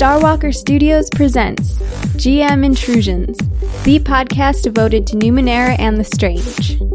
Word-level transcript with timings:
Starwalker 0.00 0.54
Studios 0.54 1.10
presents 1.10 1.74
GM 2.16 2.64
Intrusions, 2.64 3.36
the 3.84 3.98
podcast 3.98 4.62
devoted 4.62 5.06
to 5.08 5.16
Numenera 5.16 5.78
and 5.78 5.98
the 5.98 6.04
Strange. 6.04 6.89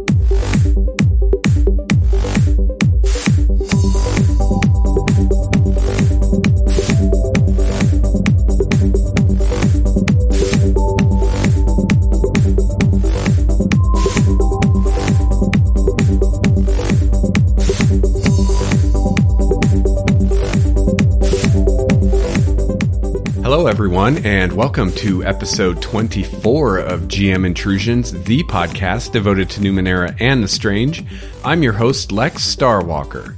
Hello, 23.56 23.68
everyone, 23.68 24.18
and 24.26 24.52
welcome 24.52 24.92
to 24.96 25.24
episode 25.24 25.82
24 25.82 26.80
of 26.80 27.04
GM 27.04 27.46
Intrusions, 27.46 28.12
the 28.26 28.44
podcast 28.44 29.14
devoted 29.14 29.50
to 29.52 29.62
Numenera 29.62 30.14
and 30.20 30.44
the 30.44 30.48
Strange. 30.50 31.06
I'm 31.42 31.64
your 31.64 31.72
host, 31.72 32.12
Lex 32.12 32.44
Starwalker. 32.54 33.38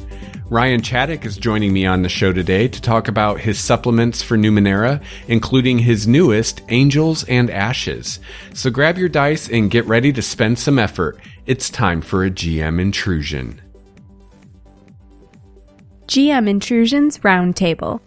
Ryan 0.49 0.81
Chaddock 0.81 1.23
is 1.23 1.37
joining 1.37 1.71
me 1.71 1.85
on 1.85 2.01
the 2.01 2.09
show 2.09 2.33
today 2.33 2.67
to 2.67 2.81
talk 2.81 3.07
about 3.07 3.41
his 3.41 3.59
supplements 3.59 4.23
for 4.23 4.35
Numenera, 4.35 5.03
including 5.27 5.77
his 5.77 6.07
newest, 6.07 6.63
Angels 6.69 7.23
and 7.25 7.51
Ashes. 7.51 8.19
So 8.55 8.71
grab 8.71 8.97
your 8.97 9.09
dice 9.09 9.47
and 9.47 9.69
get 9.69 9.85
ready 9.85 10.11
to 10.13 10.23
spend 10.23 10.57
some 10.57 10.79
effort. 10.79 11.19
It's 11.45 11.69
time 11.69 12.01
for 12.01 12.25
a 12.25 12.31
GM 12.31 12.81
Intrusion. 12.81 13.61
GM 16.07 16.49
Intrusions 16.49 17.19
Roundtable. 17.19 18.01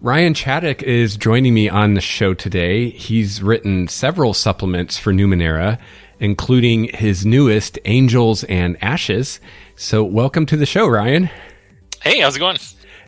Ryan 0.00 0.32
Chaddock 0.32 0.84
is 0.84 1.16
joining 1.16 1.54
me 1.54 1.68
on 1.68 1.94
the 1.94 2.00
show 2.00 2.32
today. 2.32 2.90
He's 2.90 3.42
written 3.42 3.88
several 3.88 4.32
supplements 4.32 4.96
for 4.96 5.12
Numenera, 5.12 5.76
including 6.20 6.84
his 6.84 7.26
newest, 7.26 7.80
Angels 7.84 8.44
and 8.44 8.80
Ashes. 8.80 9.40
So, 9.74 10.04
welcome 10.04 10.46
to 10.46 10.56
the 10.56 10.66
show, 10.66 10.86
Ryan. 10.86 11.28
Hey, 12.00 12.20
how's 12.20 12.36
it 12.36 12.38
going? 12.38 12.58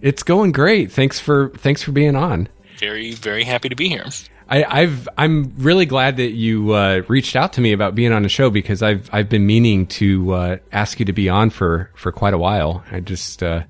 It's 0.03 0.25
going 0.25 0.51
great. 0.51 0.91
Thanks 0.91 1.21
for 1.21 1.51
thanks 1.51 1.81
for 1.81 1.93
being 1.93 2.17
on. 2.17 2.49
Very, 2.79 3.13
very 3.13 3.45
happy 3.45 3.69
to 3.69 3.77
be 3.77 3.89
here. 3.89 4.07
I, 4.49 4.81
have 4.81 5.09
I'm 5.17 5.55
really 5.59 5.87
glad 5.87 6.17
that 6.17 6.33
you 6.33 6.73
uh, 6.73 7.03
reached 7.07 7.37
out 7.37 7.53
to 7.53 7.61
me 7.61 7.73
about 7.73 7.95
being 7.95 8.13
on 8.13 8.25
the 8.25 8.29
show 8.29 8.51
because 8.51 8.83
I've 8.83 9.09
I've 9.13 9.29
been 9.29 9.47
meaning 9.47 9.87
to 9.87 10.33
uh, 10.33 10.57
ask 10.73 10.99
you 10.99 11.05
to 11.05 11.13
be 11.13 11.29
on 11.29 11.51
for 11.51 11.93
for 11.95 12.11
quite 12.11 12.35
a 12.35 12.39
while. 12.39 12.83
I 12.91 12.99
just 12.99 13.45
uh, 13.45 13.63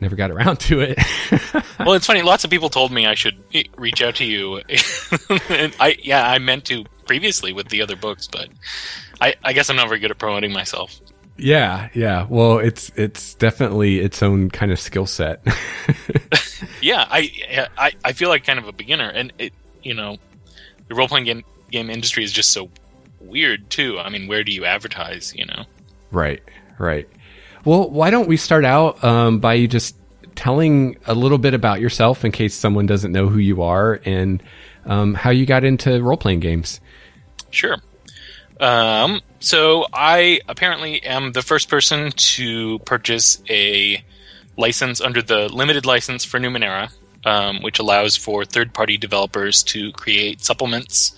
never 0.00 0.16
got 0.16 0.30
around 0.30 0.58
to 0.60 0.80
it. 0.80 0.98
well, 1.78 1.92
it's 1.92 2.06
funny. 2.06 2.22
Lots 2.22 2.44
of 2.44 2.50
people 2.50 2.70
told 2.70 2.92
me 2.92 3.06
I 3.06 3.14
should 3.14 3.38
reach 3.76 4.02
out 4.02 4.16
to 4.16 4.24
you, 4.24 4.56
and 5.48 5.74
I 5.78 5.96
yeah 6.02 6.28
I 6.28 6.38
meant 6.38 6.64
to 6.66 6.84
previously 7.06 7.52
with 7.52 7.68
the 7.68 7.82
other 7.82 7.96
books, 7.96 8.28
but 8.28 8.48
I, 9.20 9.34
I 9.42 9.52
guess 9.52 9.68
I'm 9.68 9.76
not 9.76 9.88
very 9.88 10.00
good 10.00 10.10
at 10.10 10.18
promoting 10.18 10.52
myself. 10.52 11.00
Yeah, 11.36 11.88
yeah. 11.94 12.26
Well, 12.28 12.58
it's 12.58 12.90
it's 12.96 13.34
definitely 13.34 14.00
its 14.00 14.22
own 14.22 14.50
kind 14.50 14.70
of 14.70 14.78
skill 14.78 15.06
set. 15.06 15.42
yeah, 16.82 17.06
I, 17.10 17.66
I 17.78 17.92
I 18.04 18.12
feel 18.12 18.28
like 18.28 18.44
kind 18.44 18.58
of 18.58 18.68
a 18.68 18.72
beginner, 18.72 19.08
and 19.08 19.32
it 19.38 19.52
you 19.82 19.94
know 19.94 20.18
the 20.88 20.94
role 20.94 21.08
playing 21.08 21.24
game 21.24 21.44
game 21.70 21.88
industry 21.88 22.24
is 22.24 22.32
just 22.32 22.50
so 22.50 22.68
weird 23.20 23.70
too. 23.70 23.98
I 23.98 24.10
mean, 24.10 24.28
where 24.28 24.44
do 24.44 24.52
you 24.52 24.64
advertise? 24.64 25.34
You 25.34 25.46
know, 25.46 25.64
right, 26.10 26.42
right. 26.78 27.08
Well, 27.64 27.90
why 27.90 28.10
don't 28.10 28.28
we 28.28 28.36
start 28.36 28.64
out 28.64 29.02
um, 29.04 29.38
by 29.38 29.54
you 29.54 29.68
just 29.68 29.96
telling 30.34 30.96
a 31.06 31.14
little 31.14 31.38
bit 31.38 31.52
about 31.52 31.80
yourself 31.80 32.24
in 32.24 32.32
case 32.32 32.54
someone 32.54 32.86
doesn't 32.86 33.12
know 33.12 33.28
who 33.28 33.38
you 33.38 33.62
are 33.62 34.00
and 34.04 34.42
um, 34.86 35.14
how 35.14 35.30
you 35.30 35.44
got 35.44 35.64
into 35.64 36.02
role 36.02 36.16
playing 36.16 36.40
games? 36.40 36.80
Sure. 37.50 37.76
Um, 38.58 39.20
so 39.40 39.86
I 39.92 40.40
apparently 40.48 41.02
am 41.02 41.32
the 41.32 41.42
first 41.42 41.68
person 41.68 42.12
to 42.12 42.78
purchase 42.80 43.42
a 43.48 44.02
license 44.56 45.00
under 45.00 45.22
the 45.22 45.48
limited 45.48 45.86
license 45.86 46.24
for 46.24 46.38
Numenera, 46.38 46.92
um, 47.24 47.60
which 47.62 47.78
allows 47.78 48.16
for 48.16 48.44
third-party 48.44 48.96
developers 48.96 49.62
to 49.64 49.92
create 49.92 50.42
supplements 50.42 51.14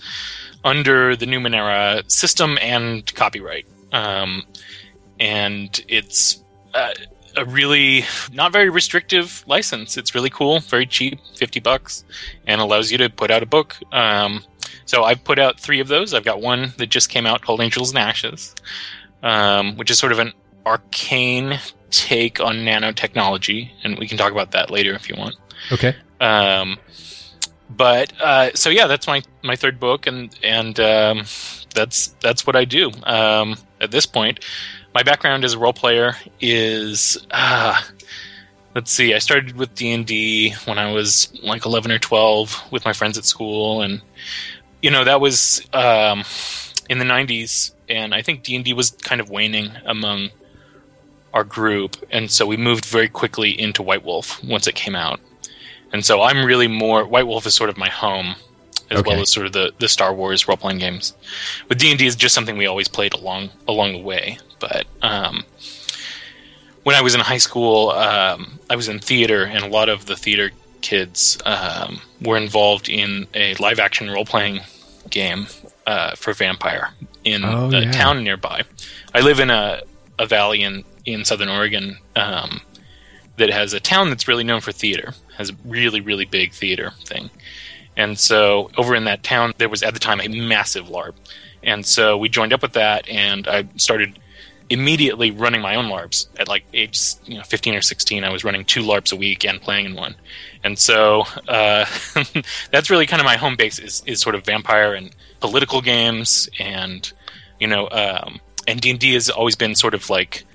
under 0.63 1.15
the 1.15 1.25
Numenera 1.25 2.09
system 2.09 2.57
and 2.61 3.13
copyright. 3.15 3.65
Um, 3.91 4.43
and 5.19 5.83
it's 5.87 6.42
uh, 6.73 6.93
a 7.35 7.45
really 7.45 8.05
not 8.31 8.51
very 8.51 8.69
restrictive 8.69 9.43
license. 9.47 9.97
It's 9.97 10.13
really 10.13 10.29
cool, 10.29 10.59
very 10.59 10.85
cheap, 10.85 11.19
fifty 11.35 11.59
bucks, 11.59 12.03
and 12.45 12.61
allows 12.61 12.91
you 12.91 12.97
to 12.99 13.09
put 13.09 13.31
out 13.31 13.43
a 13.43 13.45
book. 13.45 13.77
Um, 13.91 14.43
so 14.85 15.03
I've 15.03 15.23
put 15.23 15.39
out 15.39 15.59
three 15.59 15.79
of 15.79 15.87
those. 15.87 16.13
I've 16.13 16.25
got 16.25 16.41
one 16.41 16.73
that 16.77 16.87
just 16.87 17.09
came 17.09 17.25
out 17.25 17.41
called 17.41 17.61
Angels 17.61 17.89
and 17.89 17.99
Ashes, 17.99 18.53
um, 19.21 19.77
which 19.77 19.89
is 19.89 19.97
sort 19.97 20.11
of 20.11 20.19
an 20.19 20.33
arcane 20.65 21.59
take 21.89 22.39
on 22.39 22.57
nanotechnology, 22.57 23.71
and 23.83 23.97
we 23.97 24.07
can 24.07 24.17
talk 24.17 24.31
about 24.31 24.51
that 24.51 24.69
later 24.69 24.93
if 24.93 25.09
you 25.09 25.15
want. 25.17 25.35
Okay. 25.71 25.95
Um, 26.19 26.77
but 27.69 28.13
uh, 28.21 28.51
so 28.53 28.69
yeah, 28.69 28.87
that's 28.87 29.07
my 29.07 29.21
my 29.41 29.55
third 29.55 29.79
book, 29.79 30.05
and 30.07 30.35
and 30.43 30.79
um, 30.79 31.23
that's 31.73 32.09
that's 32.21 32.45
what 32.45 32.55
I 32.55 32.65
do 32.65 32.91
um, 33.03 33.55
at 33.81 33.91
this 33.91 34.05
point 34.05 34.39
my 34.93 35.03
background 35.03 35.43
as 35.43 35.53
a 35.53 35.59
role 35.59 35.73
player 35.73 36.15
is 36.39 37.17
uh, 37.31 37.79
let's 38.75 38.91
see 38.91 39.13
i 39.13 39.19
started 39.19 39.55
with 39.55 39.73
d&d 39.75 40.53
when 40.65 40.77
i 40.77 40.91
was 40.91 41.33
like 41.43 41.65
11 41.65 41.91
or 41.91 41.99
12 41.99 42.71
with 42.71 42.85
my 42.85 42.93
friends 42.93 43.17
at 43.17 43.25
school 43.25 43.81
and 43.81 44.01
you 44.81 44.91
know 44.91 45.03
that 45.03 45.21
was 45.21 45.65
um, 45.73 46.23
in 46.89 46.99
the 46.99 47.05
90s 47.05 47.71
and 47.89 48.13
i 48.13 48.21
think 48.21 48.43
d&d 48.43 48.73
was 48.73 48.91
kind 48.91 49.21
of 49.21 49.29
waning 49.29 49.71
among 49.85 50.29
our 51.33 51.43
group 51.43 51.95
and 52.11 52.29
so 52.29 52.45
we 52.45 52.57
moved 52.57 52.85
very 52.85 53.09
quickly 53.09 53.59
into 53.59 53.81
white 53.81 54.03
wolf 54.03 54.43
once 54.43 54.67
it 54.67 54.75
came 54.75 54.95
out 54.95 55.19
and 55.91 56.05
so 56.05 56.21
i'm 56.21 56.45
really 56.45 56.67
more 56.67 57.05
white 57.05 57.27
wolf 57.27 57.45
is 57.45 57.53
sort 57.53 57.69
of 57.69 57.77
my 57.77 57.89
home 57.89 58.35
as 58.91 58.99
okay. 58.99 59.09
well 59.09 59.21
as 59.21 59.29
sort 59.29 59.45
of 59.45 59.53
the, 59.53 59.73
the 59.79 59.87
Star 59.87 60.13
Wars 60.13 60.47
role 60.47 60.57
playing 60.57 60.77
games. 60.77 61.13
With 61.67 61.79
D 61.79 61.89
and 61.89 61.97
D 61.97 62.05
is 62.05 62.15
just 62.15 62.35
something 62.35 62.57
we 62.57 62.67
always 62.67 62.87
played 62.87 63.13
along 63.13 63.49
along 63.67 63.93
the 63.93 63.99
way. 63.99 64.37
But 64.63 64.87
um, 65.01 65.43
when 66.83 66.95
I 66.95 67.01
was 67.01 67.15
in 67.15 67.19
high 67.19 67.37
school, 67.37 67.89
um, 67.89 68.59
I 68.69 68.77
was 68.77 68.87
in 68.87 68.99
theater, 68.99 69.43
and 69.43 69.61
a 69.61 69.67
lot 69.67 69.89
of 69.89 70.05
the 70.05 70.15
theater 70.15 70.51
kids 70.79 71.37
um, 71.45 71.99
were 72.21 72.37
involved 72.37 72.87
in 72.87 73.27
a 73.33 73.55
live 73.55 73.79
action 73.79 74.09
role 74.09 74.23
playing 74.23 74.61
game 75.09 75.47
uh, 75.85 76.15
for 76.15 76.31
Vampire 76.33 76.91
in 77.25 77.43
oh, 77.43 77.71
a 77.73 77.81
yeah. 77.81 77.91
town 77.91 78.23
nearby. 78.23 78.61
I 79.13 79.19
live 79.19 79.41
in 79.41 79.49
a, 79.49 79.81
a 80.17 80.25
valley 80.25 80.63
in 80.63 80.85
in 81.05 81.25
Southern 81.25 81.49
Oregon 81.49 81.97
um, 82.15 82.61
that 83.35 83.49
has 83.49 83.73
a 83.73 83.81
town 83.81 84.09
that's 84.09 84.29
really 84.29 84.45
known 84.45 84.61
for 84.61 84.71
theater, 84.71 85.13
has 85.35 85.49
a 85.49 85.53
really 85.65 85.99
really 85.99 86.25
big 86.25 86.53
theater 86.53 86.93
thing. 87.03 87.29
And 87.97 88.17
so 88.17 88.71
over 88.77 88.95
in 88.95 89.03
that 89.03 89.23
town, 89.23 89.53
there 89.57 89.69
was 89.69 89.83
at 89.83 89.93
the 89.93 89.99
time 89.99 90.21
a 90.21 90.29
massive 90.29 90.85
LARP. 90.85 91.15
And 91.61 91.85
so 91.85 92.17
we 92.17 92.29
joined 92.29 92.53
up 92.53 92.61
with 92.61 92.73
that, 92.73 93.07
and 93.07 93.47
I 93.47 93.65
started 93.77 94.19
immediately 94.69 95.31
running 95.31 95.61
my 95.61 95.75
own 95.75 95.85
LARPs 95.85 96.27
at 96.39 96.47
like 96.47 96.65
age 96.73 96.99
you 97.25 97.37
know 97.37 97.43
15 97.43 97.75
or 97.75 97.81
16. 97.81 98.23
I 98.23 98.31
was 98.31 98.43
running 98.43 98.65
two 98.65 98.81
LARPs 98.81 99.13
a 99.13 99.15
week 99.15 99.45
and 99.45 99.61
playing 99.61 99.85
in 99.85 99.95
one, 99.95 100.15
and 100.63 100.77
so 100.77 101.23
uh, 101.47 101.85
that's 102.71 102.89
really 102.89 103.05
kind 103.05 103.19
of 103.19 103.25
my 103.25 103.37
home 103.37 103.55
base 103.55 103.79
is 103.79 104.03
is 104.05 104.19
sort 104.19 104.35
of 104.35 104.45
vampire 104.45 104.93
and 104.93 105.15
political 105.39 105.81
games, 105.81 106.49
and 106.59 107.11
you 107.59 107.67
know, 107.67 107.89
um, 107.89 108.39
and 108.67 108.81
D 108.81 108.89
and 108.89 108.99
D 108.99 109.13
has 109.13 109.29
always 109.29 109.55
been 109.55 109.75
sort 109.75 109.93
of 109.93 110.09
like 110.09 110.45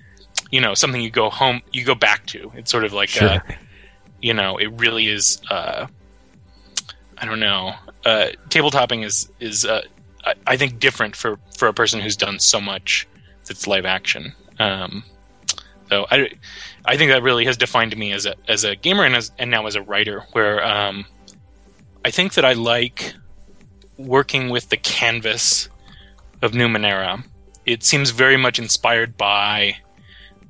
you 0.51 0.61
know 0.61 0.75
something 0.75 1.01
you 1.01 1.11
go 1.11 1.31
home 1.31 1.63
you 1.73 1.85
go 1.85 1.95
back 1.95 2.27
to. 2.27 2.53
It's 2.55 2.71
sort 2.71 2.85
of 2.85 2.93
like 2.93 3.11
uh, 3.11 3.19
sure. 3.19 3.29
uh, 3.29 3.41
you 4.21 4.35
know 4.35 4.56
it 4.59 4.73
really 4.73 5.06
is. 5.06 5.41
Uh, 5.50 5.87
I 7.21 7.27
don't 7.27 7.41
know. 7.41 7.75
Uh, 8.05 8.29
tabletopping 8.49 9.05
is 9.05 9.29
is 9.41 9.65
uh, 9.65 9.82
I, 10.25 10.35
I, 10.47 10.56
think 10.56 10.79
different 10.79 11.17
for 11.17 11.38
for 11.56 11.69
a 11.69 11.75
person 11.75 12.00
who's 12.00 12.17
done 12.17 12.38
so 12.38 12.61
much 12.61 13.09
that's 13.49 13.67
live 13.67 13.85
action. 13.85 14.35
Um, 14.59 15.05
so 15.89 16.06
I, 16.11 16.31
I 16.85 16.97
think 16.97 17.11
that 17.11 17.23
really 17.23 17.47
has 17.47 17.56
defined 17.56 17.97
me 17.97 18.12
as 18.12 18.27
a 18.27 18.35
as 18.47 18.65
a 18.65 18.77
gamer 18.77 19.05
and 19.05 19.17
as 19.17 19.33
and 19.39 19.50
now 19.50 19.67
as 19.67 19.75
a 19.75 19.83
writer. 19.83 20.25
Where 20.33 20.65
um, 20.65 21.06
I 22.05 22.11
think 22.11 22.35
that 22.35 22.45
I 22.45 22.53
like 22.53 23.15
working 23.97 24.49
with 24.50 24.69
the 24.69 24.77
canvas 24.77 25.69
of 26.43 26.53
Numenera. 26.53 27.25
It 27.67 27.83
seems 27.83 28.11
very 28.11 28.37
much 28.37 28.59
inspired 28.59 29.17
by 29.17 29.79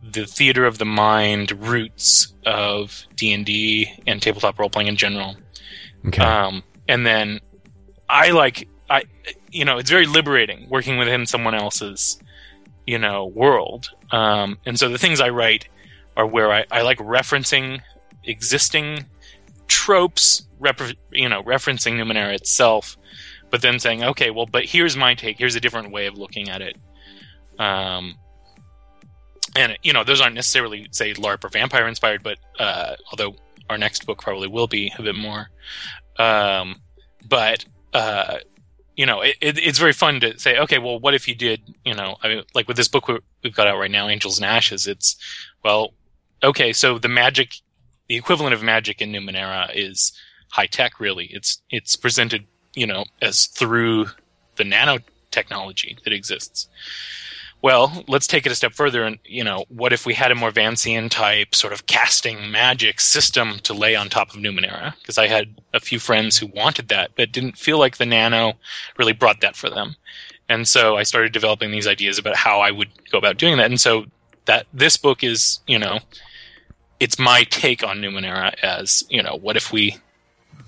the 0.02 0.26
theater 0.26 0.64
of 0.64 0.78
the 0.78 0.84
mind 0.84 1.50
roots 1.52 2.32
of 2.46 3.04
D 3.14 3.32
and 3.32 3.44
D 3.44 3.92
and 4.06 4.20
tabletop 4.22 4.58
role 4.58 4.70
playing 4.70 4.88
in 4.88 4.96
general. 4.96 5.36
Okay. 6.06 6.22
Um, 6.22 6.62
and 6.88 7.04
then 7.06 7.40
I 8.08 8.30
like 8.30 8.68
I 8.88 9.04
you 9.50 9.64
know 9.64 9.78
it's 9.78 9.90
very 9.90 10.06
liberating 10.06 10.68
working 10.68 10.98
within 10.98 11.26
someone 11.26 11.54
else's 11.54 12.18
you 12.88 12.98
know 12.98 13.26
world. 13.26 13.90
Um, 14.10 14.58
and 14.64 14.78
so 14.78 14.88
the 14.88 14.96
things 14.96 15.20
I 15.20 15.28
write 15.28 15.68
are 16.16 16.26
where 16.26 16.50
I, 16.50 16.64
I 16.70 16.80
like 16.80 16.96
referencing 16.96 17.82
existing 18.24 19.04
tropes, 19.66 20.48
rep- 20.58 20.80
you 21.12 21.28
know, 21.28 21.42
referencing 21.42 21.98
Numenera 21.98 22.32
itself, 22.32 22.96
but 23.50 23.60
then 23.60 23.78
saying, 23.78 24.02
okay, 24.02 24.30
well, 24.30 24.46
but 24.46 24.64
here's 24.64 24.96
my 24.96 25.14
take. 25.14 25.36
Here's 25.36 25.54
a 25.54 25.60
different 25.60 25.90
way 25.90 26.06
of 26.06 26.16
looking 26.16 26.48
at 26.48 26.62
it. 26.62 26.78
Um, 27.58 28.14
and 29.54 29.76
you 29.82 29.92
know, 29.92 30.02
those 30.02 30.22
aren't 30.22 30.34
necessarily 30.34 30.88
say 30.90 31.12
LARP 31.12 31.44
or 31.44 31.50
vampire 31.50 31.86
inspired, 31.86 32.22
but 32.22 32.38
uh, 32.58 32.94
although 33.10 33.36
our 33.68 33.76
next 33.76 34.06
book 34.06 34.22
probably 34.22 34.48
will 34.48 34.66
be 34.66 34.94
a 34.98 35.02
bit 35.02 35.14
more. 35.14 35.50
Um, 36.18 36.76
but 37.28 37.66
uh, 37.92 38.38
you 38.98 39.06
know, 39.06 39.20
it, 39.20 39.36
it, 39.40 39.56
it's 39.58 39.78
very 39.78 39.92
fun 39.92 40.18
to 40.18 40.36
say, 40.40 40.58
okay, 40.58 40.78
well, 40.78 40.98
what 40.98 41.14
if 41.14 41.28
you 41.28 41.36
did, 41.36 41.62
you 41.84 41.94
know, 41.94 42.16
I 42.20 42.26
mean, 42.26 42.42
like 42.52 42.66
with 42.66 42.76
this 42.76 42.88
book 42.88 43.06
we've 43.44 43.54
got 43.54 43.68
out 43.68 43.78
right 43.78 43.90
now, 43.90 44.08
Angels 44.08 44.38
and 44.38 44.44
Ashes. 44.44 44.88
It's 44.88 45.14
well, 45.62 45.94
okay, 46.42 46.72
so 46.72 46.98
the 46.98 47.08
magic, 47.08 47.54
the 48.08 48.16
equivalent 48.16 48.54
of 48.54 48.62
magic 48.64 49.00
in 49.00 49.12
Numenera 49.12 49.70
is 49.72 50.12
high 50.50 50.66
tech. 50.66 50.98
Really, 50.98 51.26
it's 51.26 51.62
it's 51.70 51.94
presented, 51.94 52.46
you 52.74 52.88
know, 52.88 53.04
as 53.22 53.46
through 53.46 54.06
the 54.56 54.64
nanotechnology 54.64 56.02
that 56.02 56.12
exists 56.12 56.66
well, 57.60 58.04
let's 58.06 58.26
take 58.26 58.46
it 58.46 58.52
a 58.52 58.54
step 58.54 58.72
further 58.72 59.02
and, 59.02 59.18
you 59.24 59.42
know, 59.42 59.64
what 59.68 59.92
if 59.92 60.06
we 60.06 60.14
had 60.14 60.30
a 60.30 60.36
more 60.36 60.52
Vancian 60.52 61.10
type 61.10 61.54
sort 61.54 61.72
of 61.72 61.86
casting 61.86 62.50
magic 62.50 63.00
system 63.00 63.58
to 63.64 63.74
lay 63.74 63.96
on 63.96 64.08
top 64.08 64.30
of 64.30 64.40
Numenera? 64.40 64.94
Because 65.00 65.18
I 65.18 65.26
had 65.26 65.60
a 65.74 65.80
few 65.80 65.98
friends 65.98 66.38
who 66.38 66.46
wanted 66.46 66.88
that, 66.88 67.10
but 67.16 67.32
didn't 67.32 67.58
feel 67.58 67.78
like 67.78 67.96
the 67.96 68.06
nano 68.06 68.52
really 68.96 69.12
brought 69.12 69.40
that 69.40 69.56
for 69.56 69.68
them. 69.68 69.96
And 70.48 70.68
so 70.68 70.96
I 70.96 71.02
started 71.02 71.32
developing 71.32 71.70
these 71.70 71.86
ideas 71.86 72.16
about 72.18 72.36
how 72.36 72.60
I 72.60 72.70
would 72.70 72.90
go 73.10 73.18
about 73.18 73.38
doing 73.38 73.56
that. 73.56 73.70
And 73.70 73.80
so 73.80 74.06
that 74.44 74.66
this 74.72 74.96
book 74.96 75.24
is, 75.24 75.60
you 75.66 75.78
know, 75.78 75.98
it's 77.00 77.18
my 77.18 77.44
take 77.44 77.82
on 77.82 77.98
Numenera 77.98 78.54
as, 78.62 79.04
you 79.10 79.22
know, 79.22 79.36
what 79.40 79.56
if 79.56 79.72
we 79.72 79.96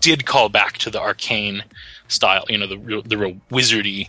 did 0.01 0.27
call 0.27 0.49
back 0.49 0.79
to 0.79 0.91
the 0.91 1.01
arcane 1.01 1.65
style, 2.09 2.45
you 2.49 2.59
know, 2.59 2.67
the 2.67 3.03
the 3.07 3.17
real 3.17 3.37
wizardy 3.51 4.09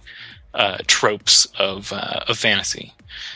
uh, 0.53 0.77
tropes 0.87 1.45
of 1.57 1.91
uh, 1.93 2.25
of 2.27 2.37
fantasy, 2.37 2.93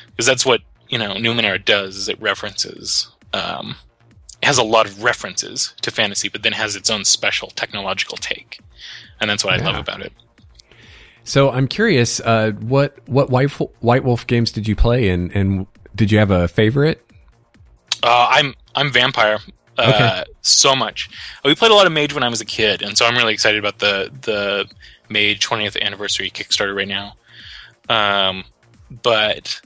because 0.08 0.26
that's 0.26 0.46
what 0.46 0.62
you 0.90 0.98
know 0.98 1.14
Numenera 1.14 1.64
does. 1.64 1.96
Is 1.96 2.10
it 2.10 2.22
references. 2.22 3.08
Um, 3.34 3.76
it 4.42 4.46
has 4.46 4.58
a 4.58 4.64
lot 4.64 4.86
of 4.86 5.04
references 5.04 5.74
to 5.82 5.92
fantasy, 5.92 6.30
but 6.30 6.44
then 6.44 6.54
has 6.54 6.76
its 6.76 6.90
own 6.90 7.06
special 7.06 7.50
technological 7.50 8.18
take, 8.18 8.60
and 9.20 9.30
that's 9.30 9.44
what 9.44 9.58
yeah. 9.58 9.68
I 9.68 9.72
love 9.72 9.80
about 9.80 10.02
it. 10.02 10.14
So 11.24 11.50
I'm 11.50 11.68
curious, 11.68 12.20
uh, 12.20 12.52
what 12.52 12.98
what 13.08 13.30
White 13.30 13.52
White 13.82 14.04
Wolf 14.04 14.28
games 14.28 14.52
did 14.52 14.68
you 14.68 14.76
play, 14.76 15.10
and 15.10 15.36
and 15.36 15.66
did 15.96 16.12
you 16.12 16.20
have 16.20 16.32
a 16.32 16.48
favorite? 16.48 17.04
Uh, 18.04 18.28
I'm 18.30 18.54
I'm 18.76 18.92
vampire. 18.92 19.40
Uh, 19.78 20.22
okay. 20.22 20.32
so 20.42 20.76
much. 20.76 21.10
We 21.44 21.56
played 21.56 21.72
a 21.72 21.74
lot 21.74 21.88
of 21.88 21.92
Mage 21.92 22.14
when 22.14 22.24
I 22.24 22.30
was 22.30 22.42
a 22.42 22.46
kid, 22.46 22.82
and 22.82 22.98
so 22.98 23.06
I'm 23.06 23.16
really 23.16 23.34
excited 23.34 23.58
about 23.58 23.80
the 23.80 24.12
the 24.22 24.68
Mage 25.10 25.46
20th 25.46 25.80
anniversary 25.82 26.30
Kickstarter 26.30 26.76
right 26.76 26.88
now. 26.88 27.16
Um, 27.90 28.44
but 29.04 29.62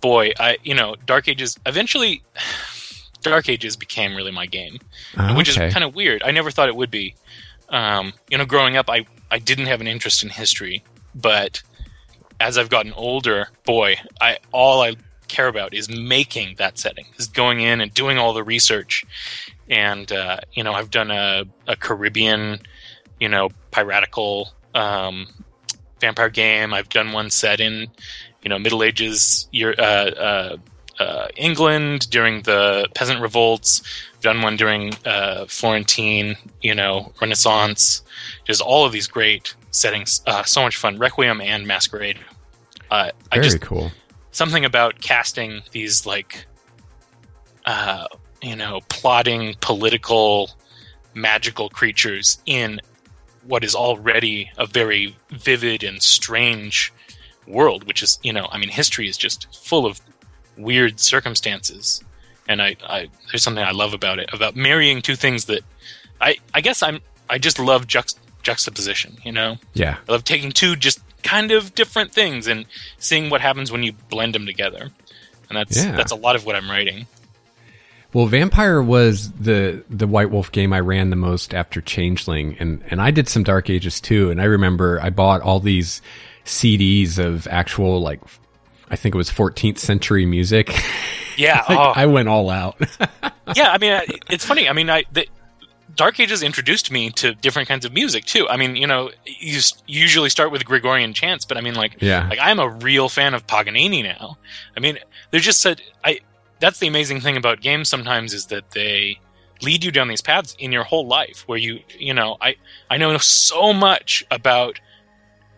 boy, 0.00 0.32
I 0.38 0.58
you 0.62 0.74
know 0.74 0.96
Dark 1.06 1.28
Ages 1.28 1.58
eventually. 1.66 2.22
Dark 3.22 3.48
Ages 3.48 3.74
became 3.74 4.14
really 4.14 4.32
my 4.32 4.44
game, 4.44 4.78
oh, 5.16 5.34
which 5.34 5.48
okay. 5.56 5.68
is 5.68 5.72
kind 5.72 5.82
of 5.82 5.94
weird. 5.94 6.22
I 6.22 6.30
never 6.30 6.50
thought 6.50 6.68
it 6.68 6.76
would 6.76 6.90
be. 6.90 7.14
Um, 7.70 8.12
you 8.28 8.36
know, 8.36 8.44
growing 8.44 8.76
up, 8.76 8.90
I 8.90 9.06
I 9.30 9.38
didn't 9.38 9.66
have 9.66 9.80
an 9.80 9.86
interest 9.86 10.22
in 10.22 10.28
history, 10.28 10.84
but 11.14 11.62
as 12.38 12.58
I've 12.58 12.68
gotten 12.68 12.92
older, 12.92 13.48
boy, 13.64 13.96
I 14.20 14.38
all 14.52 14.82
I 14.82 14.96
care 15.28 15.48
about 15.48 15.74
is 15.74 15.88
making 15.88 16.56
that 16.58 16.78
setting, 16.78 17.06
is 17.16 17.26
going 17.26 17.60
in 17.60 17.80
and 17.80 17.92
doing 17.92 18.18
all 18.18 18.34
the 18.34 18.44
research. 18.44 19.04
And 19.70 20.10
uh, 20.12 20.40
you 20.52 20.62
know, 20.62 20.72
I've 20.72 20.90
done 20.90 21.10
a, 21.10 21.44
a 21.66 21.76
Caribbean, 21.76 22.60
you 23.20 23.28
know, 23.28 23.48
piratical 23.70 24.52
um, 24.74 25.26
vampire 26.00 26.28
game. 26.28 26.74
I've 26.74 26.88
done 26.88 27.12
one 27.12 27.30
set 27.30 27.60
in, 27.60 27.86
you 28.42 28.48
know, 28.48 28.58
Middle 28.58 28.82
Ages, 28.82 29.48
year, 29.52 29.74
uh, 29.78 29.82
uh, 29.82 30.56
uh, 30.98 31.28
England 31.36 32.10
during 32.10 32.42
the 32.42 32.86
peasant 32.94 33.20
revolts. 33.20 33.82
I've 34.14 34.20
done 34.20 34.42
one 34.42 34.56
during 34.56 34.94
uh, 35.04 35.46
Florentine, 35.46 36.36
you 36.60 36.74
know, 36.74 37.12
Renaissance. 37.20 38.02
Just 38.44 38.60
all 38.60 38.84
of 38.84 38.92
these 38.92 39.06
great 39.06 39.54
settings. 39.70 40.20
Uh, 40.26 40.44
so 40.44 40.62
much 40.62 40.76
fun. 40.76 40.98
Requiem 40.98 41.40
and 41.40 41.66
Masquerade. 41.66 42.18
Uh, 42.90 43.10
Very 43.32 43.44
just, 43.44 43.60
cool. 43.60 43.90
Something 44.30 44.64
about 44.64 45.00
casting 45.00 45.62
these 45.72 46.06
like, 46.06 46.46
you 48.42 48.56
know, 48.56 48.80
plotting 48.88 49.54
political 49.60 50.50
magical 51.14 51.68
creatures 51.68 52.38
in 52.46 52.80
what 53.46 53.64
is 53.64 53.74
already 53.74 54.50
a 54.56 54.66
very 54.66 55.16
vivid 55.30 55.82
and 55.82 56.02
strange 56.02 56.92
world, 57.46 57.86
which 57.86 58.02
is, 58.02 58.18
you 58.22 58.32
know, 58.32 58.48
I 58.50 58.58
mean, 58.58 58.70
history 58.70 59.08
is 59.08 59.16
just 59.16 59.54
full 59.54 59.86
of 59.86 60.00
weird 60.56 61.00
circumstances. 61.00 62.02
And 62.48 62.62
I, 62.62 62.76
I 62.86 63.08
there's 63.30 63.42
something 63.42 63.64
I 63.64 63.72
love 63.72 63.94
about 63.94 64.18
it, 64.18 64.30
about 64.32 64.56
marrying 64.56 65.02
two 65.02 65.16
things 65.16 65.46
that 65.46 65.62
I, 66.20 66.36
I 66.52 66.60
guess 66.60 66.82
I'm, 66.82 67.00
I 67.28 67.38
just 67.38 67.58
love 67.58 67.86
juxt- 67.86 68.18
juxtaposition, 68.42 69.18
you 69.24 69.32
know? 69.32 69.56
Yeah. 69.74 69.98
I 70.08 70.12
love 70.12 70.24
taking 70.24 70.52
two 70.52 70.76
just 70.76 71.00
kind 71.22 71.52
of 71.52 71.74
different 71.74 72.12
things 72.12 72.46
and 72.46 72.66
seeing 72.98 73.30
what 73.30 73.40
happens 73.40 73.72
when 73.72 73.82
you 73.82 73.92
blend 74.10 74.34
them 74.34 74.46
together. 74.46 74.90
And 75.48 75.58
that's, 75.58 75.84
yeah. 75.84 75.96
that's 75.96 76.12
a 76.12 76.16
lot 76.16 76.36
of 76.36 76.46
what 76.46 76.56
I'm 76.56 76.70
writing. 76.70 77.06
Well, 78.14 78.26
Vampire 78.26 78.80
was 78.80 79.32
the 79.32 79.84
the 79.90 80.06
White 80.06 80.30
Wolf 80.30 80.52
game 80.52 80.72
I 80.72 80.78
ran 80.80 81.10
the 81.10 81.16
most 81.16 81.52
after 81.52 81.80
Changeling, 81.80 82.56
and 82.58 82.82
and 82.88 83.02
I 83.02 83.10
did 83.10 83.28
some 83.28 83.42
Dark 83.42 83.68
Ages 83.68 84.00
too. 84.00 84.30
And 84.30 84.40
I 84.40 84.44
remember 84.44 85.00
I 85.02 85.10
bought 85.10 85.42
all 85.42 85.58
these 85.58 86.00
CDs 86.44 87.18
of 87.18 87.48
actual 87.48 88.00
like 88.00 88.20
I 88.88 88.94
think 88.96 89.16
it 89.16 89.18
was 89.18 89.30
14th 89.30 89.78
century 89.78 90.24
music. 90.24 90.74
Yeah, 91.36 91.64
like, 91.68 91.78
oh. 91.78 91.92
I 91.96 92.06
went 92.06 92.28
all 92.28 92.48
out. 92.48 92.76
yeah, 93.56 93.72
I 93.72 93.78
mean, 93.78 94.00
it's 94.30 94.44
funny. 94.44 94.68
I 94.68 94.72
mean, 94.72 94.88
I 94.88 95.02
the, 95.10 95.26
Dark 95.96 96.20
Ages 96.20 96.44
introduced 96.44 96.92
me 96.92 97.10
to 97.10 97.34
different 97.34 97.68
kinds 97.68 97.84
of 97.84 97.92
music 97.92 98.24
too. 98.24 98.48
I 98.48 98.56
mean, 98.56 98.76
you 98.76 98.86
know, 98.86 99.10
you 99.26 99.60
usually 99.88 100.30
start 100.30 100.52
with 100.52 100.64
Gregorian 100.64 101.12
chants, 101.12 101.44
but 101.44 101.56
I 101.56 101.60
mean, 101.60 101.74
like, 101.74 101.96
yeah, 102.00 102.28
like 102.28 102.38
I'm 102.40 102.60
a 102.60 102.68
real 102.68 103.08
fan 103.08 103.34
of 103.34 103.48
Paganini 103.48 104.04
now. 104.04 104.38
I 104.76 104.80
mean, 104.80 104.98
there's 105.32 105.44
just 105.44 105.60
said 105.60 105.82
I 106.04 106.20
that's 106.60 106.78
the 106.78 106.86
amazing 106.86 107.20
thing 107.20 107.36
about 107.36 107.60
games 107.60 107.88
sometimes 107.88 108.32
is 108.32 108.46
that 108.46 108.70
they 108.70 109.18
lead 109.62 109.84
you 109.84 109.90
down 109.90 110.08
these 110.08 110.20
paths 110.22 110.56
in 110.58 110.72
your 110.72 110.84
whole 110.84 111.06
life 111.06 111.44
where 111.46 111.58
you 111.58 111.80
you 111.98 112.12
know 112.12 112.36
i 112.40 112.54
i 112.90 112.96
know 112.96 113.16
so 113.18 113.72
much 113.72 114.24
about 114.30 114.80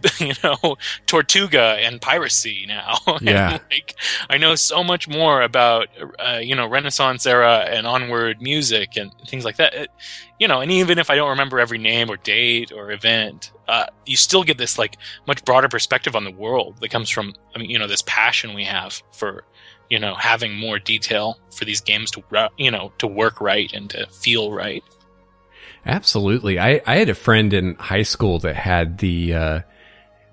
you 0.18 0.34
know 0.44 0.76
tortuga 1.06 1.76
and 1.80 2.00
piracy 2.00 2.64
now. 2.68 2.96
Yeah. 3.22 3.58
like 3.70 3.94
i 4.28 4.36
know 4.36 4.54
so 4.54 4.84
much 4.84 5.08
more 5.08 5.40
about 5.42 5.88
uh, 6.18 6.38
you 6.42 6.54
know 6.54 6.66
renaissance 6.68 7.26
era 7.26 7.66
and 7.68 7.86
onward 7.86 8.42
music 8.42 8.96
and 8.96 9.10
things 9.26 9.44
like 9.44 9.56
that. 9.56 9.74
It, 9.74 9.90
you 10.38 10.46
know 10.48 10.60
and 10.60 10.70
even 10.70 10.98
if 10.98 11.08
i 11.08 11.16
don't 11.16 11.30
remember 11.30 11.58
every 11.58 11.78
name 11.78 12.10
or 12.10 12.18
date 12.18 12.72
or 12.72 12.92
event 12.92 13.52
uh, 13.68 13.86
you 14.04 14.16
still 14.16 14.44
get 14.44 14.58
this 14.58 14.78
like 14.78 14.96
much 15.26 15.44
broader 15.44 15.68
perspective 15.68 16.14
on 16.14 16.24
the 16.24 16.30
world 16.30 16.76
that 16.80 16.90
comes 16.90 17.08
from 17.08 17.34
i 17.54 17.58
mean 17.58 17.70
you 17.70 17.78
know 17.78 17.86
this 17.86 18.02
passion 18.02 18.54
we 18.54 18.64
have 18.64 19.02
for 19.12 19.44
you 19.90 19.98
know 19.98 20.14
having 20.14 20.54
more 20.54 20.78
detail 20.78 21.38
for 21.54 21.64
these 21.64 21.80
games 21.80 22.10
to 22.12 22.22
you 22.56 22.70
know 22.70 22.92
to 22.98 23.06
work 23.06 23.40
right 23.40 23.72
and 23.72 23.90
to 23.90 24.06
feel 24.08 24.52
right. 24.52 24.84
Absolutely. 25.84 26.58
I 26.58 26.80
i 26.86 26.96
had 26.96 27.08
a 27.08 27.14
friend 27.14 27.52
in 27.52 27.74
high 27.76 28.02
school 28.02 28.38
that 28.40 28.56
had 28.56 28.98
the 28.98 29.34
uh 29.34 29.60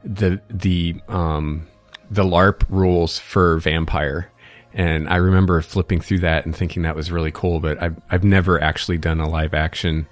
the 0.03 0.41
the 0.49 0.95
um 1.07 1.67
the 2.09 2.23
larp 2.23 2.63
rules 2.69 3.19
for 3.19 3.57
vampire. 3.57 4.29
And 4.75 5.07
i 5.07 5.17
remember 5.17 5.61
flipping 5.61 6.01
through 6.01 6.19
that 6.19 6.45
and 6.45 6.55
thinking 6.55 6.81
that 6.81 6.95
was 6.95 7.11
really 7.11 7.31
cool 7.31 7.59
but 7.59 7.79
i've 7.81 7.95
i've 8.09 8.23
never 8.23 8.59
actually 8.59 8.97
done 8.97 9.19
a 9.19 9.29
live 9.29 9.53
action 9.53 10.07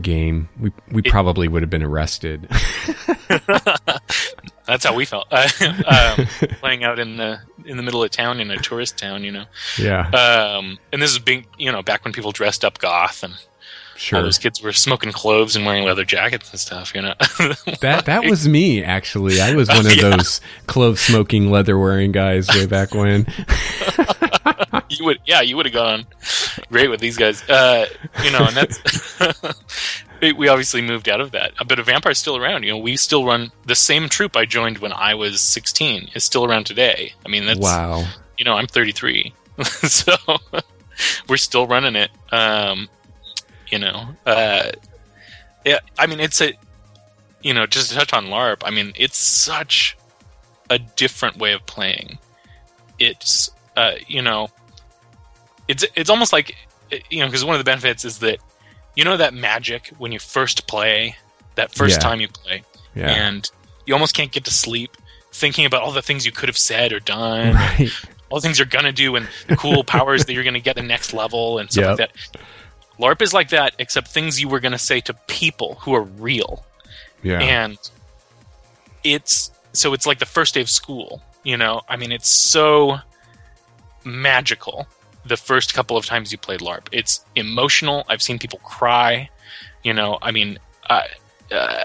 game. 0.00 0.48
We 0.58 0.72
we 0.90 1.02
it, 1.02 1.10
probably 1.10 1.48
would 1.48 1.62
have 1.62 1.70
been 1.70 1.82
arrested 1.82 2.48
That's 4.66 4.84
how 4.84 4.94
we 4.94 5.04
felt. 5.04 5.32
um, 5.32 6.26
playing 6.60 6.84
out 6.84 6.98
in 6.98 7.16
the 7.16 7.40
in 7.64 7.76
the 7.76 7.82
middle 7.82 8.02
of 8.02 8.10
town 8.10 8.40
in 8.40 8.50
a 8.50 8.56
tourist 8.56 8.98
town, 8.98 9.24
you 9.24 9.32
know. 9.32 9.44
Yeah. 9.78 10.08
Um, 10.10 10.78
and 10.92 11.00
this 11.00 11.12
is 11.12 11.18
being, 11.18 11.46
you 11.58 11.70
know, 11.70 11.82
back 11.82 12.04
when 12.04 12.12
people 12.12 12.32
dressed 12.32 12.64
up 12.64 12.78
goth 12.78 13.22
and 13.22 13.34
sure. 13.96 14.18
all 14.18 14.24
those 14.24 14.38
kids 14.38 14.62
were 14.62 14.72
smoking 14.72 15.12
cloves 15.12 15.56
and 15.56 15.64
wearing 15.64 15.84
leather 15.84 16.04
jackets 16.04 16.50
and 16.50 16.60
stuff, 16.60 16.94
you 16.94 17.02
know. 17.02 17.14
that 17.80 18.04
that 18.06 18.24
was 18.24 18.48
me 18.48 18.82
actually. 18.82 19.40
I 19.40 19.54
was 19.54 19.68
one 19.68 19.86
of 19.86 19.96
yeah. 19.96 20.10
those 20.10 20.40
clove 20.66 20.98
smoking, 20.98 21.50
leather 21.50 21.78
wearing 21.78 22.12
guys 22.12 22.48
way 22.48 22.66
back 22.66 22.94
when. 22.94 23.26
you 24.88 25.04
would, 25.04 25.18
yeah, 25.26 25.40
you 25.40 25.56
would 25.56 25.66
have 25.66 25.74
gone 25.74 26.06
great 26.70 26.88
with 26.88 27.00
these 27.00 27.16
guys. 27.16 27.48
Uh, 27.48 27.86
you 28.24 28.30
know, 28.30 28.44
and 28.46 28.56
that's 28.56 28.78
we 30.32 30.48
obviously 30.48 30.82
moved 30.82 31.08
out 31.08 31.20
of 31.20 31.32
that, 31.32 31.52
but 31.66 31.78
a 31.78 31.82
vampire's 31.82 32.18
still 32.18 32.36
around. 32.36 32.62
You 32.62 32.72
know, 32.72 32.78
we 32.78 32.96
still 32.96 33.24
run 33.24 33.52
the 33.64 33.74
same 33.74 34.08
troupe 34.08 34.36
I 34.36 34.44
joined 34.44 34.78
when 34.78 34.92
I 34.92 35.14
was 35.14 35.40
16 35.40 36.10
is 36.14 36.24
still 36.24 36.44
around 36.44 36.64
today. 36.66 37.14
I 37.24 37.28
mean, 37.28 37.46
that's 37.46 37.60
wow. 37.60 38.04
You 38.38 38.44
know, 38.44 38.54
I'm 38.54 38.66
33, 38.66 39.32
so 39.62 40.14
we're 41.28 41.36
still 41.36 41.66
running 41.66 41.96
it. 41.96 42.10
Um, 42.32 42.88
You 43.70 43.78
know, 43.80 44.08
uh, 44.24 44.70
yeah. 45.64 45.80
I 45.98 46.06
mean, 46.06 46.20
it's 46.20 46.40
a 46.40 46.52
you 47.42 47.54
know, 47.54 47.66
just 47.66 47.90
to 47.90 47.96
touch 47.96 48.12
on 48.12 48.26
LARP. 48.26 48.62
I 48.64 48.70
mean, 48.70 48.92
it's 48.96 49.18
such 49.18 49.96
a 50.70 50.78
different 50.78 51.36
way 51.36 51.52
of 51.52 51.64
playing. 51.66 52.18
It's 52.98 53.50
uh, 53.76 53.92
you 54.06 54.22
know, 54.22 54.48
it's 55.68 55.84
it's 55.94 56.10
almost 56.10 56.32
like 56.32 56.56
you 57.10 57.20
know 57.20 57.26
because 57.26 57.44
one 57.44 57.54
of 57.54 57.60
the 57.60 57.64
benefits 57.64 58.04
is 58.04 58.18
that 58.20 58.38
you 58.96 59.04
know 59.04 59.16
that 59.16 59.32
magic 59.34 59.88
when 59.98 60.10
you 60.10 60.18
first 60.18 60.66
play 60.66 61.16
that 61.54 61.72
first 61.74 61.96
Yeah. 61.96 62.08
time 62.08 62.20
you 62.20 62.28
play 62.28 62.62
Yeah. 62.94 63.10
and 63.10 63.48
you 63.86 63.94
almost 63.94 64.14
can't 64.16 64.32
get 64.32 64.44
to 64.46 64.50
sleep 64.50 64.96
thinking 65.32 65.64
about 65.66 65.82
all 65.82 65.92
the 65.92 66.02
things 66.02 66.26
you 66.26 66.32
could 66.32 66.48
have 66.48 66.56
said 66.58 66.92
or 66.92 66.98
done 67.00 67.54
right. 67.78 67.90
all 68.30 68.38
the 68.38 68.42
things 68.42 68.58
you're 68.58 68.66
gonna 68.66 68.92
do 68.92 69.14
and 69.16 69.28
the 69.48 69.56
cool 69.56 69.84
powers 69.96 70.24
that 70.24 70.32
you're 70.32 70.44
gonna 70.44 70.60
get 70.60 70.76
the 70.76 70.82
next 70.82 71.12
level 71.12 71.58
and 71.58 71.70
stuff 71.70 71.98
like 71.98 72.10
that 72.10 72.12
larp 72.98 73.20
is 73.22 73.32
like 73.34 73.50
that 73.50 73.74
except 73.78 74.08
things 74.08 74.40
you 74.40 74.48
were 74.48 74.60
gonna 74.60 74.78
say 74.78 75.00
to 75.00 75.12
people 75.28 75.74
who 75.82 75.94
are 75.94 76.02
real 76.02 76.64
Yeah. 77.22 77.40
and 77.40 77.78
it's 79.04 79.50
so 79.72 79.92
it's 79.92 80.06
like 80.06 80.18
the 80.18 80.26
first 80.26 80.54
day 80.54 80.62
of 80.62 80.70
school 80.70 81.22
you 81.44 81.56
know 81.58 81.82
i 81.88 81.96
mean 81.96 82.10
it's 82.12 82.28
so 82.30 82.98
magical 84.04 84.86
the 85.28 85.36
first 85.36 85.74
couple 85.74 85.96
of 85.96 86.06
times 86.06 86.32
you 86.32 86.38
played 86.38 86.60
larp. 86.60 86.88
It's 86.92 87.24
emotional. 87.34 88.04
I've 88.08 88.22
seen 88.22 88.38
people 88.38 88.60
cry. 88.60 89.30
You 89.82 89.94
know 89.94 90.18
i 90.20 90.32
mean 90.32 90.58
uh, 90.90 91.02
uh, 91.52 91.84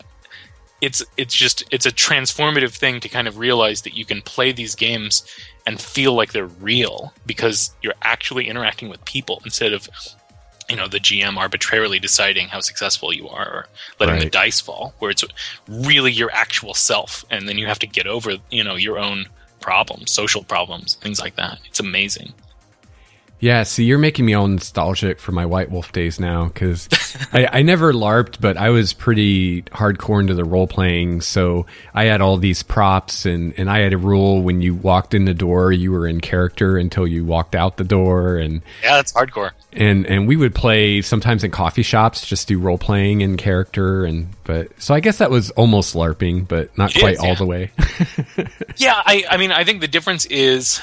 it's 0.81 1.03
it's 1.17 1.36
just 1.36 1.63
it's 1.71 1.86
a 1.86 1.91
transformative 1.91 2.75
thing 2.75 3.00
to 3.00 3.07
kind 3.07 3.27
of 3.27 3.38
realize 3.38 3.83
that 3.83 3.95
you 3.95 4.05
can 4.05 4.21
play 4.24 4.51
these 4.51 4.75
games 4.75 5.24
and 5.65 5.79
feel 5.79 6.13
like 6.13 6.31
they're 6.31 6.48
real 6.48 7.13
because 7.25 7.71
you're 7.83 7.93
actually 8.01 8.48
interacting 8.48 8.89
with 8.89 9.03
people 9.05 9.41
instead 9.45 9.74
of 9.74 9.88
you 10.67 10.75
know 10.75 10.88
the 10.88 11.00
GM 11.00 11.38
arbitrarily 11.38 12.00
deciding 12.00 12.48
how 12.48 12.60
successful 12.60 13.13
you 13.13 13.29
are 13.29 13.48
or 13.48 13.67
letting 14.00 14.19
the 14.19 14.29
dice 14.29 14.60
fall 14.60 14.95
where 14.98 15.12
it's 15.12 15.24
really 15.67 16.12
your 16.12 16.31
actual 16.31 16.74
self 16.74 17.24
and 17.29 17.48
then 17.48 17.57
you 17.57 17.67
have 17.67 17.79
to 17.79 17.88
get 17.88 18.07
over 18.07 18.38
you 18.50 18.63
know 18.63 18.75
your 18.75 18.98
own 18.98 19.27
problems 19.60 20.10
social 20.12 20.43
problems 20.43 20.95
things 20.95 21.19
like 21.19 21.36
that. 21.36 21.60
It's 21.67 21.79
amazing 21.79 22.33
Yeah, 23.41 23.63
see, 23.63 23.83
you're 23.83 23.98
making 23.98 24.25
me 24.25 24.33
all 24.33 24.48
nostalgic 24.48 25.19
for 25.19 25.31
my 25.31 25.45
White 25.45 25.69
Wolf 25.71 25.91
days 25.91 26.19
now 26.19 26.45
because 26.45 26.88
I, 27.33 27.48
I 27.51 27.62
never 27.63 27.91
LARPed, 27.91 28.39
but 28.39 28.55
I 28.55 28.69
was 28.69 28.93
pretty 28.93 29.63
hardcore 29.63 30.21
into 30.21 30.36
the 30.36 30.45
role 30.45 30.67
playing. 30.67 31.21
So 31.21 31.65
I 31.93 32.05
had 32.05 32.21
all 32.21 32.38
these 32.38 32.63
props, 32.63 33.25
and, 33.25 33.53
and 33.57 33.69
I 33.69 33.79
had 33.79 33.93
a 33.93 33.98
rule 33.98 34.41
when 34.43 34.62
you 34.62 34.75
walked 34.75 35.13
in 35.13 35.25
the 35.25 35.33
door, 35.33 35.71
you 35.71 35.91
were 35.91 36.07
in 36.07 36.21
character 36.21 36.77
until 36.77 37.05
you 37.07 37.25
walked 37.25 37.55
out 37.55 37.77
the 37.77 37.83
door, 37.83 38.38
and 38.38 38.62
yeah 38.83 38.95
that's 38.95 39.12
hardcore 39.12 39.51
and 39.74 40.05
and 40.05 40.27
we 40.27 40.36
would 40.36 40.53
play 40.53 41.01
sometimes 41.01 41.43
in 41.43 41.51
coffee 41.51 41.83
shops, 41.83 42.25
just 42.25 42.48
do 42.48 42.60
role 42.60 42.77
playing 42.77 43.21
in 43.21 43.38
character, 43.38 44.05
and 44.05 44.27
but 44.43 44.69
so 44.81 44.93
I 44.93 45.00
guess 45.00 45.17
that 45.19 45.31
was 45.31 45.50
almost 45.51 45.95
LARPing, 45.95 46.48
but 46.48 46.77
not 46.77 46.95
It 46.95 47.00
quite 47.00 47.13
is, 47.13 47.19
all 47.19 47.27
yeah. 47.27 47.36
the 47.36 47.45
way. 47.45 47.71
Yeah, 48.77 49.01
I, 49.05 49.25
I 49.29 49.38
mean, 49.38 49.51
I 49.51 49.63
think 49.63 49.81
the 49.81 49.88
difference 49.88 50.25
is, 50.25 50.81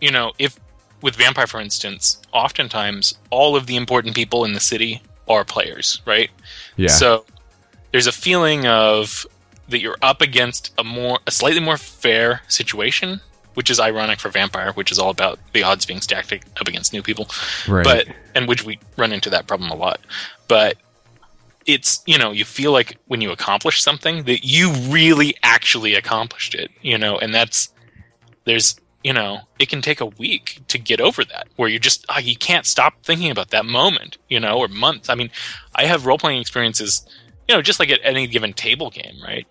you 0.00 0.10
know, 0.10 0.32
if 0.38 0.58
with 1.04 1.16
Vampire, 1.16 1.46
for 1.46 1.60
instance, 1.60 2.18
oftentimes 2.32 3.18
all 3.28 3.56
of 3.56 3.66
the 3.66 3.76
important 3.76 4.14
people 4.14 4.42
in 4.42 4.54
the 4.54 4.58
city 4.60 5.02
are 5.28 5.44
players, 5.44 6.00
right? 6.06 6.30
yeah, 6.76 6.88
So 6.88 7.26
there's 7.92 8.06
a 8.06 8.12
feeling 8.12 8.66
of 8.66 9.26
that 9.68 9.80
you're 9.80 9.98
up 10.00 10.22
against 10.22 10.72
a 10.78 10.82
more, 10.82 11.18
a 11.26 11.30
slightly 11.30 11.60
more 11.60 11.76
fair 11.76 12.40
situation, 12.48 13.20
which 13.52 13.68
is 13.68 13.78
ironic 13.78 14.18
for 14.18 14.30
Vampire, 14.30 14.72
which 14.72 14.90
is 14.90 14.98
all 14.98 15.10
about 15.10 15.38
the 15.52 15.62
odds 15.62 15.84
being 15.84 16.00
stacked 16.00 16.32
up 16.32 16.66
against 16.66 16.94
new 16.94 17.02
people 17.02 17.28
right. 17.68 17.84
but 17.84 18.08
and 18.34 18.48
which 18.48 18.64
we 18.64 18.78
run 18.96 19.12
into 19.12 19.28
that 19.28 19.46
problem 19.46 19.70
a 19.70 19.76
lot 19.76 20.00
but 20.48 20.78
it's 21.66 22.02
you 22.06 22.18
know 22.18 22.30
you 22.30 22.44
feel 22.44 22.72
like 22.72 22.98
when 23.06 23.20
you 23.20 23.30
accomplish 23.30 23.82
something 23.82 24.24
that 24.24 24.44
you 24.44 24.72
really 24.88 25.34
actually 25.42 25.94
accomplished 25.94 26.54
it 26.54 26.70
you 26.82 26.98
know 26.98 27.16
and 27.18 27.34
that's 27.34 27.72
there's 28.44 28.78
you 29.04 29.12
know 29.12 29.40
it 29.60 29.68
can 29.68 29.80
take 29.80 30.00
a 30.00 30.06
week 30.06 30.60
to 30.66 30.78
get 30.78 31.00
over 31.00 31.24
that 31.24 31.46
where 31.54 31.68
you 31.68 31.78
just 31.78 32.04
ah, 32.08 32.18
you 32.18 32.36
can't 32.36 32.66
stop 32.66 32.94
thinking 33.04 33.30
about 33.30 33.50
that 33.50 33.64
moment 33.64 34.18
you 34.28 34.40
know 34.40 34.58
or 34.58 34.66
months 34.66 35.08
i 35.08 35.14
mean 35.14 35.30
i 35.76 35.84
have 35.84 36.06
role-playing 36.06 36.40
experiences 36.40 37.06
you 37.46 37.54
know 37.54 37.62
just 37.62 37.78
like 37.78 37.90
at 37.90 38.00
any 38.02 38.26
given 38.26 38.52
table 38.52 38.90
game 38.90 39.16
right 39.22 39.46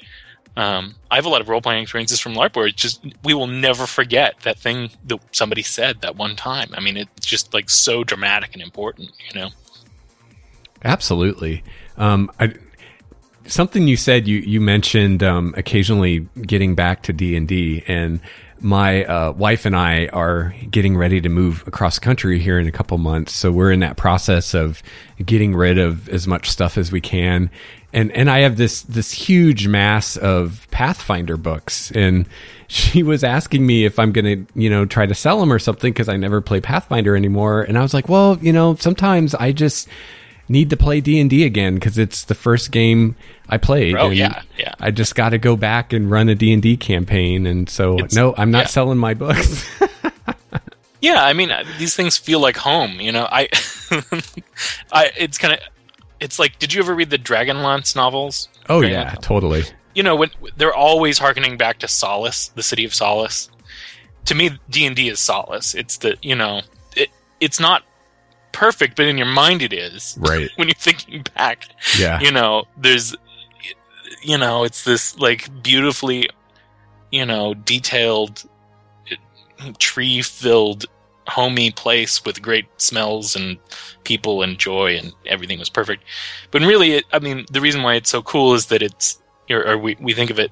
um, 0.56 0.96
I 1.10 1.16
have 1.16 1.26
a 1.26 1.30
lot 1.30 1.42
of 1.42 1.50
role 1.50 1.62
playing 1.62 1.82
experiences 1.82 2.20
from 2.20 2.36
LARP 2.36 2.56
where 2.56 2.68
it's 2.68 2.80
just 2.80 3.04
we 3.24 3.34
will 3.34 3.48
never 3.48 3.88
forget 3.88 4.40
that 4.42 4.60
thing 4.60 4.92
that 5.06 5.20
somebody 5.32 5.64
said 5.64 6.02
that 6.02 6.16
one 6.16 6.36
time. 6.36 6.70
I 6.74 6.80
mean, 6.80 6.96
it's 6.96 7.26
just 7.26 7.54
like 7.54 7.70
so 7.70 8.04
dramatic 8.04 8.54
and 8.54 8.62
important, 8.62 9.12
you 9.28 9.40
know. 9.40 9.50
Absolutely. 10.84 11.64
Um, 11.98 12.32
I, 12.40 12.54
something 13.48 13.88
you 13.88 13.98
said 13.98 14.28
you 14.28 14.38
you 14.40 14.62
mentioned 14.62 15.24
um, 15.24 15.56
occasionally 15.58 16.28
getting 16.42 16.76
back 16.76 17.02
to 17.04 17.14
D 17.14 17.36
and 17.36 17.48
D, 17.48 17.84
and 17.88 18.20
my 18.64 19.04
uh, 19.06 19.32
wife 19.34 19.66
and 19.66 19.76
I 19.76 20.08
are 20.08 20.56
getting 20.72 20.96
ready 20.96 21.20
to 21.22 21.30
move 21.30 21.64
across 21.68 22.00
country 22.00 22.40
here 22.40 22.58
in 22.58 22.68
a 22.68 22.72
couple 22.72 22.98
months. 22.98 23.34
So 23.34 23.52
we're 23.52 23.72
in 23.72 23.82
that 23.82 23.98
process 23.98 24.54
of 24.54 24.82
getting 25.24 25.54
rid 25.54 25.78
of 25.78 26.08
as 26.10 26.28
much 26.28 26.50
stuff 26.50 26.78
as 26.78 26.92
we 26.92 27.02
can. 27.02 27.50
And 27.92 28.12
and 28.14 28.30
I 28.30 28.40
have 28.40 28.58
this 28.58 28.82
this 28.84 29.12
huge 29.12 29.68
mass 29.68 30.18
of 30.18 30.68
Pathfinder 30.72 31.38
books, 31.38 31.92
and 31.92 32.28
she 32.68 33.04
was 33.04 33.24
asking 33.24 33.66
me 33.66 33.86
if 33.86 34.00
I'm 34.00 34.12
going 34.12 34.46
to 34.46 34.60
you 34.60 34.70
know 34.70 34.86
try 34.86 35.06
to 35.06 35.14
sell 35.14 35.40
them 35.40 35.54
or 35.54 35.60
something 35.60 35.94
because 35.94 36.10
I 36.10 36.18
never 36.18 36.42
play 36.42 36.60
Pathfinder 36.60 37.16
anymore. 37.16 37.62
And 37.62 37.78
I 37.78 37.82
was 37.82 37.94
like, 37.94 38.10
well, 38.10 38.40
you 38.42 38.54
know, 38.54 38.76
sometimes 38.76 39.36
I 39.36 39.52
just 39.52 39.88
need 40.50 40.70
to 40.70 40.78
play 40.78 41.02
D&D 41.02 41.44
again 41.46 41.76
because 41.76 41.98
it's 41.98 42.24
the 42.26 42.36
first 42.36 42.72
game 42.72 43.16
I 43.50 43.58
played. 43.58 43.96
Oh, 43.96 44.10
yeah, 44.10 44.42
yeah. 44.58 44.74
I 44.80 44.92
just 44.92 45.16
got 45.16 45.30
to 45.30 45.38
go 45.38 45.56
back 45.56 45.94
and 45.94 46.10
run 46.12 46.30
a 46.30 46.36
D&D 46.36 46.78
campaign. 46.78 47.46
And 47.46 47.70
so, 47.70 47.96
It's- 47.96 48.14
no, 48.14 48.34
I'm 48.38 48.52
not 48.52 48.64
yeah. 48.64 48.68
selling 48.68 48.98
my 48.98 49.14
books. 49.14 49.70
Yeah, 51.02 51.22
I 51.22 51.34
mean, 51.34 51.52
uh, 51.52 51.66
these 51.80 51.98
things 51.98 52.18
feel 52.18 52.40
like 52.40 52.56
home, 52.56 53.02
you 53.02 53.12
know. 53.12 53.28
I, 53.30 53.50
I, 54.94 55.12
it's 55.18 55.38
kind 55.38 55.54
of, 55.54 55.60
it's 56.22 56.40
like, 56.40 56.60
did 56.60 56.74
you 56.74 56.82
ever 56.82 56.96
read 56.96 57.10
the 57.10 57.18
Dragonlance 57.18 57.94
novels? 57.94 58.48
oh, 58.70 58.80
Dragonlance 58.80 58.90
yeah, 58.90 59.04
novels? 59.04 59.26
totally. 59.26 59.64
you 59.96 60.02
know 60.04 60.16
when 60.16 60.30
they're 60.56 60.74
always 60.74 61.20
harkening 61.20 61.58
back 61.58 61.80
to 61.80 61.88
solace 61.90 62.48
the 62.56 62.64
city 62.64 62.86
of 62.86 62.94
solace 62.94 63.50
to 64.26 64.34
me 64.34 64.52
d&d 64.70 65.10
is 65.10 65.20
solace 65.20 65.76
it's 65.76 65.98
the 65.98 66.16
you 66.22 66.34
know 66.36 66.62
it, 66.96 67.10
it's 67.42 67.60
not 67.60 67.84
perfect 68.54 68.96
but 68.96 69.06
in 69.06 69.18
your 69.18 69.28
mind 69.28 69.62
it 69.62 69.74
is 69.74 70.18
Right. 70.22 70.50
when 70.56 70.68
you're 70.70 70.76
thinking 70.76 71.26
back 71.36 71.68
Yeah. 72.00 72.20
you 72.22 72.32
know 72.32 72.64
there's 72.78 73.16
you 74.22 74.38
know 74.38 74.64
it's 74.64 74.84
this 74.86 75.18
like 75.20 75.50
beautifully 75.62 76.30
you 77.12 77.26
know 77.26 77.54
detailed 77.54 78.44
tree 79.80 80.22
filled 80.22 80.86
homey 81.28 81.72
place 81.72 82.24
with 82.26 82.42
great 82.42 82.66
smells 82.78 83.36
and 83.36 83.58
people 84.04 84.42
and 84.44 84.58
joy 84.58 84.96
and 84.98 85.14
everything 85.26 85.58
was 85.58 85.70
perfect 85.70 86.04
but 86.52 86.62
really 86.62 86.94
it, 86.96 87.06
i 87.14 87.20
mean 87.20 87.46
the 87.52 87.62
reason 87.62 87.82
why 87.82 87.94
it's 87.96 88.10
so 88.10 88.22
cool 88.22 88.54
is 88.54 88.66
that 88.68 88.82
it's 88.82 89.20
or, 89.50 89.66
or 89.72 89.78
we, 89.78 89.96
we 90.02 90.14
think 90.14 90.30
of 90.30 90.40
it 90.40 90.52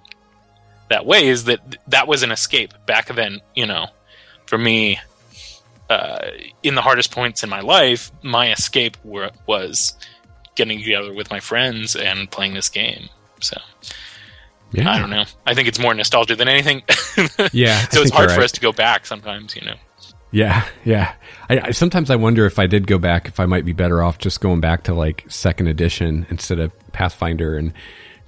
that 0.89 1.05
way 1.05 1.27
is 1.27 1.43
that 1.45 1.59
that 1.87 2.07
was 2.07 2.23
an 2.23 2.31
escape 2.31 2.73
back 2.85 3.07
then 3.13 3.39
you 3.53 3.65
know 3.65 3.87
for 4.45 4.57
me 4.57 4.97
uh, 5.91 6.31
in 6.63 6.75
the 6.75 6.81
hardest 6.81 7.11
points 7.11 7.43
in 7.43 7.49
my 7.49 7.61
life 7.61 8.11
my 8.23 8.51
escape 8.51 8.95
were, 9.03 9.31
was 9.47 9.93
getting 10.55 10.79
together 10.79 11.13
with 11.13 11.29
my 11.29 11.39
friends 11.39 11.95
and 11.95 12.29
playing 12.31 12.53
this 12.53 12.69
game 12.69 13.09
so 13.39 13.57
Yeah. 14.71 14.89
i 14.91 14.99
don't 14.99 15.09
know 15.09 15.25
i 15.45 15.53
think 15.53 15.67
it's 15.67 15.79
more 15.79 15.93
nostalgia 15.93 16.35
than 16.35 16.47
anything 16.47 16.81
Yeah. 17.51 17.77
So 17.89 18.01
it's 18.01 18.11
hard 18.11 18.29
you're 18.29 18.37
for 18.37 18.43
us 18.43 18.51
to 18.53 18.61
go 18.61 18.71
back 18.71 19.05
sometimes 19.05 19.55
you 19.55 19.63
know 19.65 19.75
Yeah, 20.31 20.65
yeah. 20.85 21.13
I, 21.49 21.59
I 21.59 21.71
sometimes 21.71 22.09
I 22.09 22.15
wonder 22.15 22.45
if 22.45 22.57
I 22.57 22.65
did 22.67 22.87
go 22.87 22.97
back, 22.97 23.27
if 23.27 23.37
I 23.39 23.45
might 23.45 23.65
be 23.65 23.73
better 23.73 24.01
off 24.01 24.17
just 24.17 24.39
going 24.39 24.61
back 24.61 24.83
to 24.83 24.93
like 24.93 25.25
second 25.27 25.67
edition 25.67 26.25
instead 26.29 26.59
of 26.59 26.71
Pathfinder 26.93 27.57
and 27.57 27.73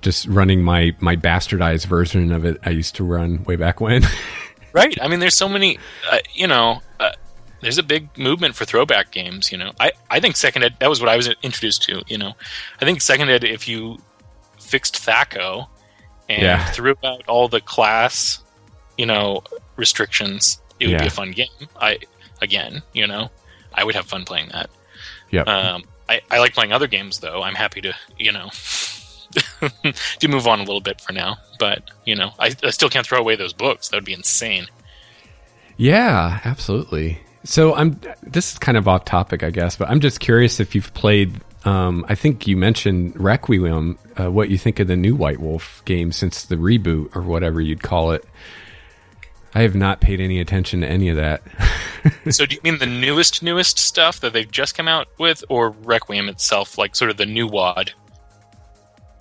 just 0.02 0.28
running 0.28 0.62
my 0.64 0.92
my 1.00 1.16
bastardized 1.16 1.86
version 1.88 2.34
of 2.34 2.44
it 2.44 2.58
I 2.66 2.72
used 2.72 2.96
to 2.96 3.06
run 3.06 3.44
way 3.46 3.56
back 3.56 3.80
when. 3.80 4.04
Right. 4.74 4.98
I 5.00 5.08
mean, 5.08 5.20
there's 5.20 5.38
so 5.38 5.48
many. 5.48 5.78
Uh, 6.12 6.18
you 6.34 6.48
know, 6.48 6.82
uh, 7.00 7.12
there's 7.64 7.78
a 7.78 7.84
big 7.84 8.16
movement 8.18 8.56
for 8.56 8.66
throwback 8.66 9.12
games. 9.12 9.52
You 9.52 9.58
know, 9.58 9.72
I 9.80 9.92
I 10.10 10.20
think 10.20 10.36
second 10.38 10.64
ed. 10.64 10.76
That 10.80 10.90
was 10.90 11.00
what 11.00 11.10
I 11.10 11.18
was 11.18 11.28
introduced 11.42 11.84
to. 11.84 12.04
You 12.08 12.18
know, 12.18 12.34
I 12.82 12.86
think 12.86 13.02
second 13.02 13.30
ed. 13.30 13.44
If 13.44 13.68
you 13.68 13.98
fixed 14.60 14.96
THACO 15.06 15.68
and 16.30 16.42
Yeah. 16.42 16.66
threw 16.72 16.96
out 17.04 17.24
all 17.28 17.48
the 17.48 17.62
class, 17.62 18.40
you 18.98 19.06
know, 19.06 19.44
restrictions, 19.76 20.62
it 20.80 20.88
would 20.88 21.00
be 21.00 21.08
a 21.08 21.12
fun 21.12 21.32
game. 21.32 21.48
I 21.80 22.00
again, 22.42 22.82
you 22.94 23.08
know, 23.08 23.30
I 23.74 23.84
would 23.84 23.96
have 23.96 24.06
fun 24.06 24.24
playing 24.26 24.50
that. 24.50 24.70
Yeah. 25.32 25.42
Um, 25.44 25.84
I, 26.08 26.22
I 26.30 26.40
like 26.40 26.54
playing 26.54 26.72
other 26.74 26.88
games 26.88 27.20
though. 27.20 27.42
I'm 27.42 27.56
happy 27.56 27.82
to, 27.82 27.94
you 28.20 28.32
know, 28.32 28.50
to 30.20 30.28
move 30.28 30.46
on 30.48 30.60
a 30.60 30.64
little 30.64 30.82
bit 30.82 31.02
for 31.02 31.12
now. 31.14 31.38
But 31.60 31.90
you 32.06 32.16
know, 32.16 32.32
I, 32.40 32.54
I 32.64 32.70
still 32.72 32.90
can't 32.90 33.06
throw 33.06 33.20
away 33.20 33.36
those 33.36 33.54
books. 33.54 33.88
That 33.90 33.98
would 33.98 34.06
be 34.06 34.14
insane. 34.14 34.68
Yeah, 35.78 36.40
absolutely. 36.46 37.20
So 37.44 37.76
I'm 37.76 38.00
this 38.22 38.54
is 38.54 38.60
kind 38.60 38.78
of 38.78 38.88
off 38.88 39.06
topic, 39.06 39.44
I 39.44 39.52
guess, 39.52 39.76
but 39.76 39.90
I'm 39.90 40.00
just 40.00 40.20
curious 40.20 40.60
if 40.60 40.76
you've 40.76 40.94
played 40.94 41.42
um, 41.66 42.06
I 42.10 42.16
think 42.16 42.48
you 42.48 42.58
mentioned 42.58 43.20
Requiem. 43.20 43.98
Uh, 44.20 44.30
what 44.30 44.50
you 44.50 44.58
think 44.58 44.80
of 44.80 44.88
the 44.88 44.96
new 44.96 45.16
White 45.16 45.40
Wolf 45.40 45.82
game 45.86 46.12
since 46.12 46.44
the 46.44 46.56
reboot 46.56 47.16
or 47.16 47.22
whatever 47.22 47.62
you'd 47.62 47.82
call 47.82 48.12
it? 48.12 48.26
I 49.56 49.62
have 49.62 49.76
not 49.76 50.02
paid 50.02 50.20
any 50.20 50.40
attention 50.40 50.82
to 50.82 50.88
any 50.88 51.10
of 51.10 51.16
that. 51.16 51.44
so, 52.32 52.46
do 52.46 52.56
you 52.56 52.62
mean 52.64 52.80
the 52.80 52.86
newest, 52.86 53.44
newest 53.44 53.78
stuff 53.78 54.20
that 54.22 54.34
they've 54.34 54.50
just 54.50 54.76
come 54.76 54.88
out 54.88 55.08
with, 55.20 55.44
or 55.48 55.70
Requiem 55.70 56.28
itself, 56.28 56.78
like 56.78 56.96
sort 56.96 57.12
of 57.12 57.18
the 57.18 57.26
new 57.26 57.48
WoD? 57.48 57.94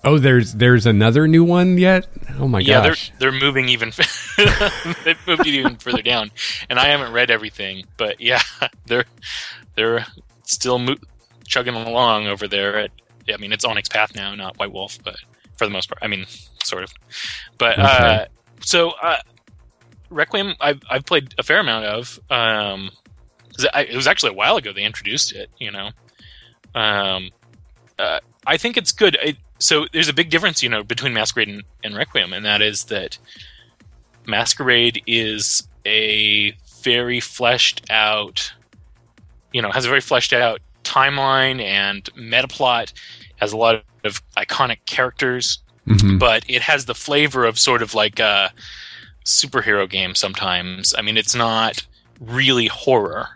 Oh, 0.05 0.19
there's 0.19 0.53
there's 0.53 0.85
another 0.85 1.27
new 1.27 1.43
one 1.43 1.77
yet. 1.77 2.07
Oh 2.37 2.47
my 2.47 2.61
god. 2.61 2.67
yeah, 2.67 2.87
gosh! 2.87 3.11
they're 3.19 3.31
they're 3.31 3.39
moving 3.39 3.69
even. 3.69 3.89
they've 5.05 5.27
moved 5.27 5.47
it 5.47 5.53
even 5.53 5.75
further 5.79 6.01
down, 6.01 6.31
and 6.69 6.77
I 6.77 6.87
haven't 6.87 7.13
read 7.13 7.31
everything, 7.31 7.85
but 7.95 8.19
yeah, 8.19 8.41
they're 8.85 9.05
they're 9.75 10.05
still 10.43 10.79
mo- 10.79 10.97
chugging 11.45 11.75
along 11.75 12.27
over 12.27 12.47
there. 12.47 12.77
At 12.77 12.91
I 13.33 13.37
mean, 13.37 13.53
it's 13.53 13.63
Onyx 13.63 13.87
Path 13.87 14.13
now, 14.13 14.35
not 14.35 14.57
White 14.59 14.73
Wolf, 14.73 14.99
but 15.03 15.15
for 15.57 15.65
the 15.65 15.71
most 15.71 15.87
part, 15.87 15.99
I 16.01 16.07
mean, 16.07 16.25
sort 16.63 16.83
of. 16.83 16.93
But 17.57 17.79
okay. 17.79 17.83
uh, 17.83 18.25
so 18.59 18.91
uh, 19.01 19.19
Requiem, 20.09 20.55
I've 20.59 20.81
I've 20.89 21.05
played 21.05 21.33
a 21.37 21.43
fair 21.43 21.59
amount 21.59 21.85
of. 21.85 22.19
Um, 22.29 22.91
it 23.57 23.95
was 23.95 24.07
actually 24.07 24.31
a 24.31 24.35
while 24.35 24.57
ago 24.57 24.73
they 24.73 24.83
introduced 24.83 25.31
it. 25.31 25.49
You 25.59 25.71
know, 25.71 25.91
um, 26.75 27.29
uh, 27.97 28.19
I 28.45 28.57
think 28.57 28.75
it's 28.75 28.91
good. 28.91 29.17
It, 29.23 29.37
so 29.63 29.87
there's 29.93 30.09
a 30.09 30.13
big 30.13 30.29
difference, 30.29 30.61
you 30.61 30.67
know, 30.67 30.83
between 30.83 31.13
Masquerade 31.13 31.47
and, 31.47 31.63
and 31.85 31.95
Requiem, 31.95 32.33
and 32.33 32.45
that 32.45 32.61
is 32.61 32.85
that 32.85 33.17
Masquerade 34.27 35.01
is 35.07 35.65
a 35.85 36.51
very 36.81 37.21
fleshed 37.21 37.89
out, 37.89 38.51
you 39.53 39.61
know, 39.61 39.71
has 39.71 39.85
a 39.85 39.87
very 39.87 40.01
fleshed 40.01 40.33
out 40.33 40.59
timeline 40.83 41.61
and 41.61 42.09
meta 42.13 42.49
plot, 42.49 42.91
has 43.37 43.53
a 43.53 43.57
lot 43.57 43.83
of 44.03 44.21
iconic 44.35 44.79
characters, 44.85 45.59
mm-hmm. 45.87 46.17
but 46.17 46.43
it 46.49 46.63
has 46.63 46.85
the 46.85 46.93
flavor 46.95 47.45
of 47.45 47.57
sort 47.57 47.81
of 47.81 47.95
like 47.95 48.19
a 48.19 48.51
superhero 49.23 49.89
game 49.89 50.13
sometimes. 50.13 50.93
I 50.97 51.01
mean, 51.01 51.15
it's 51.15 51.35
not 51.35 51.87
really 52.19 52.67
horror. 52.67 53.29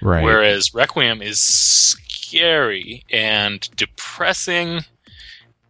Right. 0.00 0.22
Whereas 0.22 0.74
Requiem 0.74 1.22
is 1.22 1.40
scary 1.40 3.02
and 3.10 3.68
depressing 3.74 4.84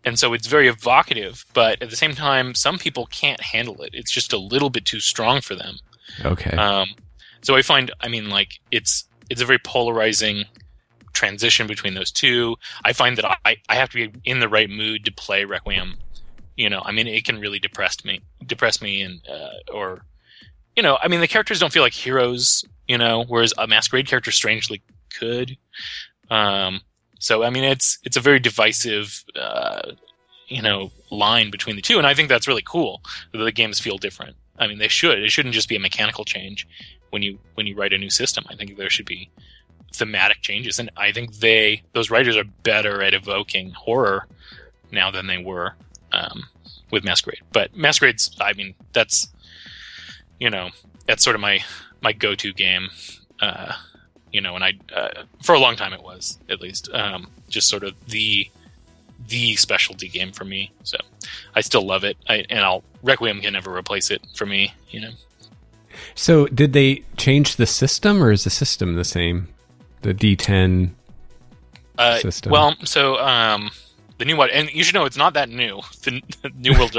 and 0.04 0.18
so 0.18 0.32
it's 0.32 0.46
very 0.46 0.68
evocative 0.68 1.44
but 1.52 1.80
at 1.82 1.90
the 1.90 1.96
same 1.96 2.14
time 2.14 2.54
some 2.54 2.78
people 2.78 3.06
can't 3.06 3.40
handle 3.40 3.80
it. 3.82 3.90
It's 3.92 4.10
just 4.10 4.32
a 4.32 4.38
little 4.38 4.70
bit 4.70 4.84
too 4.84 5.00
strong 5.00 5.40
for 5.40 5.54
them. 5.54 5.76
Okay. 6.24 6.56
Um, 6.56 6.88
so 7.42 7.56
i 7.56 7.62
find 7.62 7.90
i 8.00 8.08
mean 8.08 8.30
like 8.30 8.60
it's 8.70 9.04
it's 9.30 9.42
a 9.42 9.44
very 9.44 9.58
polarizing 9.58 10.44
transition 11.12 11.66
between 11.66 11.94
those 11.94 12.10
two. 12.10 12.56
I 12.84 12.92
find 12.92 13.16
that 13.18 13.38
i 13.44 13.56
i 13.68 13.74
have 13.74 13.90
to 13.90 14.08
be 14.08 14.20
in 14.24 14.40
the 14.40 14.48
right 14.48 14.70
mood 14.70 15.04
to 15.04 15.12
play 15.12 15.44
requiem. 15.44 15.98
You 16.56 16.68
know 16.70 16.82
i 16.84 16.92
mean 16.92 17.06
it 17.06 17.24
can 17.24 17.40
really 17.40 17.58
depress 17.58 18.04
me 18.04 18.20
depress 18.46 18.82
me 18.82 19.02
and 19.02 19.20
uh, 19.28 19.72
or 19.72 20.04
you 20.76 20.82
know 20.82 20.98
i 21.02 21.08
mean 21.08 21.20
the 21.20 21.28
characters 21.28 21.58
don't 21.58 21.72
feel 21.72 21.82
like 21.82 21.94
heroes 21.94 22.64
you 22.86 22.98
know 22.98 23.24
whereas 23.26 23.54
a 23.58 23.66
masquerade 23.66 24.06
character 24.06 24.30
strangely 24.30 24.82
could. 25.18 25.56
Um 26.30 26.80
so 27.22 27.44
I 27.44 27.50
mean, 27.50 27.62
it's 27.62 27.98
it's 28.02 28.16
a 28.16 28.20
very 28.20 28.40
divisive, 28.40 29.24
uh, 29.36 29.92
you 30.48 30.60
know, 30.60 30.90
line 31.08 31.52
between 31.52 31.76
the 31.76 31.82
two, 31.82 31.96
and 31.96 32.04
I 32.04 32.14
think 32.14 32.28
that's 32.28 32.48
really 32.48 32.64
cool 32.66 33.00
that 33.30 33.38
the 33.38 33.52
games 33.52 33.78
feel 33.78 33.96
different. 33.96 34.34
I 34.58 34.66
mean, 34.66 34.78
they 34.78 34.88
should. 34.88 35.20
It 35.20 35.30
shouldn't 35.30 35.54
just 35.54 35.68
be 35.68 35.76
a 35.76 35.80
mechanical 35.80 36.24
change 36.24 36.66
when 37.10 37.22
you 37.22 37.38
when 37.54 37.68
you 37.68 37.76
write 37.76 37.92
a 37.92 37.98
new 37.98 38.10
system. 38.10 38.44
I 38.50 38.56
think 38.56 38.76
there 38.76 38.90
should 38.90 39.06
be 39.06 39.30
thematic 39.94 40.40
changes, 40.40 40.80
and 40.80 40.90
I 40.96 41.12
think 41.12 41.36
they 41.36 41.84
those 41.92 42.10
writers 42.10 42.36
are 42.36 42.42
better 42.64 43.00
at 43.04 43.14
evoking 43.14 43.70
horror 43.70 44.26
now 44.90 45.12
than 45.12 45.28
they 45.28 45.38
were 45.38 45.76
um, 46.10 46.48
with 46.90 47.04
Masquerade. 47.04 47.42
But 47.52 47.76
Masquerade's, 47.76 48.36
I 48.40 48.52
mean, 48.54 48.74
that's 48.92 49.28
you 50.40 50.50
know, 50.50 50.70
that's 51.06 51.22
sort 51.22 51.36
of 51.36 51.40
my 51.40 51.60
my 52.00 52.12
go 52.12 52.34
to 52.34 52.52
game. 52.52 52.88
Uh, 53.40 53.74
you 54.32 54.40
know, 54.40 54.54
and 54.54 54.64
I 54.64 54.72
uh, 54.94 55.24
for 55.42 55.54
a 55.54 55.58
long 55.58 55.76
time 55.76 55.92
it 55.92 56.02
was 56.02 56.38
at 56.48 56.60
least 56.60 56.88
um, 56.92 57.28
just 57.48 57.68
sort 57.68 57.84
of 57.84 57.94
the 58.06 58.48
the 59.28 59.56
specialty 59.56 60.08
game 60.08 60.32
for 60.32 60.44
me. 60.44 60.72
So 60.84 60.96
I 61.54 61.60
still 61.60 61.86
love 61.86 62.04
it, 62.04 62.16
I, 62.28 62.44
and 62.50 62.60
I'll 62.60 62.82
Requiem 63.02 63.40
can 63.40 63.52
never 63.52 63.74
replace 63.76 64.10
it 64.10 64.22
for 64.34 64.46
me. 64.46 64.74
You 64.90 65.00
know. 65.02 65.10
So 66.14 66.46
did 66.46 66.72
they 66.72 67.04
change 67.16 67.56
the 67.56 67.66
system, 67.66 68.22
or 68.22 68.32
is 68.32 68.44
the 68.44 68.50
system 68.50 68.94
the 68.94 69.04
same? 69.04 69.48
The 70.02 70.14
D10 70.14 70.90
uh, 71.98 72.18
system. 72.18 72.50
Well, 72.50 72.74
so 72.84 73.18
um, 73.18 73.70
the 74.18 74.24
new 74.24 74.36
one, 74.36 74.50
and 74.50 74.70
you 74.72 74.84
should 74.84 74.94
know 74.94 75.04
it's 75.04 75.16
not 75.16 75.34
that 75.34 75.48
new. 75.48 75.80
The, 76.02 76.22
the 76.42 76.50
New 76.56 76.78
World 76.78 76.96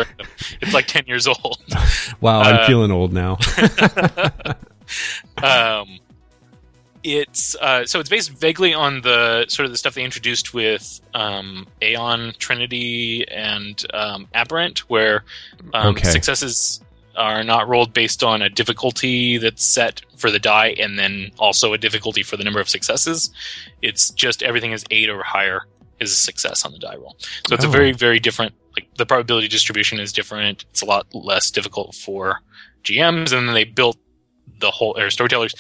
it's 0.62 0.74
like 0.74 0.88
ten 0.88 1.06
years 1.06 1.28
old. 1.28 1.58
wow, 2.22 2.42
I'm 2.42 2.56
uh, 2.58 2.68
feeling 2.68 2.92
old 2.92 3.14
now. 3.14 3.38
um, 5.42 6.00
it's 7.04 7.56
uh, 7.56 7.86
so 7.86 8.00
it's 8.00 8.10
based 8.10 8.32
vaguely 8.32 8.74
on 8.74 9.02
the 9.02 9.46
sort 9.50 9.66
of 9.66 9.72
the 9.72 9.78
stuff 9.78 9.96
they 9.96 10.04
introduced 10.04 10.54
with 10.54 11.02
um, 11.14 11.68
Aeon, 11.82 12.34
Trinity, 12.38 13.28
and 13.28 13.86
um, 13.94 14.28
Aberrant, 14.34 14.80
where 14.90 15.24
um, 15.74 15.96
okay. 15.96 16.10
successes 16.10 16.80
are 17.16 17.44
not 17.44 17.68
rolled 17.68 17.94
based 17.94 18.24
on 18.24 18.42
a 18.42 18.50
difficulty 18.50 19.38
that's 19.38 19.64
set 19.64 20.02
for 20.16 20.32
the 20.32 20.40
die, 20.40 20.76
and 20.80 20.98
then 20.98 21.32
also 21.38 21.74
a 21.74 21.78
difficulty 21.78 22.24
for 22.24 22.38
the 22.38 22.44
number 22.44 22.62
of 22.62 22.70
successes. 22.70 23.32
It's 23.82 24.10
just 24.10 24.42
everything 24.42 24.72
is 24.72 24.86
eight 24.90 25.10
or 25.10 25.22
higher 25.24 25.68
is 26.00 26.12
a 26.12 26.16
success 26.16 26.66
on 26.66 26.72
the 26.72 26.80
die 26.80 26.96
roll. 26.96 27.18
So 27.48 27.56
it's 27.56 27.66
oh. 27.66 27.70
a 27.70 27.72
very 27.72 27.92
very 27.92 28.20
different. 28.20 28.54
Like 28.76 28.88
the 28.96 29.06
probability 29.06 29.50
distribution 29.50 30.00
is 30.00 30.14
different. 30.14 30.66
It's 30.72 30.82
a 30.82 30.86
lot 30.86 31.06
less 31.14 31.52
difficult 31.52 31.96
for 31.96 32.40
GMs, 32.84 33.34
and 33.34 33.48
then 33.48 33.54
they 33.54 33.66
built 33.66 33.98
the 34.60 34.72
whole 34.72 34.98
or 34.98 35.10
storytellers 35.10 35.54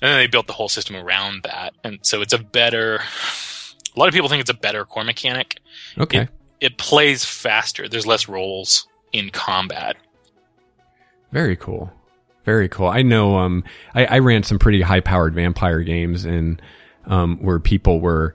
and 0.00 0.10
then 0.10 0.18
they 0.18 0.26
built 0.26 0.46
the 0.46 0.52
whole 0.52 0.68
system 0.68 0.96
around 0.96 1.42
that. 1.44 1.74
And 1.84 1.98
so 2.02 2.20
it's 2.20 2.32
a 2.32 2.38
better 2.38 2.96
a 2.96 3.98
lot 3.98 4.08
of 4.08 4.14
people 4.14 4.28
think 4.28 4.40
it's 4.40 4.50
a 4.50 4.54
better 4.54 4.84
core 4.84 5.04
mechanic. 5.04 5.60
Okay. 5.98 6.22
It, 6.22 6.28
it 6.60 6.78
plays 6.78 7.24
faster. 7.24 7.88
There's 7.88 8.06
less 8.06 8.28
rolls 8.28 8.86
in 9.12 9.30
combat. 9.30 9.96
Very 11.32 11.56
cool. 11.56 11.92
Very 12.44 12.68
cool. 12.68 12.88
I 12.88 13.02
know 13.02 13.36
um 13.36 13.64
i, 13.94 14.06
I 14.06 14.18
ran 14.20 14.42
some 14.42 14.58
pretty 14.58 14.82
high 14.82 15.00
powered 15.00 15.34
vampire 15.34 15.80
games 15.80 16.24
and 16.24 16.62
um 17.06 17.38
where 17.38 17.58
people 17.58 18.00
were 18.00 18.34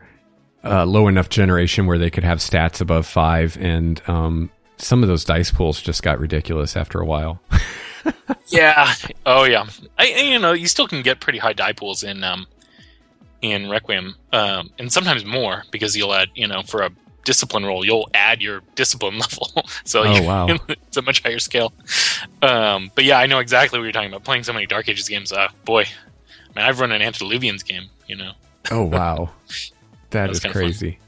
uh, 0.63 0.86
low 0.86 1.10
enough 1.10 1.28
generation 1.28 1.88
where 1.88 1.97
they 1.97 2.10
could 2.10 2.23
have 2.23 2.38
stats 2.38 2.80
above 2.80 3.06
five 3.06 3.58
and 3.60 4.02
um 4.08 4.49
some 4.78 5.04
of 5.04 5.10
those 5.10 5.26
dice 5.26 5.52
pools 5.52 5.82
just 5.82 6.04
got 6.04 6.19
ridiculous 6.19 6.78
after 6.78 6.99
a 7.02 7.06
while 7.06 7.41
yeah. 8.48 8.94
Oh 9.26 9.44
yeah. 9.44 9.66
I, 9.98 10.06
you 10.06 10.39
know 10.39 10.54
you 10.54 10.68
still 10.68 10.88
can 10.88 11.02
get 11.02 11.20
pretty 11.20 11.39
high 11.39 11.54
die 11.54 11.74
pools 11.74 12.04
in 12.04 12.24
um 12.24 12.48
in 13.42 13.70
Requiem, 13.70 14.16
um, 14.32 14.70
and 14.80 14.92
sometimes 14.92 15.26
more 15.26 15.63
because 15.70 15.98
you'll 15.98 16.13
add 16.13 16.30
you 16.34 16.48
know 16.48 16.62
for 16.63 16.82
a 16.82 16.89
discipline 17.26 17.66
roll 17.66 17.86
you'll 17.86 18.10
add 18.13 18.42
your 18.42 18.62
discipline 18.76 19.18
level, 19.20 19.50
so 19.84 20.04
oh, 20.04 20.16
you, 20.16 20.24
wow. 20.24 20.48
it's 20.70 20.98
a 20.98 21.02
much 21.02 21.22
higher 21.22 21.39
scale. 21.39 21.74
Um, 22.42 22.92
but 22.96 23.04
yeah, 23.04 23.20
I 23.20 23.26
know 23.28 23.39
exactly 23.39 23.80
what 23.80 23.84
you're 23.84 23.92
talking 23.92 24.10
about. 24.10 24.24
Playing 24.24 24.44
so 24.44 24.54
many 24.54 24.66
Dark 24.66 24.88
Ages 24.89 25.10
games, 25.10 25.32
uh, 25.32 25.50
boy, 25.66 25.82
I 25.82 25.86
mean 26.56 26.66
I've 26.66 26.80
run 26.80 26.92
an 26.92 27.02
Antediluvians 27.02 27.66
game, 27.66 27.89
you 28.08 28.16
know. 28.16 28.32
Oh 28.72 28.84
wow, 28.84 29.32
that 30.12 30.30
is 30.30 30.39
crazy. 30.39 31.00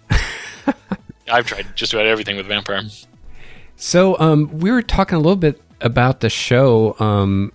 I've 1.27 1.47
tried 1.47 1.75
just 1.75 1.93
about 1.93 2.05
everything 2.05 2.35
with 2.35 2.45
Vampire. 2.45 2.83
So 3.77 4.17
um, 4.19 4.59
we 4.59 4.71
were 4.71 4.81
talking 4.81 5.15
a 5.15 5.19
little 5.19 5.35
bit 5.35 5.61
about 5.81 6.21
the 6.21 6.29
show, 6.29 6.95
um, 6.99 7.51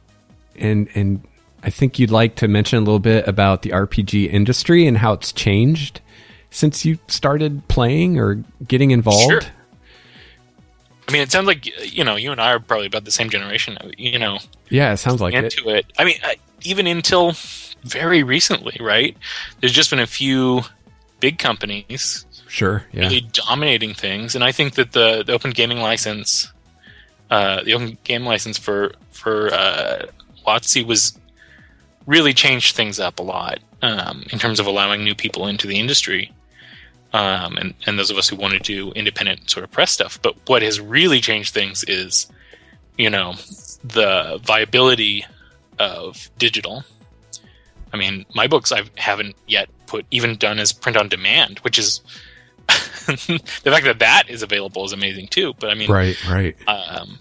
and 0.56 0.88
and 0.94 1.22
I 1.62 1.70
think 1.70 1.98
you'd 1.98 2.10
like 2.10 2.36
to 2.36 2.48
mention 2.48 2.78
a 2.78 2.80
little 2.80 2.98
bit 2.98 3.26
about 3.26 3.62
the 3.62 3.70
RPG 3.70 4.32
industry 4.32 4.86
and 4.86 4.98
how 4.98 5.12
it's 5.12 5.32
changed 5.32 6.00
since 6.50 6.84
you 6.84 6.98
started 7.06 7.66
playing 7.68 8.18
or 8.18 8.42
getting 8.66 8.90
involved. 8.90 9.30
Sure. 9.30 9.40
I 11.08 11.12
mean, 11.12 11.22
it 11.22 11.32
sounds 11.32 11.46
like 11.46 11.66
you 11.92 12.04
know 12.04 12.16
you 12.16 12.30
and 12.32 12.40
I 12.40 12.52
are 12.52 12.60
probably 12.60 12.86
about 12.86 13.04
the 13.04 13.10
same 13.10 13.30
generation. 13.30 13.76
You 13.98 14.18
know. 14.18 14.38
Yeah, 14.68 14.92
it 14.92 14.98
sounds 14.98 15.20
like 15.20 15.34
into 15.34 15.68
it. 15.70 15.78
it. 15.78 15.86
I 15.98 16.04
mean, 16.04 16.16
even 16.62 16.86
until 16.86 17.34
very 17.82 18.22
recently, 18.22 18.76
right? 18.80 19.16
There's 19.60 19.72
just 19.72 19.90
been 19.90 19.98
a 19.98 20.06
few 20.06 20.62
big 21.18 21.38
companies, 21.38 22.24
sure, 22.48 22.84
yeah. 22.92 23.02
really 23.02 23.22
dominating 23.32 23.94
things, 23.94 24.34
and 24.34 24.44
I 24.44 24.52
think 24.52 24.74
that 24.74 24.92
the, 24.92 25.24
the 25.24 25.32
open 25.32 25.50
gaming 25.50 25.78
license 25.78 26.52
uh, 27.30 27.62
the 27.62 27.74
open 27.74 27.98
game 28.04 28.24
license 28.24 28.58
for 28.58 28.92
for 29.10 29.52
uh, 29.52 30.06
was 30.86 31.18
really 32.06 32.34
changed 32.34 32.74
things 32.74 32.98
up 32.98 33.20
a 33.20 33.22
lot 33.22 33.60
um, 33.82 34.24
in 34.32 34.38
terms 34.38 34.58
of 34.58 34.66
allowing 34.66 35.04
new 35.04 35.14
people 35.14 35.46
into 35.46 35.66
the 35.66 35.78
industry. 35.78 36.32
Um, 37.12 37.56
and, 37.56 37.74
and 37.86 37.98
those 37.98 38.10
of 38.10 38.18
us 38.18 38.28
who 38.28 38.36
want 38.36 38.54
to 38.54 38.60
do 38.60 38.92
independent 38.92 39.50
sort 39.50 39.64
of 39.64 39.70
press 39.70 39.90
stuff. 39.90 40.20
But 40.22 40.36
what 40.46 40.62
has 40.62 40.80
really 40.80 41.20
changed 41.20 41.52
things 41.52 41.84
is, 41.84 42.26
you 42.96 43.10
know, 43.10 43.34
the 43.82 44.40
viability 44.42 45.24
of 45.78 46.30
digital. 46.38 46.84
I 47.92 47.96
mean, 47.96 48.26
my 48.34 48.46
books 48.46 48.70
I 48.70 48.82
haven't 48.96 49.34
yet 49.48 49.68
put 49.86 50.06
even 50.10 50.36
done 50.36 50.60
as 50.60 50.72
print 50.72 50.96
on 50.96 51.08
demand, 51.08 51.58
which 51.60 51.78
is 51.78 52.00
the 52.68 53.70
fact 53.70 53.84
that 53.84 53.98
that 53.98 54.24
is 54.28 54.42
available 54.42 54.84
is 54.84 54.92
amazing 54.92 55.28
too. 55.28 55.54
But 55.58 55.70
I 55.70 55.74
mean, 55.74 55.90
right, 55.90 56.16
right. 56.28 56.56
Um, 56.68 57.18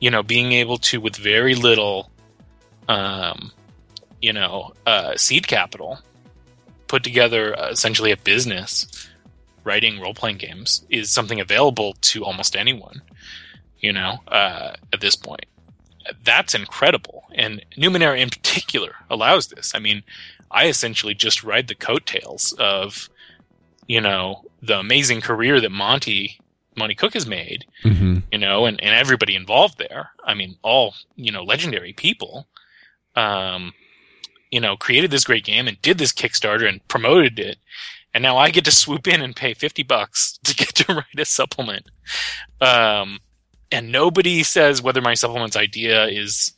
you 0.00 0.10
know, 0.10 0.22
being 0.22 0.52
able 0.52 0.78
to 0.78 1.00
with 1.00 1.16
very 1.16 1.54
little, 1.54 2.10
um, 2.88 3.52
you 4.22 4.32
know, 4.32 4.72
uh, 4.86 5.16
seed 5.16 5.46
capital, 5.46 5.98
put 6.86 7.04
together 7.04 7.58
uh, 7.58 7.70
essentially 7.70 8.10
a 8.10 8.16
business 8.16 9.08
writing 9.64 10.00
role 10.00 10.14
playing 10.14 10.38
games 10.38 10.84
is 10.88 11.10
something 11.10 11.40
available 11.40 11.94
to 12.00 12.24
almost 12.24 12.56
anyone. 12.56 13.02
You 13.78 13.92
know, 13.92 14.18
uh, 14.28 14.74
at 14.92 15.00
this 15.00 15.16
point, 15.16 15.46
that's 16.24 16.54
incredible, 16.54 17.24
and 17.34 17.64
Numenera 17.76 18.18
in 18.18 18.30
particular 18.30 18.94
allows 19.08 19.48
this. 19.48 19.74
I 19.74 19.78
mean, 19.78 20.02
I 20.50 20.66
essentially 20.66 21.14
just 21.14 21.44
ride 21.44 21.68
the 21.68 21.74
coattails 21.74 22.52
of, 22.58 23.08
you 23.86 24.00
know, 24.00 24.44
the 24.62 24.78
amazing 24.78 25.20
career 25.20 25.60
that 25.60 25.70
Monte 25.70 26.38
Monte 26.76 26.94
Cook 26.94 27.14
has 27.14 27.26
made, 27.26 27.66
mm-hmm. 27.84 28.18
you 28.30 28.38
know, 28.38 28.66
and, 28.66 28.82
and 28.82 28.94
everybody 28.94 29.34
involved 29.34 29.78
there. 29.78 30.10
I 30.24 30.34
mean, 30.34 30.56
all, 30.62 30.94
you 31.16 31.32
know, 31.32 31.42
legendary 31.42 31.92
people, 31.92 32.46
um, 33.16 33.72
you 34.50 34.60
know, 34.60 34.76
created 34.76 35.10
this 35.10 35.24
great 35.24 35.44
game 35.44 35.68
and 35.68 35.80
did 35.82 35.98
this 35.98 36.12
Kickstarter 36.12 36.68
and 36.68 36.86
promoted 36.88 37.38
it. 37.38 37.58
And 38.14 38.22
now 38.22 38.36
I 38.36 38.50
get 38.50 38.64
to 38.64 38.72
swoop 38.72 39.06
in 39.06 39.20
and 39.20 39.36
pay 39.36 39.54
50 39.54 39.82
bucks 39.84 40.38
to 40.44 40.54
get 40.54 40.74
to 40.76 40.94
write 40.94 41.18
a 41.18 41.24
supplement. 41.24 41.90
Um, 42.60 43.20
and 43.70 43.92
nobody 43.92 44.42
says 44.42 44.82
whether 44.82 45.00
my 45.00 45.14
supplement's 45.14 45.56
idea 45.56 46.06
is 46.06 46.52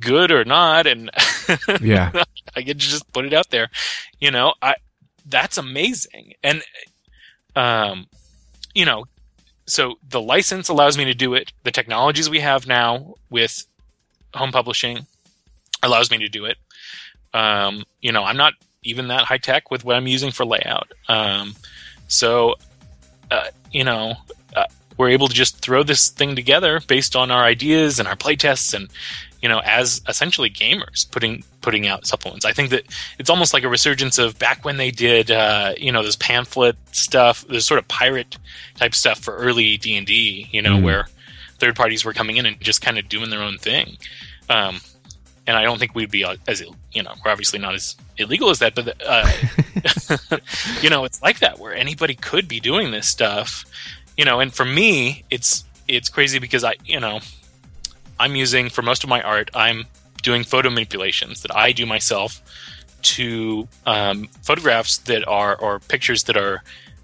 good 0.00 0.30
or 0.30 0.44
not. 0.44 0.86
And 0.86 1.10
yeah, 1.80 2.12
I 2.54 2.62
get 2.62 2.80
to 2.80 2.86
just 2.86 3.12
put 3.12 3.24
it 3.24 3.32
out 3.32 3.50
there. 3.50 3.70
You 4.20 4.30
know, 4.30 4.54
I, 4.62 4.76
that's 5.26 5.58
amazing. 5.58 6.34
And, 6.42 6.62
um, 7.56 8.06
you 8.74 8.84
know, 8.84 9.04
so 9.66 9.94
the 10.08 10.20
license 10.20 10.68
allows 10.68 10.98
me 10.98 11.04
to 11.06 11.14
do 11.14 11.34
it. 11.34 11.52
The 11.62 11.70
technologies 11.70 12.28
we 12.28 12.40
have 12.40 12.66
now 12.66 13.14
with 13.30 13.66
home 14.34 14.52
publishing 14.52 15.06
allows 15.82 16.10
me 16.10 16.18
to 16.18 16.28
do 16.28 16.44
it. 16.44 16.58
Um, 17.32 17.84
you 18.00 18.12
know, 18.12 18.24
I'm 18.24 18.36
not 18.36 18.54
even 18.82 19.08
that 19.08 19.24
high 19.24 19.38
tech 19.38 19.70
with 19.70 19.84
what 19.84 19.96
I'm 19.96 20.06
using 20.06 20.30
for 20.30 20.44
layout. 20.44 20.92
Um, 21.08 21.54
so, 22.08 22.54
uh, 23.30 23.48
you 23.72 23.84
know, 23.84 24.14
uh, 24.54 24.66
we're 24.96 25.08
able 25.08 25.28
to 25.28 25.34
just 25.34 25.58
throw 25.58 25.82
this 25.82 26.08
thing 26.08 26.36
together 26.36 26.80
based 26.86 27.16
on 27.16 27.30
our 27.30 27.42
ideas 27.42 27.98
and 27.98 28.06
our 28.06 28.16
playtests 28.16 28.74
and 28.74 28.88
you 29.44 29.50
know, 29.50 29.60
as 29.62 30.00
essentially 30.08 30.48
gamers 30.48 31.08
putting 31.10 31.44
putting 31.60 31.86
out 31.86 32.06
supplements. 32.06 32.46
I 32.46 32.54
think 32.54 32.70
that 32.70 32.84
it's 33.18 33.28
almost 33.28 33.52
like 33.52 33.62
a 33.62 33.68
resurgence 33.68 34.16
of 34.16 34.38
back 34.38 34.64
when 34.64 34.78
they 34.78 34.90
did, 34.90 35.30
uh, 35.30 35.74
you 35.76 35.92
know, 35.92 36.02
this 36.02 36.16
pamphlet 36.16 36.78
stuff, 36.92 37.46
this 37.46 37.66
sort 37.66 37.78
of 37.78 37.86
pirate 37.86 38.38
type 38.76 38.94
stuff 38.94 39.18
for 39.18 39.36
early 39.36 39.76
D 39.76 39.98
and 39.98 40.06
D. 40.06 40.48
You 40.50 40.62
know, 40.62 40.78
mm. 40.78 40.82
where 40.82 41.08
third 41.58 41.76
parties 41.76 42.06
were 42.06 42.14
coming 42.14 42.38
in 42.38 42.46
and 42.46 42.58
just 42.58 42.80
kind 42.80 42.96
of 42.96 43.06
doing 43.10 43.28
their 43.28 43.42
own 43.42 43.58
thing. 43.58 43.98
Um, 44.48 44.80
and 45.46 45.58
I 45.58 45.62
don't 45.62 45.78
think 45.78 45.94
we'd 45.94 46.10
be 46.10 46.24
as 46.48 46.64
you 46.92 47.02
know, 47.02 47.12
we're 47.22 47.30
obviously 47.30 47.58
not 47.58 47.74
as 47.74 47.96
illegal 48.16 48.48
as 48.48 48.60
that, 48.60 48.74
but 48.74 48.96
uh, 49.06 49.30
you 50.80 50.88
know, 50.88 51.04
it's 51.04 51.20
like 51.20 51.40
that 51.40 51.58
where 51.58 51.74
anybody 51.74 52.14
could 52.14 52.48
be 52.48 52.60
doing 52.60 52.92
this 52.92 53.08
stuff. 53.08 53.66
You 54.16 54.24
know, 54.24 54.40
and 54.40 54.54
for 54.54 54.64
me, 54.64 55.24
it's 55.28 55.64
it's 55.86 56.08
crazy 56.08 56.38
because 56.38 56.64
I, 56.64 56.76
you 56.86 56.98
know, 56.98 57.20
I'm 58.18 58.36
using 58.36 58.68
for 58.68 58.82
most 58.82 59.04
of 59.04 59.10
my 59.10 59.22
art, 59.22 59.50
I'm 59.54 59.86
doing 60.22 60.44
photo 60.44 60.70
manipulations 60.70 61.42
that 61.42 61.54
I 61.54 61.72
do 61.72 61.86
myself 61.86 62.40
to 63.02 63.68
um, 63.86 64.28
photographs 64.42 64.98
that 64.98 65.26
are 65.28 65.56
or 65.56 65.78
pictures 65.80 66.24
that 66.24 66.36
are 66.36 66.62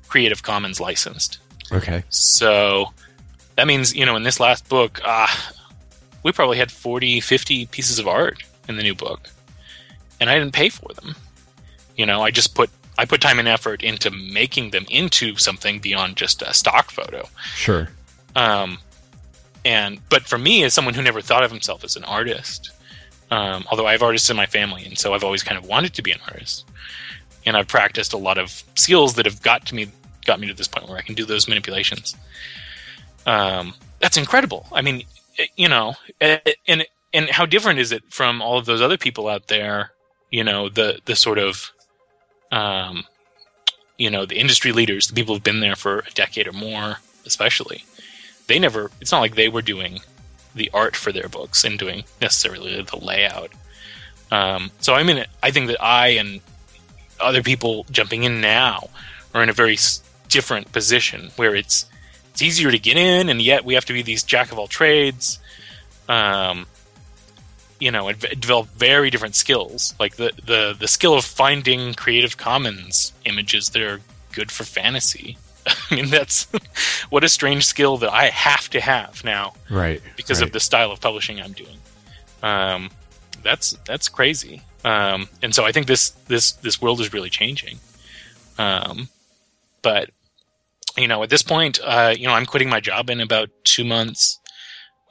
Creative 0.09 0.43
Commons 0.43 0.81
licensed. 0.81 1.39
Okay. 1.71 2.03
So 2.09 2.93
that 3.57 3.67
means, 3.67 3.95
you 3.95 4.07
know, 4.07 4.17
in 4.17 4.23
this 4.23 4.41
last 4.41 4.69
book, 4.69 5.01
uh, 5.05 5.29
we 6.23 6.33
probably 6.33 6.59
had 6.59 6.73
40, 6.73 7.21
50 7.21 7.67
pieces 7.67 7.99
of 7.99 8.09
art 8.09 8.43
in 8.69 8.77
the 8.77 8.83
new 8.83 8.95
book. 8.95 9.29
And 10.19 10.29
I 10.29 10.39
didn't 10.39 10.55
pay 10.55 10.69
for 10.69 10.93
them. 10.95 11.15
You 11.97 12.07
know, 12.07 12.23
I 12.23 12.31
just 12.31 12.55
put 12.55 12.71
I 12.99 13.07
put 13.07 13.23
time 13.23 13.39
and 13.39 13.49
effort 13.49 13.83
into 13.83 14.11
making 14.11 14.71
them 14.71 14.85
into 14.91 15.37
something 15.37 15.79
beyond 15.79 16.17
just 16.17 16.43
a 16.43 16.53
stock 16.53 16.91
photo. 16.91 17.29
Sure. 17.55 17.89
Um, 18.37 18.79
and 19.65 20.01
but 20.09 20.23
for 20.23 20.39
me 20.39 20.63
as 20.65 20.73
someone 20.75 20.95
who 20.95 21.03
never 21.03 21.21
thought 21.21 21.45
of 21.45 21.51
himself 21.51 21.85
as 21.85 21.97
an 21.97 22.05
artist 22.05 22.71
um, 23.31 23.65
although 23.71 23.87
i 23.87 23.93
have 23.93 24.03
artists 24.03 24.31
in 24.31 24.37
my 24.37 24.47
family 24.47 24.85
and 24.85 24.99
so 24.99 25.15
i've 25.15 25.25
always 25.25 25.43
kind 25.43 25.59
of 25.59 25.67
wanted 25.67 25.95
to 25.95 26.03
be 26.03 26.13
an 26.13 26.21
artist. 26.29 26.67
And 27.47 27.57
i've 27.57 27.69
practiced 27.69 28.13
a 28.13 28.19
lot 28.19 28.39
of 28.39 28.63
skills 28.75 29.15
that 29.15 29.25
have 29.27 29.43
got 29.43 29.67
to 29.67 29.75
me 29.75 29.89
got 30.27 30.39
me 30.39 30.47
to 30.49 30.55
this 30.55 30.69
point 30.69 30.89
where 30.89 30.99
i 30.99 31.03
can 31.03 31.15
do 31.15 31.25
those 31.25 31.49
manipulations. 31.49 32.15
Um, 33.27 33.75
that's 33.99 34.17
incredible. 34.17 34.67
I 34.73 34.83
mean 34.83 35.05
you 35.57 35.69
know 35.69 35.95
and 36.21 36.87
and 37.13 37.29
how 37.31 37.47
different 37.47 37.79
is 37.79 37.93
it 37.93 38.03
from 38.11 38.43
all 38.43 38.59
of 38.59 38.67
those 38.67 38.81
other 38.83 38.99
people 38.99 39.29
out 39.29 39.49
there 39.49 39.93
you 40.31 40.45
know 40.45 40.69
the 40.69 41.01
the 41.05 41.17
sort 41.17 41.39
of 41.39 41.73
um 42.53 43.05
you 43.97 44.11
know 44.11 44.27
the 44.27 44.39
industry 44.39 44.73
leaders 44.73 45.09
the 45.09 45.15
people 45.15 45.35
who've 45.35 45.45
been 45.45 45.61
there 45.61 45.77
for 45.77 46.01
a 46.01 46.11
decade 46.13 46.47
or 46.47 46.53
more 46.53 46.99
especially 47.27 47.85
they 48.51 48.59
never 48.59 48.91
it's 49.01 49.13
not 49.13 49.21
like 49.21 49.37
they 49.37 49.49
were 49.49 49.63
doing 49.63 50.01
the 50.55 50.71
art 50.75 50.97
for 50.97 51.13
their 51.13 51.29
books 51.29 51.63
and 51.65 51.79
doing 51.79 52.03
necessarily 52.21 52.83
the 52.83 52.97
layout. 52.97 53.53
Um, 54.33 54.71
so 54.81 54.95
i 54.95 55.03
mean 55.03 55.25
i 55.43 55.51
think 55.51 55.69
that 55.69 55.83
i 55.83 56.09
and 56.09 56.41
other 57.19 57.43
people 57.43 57.85
jumping 57.91 58.25
in 58.25 58.41
now 58.41 58.89
are 59.35 59.43
in 59.43 59.49
a 59.49 59.53
very 59.53 59.77
different 60.29 60.73
position 60.73 61.31
where 61.37 61.55
it's 61.55 61.87
it's 62.31 62.43
easier 62.43 62.71
to 62.71 62.79
get 62.79 62.97
in 62.97 63.29
and 63.29 63.43
yet 63.43 63.65
we 63.65 63.75
have 63.75 63.85
to 63.87 63.93
be 63.93 64.03
these 64.03 64.23
jack 64.23 64.53
of 64.53 64.59
all 64.59 64.69
trades 64.69 65.41
um, 66.09 66.67
you 67.81 67.91
know 67.91 68.13
develop 68.13 68.69
very 68.77 69.11
different 69.11 69.35
skills. 69.35 69.95
Like 69.99 70.17
the, 70.17 70.33
the 70.45 70.77
the 70.79 70.87
skill 70.87 71.15
of 71.15 71.25
finding 71.25 71.95
creative 71.95 72.37
commons 72.37 73.13
images 73.25 73.71
that 73.71 73.83
are 73.83 74.01
good 74.33 74.53
for 74.53 74.65
fantasy 74.65 75.39
I 75.91 75.95
mean, 75.95 76.11
that's 76.11 76.45
what 77.11 77.25
a 77.25 77.29
strange 77.29 77.65
skill 77.65 77.97
that 77.99 78.13
I 78.13 78.27
have 78.27 78.69
to 78.71 78.81
have 78.81 79.25
now, 79.25 79.55
right? 79.69 80.03
Because 80.17 80.41
right. 80.41 80.49
of 80.49 80.53
the 80.53 80.61
style 80.61 80.91
of 80.91 81.01
publishing 81.01 81.41
I'm 81.41 81.53
doing. 81.53 81.79
Um, 82.43 82.91
that's 83.43 83.73
that's 83.87 84.09
crazy. 84.09 84.63
Um, 84.85 85.29
and 85.43 85.55
so 85.55 85.65
I 85.65 85.73
think 85.73 85.87
this 85.87 86.11
this 86.29 86.53
this 86.53 86.81
world 86.81 87.01
is 87.01 87.13
really 87.13 87.31
changing. 87.31 87.79
Um, 88.59 89.09
but 89.83 90.11
you 90.97 91.09
know, 91.09 91.23
at 91.23 91.31
this 91.31 91.43
point, 91.43 91.79
uh, 91.83 92.15
you 92.17 92.27
know, 92.27 92.35
I'm 92.35 92.47
quitting 92.47 92.69
my 92.69 92.81
job 92.81 93.11
in 93.11 93.21
about 93.21 93.49
two 93.65 93.85
months. 93.85 94.39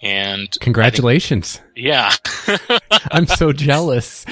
And 0.02 0.50
congratulations! 0.62 1.58
Think, 1.58 1.72
yeah, 1.76 2.13
I'm 3.12 3.28
so 3.28 3.52
jealous. 3.52 4.24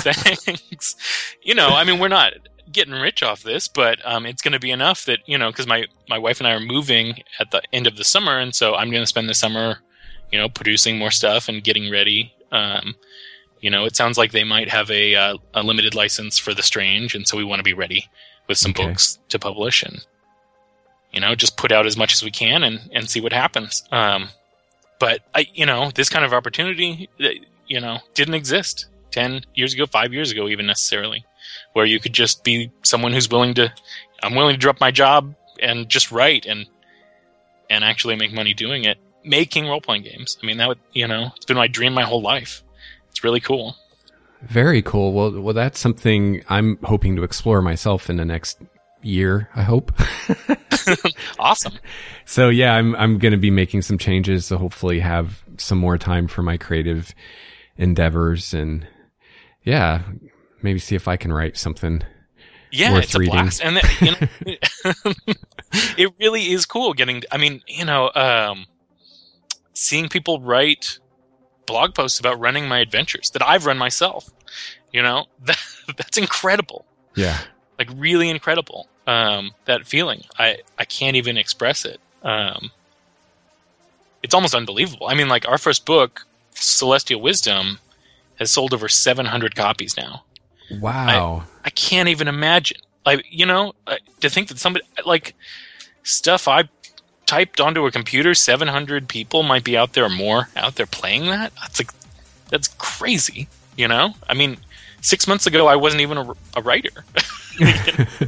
Thanks. 0.00 0.96
You 1.44 1.54
know, 1.54 1.68
I 1.68 1.84
mean, 1.84 2.00
we're 2.00 2.08
not 2.08 2.32
getting 2.70 2.94
rich 2.94 3.22
off 3.22 3.42
this, 3.42 3.68
but 3.68 3.98
um, 4.04 4.26
it's 4.26 4.42
going 4.42 4.52
to 4.52 4.60
be 4.60 4.70
enough 4.70 5.04
that 5.04 5.20
you 5.26 5.38
know 5.38 5.50
because 5.50 5.66
my 5.66 5.86
my 6.08 6.18
wife 6.18 6.40
and 6.40 6.46
I 6.46 6.52
are 6.52 6.60
moving 6.60 7.22
at 7.40 7.50
the 7.50 7.62
end 7.72 7.86
of 7.86 7.96
the 7.96 8.04
summer, 8.04 8.38
and 8.38 8.54
so 8.54 8.74
I'm 8.74 8.90
going 8.90 9.02
to 9.02 9.06
spend 9.06 9.28
the 9.28 9.34
summer, 9.34 9.78
you 10.32 10.38
know, 10.38 10.48
producing 10.48 10.98
more 10.98 11.10
stuff 11.10 11.48
and 11.48 11.62
getting 11.62 11.90
ready. 11.90 12.34
Um, 12.52 12.94
you 13.60 13.70
know, 13.70 13.84
it 13.84 13.96
sounds 13.96 14.18
like 14.18 14.32
they 14.32 14.44
might 14.44 14.68
have 14.68 14.90
a 14.90 15.14
uh, 15.14 15.36
a 15.54 15.62
limited 15.62 15.94
license 15.94 16.38
for 16.38 16.54
The 16.54 16.62
Strange, 16.62 17.14
and 17.14 17.26
so 17.26 17.36
we 17.36 17.44
want 17.44 17.60
to 17.60 17.64
be 17.64 17.74
ready 17.74 18.08
with 18.48 18.58
some 18.58 18.70
okay. 18.70 18.86
books 18.86 19.18
to 19.28 19.38
publish 19.38 19.82
and 19.82 20.06
you 21.12 21.20
know 21.20 21.34
just 21.34 21.56
put 21.56 21.72
out 21.72 21.84
as 21.84 21.96
much 21.96 22.12
as 22.12 22.22
we 22.22 22.30
can 22.30 22.62
and 22.62 22.88
and 22.92 23.10
see 23.10 23.20
what 23.20 23.32
happens. 23.32 23.82
Um, 23.90 24.28
but 24.98 25.20
I, 25.34 25.46
you 25.52 25.66
know, 25.66 25.90
this 25.94 26.08
kind 26.08 26.24
of 26.24 26.32
opportunity, 26.32 27.08
uh, 27.20 27.28
you 27.66 27.80
know, 27.80 27.98
didn't 28.14 28.34
exist 28.34 28.86
ten 29.10 29.42
years 29.54 29.74
ago, 29.74 29.86
five 29.86 30.12
years 30.12 30.30
ago, 30.30 30.48
even 30.48 30.66
necessarily 30.66 31.24
where 31.72 31.84
you 31.84 32.00
could 32.00 32.12
just 32.12 32.44
be 32.44 32.70
someone 32.82 33.12
who's 33.12 33.28
willing 33.28 33.54
to 33.54 33.72
I'm 34.22 34.34
willing 34.34 34.54
to 34.54 34.58
drop 34.58 34.80
my 34.80 34.90
job 34.90 35.34
and 35.60 35.88
just 35.88 36.10
write 36.10 36.46
and 36.46 36.66
and 37.68 37.84
actually 37.84 38.16
make 38.16 38.32
money 38.32 38.54
doing 38.54 38.84
it, 38.84 38.98
making 39.24 39.66
role 39.66 39.80
playing 39.80 40.02
games. 40.02 40.38
I 40.42 40.46
mean 40.46 40.56
that 40.58 40.68
would 40.68 40.78
you 40.92 41.06
know, 41.06 41.32
it's 41.36 41.44
been 41.44 41.56
my 41.56 41.68
dream 41.68 41.92
my 41.92 42.04
whole 42.04 42.22
life. 42.22 42.62
It's 43.10 43.22
really 43.22 43.40
cool. 43.40 43.76
Very 44.42 44.82
cool. 44.82 45.12
Well 45.12 45.40
well 45.40 45.54
that's 45.54 45.78
something 45.78 46.42
I'm 46.48 46.78
hoping 46.82 47.16
to 47.16 47.24
explore 47.24 47.62
myself 47.62 48.08
in 48.08 48.16
the 48.16 48.24
next 48.24 48.58
year, 49.02 49.48
I 49.54 49.62
hope. 49.62 49.92
awesome. 51.38 51.74
So 52.24 52.48
yeah, 52.48 52.74
I'm 52.74 52.94
I'm 52.96 53.18
going 53.18 53.32
to 53.32 53.38
be 53.38 53.50
making 53.50 53.82
some 53.82 53.98
changes 53.98 54.48
to 54.48 54.58
hopefully 54.58 55.00
have 55.00 55.44
some 55.58 55.78
more 55.78 55.98
time 55.98 56.26
for 56.26 56.42
my 56.42 56.56
creative 56.56 57.14
endeavors 57.76 58.54
and 58.54 58.86
yeah, 59.66 60.02
maybe 60.62 60.78
see 60.78 60.94
if 60.94 61.08
I 61.08 61.16
can 61.16 61.32
write 61.32 61.58
something. 61.58 62.02
Yeah, 62.70 62.96
it's 62.96 63.14
reading. 63.14 63.34
a 63.34 63.42
blast, 63.42 63.60
and 63.62 63.80
you 64.00 64.12
know, 64.12 65.34
it 65.98 66.12
really 66.18 66.52
is 66.52 66.64
cool 66.66 66.94
getting. 66.94 67.22
I 67.30 67.36
mean, 67.36 67.62
you 67.66 67.84
know, 67.84 68.10
um, 68.14 68.66
seeing 69.74 70.08
people 70.08 70.40
write 70.40 70.98
blog 71.66 71.94
posts 71.94 72.20
about 72.20 72.38
running 72.38 72.68
my 72.68 72.78
adventures 72.78 73.30
that 73.30 73.42
I've 73.42 73.66
run 73.66 73.76
myself. 73.76 74.30
You 74.92 75.02
know, 75.02 75.26
that, 75.44 75.58
that's 75.96 76.16
incredible. 76.16 76.84
Yeah, 77.16 77.38
like 77.78 77.88
really 77.94 78.30
incredible. 78.30 78.88
um, 79.06 79.52
that 79.64 79.86
feeling. 79.86 80.22
I 80.38 80.58
I 80.78 80.84
can't 80.84 81.16
even 81.16 81.36
express 81.36 81.84
it. 81.84 82.00
Um, 82.22 82.70
it's 84.22 84.34
almost 84.34 84.54
unbelievable. 84.54 85.08
I 85.08 85.14
mean, 85.14 85.28
like 85.28 85.48
our 85.48 85.58
first 85.58 85.86
book, 85.86 86.26
Celestial 86.54 87.20
Wisdom, 87.20 87.78
has 88.38 88.50
sold 88.50 88.72
over 88.74 88.88
700 88.88 89.54
copies 89.54 89.96
now. 89.96 90.24
Wow. 90.70 91.44
I, 91.62 91.66
I 91.66 91.70
can't 91.70 92.08
even 92.08 92.28
imagine. 92.28 92.78
Like, 93.04 93.24
you 93.30 93.46
know, 93.46 93.74
uh, 93.86 93.96
to 94.20 94.30
think 94.30 94.48
that 94.48 94.58
somebody, 94.58 94.84
like, 95.04 95.34
stuff 96.02 96.48
I 96.48 96.68
typed 97.24 97.60
onto 97.60 97.86
a 97.86 97.90
computer, 97.90 98.34
700 98.34 99.08
people 99.08 99.42
might 99.42 99.64
be 99.64 99.76
out 99.76 99.92
there 99.92 100.08
more 100.08 100.48
out 100.56 100.76
there 100.76 100.86
playing 100.86 101.26
that. 101.26 101.52
That's 101.60 101.80
like, 101.80 101.90
that's 102.48 102.68
crazy, 102.78 103.48
you 103.76 103.88
know? 103.88 104.14
I 104.28 104.34
mean, 104.34 104.58
six 105.00 105.26
months 105.28 105.46
ago, 105.46 105.66
I 105.66 105.76
wasn't 105.76 106.02
even 106.02 106.18
a, 106.18 106.32
a 106.56 106.62
writer. 106.62 106.90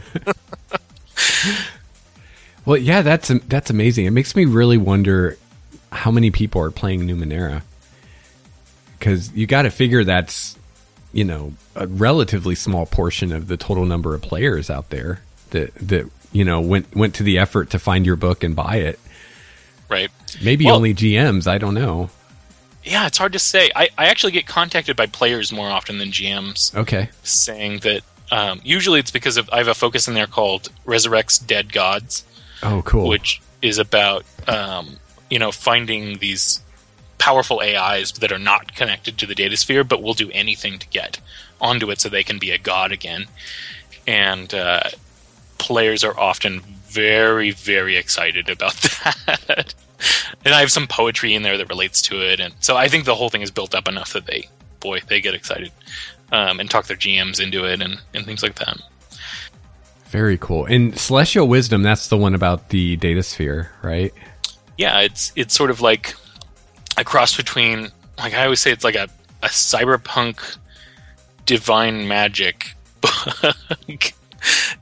well, 2.65 2.77
yeah, 2.77 3.03
that's 3.03 3.29
that's 3.49 3.71
amazing. 3.71 4.07
It 4.07 4.13
makes 4.13 4.35
me 4.35 4.45
really 4.45 4.79
wonder 4.79 5.37
how 5.91 6.11
many 6.11 6.31
people 6.31 6.61
are 6.61 6.71
playing 6.71 7.01
Numenera 7.01 7.63
because 8.99 9.33
you 9.33 9.47
got 9.47 9.63
to 9.63 9.71
figure 9.71 10.05
that's 10.05 10.57
you 11.13 11.25
know 11.25 11.53
a 11.75 11.87
relatively 11.87 12.55
small 12.55 12.87
portion 12.87 13.33
of 13.33 13.49
the 13.49 13.57
total 13.57 13.87
number 13.87 14.15
of 14.15 14.23
players 14.23 14.71
out 14.71 14.91
there 14.91 15.21
that 15.51 15.75
that 15.77 16.11
you 16.33 16.45
know 16.45 16.61
went 16.61 16.95
went 16.95 17.15
to 17.15 17.23
the 17.23 17.39
effort 17.39 17.71
to 17.71 17.79
find 17.79 18.07
your 18.07 18.17
book 18.17 18.45
and 18.45 18.55
buy 18.55 18.77
it. 18.77 18.99
Right. 19.89 20.11
Maybe 20.43 20.67
well, 20.67 20.77
only 20.77 20.95
GMs. 20.95 21.47
I 21.47 21.59
don't 21.59 21.75
know. 21.75 22.11
Yeah, 22.85 23.07
it's 23.07 23.19
hard 23.19 23.33
to 23.33 23.39
say. 23.39 23.71
I, 23.75 23.89
I 23.99 24.07
actually 24.07 24.33
get 24.33 24.47
contacted 24.47 24.97
by 24.97 25.07
players 25.07 25.53
more 25.53 25.69
often 25.69 25.99
than 25.99 26.09
GMs. 26.09 26.75
Okay. 26.75 27.11
Saying 27.23 27.81
that 27.81 28.03
um, 28.31 28.61
usually 28.65 29.01
it's 29.01 29.11
because 29.11 29.37
of 29.37 29.49
I 29.51 29.59
have 29.59 29.69
a 29.69 29.75
focus 29.75 30.09
in 30.09 30.15
there 30.15 30.27
called 30.27 30.71
Resurrects 30.87 31.45
Dead 31.45 31.73
Gods. 31.73 32.25
Oh, 32.63 32.83
cool. 32.85 33.09
Which 33.09 33.41
is 33.63 33.79
about 33.79 34.25
um, 34.47 34.97
you 35.31 35.39
know 35.39 35.53
finding 35.53 36.19
these 36.19 36.61
powerful 37.19 37.61
AIs 37.61 38.13
that 38.13 38.33
are 38.33 38.39
not 38.39 38.75
connected 38.75 39.19
to 39.19 39.27
the 39.27 39.35
data 39.35 39.57
sphere, 39.57 39.85
but 39.85 40.03
will 40.03 40.15
do 40.15 40.31
anything 40.33 40.79
to 40.79 40.89
get 40.89 41.21
onto 41.61 41.91
it 41.91 42.01
so 42.01 42.09
they 42.09 42.25
can 42.25 42.39
be 42.39 42.51
a 42.51 42.59
god 42.59 42.93
again. 42.93 43.27
And 44.07 44.53
uh, 44.55 44.91
players 45.59 46.05
are 46.05 46.19
often 46.19 46.61
very, 46.61 47.51
very 47.51 47.97
excited 47.97 48.49
about 48.49 48.75
that. 49.47 49.75
and 50.45 50.55
I 50.55 50.61
have 50.61 50.73
some 50.73 50.87
poetry 50.87 51.35
in 51.35 51.43
there 51.43 51.59
that 51.59 51.69
relates 51.69 52.01
to 52.03 52.21
it, 52.23 52.41
and 52.41 52.55
so 52.61 52.77
I 52.77 52.89
think 52.89 53.05
the 53.05 53.15
whole 53.15 53.29
thing 53.29 53.43
is 53.43 53.51
built 53.51 53.75
up 53.75 53.89
enough 53.89 54.13
that 54.15 54.27
they, 54.27 54.49
boy, 54.81 55.01
they 55.07 55.21
get 55.21 55.35
excited 55.35 55.73
um, 56.33 56.61
and 56.61 56.71
talk 56.71 56.87
their 56.87 56.97
GMs 56.97 57.43
into 57.43 57.65
it 57.65 57.83
and, 57.83 58.01
and 58.15 58.25
things 58.25 58.43
like 58.43 58.55
that. 58.57 58.79
Very 60.07 60.39
cool. 60.39 60.65
And 60.65 60.99
Celestial 60.99 61.47
Wisdom, 61.47 61.83
that's 61.83 62.09
the 62.09 62.17
one 62.17 62.35
about 62.35 62.71
the 62.71 62.97
data 62.97 63.23
sphere, 63.23 63.71
right? 63.83 64.15
Yeah, 64.79 65.01
it's 65.01 65.33
it's 65.37 65.55
sort 65.55 65.71
of 65.71 65.83
like 65.83 66.15
a 66.99 67.05
cross 67.05 67.37
between 67.37 67.91
like 68.19 68.35
I 68.35 68.45
always 68.45 68.61
say 68.61 68.73
it's 68.73 68.85
like 68.85 68.97
a, 68.97 69.09
a 69.43 69.47
cyberpunk 69.49 70.59
divine 71.47 72.07
magic 72.09 72.75
book. 73.01 74.13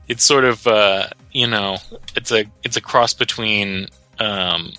it's 0.07 0.23
sort 0.23 0.43
of 0.43 0.65
uh, 0.67 1.07
you 1.31 1.47
know 1.47 1.77
it's 2.15 2.31
a 2.31 2.45
it's 2.63 2.75
a 2.75 2.81
cross 2.81 3.13
between 3.13 3.87
um, 4.19 4.73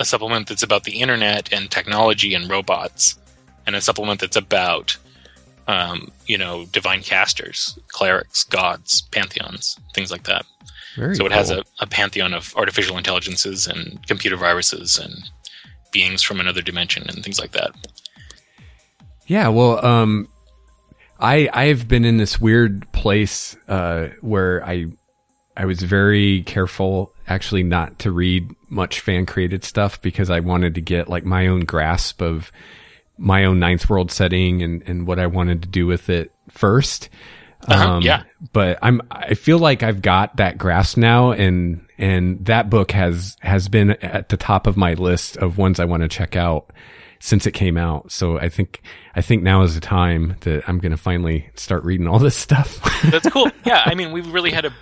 a 0.00 0.04
supplement 0.04 0.48
that's 0.48 0.64
about 0.64 0.84
the 0.84 1.00
internet 1.00 1.52
and 1.52 1.70
technology 1.70 2.34
and 2.34 2.50
robots, 2.50 3.18
and 3.66 3.76
a 3.76 3.80
supplement 3.80 4.20
that's 4.20 4.36
about 4.36 4.96
um, 5.68 6.10
you 6.26 6.36
know 6.36 6.66
divine 6.66 7.02
casters, 7.02 7.78
clerics, 7.88 8.42
gods, 8.44 9.02
pantheons, 9.12 9.78
things 9.94 10.10
like 10.10 10.24
that. 10.24 10.44
Very 10.96 11.14
so 11.14 11.24
it 11.24 11.30
has 11.30 11.52
a, 11.52 11.62
a 11.78 11.86
pantheon 11.86 12.34
of 12.34 12.52
artificial 12.56 12.98
intelligences 12.98 13.68
and 13.68 14.04
computer 14.08 14.36
viruses 14.36 14.98
and 14.98 15.30
beings 15.90 16.22
from 16.22 16.40
another 16.40 16.62
dimension 16.62 17.08
and 17.08 17.22
things 17.22 17.38
like 17.38 17.52
that. 17.52 17.70
Yeah, 19.26 19.48
well, 19.48 19.84
um, 19.84 20.28
I 21.18 21.48
I've 21.52 21.86
been 21.86 22.04
in 22.04 22.16
this 22.16 22.40
weird 22.40 22.90
place 22.92 23.56
uh, 23.68 24.08
where 24.20 24.64
I 24.64 24.86
I 25.56 25.66
was 25.66 25.82
very 25.82 26.42
careful 26.42 27.12
actually 27.28 27.62
not 27.62 27.98
to 28.00 28.10
read 28.10 28.50
much 28.68 29.00
fan 29.00 29.26
created 29.26 29.62
stuff 29.62 30.00
because 30.02 30.30
I 30.30 30.40
wanted 30.40 30.74
to 30.76 30.80
get 30.80 31.08
like 31.08 31.24
my 31.24 31.46
own 31.46 31.60
grasp 31.60 32.22
of 32.22 32.50
my 33.18 33.44
own 33.44 33.58
ninth 33.58 33.88
world 33.90 34.10
setting 34.10 34.62
and 34.62 34.82
and 34.86 35.06
what 35.06 35.18
I 35.18 35.26
wanted 35.26 35.62
to 35.62 35.68
do 35.68 35.86
with 35.86 36.08
it 36.08 36.32
1st 36.50 37.08
uh-huh, 37.66 37.90
um, 37.90 38.02
yeah. 38.02 38.24
But 38.52 38.78
I'm 38.82 39.02
I 39.10 39.34
feel 39.34 39.58
like 39.58 39.82
I've 39.82 40.02
got 40.02 40.36
that 40.36 40.58
grasp 40.58 40.96
now, 40.96 41.32
and 41.32 41.86
and 41.98 42.44
that 42.46 42.70
book 42.70 42.92
has 42.92 43.36
has 43.40 43.68
been 43.68 43.90
at 43.90 44.28
the 44.28 44.36
top 44.36 44.66
of 44.66 44.76
my 44.76 44.94
list 44.94 45.36
of 45.36 45.58
ones 45.58 45.78
I 45.78 45.84
want 45.84 46.02
to 46.02 46.08
check 46.08 46.36
out 46.36 46.72
since 47.20 47.46
it 47.46 47.52
came 47.52 47.76
out. 47.76 48.10
So 48.10 48.38
I 48.38 48.48
think 48.48 48.80
I 49.14 49.20
think 49.20 49.42
now 49.42 49.62
is 49.62 49.74
the 49.74 49.80
time 49.80 50.36
that 50.40 50.68
I'm 50.68 50.78
going 50.78 50.92
to 50.92 50.96
finally 50.96 51.50
start 51.54 51.84
reading 51.84 52.06
all 52.06 52.18
this 52.18 52.36
stuff. 52.36 52.80
That's 53.10 53.28
cool. 53.28 53.50
Yeah, 53.64 53.82
I 53.84 53.94
mean, 53.94 54.12
we've 54.12 54.32
really 54.32 54.50
had 54.50 54.64
a 54.64 54.72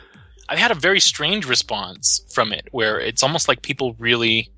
I 0.49 0.57
had 0.57 0.71
a 0.71 0.75
very 0.75 1.01
strange 1.01 1.47
response 1.47 2.25
from 2.33 2.53
it, 2.53 2.69
where 2.71 2.99
it's 2.99 3.23
almost 3.23 3.49
like 3.49 3.61
people 3.63 3.95
really 3.99 4.51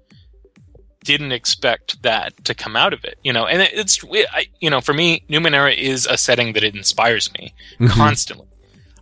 didn't 1.04 1.32
expect 1.32 2.02
that 2.02 2.44
to 2.44 2.54
come 2.54 2.76
out 2.76 2.92
of 2.92 3.04
it, 3.04 3.18
you 3.22 3.32
know. 3.32 3.46
And 3.46 3.62
it's, 3.62 4.04
I, 4.32 4.46
you 4.60 4.70
know, 4.70 4.80
for 4.80 4.92
me, 4.92 5.24
Numenera 5.28 5.76
is 5.76 6.06
a 6.06 6.16
setting 6.16 6.52
that 6.52 6.64
it 6.64 6.74
inspires 6.74 7.32
me 7.34 7.54
mm-hmm. 7.78 7.86
constantly. 7.86 8.46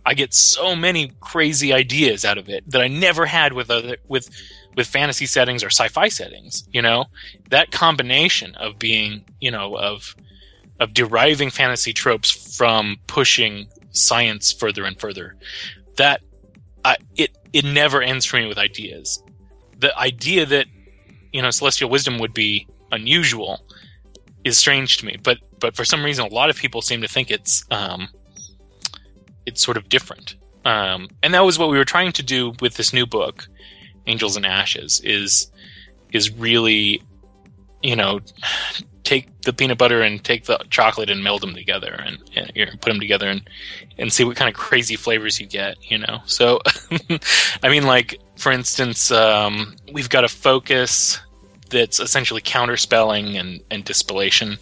I 0.05 0.13
get 0.13 0.33
so 0.33 0.75
many 0.75 1.11
crazy 1.19 1.73
ideas 1.73 2.25
out 2.25 2.37
of 2.37 2.49
it 2.49 2.69
that 2.71 2.81
I 2.81 2.87
never 2.87 3.25
had 3.25 3.53
with 3.53 3.69
other 3.69 3.97
with 4.07 4.29
with 4.75 4.87
fantasy 4.87 5.25
settings 5.25 5.63
or 5.63 5.67
sci-fi 5.67 6.07
settings. 6.07 6.67
You 6.71 6.81
know, 6.81 7.05
that 7.49 7.71
combination 7.71 8.55
of 8.55 8.79
being, 8.79 9.25
you 9.39 9.51
know, 9.51 9.77
of 9.77 10.15
of 10.79 10.93
deriving 10.93 11.49
fantasy 11.49 11.93
tropes 11.93 12.31
from 12.57 12.97
pushing 13.07 13.67
science 13.91 14.51
further 14.51 14.85
and 14.85 14.99
further. 14.99 15.35
That 15.97 16.21
I, 16.83 16.97
it 17.15 17.37
it 17.51 17.65
never 17.65 18.01
ends 18.01 18.25
for 18.25 18.37
me 18.37 18.47
with 18.47 18.57
ideas. 18.57 19.21
The 19.77 19.95
idea 19.97 20.45
that 20.45 20.65
you 21.31 21.41
know 21.41 21.51
celestial 21.51 21.89
wisdom 21.89 22.19
would 22.19 22.33
be 22.33 22.67
unusual 22.91 23.63
is 24.43 24.57
strange 24.57 24.97
to 24.97 25.05
me. 25.05 25.17
But 25.21 25.39
but 25.59 25.75
for 25.75 25.85
some 25.85 26.03
reason, 26.03 26.25
a 26.25 26.33
lot 26.33 26.49
of 26.49 26.55
people 26.55 26.81
seem 26.81 27.01
to 27.01 27.07
think 27.07 27.31
it's 27.31 27.63
um, 27.71 28.09
it's 29.45 29.63
sort 29.63 29.77
of 29.77 29.89
different. 29.89 30.35
Um, 30.65 31.09
and 31.23 31.33
that 31.33 31.45
was 31.45 31.57
what 31.57 31.69
we 31.69 31.77
were 31.77 31.85
trying 31.85 32.11
to 32.13 32.23
do 32.23 32.53
with 32.61 32.75
this 32.75 32.93
new 32.93 33.05
book, 33.05 33.47
Angels 34.07 34.35
and 34.35 34.45
Ashes. 34.45 35.01
Is 35.03 35.51
is 36.11 36.31
really, 36.31 37.01
you 37.81 37.95
know, 37.95 38.19
take 39.03 39.41
the 39.41 39.53
peanut 39.53 39.77
butter 39.77 40.01
and 40.01 40.23
take 40.23 40.45
the 40.45 40.57
chocolate 40.69 41.09
and 41.09 41.23
meld 41.23 41.41
them 41.41 41.53
together 41.53 42.01
and, 42.05 42.17
and 42.35 42.51
you 42.55 42.65
know, 42.65 42.71
put 42.73 42.89
them 42.91 42.99
together 42.99 43.27
and 43.27 43.47
and 43.97 44.11
see 44.11 44.23
what 44.23 44.35
kind 44.35 44.49
of 44.49 44.55
crazy 44.55 44.95
flavors 44.95 45.39
you 45.39 45.47
get. 45.47 45.77
You 45.89 45.99
know, 45.99 46.21
so 46.25 46.59
I 47.63 47.69
mean, 47.69 47.83
like 47.83 48.19
for 48.39 48.53
instance, 48.53 49.11
um, 49.11 49.75
we've 49.91 50.09
got 50.09 50.23
a 50.23 50.29
focus 50.29 51.19
that's 51.69 51.99
essentially 51.99 52.41
counterspelling 52.41 53.37
and, 53.37 53.59
and 53.69 53.83
dispellation, 53.83 54.57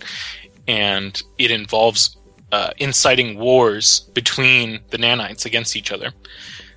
and 0.67 1.21
it 1.37 1.51
involves 1.51 2.17
uh, 2.51 2.71
inciting 2.77 3.37
wars 3.37 3.99
between 4.15 4.79
the 4.89 4.97
nanites 4.97 5.45
against 5.45 5.75
each 5.75 5.91
other, 5.91 6.11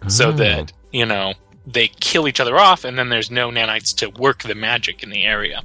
oh. 0.02 0.08
so 0.08 0.30
that 0.32 0.72
you 0.92 1.06
know 1.06 1.32
they 1.66 1.88
kill 1.88 2.28
each 2.28 2.38
other 2.38 2.58
off, 2.58 2.84
and 2.84 2.98
then 2.98 3.08
there's 3.08 3.30
no 3.30 3.48
nanites 3.48 3.96
to 3.96 4.10
work 4.20 4.42
the 4.42 4.54
magic 4.54 5.02
in 5.02 5.08
the 5.08 5.24
area. 5.24 5.62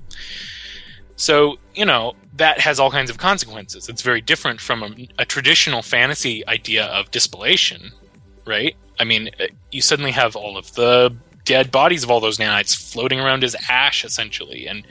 So 1.18 1.58
you 1.74 1.86
know 1.86 2.14
that 2.38 2.62
has 2.62 2.80
all 2.80 2.92
kinds 2.92 3.10
of 3.10 3.18
consequences. 3.18 3.90
It's 3.90 4.02
very 4.02 4.22
different 4.22 4.62
from 4.62 4.84
a, 4.84 5.10
a 5.20 5.26
traditional 5.26 5.82
fantasy 5.82 6.48
idea 6.48 6.86
of 6.86 7.12
dispellation, 7.12 7.92
right? 8.48 8.78
I 9.00 9.04
mean, 9.04 9.30
you 9.72 9.82
suddenly 9.82 10.12
have 10.12 10.36
all 10.36 10.58
of 10.58 10.74
the 10.76 11.16
dead 11.44 11.72
bodies 11.72 12.04
of 12.04 12.12
all 12.12 12.20
those 12.20 12.38
nanites 12.38 12.76
floating 12.76 13.20
around 13.20 13.44
as 13.44 13.56
ash, 13.70 14.04
essentially. 14.04 14.68
And 14.68 14.86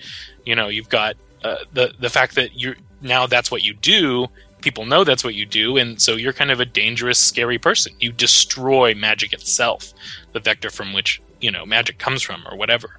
you 0.44 0.54
know, 0.54 0.68
you've 0.68 0.88
got 0.88 1.16
uh, 1.42 1.56
the 1.72 1.92
the 1.98 2.10
fact 2.10 2.34
that 2.36 2.54
you 2.54 2.74
now 3.02 3.26
that's 3.26 3.50
what 3.50 3.62
you 3.62 3.74
do. 3.74 4.28
People 4.62 4.86
know 4.86 5.04
that's 5.04 5.22
what 5.22 5.34
you 5.34 5.44
do, 5.44 5.76
and 5.76 6.00
so 6.00 6.16
you're 6.16 6.32
kind 6.32 6.50
of 6.50 6.58
a 6.58 6.64
dangerous, 6.64 7.18
scary 7.18 7.58
person. 7.58 7.92
You 8.00 8.12
destroy 8.12 8.94
magic 8.94 9.34
itself, 9.34 9.92
the 10.32 10.40
vector 10.40 10.70
from 10.70 10.94
which 10.94 11.20
you 11.40 11.50
know 11.50 11.66
magic 11.66 11.98
comes 11.98 12.22
from, 12.22 12.46
or 12.50 12.56
whatever. 12.56 12.98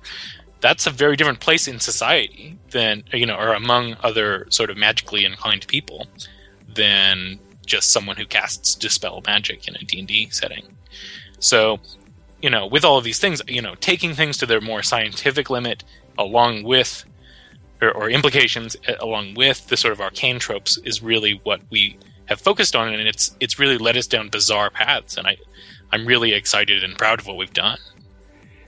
That's 0.62 0.86
a 0.86 0.92
very 0.92 1.16
different 1.16 1.40
place 1.40 1.68
in 1.68 1.80
society 1.80 2.58
than 2.70 3.04
you 3.12 3.26
know, 3.26 3.36
or 3.36 3.54
among 3.54 3.98
other 4.04 4.46
sort 4.50 4.70
of 4.70 4.78
magically 4.78 5.26
inclined 5.26 5.66
people 5.68 6.08
than 6.68 7.40
just 7.66 7.92
someone 7.92 8.16
who 8.18 8.26
casts 8.26 8.76
dispel 8.76 9.24
magic 9.26 9.68
in 9.68 9.76
a 9.76 9.80
D&D 9.80 10.30
setting. 10.30 10.75
So 11.40 11.80
you 12.42 12.50
know, 12.50 12.68
with 12.68 12.86
all 12.86 12.98
of 12.98 13.04
these 13.04 13.20
things, 13.20 13.42
you 13.48 13.62
know, 13.62 13.76
taking 13.76 14.14
things 14.14 14.38
to 14.38 14.46
their 14.46 14.62
more 14.62 14.84
scientific 14.84 15.50
limit, 15.50 15.84
along 16.18 16.64
with 16.64 17.04
or, 17.82 17.92
or, 17.92 18.10
implications, 18.10 18.78
uh, 18.88 18.94
along 19.00 19.34
with 19.34 19.68
the 19.68 19.76
sort 19.76 19.92
of 19.92 20.00
arcane 20.00 20.40
tropes, 20.40 20.78
is 20.78 21.02
really 21.02 21.40
what 21.44 21.62
we 21.70 21.98
have 22.26 22.40
focused 22.40 22.76
on, 22.76 22.94
and 22.94 23.08
it's 23.08 23.36
it's 23.40 23.58
really 23.58 23.78
led 23.78 23.98
us 23.98 24.08
down 24.08 24.30
bizarre 24.30 24.70
paths. 24.70 25.18
And 25.18 25.26
I 25.28 25.38
I'm 25.92 26.06
really 26.06 26.34
excited 26.34 26.84
and 26.84 26.98
proud 26.98 27.20
of 27.20 27.28
what 27.28 27.38
we've 27.38 27.54
done. 27.54 27.80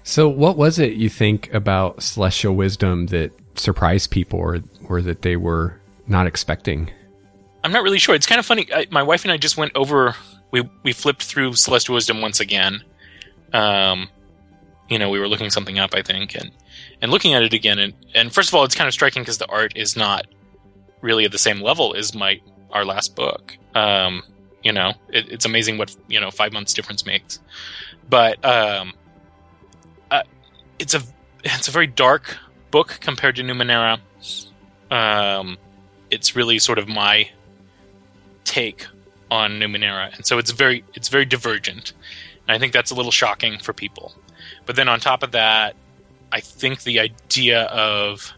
So, 0.03 0.27
what 0.27 0.57
was 0.57 0.79
it 0.79 0.93
you 0.93 1.09
think 1.09 1.53
about 1.53 2.01
celestial 2.01 2.55
wisdom 2.55 3.07
that 3.07 3.31
surprised 3.55 4.11
people, 4.11 4.39
or 4.39 4.59
or 4.85 5.01
that 5.01 5.21
they 5.21 5.35
were 5.35 5.79
not 6.07 6.25
expecting? 6.25 6.91
I'm 7.63 7.71
not 7.71 7.83
really 7.83 7.99
sure. 7.99 8.15
It's 8.15 8.25
kind 8.25 8.39
of 8.39 8.45
funny. 8.45 8.67
I, 8.73 8.87
my 8.89 9.03
wife 9.03 9.23
and 9.23 9.31
I 9.31 9.37
just 9.37 9.57
went 9.57 9.73
over. 9.75 10.15
We 10.51 10.69
we 10.83 10.93
flipped 10.93 11.23
through 11.23 11.53
celestial 11.53 11.95
wisdom 11.95 12.21
once 12.21 12.39
again. 12.39 12.83
Um, 13.53 14.09
you 14.89 14.99
know, 14.99 15.09
we 15.09 15.19
were 15.19 15.27
looking 15.27 15.49
something 15.49 15.79
up, 15.79 15.93
I 15.93 16.01
think, 16.01 16.35
and 16.35 16.51
and 17.01 17.11
looking 17.11 17.33
at 17.33 17.43
it 17.43 17.53
again. 17.53 17.79
And 17.79 17.93
and 18.15 18.33
first 18.33 18.49
of 18.49 18.55
all, 18.55 18.63
it's 18.63 18.75
kind 18.75 18.87
of 18.87 18.93
striking 18.93 19.23
because 19.23 19.37
the 19.37 19.47
art 19.47 19.73
is 19.75 19.95
not 19.95 20.27
really 21.01 21.25
at 21.25 21.31
the 21.31 21.37
same 21.37 21.61
level 21.61 21.95
as 21.95 22.15
my 22.15 22.39
our 22.71 22.85
last 22.85 23.15
book. 23.15 23.57
Um, 23.75 24.23
you 24.63 24.71
know, 24.71 24.93
it, 25.09 25.31
it's 25.31 25.45
amazing 25.45 25.77
what 25.77 25.95
you 26.07 26.19
know 26.19 26.31
five 26.31 26.53
months 26.53 26.73
difference 26.73 27.05
makes. 27.05 27.39
But 28.09 28.43
um, 28.45 28.93
uh, 30.09 30.23
it's 30.79 30.93
a 30.93 31.01
it's 31.43 31.67
a 31.67 31.71
very 31.71 31.87
dark 31.87 32.37
book 32.71 32.97
compared 33.01 33.35
to 33.37 33.43
Numenera. 33.43 33.99
Um, 34.89 35.57
it's 36.09 36.35
really 36.35 36.59
sort 36.59 36.79
of 36.79 36.87
my 36.87 37.29
take 38.43 38.87
on 39.29 39.59
Numenera, 39.59 40.15
and 40.15 40.25
so 40.25 40.37
it's 40.37 40.51
very 40.51 40.83
it's 40.93 41.09
very 41.09 41.25
divergent. 41.25 41.93
And 42.47 42.55
I 42.55 42.59
think 42.59 42.73
that's 42.73 42.91
a 42.91 42.95
little 42.95 43.11
shocking 43.11 43.59
for 43.59 43.73
people. 43.73 44.13
But 44.65 44.75
then 44.75 44.87
on 44.87 44.99
top 44.99 45.23
of 45.23 45.31
that, 45.31 45.75
I 46.31 46.39
think 46.39 46.83
the 46.83 46.99
idea 46.99 47.63
of 47.63 48.33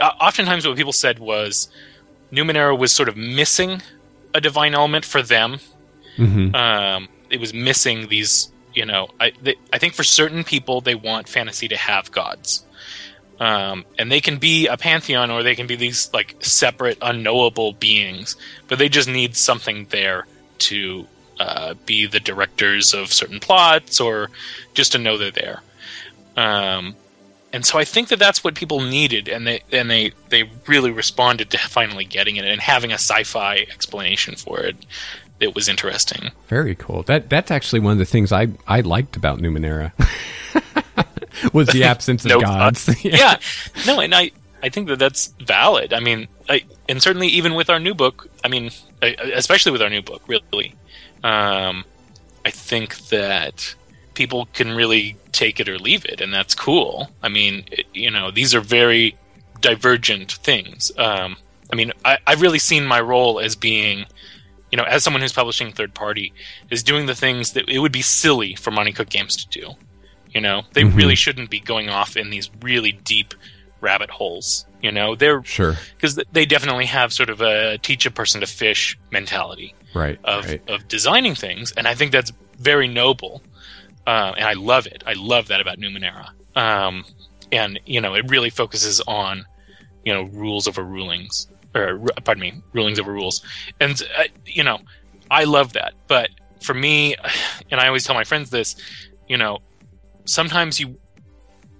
uh, 0.00 0.12
oftentimes 0.20 0.66
what 0.66 0.76
people 0.76 0.92
said 0.92 1.18
was 1.18 1.68
Numenera 2.32 2.78
was 2.78 2.92
sort 2.92 3.08
of 3.08 3.16
missing 3.16 3.82
a 4.34 4.40
divine 4.40 4.74
element 4.74 5.04
for 5.04 5.22
them. 5.22 5.58
Mm-hmm. 6.16 6.54
Um, 6.54 7.08
it 7.30 7.40
was 7.40 7.54
missing 7.54 8.08
these, 8.08 8.52
you 8.72 8.84
know. 8.84 9.08
I 9.20 9.32
they, 9.42 9.56
I 9.72 9.78
think 9.78 9.94
for 9.94 10.04
certain 10.04 10.44
people 10.44 10.80
they 10.80 10.94
want 10.94 11.28
fantasy 11.28 11.68
to 11.68 11.76
have 11.76 12.10
gods, 12.10 12.64
um, 13.40 13.84
and 13.98 14.10
they 14.10 14.20
can 14.20 14.38
be 14.38 14.66
a 14.66 14.76
pantheon 14.76 15.30
or 15.30 15.42
they 15.42 15.54
can 15.54 15.66
be 15.66 15.76
these 15.76 16.12
like 16.12 16.36
separate, 16.40 16.98
unknowable 17.02 17.72
beings, 17.72 18.36
but 18.68 18.78
they 18.78 18.88
just 18.88 19.08
need 19.08 19.36
something 19.36 19.86
there 19.90 20.26
to 20.58 21.06
uh, 21.40 21.74
be 21.84 22.06
the 22.06 22.20
directors 22.20 22.94
of 22.94 23.12
certain 23.12 23.40
plots 23.40 24.00
or 24.00 24.30
just 24.72 24.92
to 24.92 24.98
know 24.98 25.18
they're 25.18 25.30
there. 25.30 25.62
Um, 26.36 26.94
and 27.52 27.64
so 27.64 27.78
I 27.78 27.84
think 27.84 28.08
that 28.08 28.18
that's 28.18 28.42
what 28.42 28.56
people 28.56 28.80
needed, 28.80 29.28
and 29.28 29.46
they 29.46 29.62
and 29.70 29.88
they 29.88 30.10
they 30.28 30.50
really 30.66 30.90
responded 30.90 31.50
to 31.50 31.58
finally 31.58 32.04
getting 32.04 32.34
it 32.34 32.44
and 32.44 32.60
having 32.60 32.90
a 32.90 32.94
sci-fi 32.94 33.58
explanation 33.70 34.34
for 34.34 34.58
it. 34.58 34.76
It 35.38 35.54
was 35.54 35.68
interesting. 35.68 36.32
Very 36.48 36.74
cool. 36.74 37.04
That 37.04 37.30
that's 37.30 37.52
actually 37.52 37.78
one 37.78 37.92
of 37.92 37.98
the 37.98 38.04
things 38.04 38.32
I 38.32 38.48
I 38.66 38.80
liked 38.80 39.14
about 39.14 39.38
Numenera 39.38 39.92
was 41.52 41.68
the 41.68 41.84
absence 41.92 42.24
of 42.24 42.30
No 42.30 42.40
gods. 42.40 42.88
yeah. 43.04 43.38
no, 43.86 44.00
and 44.00 44.14
I 44.14 44.30
I 44.62 44.68
think 44.70 44.88
that 44.88 44.98
that's 44.98 45.28
valid. 45.40 45.92
I 45.92 46.00
mean, 46.00 46.28
I, 46.48 46.64
and 46.88 47.02
certainly 47.02 47.28
even 47.28 47.54
with 47.54 47.68
our 47.68 47.78
new 47.78 47.94
book, 47.94 48.28
I 48.42 48.48
mean, 48.48 48.70
I- 49.02 49.16
especially 49.34 49.72
with 49.72 49.82
our 49.82 49.90
new 49.90 50.00
book, 50.02 50.22
really, 50.26 50.74
um, 51.22 51.84
I 52.44 52.50
think 52.50 52.96
that 53.08 53.74
people 54.14 54.46
can 54.54 54.72
really 54.74 55.16
take 55.32 55.60
it 55.60 55.68
or 55.68 55.78
leave 55.78 56.04
it, 56.06 56.20
and 56.20 56.32
that's 56.32 56.54
cool. 56.54 57.10
I 57.22 57.28
mean, 57.28 57.64
it, 57.70 57.86
you 57.92 58.10
know, 58.10 58.30
these 58.30 58.54
are 58.54 58.60
very 58.60 59.16
divergent 59.60 60.32
things. 60.32 60.92
Um, 60.96 61.36
I 61.72 61.76
mean, 61.76 61.92
I, 62.04 62.18
I've 62.26 62.40
really 62.42 62.58
seen 62.58 62.86
my 62.86 63.00
role 63.00 63.40
as 63.40 63.56
being, 63.56 64.04
you 64.70 64.76
know, 64.76 64.84
as 64.84 65.02
someone 65.02 65.20
who's 65.22 65.32
publishing 65.32 65.72
third 65.72 65.94
party, 65.94 66.32
is 66.70 66.82
doing 66.82 67.06
the 67.06 67.14
things 67.14 67.52
that 67.52 67.68
it 67.68 67.78
would 67.80 67.92
be 67.92 68.02
silly 68.02 68.54
for 68.54 68.70
Monte 68.70 68.92
Cook 68.92 69.08
Games 69.10 69.36
to 69.44 69.48
do. 69.60 69.72
You 70.34 70.40
know, 70.40 70.62
they 70.72 70.82
Mhm. 70.82 70.96
really 70.96 71.14
shouldn't 71.14 71.48
be 71.50 71.60
going 71.60 71.88
off 71.88 72.16
in 72.16 72.30
these 72.30 72.50
really 72.60 72.92
deep 72.92 73.34
rabbit 73.80 74.10
holes. 74.10 74.66
You 74.82 74.90
know, 74.92 75.14
they're 75.14 75.42
Sure. 75.44 75.78
because 75.96 76.18
they 76.32 76.44
definitely 76.44 76.86
have 76.86 77.12
sort 77.12 77.30
of 77.30 77.40
a 77.40 77.78
teach 77.78 78.04
a 78.06 78.10
person 78.10 78.40
to 78.40 78.46
fish 78.46 78.98
mentality 79.10 79.74
Right. 79.94 80.18
of 80.24 80.46
right. 80.46 80.62
of 80.68 80.88
designing 80.88 81.34
things, 81.34 81.72
and 81.72 81.86
I 81.86 81.94
think 81.94 82.10
that's 82.12 82.32
very 82.58 82.88
noble, 82.88 83.42
uh, 84.06 84.32
and 84.36 84.44
I 84.44 84.54
love 84.54 84.86
it. 84.86 85.02
I 85.06 85.12
love 85.14 85.48
that 85.48 85.60
about 85.60 85.78
Numenera, 85.78 86.30
um, 86.56 87.04
and 87.52 87.78
you 87.86 88.00
know, 88.00 88.14
it 88.14 88.28
really 88.28 88.50
focuses 88.50 89.00
on 89.06 89.46
you 90.04 90.12
know 90.12 90.22
rules 90.24 90.66
over 90.66 90.82
rulings, 90.82 91.46
or 91.74 91.98
pardon 92.24 92.40
me, 92.42 92.52
rulings 92.72 92.98
over 92.98 93.12
rules, 93.12 93.42
and 93.80 94.02
uh, 94.18 94.24
you 94.44 94.64
know, 94.64 94.80
I 95.30 95.44
love 95.44 95.72
that. 95.74 95.94
But 96.08 96.30
for 96.60 96.74
me, 96.74 97.14
and 97.70 97.80
I 97.80 97.86
always 97.86 98.04
tell 98.04 98.14
my 98.16 98.24
friends 98.24 98.50
this, 98.50 98.74
you 99.28 99.36
know, 99.38 99.60
sometimes 100.24 100.80
you 100.80 100.96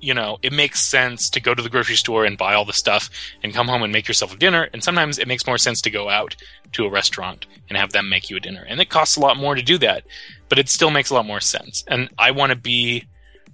you 0.04 0.12
know, 0.12 0.38
it 0.42 0.52
makes 0.52 0.82
sense 0.82 1.30
to 1.30 1.40
go 1.40 1.54
to 1.54 1.62
the 1.62 1.70
grocery 1.70 1.96
store 1.96 2.26
and 2.26 2.36
buy 2.36 2.52
all 2.52 2.66
the 2.66 2.74
stuff 2.74 3.08
and 3.42 3.54
come 3.54 3.68
home 3.68 3.82
and 3.82 3.92
make 3.92 4.06
yourself 4.06 4.34
a 4.34 4.36
dinner. 4.36 4.68
And 4.74 4.84
sometimes 4.84 5.18
it 5.18 5.26
makes 5.26 5.46
more 5.46 5.56
sense 5.56 5.80
to 5.80 5.90
go 5.90 6.10
out 6.10 6.36
to 6.72 6.84
a 6.84 6.90
restaurant 6.90 7.46
and 7.68 7.78
have 7.78 7.92
them 7.92 8.10
make 8.10 8.28
you 8.28 8.36
a 8.36 8.40
dinner. 8.40 8.66
And 8.68 8.80
it 8.80 8.90
costs 8.90 9.16
a 9.16 9.20
lot 9.20 9.38
more 9.38 9.54
to 9.54 9.62
do 9.62 9.78
that, 9.78 10.04
but 10.50 10.58
it 10.58 10.68
still 10.68 10.90
makes 10.90 11.08
a 11.08 11.14
lot 11.14 11.24
more 11.24 11.40
sense. 11.40 11.84
And 11.88 12.10
I 12.18 12.32
want 12.32 12.50
to 12.50 12.56
be 12.56 13.06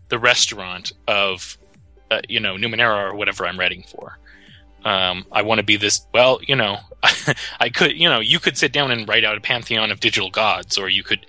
the 0.09 0.19
restaurant 0.19 0.93
of, 1.07 1.57
uh, 2.11 2.21
you 2.29 2.41
know, 2.41 2.57
Numenera 2.57 3.13
or 3.13 3.15
whatever 3.15 3.47
I'm 3.47 3.59
writing 3.59 3.85
for. 3.87 4.19
Um, 4.85 5.27
I 5.31 5.43
want 5.43 5.59
to 5.59 5.65
be 5.65 5.77
this, 5.77 6.05
well, 6.13 6.41
you 6.43 6.57
know, 6.57 6.79
I 7.61 7.69
could, 7.69 7.97
you 7.97 8.09
know, 8.09 8.19
you 8.19 8.41
could 8.41 8.57
sit 8.57 8.73
down 8.73 8.91
and 8.91 9.07
write 9.07 9.25
out 9.25 9.37
a 9.37 9.41
pantheon 9.41 9.93
of 9.93 10.01
digital 10.01 10.31
gods, 10.31 10.79
or 10.79 10.89
you 10.89 11.05
could 11.05 11.27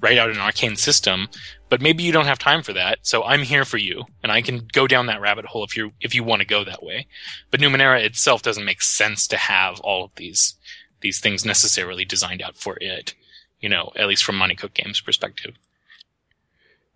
write 0.00 0.18
out 0.18 0.30
an 0.30 0.38
arcane 0.38 0.76
system, 0.76 1.28
but 1.74 1.82
maybe 1.82 2.04
you 2.04 2.12
don't 2.12 2.26
have 2.26 2.38
time 2.38 2.62
for 2.62 2.72
that. 2.72 3.00
So 3.02 3.24
I'm 3.24 3.42
here 3.42 3.64
for 3.64 3.78
you, 3.78 4.04
and 4.22 4.30
I 4.30 4.42
can 4.42 4.68
go 4.72 4.86
down 4.86 5.06
that 5.06 5.20
rabbit 5.20 5.44
hole 5.44 5.64
if 5.64 5.76
you 5.76 5.90
if 6.00 6.14
you 6.14 6.22
want 6.22 6.40
to 6.40 6.46
go 6.46 6.62
that 6.62 6.84
way. 6.84 7.08
But 7.50 7.58
Numenera 7.58 8.00
itself 8.04 8.42
doesn't 8.42 8.64
make 8.64 8.80
sense 8.80 9.26
to 9.26 9.36
have 9.36 9.80
all 9.80 10.04
of 10.04 10.12
these 10.14 10.54
these 11.00 11.18
things 11.18 11.44
necessarily 11.44 12.04
designed 12.04 12.42
out 12.42 12.56
for 12.56 12.78
it. 12.80 13.16
You 13.58 13.68
know, 13.68 13.90
at 13.96 14.06
least 14.06 14.22
from 14.22 14.36
Monte 14.36 14.54
Cook 14.54 14.72
Games' 14.72 15.00
perspective. 15.00 15.56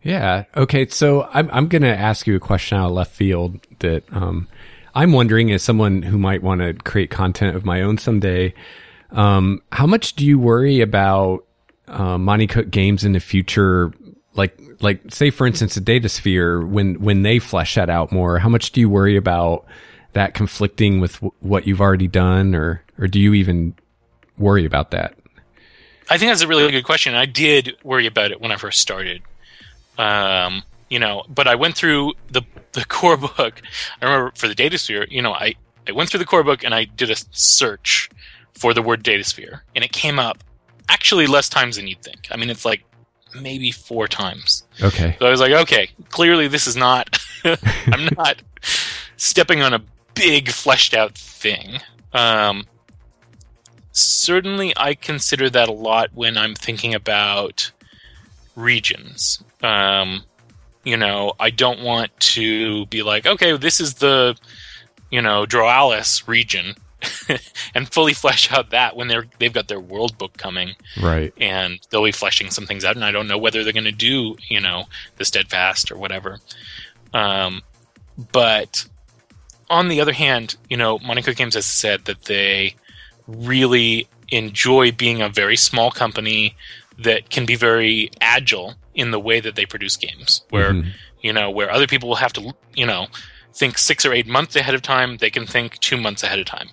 Yeah. 0.00 0.44
Okay. 0.56 0.86
So 0.86 1.28
I'm 1.32 1.50
I'm 1.50 1.66
going 1.66 1.82
to 1.82 1.88
ask 1.88 2.28
you 2.28 2.36
a 2.36 2.38
question 2.38 2.78
out 2.78 2.86
of 2.86 2.92
left 2.92 3.16
field 3.16 3.58
that 3.80 4.04
um, 4.12 4.46
I'm 4.94 5.10
wondering 5.10 5.50
as 5.50 5.64
someone 5.64 6.02
who 6.02 6.18
might 6.18 6.40
want 6.40 6.60
to 6.60 6.74
create 6.74 7.10
content 7.10 7.56
of 7.56 7.64
my 7.64 7.82
own 7.82 7.98
someday. 7.98 8.54
Um, 9.10 9.60
how 9.72 9.88
much 9.88 10.14
do 10.14 10.24
you 10.24 10.38
worry 10.38 10.82
about 10.82 11.44
uh, 11.88 12.16
Monte 12.16 12.46
Cook 12.46 12.70
games 12.70 13.02
in 13.02 13.10
the 13.10 13.18
future? 13.18 13.92
Like 14.38 14.58
like 14.80 15.02
say 15.10 15.30
for 15.30 15.46
instance, 15.46 15.76
a 15.76 15.80
Data 15.80 16.08
Sphere 16.08 16.64
when 16.64 17.00
when 17.02 17.22
they 17.22 17.38
flesh 17.38 17.74
that 17.74 17.90
out 17.90 18.12
more. 18.12 18.38
How 18.38 18.48
much 18.48 18.72
do 18.72 18.80
you 18.80 18.88
worry 18.88 19.16
about 19.16 19.66
that 20.12 20.32
conflicting 20.32 21.00
with 21.00 21.14
w- 21.14 21.32
what 21.40 21.66
you've 21.66 21.80
already 21.80 22.08
done, 22.08 22.54
or 22.54 22.82
or 22.98 23.06
do 23.06 23.18
you 23.18 23.34
even 23.34 23.74
worry 24.38 24.64
about 24.64 24.92
that? 24.92 25.14
I 26.10 26.16
think 26.16 26.30
that's 26.30 26.42
a 26.42 26.48
really 26.48 26.70
good 26.70 26.84
question. 26.84 27.14
I 27.14 27.26
did 27.26 27.76
worry 27.82 28.06
about 28.06 28.30
it 28.30 28.40
when 28.40 28.50
I 28.50 28.56
first 28.56 28.80
started. 28.80 29.22
Um, 29.98 30.62
you 30.88 30.98
know, 30.98 31.24
but 31.28 31.46
I 31.46 31.54
went 31.54 31.76
through 31.76 32.14
the 32.30 32.42
the 32.72 32.84
core 32.88 33.16
book. 33.16 33.60
I 34.00 34.04
remember 34.04 34.32
for 34.34 34.48
the 34.48 34.54
data 34.54 34.78
sphere, 34.78 35.06
you 35.10 35.22
know, 35.22 35.32
I, 35.32 35.54
I 35.86 35.92
went 35.92 36.10
through 36.10 36.18
the 36.18 36.26
core 36.26 36.44
book 36.44 36.64
and 36.64 36.74
I 36.74 36.84
did 36.84 37.10
a 37.10 37.16
search 37.32 38.10
for 38.54 38.74
the 38.74 38.82
word 38.82 39.02
data 39.02 39.24
sphere 39.24 39.64
and 39.74 39.84
it 39.84 39.92
came 39.92 40.18
up 40.18 40.42
actually 40.88 41.26
less 41.26 41.48
times 41.48 41.76
than 41.76 41.86
you'd 41.86 42.02
think. 42.02 42.28
I 42.30 42.36
mean, 42.36 42.50
it's 42.50 42.64
like 42.64 42.82
maybe 43.34 43.70
four 43.70 44.08
times. 44.08 44.64
Okay. 44.82 45.16
So 45.18 45.26
I 45.26 45.30
was 45.30 45.40
like, 45.40 45.52
okay, 45.52 45.90
clearly 46.10 46.48
this 46.48 46.66
is 46.66 46.76
not, 46.76 47.18
I'm 47.44 48.08
not 48.16 48.42
stepping 49.16 49.62
on 49.62 49.74
a 49.74 49.82
big 50.14 50.50
fleshed 50.50 50.94
out 50.94 51.16
thing. 51.16 51.80
Um, 52.12 52.66
certainly, 53.92 54.72
I 54.76 54.94
consider 54.94 55.50
that 55.50 55.68
a 55.68 55.72
lot 55.72 56.10
when 56.14 56.36
I'm 56.36 56.54
thinking 56.54 56.94
about 56.94 57.70
regions. 58.56 59.42
Um, 59.62 60.24
you 60.84 60.96
know, 60.96 61.32
I 61.38 61.50
don't 61.50 61.82
want 61.82 62.18
to 62.20 62.86
be 62.86 63.02
like, 63.02 63.26
okay, 63.26 63.56
this 63.56 63.80
is 63.80 63.94
the, 63.94 64.36
you 65.10 65.20
know, 65.20 65.44
Draolis 65.44 66.26
region. 66.26 66.74
and 67.74 67.92
fully 67.92 68.12
flesh 68.14 68.50
out 68.52 68.70
that 68.70 68.96
when 68.96 69.08
they're 69.08 69.26
they've 69.38 69.52
got 69.52 69.68
their 69.68 69.80
world 69.80 70.18
book 70.18 70.36
coming 70.36 70.74
Right. 71.00 71.32
and 71.40 71.78
they'll 71.90 72.04
be 72.04 72.12
fleshing 72.12 72.50
some 72.50 72.66
things 72.66 72.84
out 72.84 72.96
and 72.96 73.04
i 73.04 73.10
don't 73.12 73.28
know 73.28 73.38
whether 73.38 73.62
they're 73.62 73.72
going 73.72 73.84
to 73.84 73.92
do 73.92 74.36
you 74.48 74.60
know 74.60 74.84
the 75.16 75.24
steadfast 75.24 75.90
or 75.92 75.96
whatever 75.96 76.38
um, 77.14 77.62
but 78.32 78.84
on 79.70 79.88
the 79.88 80.00
other 80.00 80.12
hand 80.12 80.56
you 80.68 80.76
know 80.76 80.98
Monte 80.98 81.22
Cook 81.22 81.36
games 81.36 81.54
has 81.54 81.66
said 81.66 82.04
that 82.06 82.24
they 82.24 82.74
really 83.26 84.08
enjoy 84.30 84.90
being 84.92 85.20
a 85.22 85.28
very 85.28 85.56
small 85.56 85.90
company 85.90 86.56
that 86.98 87.30
can 87.30 87.46
be 87.46 87.54
very 87.54 88.10
agile 88.20 88.74
in 88.94 89.10
the 89.10 89.20
way 89.20 89.40
that 89.40 89.54
they 89.54 89.64
produce 89.66 89.96
games 89.96 90.42
where 90.50 90.72
Mhm. 90.72 90.90
you 91.22 91.32
know 91.32 91.50
where 91.50 91.70
other 91.70 91.86
people 91.86 92.08
will 92.08 92.16
have 92.16 92.32
to 92.32 92.54
you 92.74 92.86
know 92.86 93.06
think 93.54 93.78
six 93.78 94.04
or 94.04 94.12
eight 94.12 94.26
months 94.26 94.56
ahead 94.56 94.74
of 94.74 94.82
time 94.82 95.16
they 95.18 95.30
can 95.30 95.46
think 95.46 95.78
two 95.80 95.96
months 95.96 96.22
ahead 96.22 96.38
of 96.38 96.46
time 96.46 96.68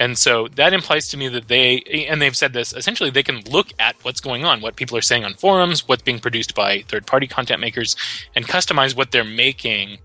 And 0.00 0.16
so 0.16 0.48
that 0.56 0.72
implies 0.72 1.08
to 1.08 1.18
me 1.18 1.28
that 1.28 1.48
they, 1.48 1.80
and 2.08 2.22
they've 2.22 2.34
said 2.34 2.54
this, 2.54 2.72
essentially 2.72 3.10
they 3.10 3.22
can 3.22 3.42
look 3.50 3.68
at 3.78 3.96
what's 4.02 4.20
going 4.20 4.46
on, 4.46 4.62
what 4.62 4.74
people 4.74 4.96
are 4.96 5.02
saying 5.02 5.26
on 5.26 5.34
forums, 5.34 5.86
what's 5.86 6.02
being 6.02 6.18
produced 6.18 6.54
by 6.54 6.80
third 6.88 7.06
party 7.06 7.26
content 7.26 7.60
makers, 7.60 7.94
and 8.34 8.48
customize 8.48 8.96
what 8.96 9.12
they're 9.12 9.24
making 9.24 9.98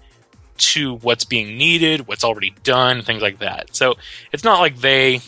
to 0.58 0.96
what's 0.98 1.24
being 1.24 1.58
needed, 1.58 2.08
what's 2.08 2.26
already 2.26 2.54
done, 2.64 3.04
things 3.04 3.22
like 3.22 3.40
that. 3.40 3.74
So 3.74 3.96
it's 4.34 4.44
not 4.44 4.60
like 4.60 4.80
they, 4.80 5.22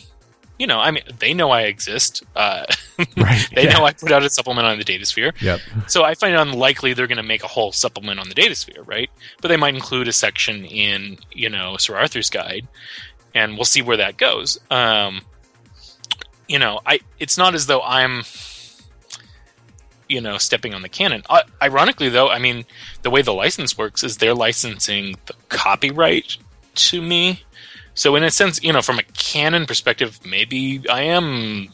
you 0.58 0.66
know, 0.66 0.78
I 0.78 0.90
mean, 0.90 1.04
they 1.18 1.32
know 1.32 1.50
I 1.50 1.62
exist. 1.62 2.22
Uh, 2.36 2.66
Right, 3.16 3.48
they 3.54 3.64
yeah. 3.64 3.78
know 3.78 3.84
I 3.84 3.92
put 3.92 4.10
out 4.10 4.24
a 4.24 4.30
supplement 4.30 4.66
on 4.66 4.76
the 4.76 4.84
Datasphere. 4.84 5.40
Yep. 5.40 5.60
So 5.86 6.02
I 6.02 6.14
find 6.14 6.34
it 6.34 6.40
unlikely 6.40 6.94
they're 6.94 7.06
going 7.06 7.18
to 7.18 7.22
make 7.22 7.44
a 7.44 7.46
whole 7.46 7.70
supplement 7.70 8.18
on 8.18 8.28
the 8.28 8.34
Datasphere, 8.34 8.84
right? 8.88 9.08
But 9.40 9.48
they 9.48 9.56
might 9.56 9.76
include 9.76 10.08
a 10.08 10.12
section 10.12 10.64
in, 10.64 11.18
you 11.30 11.48
know, 11.48 11.76
Sir 11.76 11.96
Arthour's 11.96 12.28
Guide, 12.28 12.66
and 13.34 13.54
we'll 13.56 13.64
see 13.64 13.82
where 13.82 13.96
that 13.98 14.16
goes. 14.16 14.58
Um, 14.70 15.22
you 16.48 16.58
know, 16.58 16.80
I 16.86 17.00
it's 17.18 17.36
not 17.38 17.54
as 17.54 17.66
though 17.66 17.82
I'm, 17.82 18.22
you 20.08 20.20
know, 20.20 20.38
stepping 20.38 20.74
on 20.74 20.82
the 20.82 20.88
canon. 20.88 21.22
Uh, 21.28 21.42
ironically, 21.60 22.08
though, 22.08 22.28
I 22.30 22.38
mean, 22.38 22.64
the 23.02 23.10
way 23.10 23.22
the 23.22 23.34
license 23.34 23.76
works 23.76 24.02
is 24.02 24.16
they're 24.16 24.34
licensing 24.34 25.16
the 25.26 25.34
copyright 25.50 26.38
to 26.76 27.02
me. 27.02 27.42
So 27.94 28.14
in 28.16 28.22
a 28.22 28.30
sense, 28.30 28.62
you 28.62 28.72
know, 28.72 28.80
from 28.80 28.98
a 28.98 29.02
canon 29.02 29.66
perspective, 29.66 30.20
maybe 30.24 30.82
I 30.88 31.02
am 31.02 31.68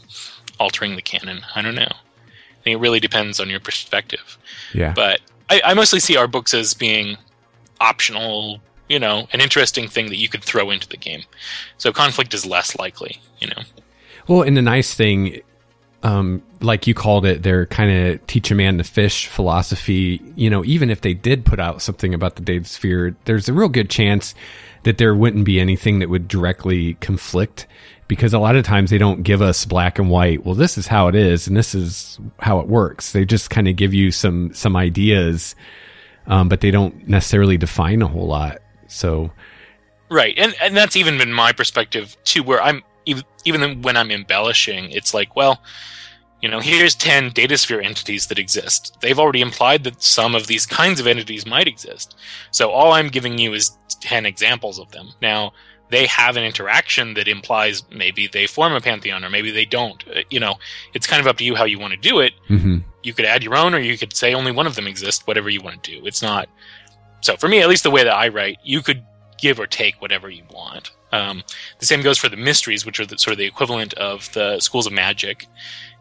altering 0.58 0.96
the 0.96 1.02
canon. 1.02 1.42
I 1.54 1.62
don't 1.62 1.74
know. 1.74 1.82
I 1.82 2.62
think 2.64 2.74
it 2.76 2.80
really 2.80 3.00
depends 3.00 3.38
on 3.40 3.50
your 3.50 3.60
perspective 3.60 4.38
Yeah. 4.72 4.94
but 4.96 5.20
I, 5.50 5.60
I 5.62 5.74
mostly 5.74 6.00
see 6.00 6.16
our 6.16 6.26
books 6.26 6.54
as 6.54 6.72
being 6.72 7.18
optional 7.78 8.60
you 8.88 8.98
know 8.98 9.26
an 9.32 9.40
interesting 9.40 9.88
thing 9.88 10.06
that 10.06 10.16
you 10.16 10.28
could 10.28 10.42
throw 10.42 10.70
into 10.70 10.88
the 10.88 10.96
game 10.96 11.22
so 11.78 11.92
conflict 11.92 12.34
is 12.34 12.44
less 12.44 12.78
likely 12.78 13.20
you 13.38 13.46
know 13.48 13.62
Well, 14.26 14.42
and 14.42 14.56
the 14.56 14.62
nice 14.62 14.94
thing, 14.94 15.42
um, 16.02 16.42
like 16.60 16.86
you 16.86 16.94
called 16.94 17.26
it, 17.26 17.42
their 17.42 17.66
kind 17.66 18.08
of 18.08 18.26
teach 18.26 18.50
a 18.50 18.54
man 18.54 18.78
to 18.78 18.84
fish 18.84 19.26
philosophy. 19.26 20.20
You 20.34 20.50
know, 20.50 20.64
even 20.64 20.90
if 20.90 21.02
they 21.02 21.14
did 21.14 21.44
put 21.44 21.60
out 21.60 21.82
something 21.82 22.14
about 22.14 22.36
the 22.36 22.42
data 22.42 22.64
sphere, 22.64 23.16
there's 23.24 23.48
a 23.48 23.52
real 23.52 23.68
good 23.68 23.90
chance 23.90 24.34
that 24.84 24.98
there 24.98 25.14
wouldn't 25.14 25.44
be 25.44 25.60
anything 25.60 25.98
that 25.98 26.08
would 26.08 26.28
directly 26.28 26.94
conflict 26.94 27.66
because 28.06 28.34
a 28.34 28.38
lot 28.38 28.54
of 28.56 28.64
times 28.64 28.90
they 28.90 28.98
don't 28.98 29.22
give 29.22 29.40
us 29.40 29.64
black 29.64 29.98
and 29.98 30.10
white. 30.10 30.44
Well, 30.44 30.54
this 30.54 30.76
is 30.76 30.86
how 30.86 31.08
it 31.08 31.14
is 31.14 31.46
and 31.46 31.56
this 31.56 31.74
is 31.74 32.18
how 32.38 32.60
it 32.60 32.66
works. 32.66 33.12
They 33.12 33.24
just 33.24 33.48
kind 33.48 33.66
of 33.66 33.76
give 33.76 33.94
you 33.94 34.10
some, 34.10 34.52
some 34.52 34.76
ideas. 34.76 35.54
Um, 36.26 36.48
but 36.48 36.62
they 36.62 36.70
don't 36.70 37.06
necessarily 37.06 37.58
define 37.58 38.00
a 38.00 38.06
whole 38.06 38.26
lot. 38.26 38.62
So, 38.94 39.30
right 40.10 40.34
and 40.36 40.54
and 40.60 40.76
that's 40.76 40.96
even 40.96 41.18
been 41.18 41.32
my 41.32 41.50
perspective 41.52 42.16
too 42.24 42.42
where 42.42 42.62
i'm 42.62 42.82
ev- 43.08 43.24
even 43.44 43.80
when 43.82 43.96
i'm 43.96 44.10
embellishing 44.10 44.90
it's 44.92 45.14
like 45.14 45.34
well 45.34 45.62
you 46.42 46.48
know 46.50 46.60
here's 46.60 46.94
10 46.94 47.30
datasphere 47.30 47.82
entities 47.82 48.26
that 48.26 48.38
exist. 48.38 48.98
They've 49.00 49.18
already 49.18 49.40
implied 49.40 49.82
that 49.84 50.02
some 50.02 50.34
of 50.34 50.46
these 50.46 50.66
kinds 50.66 51.00
of 51.00 51.06
entities 51.06 51.46
might 51.46 51.66
exist. 51.66 52.16
So 52.50 52.70
all 52.70 52.92
i'm 52.92 53.08
giving 53.08 53.38
you 53.38 53.54
is 53.54 53.78
10 54.00 54.26
examples 54.26 54.78
of 54.78 54.90
them. 54.92 55.08
Now 55.22 55.52
they 55.90 56.06
have 56.06 56.36
an 56.36 56.44
interaction 56.44 57.14
that 57.14 57.28
implies 57.28 57.82
maybe 57.90 58.26
they 58.26 58.46
form 58.46 58.74
a 58.74 58.80
pantheon 58.80 59.24
or 59.24 59.30
maybe 59.30 59.50
they 59.52 59.64
don't. 59.64 60.04
Uh, 60.06 60.20
you 60.28 60.38
know 60.38 60.56
it's 60.92 61.06
kind 61.06 61.20
of 61.20 61.26
up 61.26 61.38
to 61.38 61.44
you 61.44 61.54
how 61.54 61.64
you 61.64 61.78
want 61.78 61.94
to 61.94 62.08
do 62.10 62.20
it. 62.20 62.34
Mhm. 62.50 62.84
you 63.02 63.14
could 63.14 63.24
add 63.26 63.42
your 63.42 63.56
own 63.56 63.74
or 63.74 63.78
you 63.78 63.96
could 63.98 64.14
say 64.14 64.34
only 64.34 64.52
one 64.52 64.66
of 64.66 64.74
them 64.76 64.86
exists 64.86 65.26
whatever 65.26 65.48
you 65.48 65.62
want 65.62 65.82
to 65.82 65.90
do. 65.92 66.06
It's 66.06 66.22
not 66.22 66.48
so 67.24 67.36
for 67.36 67.48
me 67.48 67.60
at 67.60 67.68
least 67.68 67.82
the 67.82 67.90
way 67.90 68.04
that 68.04 68.14
i 68.14 68.28
write 68.28 68.58
you 68.62 68.80
could 68.80 69.02
give 69.38 69.58
or 69.58 69.66
take 69.66 70.00
whatever 70.00 70.30
you 70.30 70.42
want 70.52 70.90
um, 71.12 71.44
the 71.78 71.86
same 71.86 72.02
goes 72.02 72.18
for 72.18 72.28
the 72.28 72.36
mysteries 72.36 72.84
which 72.84 72.98
are 72.98 73.06
the, 73.06 73.16
sort 73.18 73.32
of 73.32 73.38
the 73.38 73.44
equivalent 73.44 73.94
of 73.94 74.32
the 74.32 74.58
schools 74.58 74.86
of 74.86 74.92
magic 74.92 75.46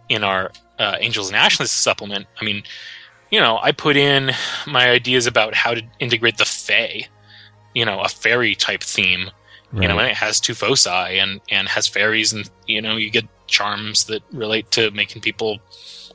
in 0.09 0.23
our 0.23 0.51
uh, 0.79 0.95
angels 0.99 1.27
and 1.27 1.35
ashes 1.35 1.71
supplement 1.71 2.25
i 2.41 2.45
mean 2.45 2.63
you 3.31 3.39
know 3.39 3.59
i 3.61 3.71
put 3.71 3.95
in 3.95 4.31
my 4.67 4.89
ideas 4.89 5.27
about 5.27 5.53
how 5.53 5.73
to 5.73 5.81
integrate 5.99 6.37
the 6.37 6.45
fae 6.45 7.07
you 7.73 7.85
know 7.85 7.99
a 8.01 8.07
fairy 8.07 8.55
type 8.55 8.81
theme 8.83 9.29
you 9.81 9.87
know, 9.87 9.97
and 9.97 10.07
it 10.07 10.15
has 10.15 10.39
two 10.39 10.53
foci 10.53 10.89
and 10.89 11.41
and 11.49 11.67
has 11.67 11.87
fairies, 11.87 12.31
and 12.31 12.49
you 12.67 12.79
know, 12.81 12.95
you 12.95 13.09
get 13.09 13.25
charms 13.47 14.03
that 14.05 14.21
relate 14.31 14.69
to 14.71 14.91
making 14.91 15.23
people, 15.23 15.59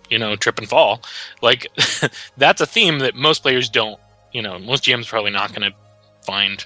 you 0.09 0.19
know, 0.19 0.37
trip 0.37 0.59
and 0.59 0.69
fall. 0.69 1.03
Like 1.43 1.67
that's 2.37 2.61
a 2.61 2.67
theme 2.67 3.01
that 3.01 3.17
most 3.17 3.43
players 3.43 3.69
don't. 3.69 3.99
You 4.33 4.43
know, 4.43 4.59
most 4.59 4.85
GMs 4.85 5.09
probably 5.09 5.31
not 5.31 5.55
going 5.55 5.71
to 5.71 5.77
find, 6.25 6.65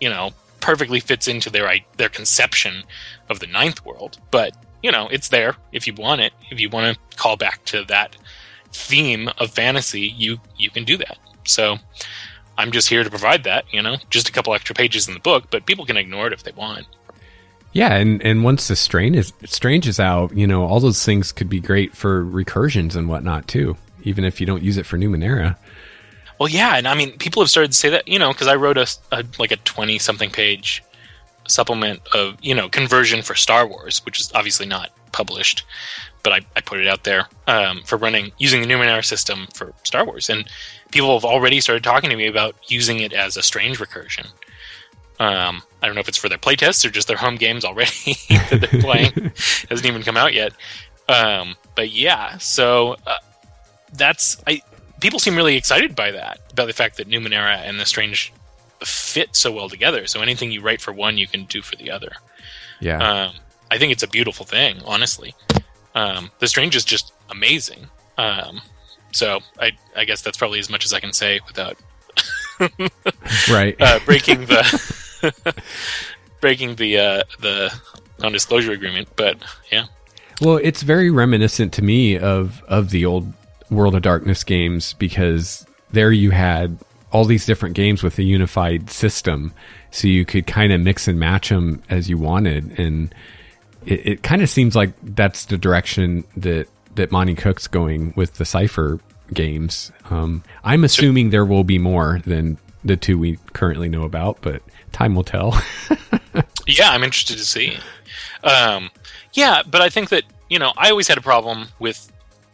you 0.00 0.08
know, 0.08 0.30
perfectly 0.60 1.00
fits 1.00 1.26
into 1.28 1.50
their 1.50 1.72
their 1.96 2.08
conception 2.08 2.84
of 3.28 3.40
the 3.40 3.46
ninth 3.46 3.84
world. 3.84 4.18
But 4.30 4.56
you 4.82 4.90
know, 4.90 5.08
it's 5.08 5.28
there 5.28 5.56
if 5.72 5.86
you 5.86 5.94
want 5.94 6.20
it. 6.20 6.32
If 6.50 6.60
you 6.60 6.70
want 6.70 6.96
to 6.96 7.16
call 7.16 7.36
back 7.36 7.64
to 7.66 7.84
that 7.86 8.16
theme 8.72 9.28
of 9.38 9.50
fantasy, 9.50 10.14
you 10.16 10.40
you 10.56 10.70
can 10.70 10.84
do 10.84 10.96
that. 10.98 11.18
So. 11.44 11.78
I'm 12.58 12.72
just 12.72 12.90
here 12.90 13.02
to 13.02 13.08
provide 13.08 13.44
that, 13.44 13.64
you 13.72 13.80
know, 13.80 13.96
just 14.10 14.28
a 14.28 14.32
couple 14.32 14.52
extra 14.52 14.74
pages 14.74 15.08
in 15.08 15.14
the 15.14 15.20
book, 15.20 15.46
but 15.50 15.64
people 15.64 15.86
can 15.86 15.96
ignore 15.96 16.26
it 16.26 16.34
if 16.34 16.42
they 16.42 16.52
want. 16.52 16.86
Yeah, 17.72 17.94
and 17.94 18.20
and 18.22 18.42
once 18.42 18.68
the 18.68 18.76
strain 18.76 19.14
is 19.14 19.32
strange 19.44 19.86
is 19.86 20.00
out, 20.00 20.36
you 20.36 20.46
know, 20.46 20.64
all 20.64 20.80
those 20.80 21.04
things 21.04 21.30
could 21.30 21.48
be 21.48 21.60
great 21.60 21.94
for 21.94 22.24
recursions 22.24 22.96
and 22.96 23.08
whatnot 23.08 23.46
too, 23.46 23.76
even 24.02 24.24
if 24.24 24.40
you 24.40 24.46
don't 24.46 24.62
use 24.62 24.76
it 24.76 24.86
for 24.86 24.98
Numenera. 24.98 25.56
Well, 26.40 26.48
yeah, 26.48 26.76
and 26.76 26.88
I 26.88 26.94
mean, 26.94 27.18
people 27.18 27.42
have 27.42 27.50
started 27.50 27.72
to 27.72 27.76
say 27.76 27.90
that, 27.90 28.08
you 28.08 28.18
know, 28.18 28.32
because 28.32 28.46
I 28.46 28.54
wrote 28.54 28.78
a, 28.78 28.86
a 29.12 29.24
like 29.38 29.52
a 29.52 29.56
twenty 29.58 29.98
something 29.98 30.30
page 30.30 30.82
supplement 31.46 32.00
of 32.14 32.38
you 32.40 32.54
know 32.54 32.68
conversion 32.70 33.20
for 33.20 33.34
Star 33.34 33.66
Wars, 33.66 34.04
which 34.06 34.18
is 34.18 34.32
obviously 34.34 34.64
not 34.64 34.90
published, 35.12 35.66
but 36.22 36.32
I, 36.32 36.40
I 36.56 36.62
put 36.62 36.80
it 36.80 36.88
out 36.88 37.04
there 37.04 37.26
um, 37.46 37.82
for 37.84 37.98
running 37.98 38.32
using 38.38 38.62
the 38.62 38.66
Numenera 38.66 39.04
system 39.04 39.48
for 39.52 39.74
Star 39.82 40.02
Wars, 40.06 40.30
and 40.30 40.48
people 40.90 41.12
have 41.12 41.26
already 41.26 41.60
started 41.60 41.84
talking 41.84 42.08
to 42.08 42.16
me 42.16 42.26
about 42.26 42.56
using 42.68 43.00
it 43.00 43.12
as 43.12 43.36
a 43.36 43.42
strange 43.42 43.78
recursion. 43.78 44.26
Um, 45.18 45.62
I 45.82 45.86
don't 45.86 45.94
know 45.94 46.00
if 46.00 46.08
it's 46.08 46.16
for 46.16 46.30
their 46.30 46.38
playtests 46.38 46.86
or 46.86 46.88
just 46.88 47.06
their 47.06 47.18
home 47.18 47.36
games 47.36 47.66
already 47.66 48.16
that 48.30 48.66
they're 48.70 48.80
playing. 48.80 49.12
hasn't 49.68 49.84
even 49.84 50.02
come 50.02 50.16
out 50.16 50.32
yet. 50.32 50.54
Um, 51.06 51.56
but 51.74 51.90
yeah, 51.90 52.38
so 52.38 52.96
uh, 53.06 53.18
that's 53.92 54.42
I. 54.46 54.62
People 55.00 55.18
seem 55.18 55.36
really 55.36 55.56
excited 55.56 55.96
by 55.96 56.10
that, 56.10 56.40
about 56.52 56.66
the 56.66 56.72
fact 56.72 56.96
that 56.96 57.08
Numenera 57.08 57.56
and 57.56 57.80
the 57.80 57.86
Strange 57.86 58.32
fit 58.80 59.34
so 59.36 59.52
well 59.52 59.68
together. 59.68 60.06
So 60.06 60.20
anything 60.20 60.50
you 60.50 60.60
write 60.60 60.80
for 60.80 60.92
one, 60.92 61.18
you 61.18 61.26
can 61.26 61.44
do 61.44 61.62
for 61.62 61.76
the 61.76 61.90
other. 61.90 62.12
Yeah. 62.80 62.98
Um, 62.98 63.34
I 63.70 63.78
think 63.78 63.92
it's 63.92 64.02
a 64.02 64.08
beautiful 64.08 64.44
thing, 64.44 64.80
honestly. 64.84 65.34
Um, 65.94 66.30
the 66.38 66.48
Strange 66.48 66.76
is 66.76 66.84
just 66.84 67.12
amazing. 67.30 67.86
Um, 68.18 68.60
so 69.12 69.40
I, 69.58 69.72
I 69.96 70.04
guess 70.04 70.22
that's 70.22 70.36
probably 70.36 70.58
as 70.58 70.70
much 70.70 70.84
as 70.84 70.92
I 70.92 71.00
can 71.00 71.12
say 71.12 71.40
without 71.46 71.76
right. 73.50 73.76
uh, 73.80 73.98
breaking 74.04 74.46
the 74.46 75.54
breaking 76.40 76.76
the 76.76 76.98
uh, 76.98 77.22
the 77.40 77.74
non-disclosure 78.20 78.72
agreement. 78.72 79.08
But 79.16 79.38
yeah, 79.72 79.86
well, 80.40 80.56
it's 80.56 80.82
very 80.82 81.10
reminiscent 81.10 81.72
to 81.74 81.82
me 81.82 82.18
of 82.18 82.62
of 82.68 82.90
the 82.90 83.04
old 83.04 83.32
World 83.70 83.94
of 83.94 84.02
Darkness 84.02 84.44
games 84.44 84.94
because 84.94 85.66
there 85.90 86.12
you 86.12 86.30
had 86.30 86.78
all 87.12 87.24
these 87.24 87.46
different 87.46 87.74
games 87.74 88.02
with 88.02 88.18
a 88.18 88.22
unified 88.22 88.90
system, 88.90 89.52
so 89.90 90.06
you 90.06 90.24
could 90.24 90.46
kind 90.46 90.72
of 90.72 90.80
mix 90.80 91.08
and 91.08 91.18
match 91.18 91.48
them 91.48 91.82
as 91.90 92.08
you 92.08 92.18
wanted, 92.18 92.78
and 92.78 93.14
it, 93.84 94.06
it 94.06 94.22
kind 94.22 94.42
of 94.42 94.48
seems 94.48 94.76
like 94.76 94.92
that's 95.02 95.46
the 95.46 95.58
direction 95.58 96.24
that 96.36 96.68
that 96.94 97.10
Monte 97.10 97.34
Cook's 97.36 97.66
going 97.66 98.12
with 98.16 98.34
the 98.34 98.44
Cypher 98.44 99.00
games. 99.32 99.92
Um, 100.10 100.42
I'm 100.64 100.84
assuming 100.84 101.30
there 101.30 101.44
will 101.44 101.64
be 101.64 101.78
more 101.78 102.20
than 102.26 102.58
the 102.84 102.96
two 102.96 103.18
we 103.18 103.38
currently 103.52 103.88
know 103.88 104.04
about, 104.04 104.38
but 104.42 104.62
time 104.92 105.14
will 105.14 105.24
tell. 105.24 105.60
yeah, 106.66 106.90
I'm 106.90 107.04
interested 107.04 107.38
to 107.38 107.44
see. 107.44 107.76
Um, 108.42 108.90
yeah, 109.32 109.62
but 109.68 109.80
I 109.80 109.88
think 109.88 110.08
that 110.10 110.24
you 110.48 110.58
know 110.58 110.72
I 110.76 110.90
always 110.90 111.08
had 111.08 111.18
a 111.18 111.22
problem 111.22 111.68
with 111.78 112.10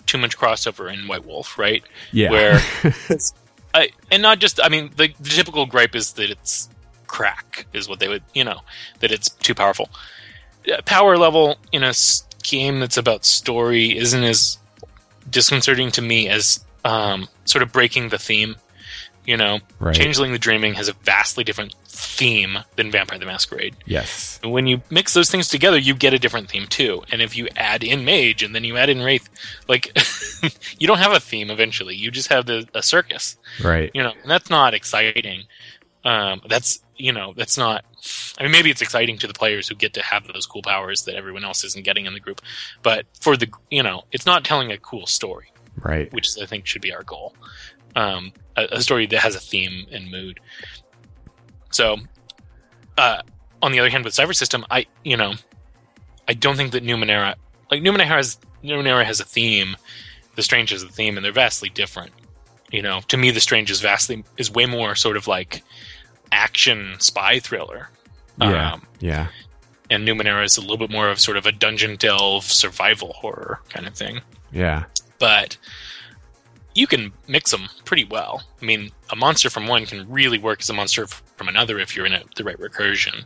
too 0.07 0.19
much 0.19 0.39
crossover 0.39 0.93
in 0.93 1.09
White 1.09 1.27
Wolf, 1.27 1.59
right? 1.59 1.83
yeah. 2.13 2.31
Where 2.31 2.61
I, 3.75 3.91
and 4.11 4.23
not 4.23 4.39
just 4.39 4.61
I 4.63 4.69
mean 4.69 4.91
the, 4.97 5.13
the 5.21 5.29
typical 5.31 5.67
gripe 5.67 5.95
is 5.95 6.13
that 6.15 6.31
it's 6.31 6.69
crack 7.07 7.67
is 7.73 7.89
what 7.89 8.01
they 8.01 8.09
would 8.09 8.23
you 8.35 8.43
know 8.45 8.61
that 9.01 9.13
it's 9.13 9.29
too 9.29 9.55
powerful. 9.55 9.91
Power 10.85 11.17
level 11.17 11.57
in 11.73 11.85
a 11.85 11.93
game 12.43 12.81
that's 12.81 12.97
about 12.97 13.25
story 13.25 13.97
isn't 13.97 14.25
as 14.25 14.59
disconcerting 15.29 15.91
to 15.93 16.03
me 16.03 16.29
as 16.29 16.65
um, 16.85 17.29
sort 17.45 17.63
of 17.63 17.73
breaking 17.73 18.09
the 18.09 18.19
theme. 18.19 18.57
You 19.25 19.37
know, 19.37 19.59
Right. 19.81 19.95
Changeling 19.95 20.33
the 20.33 20.39
Dreaming 20.39 20.75
has 20.75 20.89
a 20.89 20.93
vastly 20.93 21.43
different 21.43 21.75
theme 21.99 22.59
than 22.77 22.91
Vampire 22.91 23.19
the 23.19 23.25
Masquerade. 23.27 23.75
yes. 23.87 24.39
And 24.43 24.53
when 24.53 24.67
you 24.67 24.83
mix 24.91 25.15
those 25.15 25.31
things 25.31 25.49
together, 25.49 25.79
you 25.79 25.95
get 25.95 26.13
a 26.13 26.19
different 26.19 26.51
theme 26.51 26.67
too. 26.67 27.03
And 27.11 27.23
if 27.23 27.37
you 27.37 27.49
add 27.57 27.83
in 27.83 28.05
Mage 28.05 28.43
and 28.43 28.55
then 28.55 28.65
you 28.65 28.77
add 28.77 28.91
in 28.91 29.03
Wraith, 29.03 29.29
like 29.67 29.97
you 30.79 30.87
don't 30.87 30.99
have 30.99 31.13
a 31.13 31.21
theme 31.21 31.51
eventually. 31.51 31.95
You 31.95 32.11
just 32.11 32.29
have 32.29 32.45
the, 32.47 32.69
a 32.75 32.83
circus, 32.83 33.37
Right. 33.65 33.91
you 33.95 34.03
know, 34.03 34.13
and 34.23 34.31
that's 34.31 34.51
not 34.51 34.75
exciting. 34.75 35.45
Um, 36.05 36.43
that's 36.49 36.81
you 36.97 37.13
know 37.13 37.33
that's 37.37 37.57
not. 37.59 37.85
I 38.39 38.43
mean, 38.45 38.53
maybe 38.53 38.71
it's 38.71 38.83
exciting 38.83 39.19
to 39.19 39.27
the 39.27 39.35
players 39.35 39.67
who 39.67 39.75
get 39.75 39.95
to 39.95 40.03
have 40.03 40.27
those 40.33 40.47
cool 40.47 40.63
powers 40.63 41.03
that 41.05 41.17
everyone 41.17 41.45
else 41.45 41.65
isn't 41.65 41.85
getting 41.85 42.07
in 42.07 42.13
the 42.15 42.21
group, 42.21 42.41
but 42.83 43.07
for 43.19 43.37
the 43.37 43.49
you 43.71 43.83
know, 43.83 44.05
it's 44.13 44.27
not 44.27 44.45
telling 44.45 44.71
a 44.71 44.79
cool 44.79 45.07
story, 45.07 45.51
Right. 45.83 46.13
which 46.13 46.29
is, 46.29 46.39
I 46.41 46.47
think 46.47 46.67
should 46.67 46.83
be 46.83 46.93
our 46.95 47.03
goal. 47.03 47.35
Um, 47.97 48.33
a, 48.57 48.69
a 48.73 48.81
story 48.83 49.07
that 49.07 49.21
has 49.21 49.35
a 49.35 49.41
theme 49.41 49.87
and 49.91 50.11
mood. 50.11 50.39
So, 51.71 51.99
uh, 52.97 53.23
on 53.63 53.73
the 53.73 53.81
other 53.81 53.91
hand, 53.91 54.05
with 54.05 54.15
Cypher 54.15 54.33
System, 54.33 54.65
I 54.71 54.87
you 55.05 55.17
know, 55.17 55.35
I 56.29 56.35
don't 56.35 56.57
think 56.57 56.73
that 56.73 56.85
Numenera 56.85 57.35
like 57.71 57.83
Numenera 57.83 58.07
has 58.07 58.39
Numenera 58.63 59.05
has 59.05 59.21
a 59.21 59.25
theme, 59.25 59.77
The 60.35 60.43
Strange 60.43 60.71
has 60.71 60.83
a 60.83 60.89
theme, 60.89 61.17
and 61.17 61.25
they're 61.25 61.33
vastly 61.33 61.69
different. 61.69 62.13
You 62.71 62.83
know, 62.83 63.01
to 63.09 63.17
me, 63.17 63.31
The 63.31 63.41
Strange 63.41 63.71
is 63.71 63.81
vastly 63.81 64.25
is 64.37 64.51
way 64.51 64.67
more 64.67 64.95
sort 64.95 65.17
of 65.17 65.27
like 65.27 65.63
action 66.33 66.95
spy 66.99 67.39
thriller. 67.39 67.89
Yeah. 68.41 68.73
Um, 68.73 68.87
yeah. 69.01 69.29
and 69.89 70.07
Numenera 70.07 70.45
is 70.45 70.57
a 70.57 70.61
little 70.61 70.77
bit 70.77 70.91
more 70.91 71.09
of 71.09 71.19
sort 71.21 71.37
of 71.37 71.47
a 71.47 71.53
dungeon 71.53 71.97
delve 71.97 72.45
survival 72.45 73.13
horror 73.15 73.61
kind 73.71 73.87
of 73.87 73.95
thing. 73.95 74.21
Yeah. 74.53 74.85
But 75.19 75.57
you 76.77 76.87
can 76.87 77.13
mix 77.27 77.51
them 77.51 77.69
pretty 77.87 78.05
well. 78.05 78.43
I 78.61 78.65
mean, 78.65 78.91
a 79.11 79.17
monster 79.17 79.49
from 79.49 79.67
one 79.67 79.87
can 79.87 80.09
really 80.11 80.39
work 80.39 80.61
as 80.61 80.69
a 80.69 80.75
monster 80.75 81.07
from 81.07 81.49
another 81.49 81.79
if 81.79 81.97
you're 81.97 82.05
in 82.05 82.13
a, 82.13 82.23
the 82.37 82.45
right 82.45 82.59
recursion. 82.59 83.25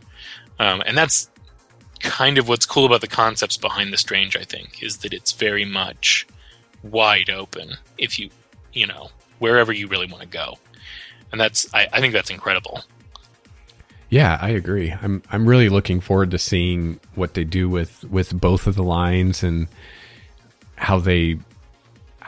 Um, 0.61 0.83
and 0.87 0.97
that's 0.97 1.29
kind 1.99 2.39
of 2.39 2.49
what's 2.49 2.65
cool 2.65 2.87
about 2.87 3.01
the 3.01 3.09
concepts 3.09 3.57
behind 3.57 3.93
the 3.93 3.97
strange. 3.97 4.37
I 4.37 4.45
think 4.45 4.83
is 4.83 4.99
that 4.99 5.13
it's 5.13 5.33
very 5.33 5.65
much 5.65 6.29
wide 6.85 7.29
open 7.29 7.75
if 7.99 8.21
you, 8.21 8.31
you 8.73 8.87
know, 8.87 9.11
wherever 9.41 9.73
you 9.73 9.89
really 9.89 10.07
want 10.07 10.23
to 10.23 10.29
go. 10.29 10.59
And 11.33 11.41
that's 11.41 11.73
I, 11.75 11.89
I 11.93 12.01
think 12.01 12.13
that's 12.13 12.31
incredible. 12.31 12.85
Yeah, 14.11 14.39
I 14.41 14.51
agree. 14.51 14.93
I'm 14.93 15.25
I'm 15.33 15.49
really 15.49 15.69
looking 15.69 16.01
forward 16.01 16.31
to 16.31 16.39
seeing 16.39 17.01
what 17.17 17.35
they 17.35 17.45
do 17.45 17.69
with 17.69 18.05
with 18.05 18.33
both 18.41 18.69
of 18.69 18.77
the 18.77 18.85
lines 18.85 19.43
and 19.43 19.67
how 20.77 21.01
they 21.01 21.39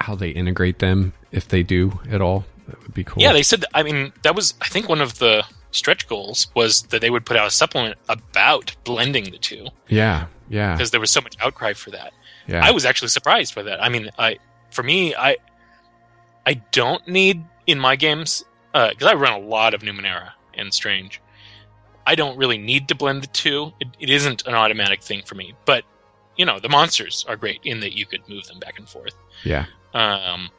how 0.03 0.15
they 0.15 0.31
integrate 0.31 0.79
them 0.79 1.13
if 1.31 1.49
they 1.49 1.63
do 1.63 2.01
at 2.11 2.21
all. 2.21 2.45
That 2.69 2.81
would 2.83 2.95
be 2.95 3.05
cool. 3.05 3.23
Yeah, 3.23 3.33
they 3.33 3.43
said. 3.43 3.65
I 3.75 3.83
mean, 3.83 4.13
that 4.23 4.35
was 4.35 4.55
I 4.61 4.69
think 4.69 4.89
one 4.89 5.01
of 5.01 5.19
the 5.19 5.45
stretch 5.73 6.07
goals 6.07 6.49
was 6.55 6.83
that 6.85 7.01
they 7.01 7.11
would 7.11 7.25
put 7.25 7.37
out 7.37 7.47
a 7.47 7.51
supplement 7.51 7.97
about 8.09 8.77
blending 8.85 9.25
the 9.25 9.39
two 9.39 9.67
yeah, 9.89 10.27
yeah, 10.51 10.75
because 10.75 10.91
there 10.91 11.01
was 11.01 11.11
so 11.11 11.21
much 11.21 11.35
outcry 11.41 11.73
for 11.73 11.91
that. 11.91 12.13
yeah. 12.47 12.65
I 12.65 12.71
was 12.71 12.85
actually 12.85 13.09
surprised 13.09 13.55
by 13.55 13.63
that. 13.63 13.83
I 13.83 13.89
mean, 13.89 14.11
I 14.19 14.39
for 14.71 14.83
me, 14.83 15.15
I 15.15 15.37
I 16.47 16.55
don't 16.73 17.07
need 17.09 17.45
in 17.67 17.79
my 17.79 17.97
games 17.97 18.45
uh, 18.75 18.91
because 18.91 19.07
I 19.07 19.15
run 19.15 19.33
a 19.33 19.45
lot 19.45 19.75
of 19.75 19.83
Numenera 19.83 20.33
and 20.55 20.73
Strange. 20.73 21.21
I 22.07 22.15
don't 22.17 22.37
really 22.37 22.59
need 22.59 22.89
to 22.89 22.95
blend 22.95 23.23
the 23.23 23.29
two. 23.29 23.73
It, 23.81 23.89
it 24.01 24.11
isn't 24.11 24.47
an 24.47 24.55
automatic 24.55 25.03
thing 25.03 25.23
for 25.25 25.37
me, 25.37 25.55
but 25.65 25.85
you 26.37 26.45
know 26.45 26.59
the 26.59 26.69
monsters 26.69 27.25
are 27.29 27.37
great 27.37 27.61
in 27.65 27.81
that 27.81 27.97
you 27.97 28.07
could 28.07 28.29
move 28.29 28.47
them 28.47 28.59
back 28.59 28.79
and 28.79 28.89
forth. 28.89 29.15
yeah, 29.45 29.67
Um, 29.95 30.51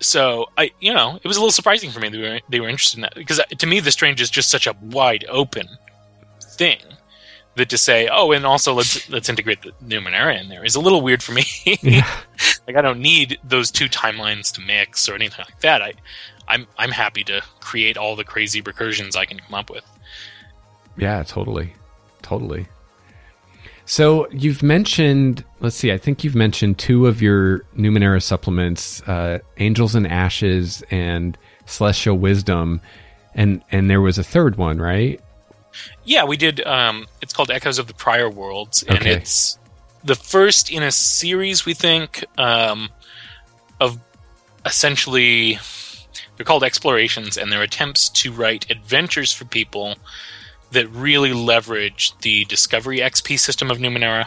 so 0.00 0.46
I, 0.58 0.72
you 0.80 0.92
know, 0.92 1.18
it 1.22 1.26
was 1.26 1.36
a 1.36 1.40
little 1.40 1.52
surprising 1.52 1.90
for 1.90 2.00
me 2.00 2.08
they 2.08 2.18
were 2.18 2.40
they 2.48 2.60
were 2.60 2.68
interested 2.68 2.98
in 2.98 3.02
that 3.02 3.14
because 3.14 3.40
uh, 3.40 3.44
to 3.44 3.66
me, 3.66 3.80
the 3.80 3.92
strange 3.92 4.20
is 4.20 4.30
just 4.30 4.50
such 4.50 4.66
a 4.66 4.74
wide 4.80 5.24
open 5.28 5.68
thing 6.42 6.78
that 7.56 7.70
to 7.70 7.78
say, 7.78 8.08
oh, 8.10 8.32
and 8.32 8.44
also 8.44 8.74
let's 8.74 9.08
let's 9.08 9.28
integrate 9.28 9.62
the 9.62 9.72
Numenera 9.84 10.38
in 10.40 10.48
there 10.48 10.64
is 10.64 10.74
a 10.74 10.80
little 10.80 11.00
weird 11.00 11.22
for 11.22 11.32
me. 11.32 11.44
yeah, 11.82 12.08
like 12.66 12.76
I 12.76 12.82
don't 12.82 13.00
need 13.00 13.38
those 13.42 13.70
two 13.70 13.88
timelines 13.88 14.52
to 14.54 14.60
mix 14.60 15.08
or 15.08 15.14
anything 15.14 15.44
like 15.48 15.60
that. 15.60 15.82
I, 15.82 15.94
I'm 16.46 16.66
I'm 16.78 16.90
happy 16.90 17.24
to 17.24 17.42
create 17.60 17.96
all 17.96 18.16
the 18.16 18.24
crazy 18.24 18.60
recursions 18.62 19.16
I 19.16 19.24
can 19.24 19.38
come 19.38 19.54
up 19.54 19.70
with. 19.70 19.84
yeah. 20.96 21.22
Totally, 21.22 21.72
totally. 22.22 22.66
So 23.88 24.28
you've 24.32 24.64
mentioned, 24.64 25.44
let's 25.60 25.76
see, 25.76 25.92
I 25.92 25.98
think 25.98 26.24
you've 26.24 26.34
mentioned 26.34 26.76
two 26.76 27.06
of 27.06 27.22
your 27.22 27.60
Numenera 27.76 28.20
supplements, 28.20 29.00
uh, 29.02 29.38
Angels 29.58 29.94
and 29.94 30.06
Ashes 30.08 30.82
and 30.90 31.38
Celestial 31.66 32.18
Wisdom, 32.18 32.80
and 33.34 33.62
and 33.70 33.88
there 33.88 34.00
was 34.00 34.18
a 34.18 34.24
third 34.24 34.56
one, 34.56 34.78
right? 34.78 35.20
Yeah, 36.04 36.24
we 36.24 36.36
did. 36.36 36.66
Um, 36.66 37.06
it's 37.22 37.32
called 37.32 37.50
Echoes 37.50 37.78
of 37.78 37.86
the 37.86 37.94
Prior 37.94 38.28
Worlds, 38.28 38.82
and 38.82 38.98
Okay. 38.98 39.12
it's 39.12 39.56
the 40.02 40.14
first 40.16 40.70
in 40.70 40.82
a 40.82 40.90
series, 40.90 41.64
we 41.64 41.74
think, 41.74 42.24
um, 42.38 42.88
of 43.78 44.00
essentially 44.64 45.58
they're 46.36 46.44
called 46.44 46.64
explorations, 46.64 47.36
and 47.36 47.52
they're 47.52 47.62
attempts 47.62 48.08
to 48.08 48.32
write 48.32 48.68
adventures 48.68 49.32
for 49.32 49.44
people 49.44 49.96
that 50.72 50.88
really 50.90 51.32
leverage 51.32 52.16
the 52.18 52.44
Discovery 52.46 52.98
XP 52.98 53.38
system 53.38 53.70
of 53.70 53.78
Numenera, 53.78 54.26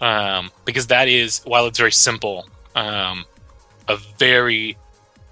um, 0.00 0.50
because 0.64 0.88
that 0.88 1.08
is, 1.08 1.40
while 1.44 1.66
it's 1.66 1.78
very 1.78 1.92
simple, 1.92 2.46
um, 2.74 3.24
a 3.88 3.96
very 4.18 4.76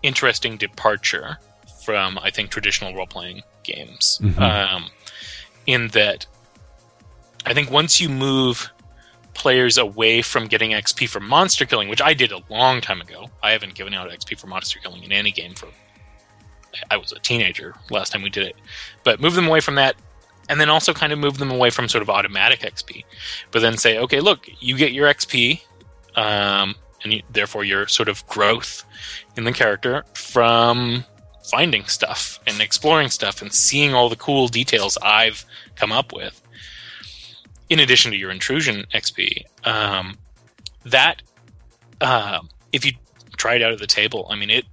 interesting 0.02 0.56
departure 0.56 1.38
from 1.84 2.18
I 2.18 2.30
think 2.30 2.50
traditional 2.50 2.94
role 2.94 3.06
playing 3.06 3.42
games. 3.62 4.18
Mhm. 4.22 4.40
Um, 4.40 4.90
in 5.66 5.88
that 5.88 6.26
I 7.46 7.52
think 7.52 7.70
once 7.70 8.00
you 8.00 8.08
move 8.08 8.70
players 9.34 9.76
away 9.76 10.22
from 10.22 10.46
getting 10.46 10.70
XP 10.72 11.08
for 11.08 11.20
monster 11.20 11.66
killing, 11.66 11.88
which 11.88 12.00
I 12.00 12.14
did 12.14 12.32
a 12.32 12.40
long 12.48 12.80
time 12.80 13.00
ago, 13.00 13.30
I 13.42 13.50
haven't 13.50 13.74
given 13.74 13.92
out 13.92 14.10
XP 14.10 14.38
for 14.38 14.46
monster 14.46 14.78
killing 14.78 15.02
in 15.02 15.12
any 15.12 15.30
game 15.30 15.54
for 15.54 15.68
I 16.90 16.96
was 16.96 17.12
a 17.12 17.18
teenager 17.18 17.74
last 17.90 18.12
time 18.12 18.22
we 18.22 18.30
did 18.30 18.46
it. 18.46 18.56
But 19.04 19.20
move 19.20 19.34
them 19.34 19.46
away 19.46 19.60
from 19.60 19.76
that 19.76 19.96
and 20.48 20.60
then 20.60 20.68
also 20.68 20.92
kind 20.92 21.12
of 21.12 21.18
move 21.18 21.38
them 21.38 21.50
away 21.50 21.70
from 21.70 21.88
sort 21.88 22.02
of 22.02 22.10
automatic 22.10 22.60
XP. 22.60 23.04
But 23.50 23.60
then 23.60 23.76
say, 23.76 23.98
okay, 23.98 24.20
look, 24.20 24.48
you 24.60 24.76
get 24.76 24.92
your 24.92 25.08
XP 25.08 25.60
um, 26.16 26.74
and 27.02 27.14
you, 27.14 27.22
therefore 27.30 27.64
your 27.64 27.86
sort 27.86 28.08
of 28.08 28.26
growth 28.26 28.84
in 29.36 29.44
the 29.44 29.52
character 29.52 30.04
from 30.14 31.04
finding 31.44 31.84
stuff 31.84 32.38
and 32.46 32.60
exploring 32.60 33.08
stuff 33.08 33.42
and 33.42 33.52
seeing 33.52 33.94
all 33.94 34.08
the 34.08 34.16
cool 34.16 34.48
details 34.48 34.96
I've 35.02 35.44
come 35.76 35.92
up 35.92 36.12
with. 36.12 36.40
In 37.68 37.80
addition 37.80 38.10
to 38.12 38.16
your 38.16 38.30
intrusion 38.30 38.84
XP, 38.94 39.44
um, 39.64 40.18
that 40.84 41.22
uh, 42.00 42.40
if 42.72 42.84
you 42.84 42.92
try 43.36 43.54
it 43.54 43.62
out 43.62 43.72
of 43.72 43.78
the 43.78 43.86
table, 43.86 44.26
I 44.30 44.36
mean 44.36 44.50
it, 44.50 44.64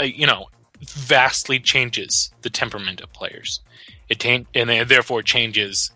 uh, 0.00 0.04
you 0.04 0.26
know, 0.26 0.46
vastly 0.80 1.58
changes 1.58 2.30
the 2.42 2.50
temperament 2.50 3.00
of 3.00 3.12
players. 3.12 3.60
It 4.08 4.20
ta- 4.20 4.48
and 4.54 4.70
it 4.70 4.88
therefore 4.88 5.22
changes 5.22 5.90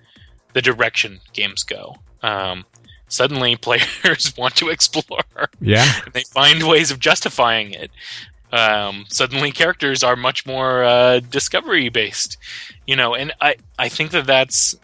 the 0.53 0.63
direction 0.63 1.21
games 1.33 1.63
go. 1.63 1.97
Um, 2.23 2.65
suddenly, 3.09 3.57
players 3.69 4.35
want 4.39 4.57
to 4.57 4.69
explore 4.69 5.25
Yeah, 5.61 5.91
and 6.05 6.13
they 6.13 6.25
find 6.25 6.63
ways 6.63 6.91
of 6.91 6.99
justifying 6.99 7.73
it. 7.73 7.91
Um, 8.53 9.07
suddenly, 9.09 9.51
characters 9.51 10.03
are 10.05 10.15
much 10.15 10.45
more 10.45 10.85
uh, 10.85 11.21
discovery 11.21 11.89
based, 11.89 12.37
you 12.87 12.97
know, 12.97 13.15
and 13.15 13.33
I 13.41 13.57
I 13.79 13.89
think 13.89 14.11
that 14.11 14.27
that's 14.27 14.75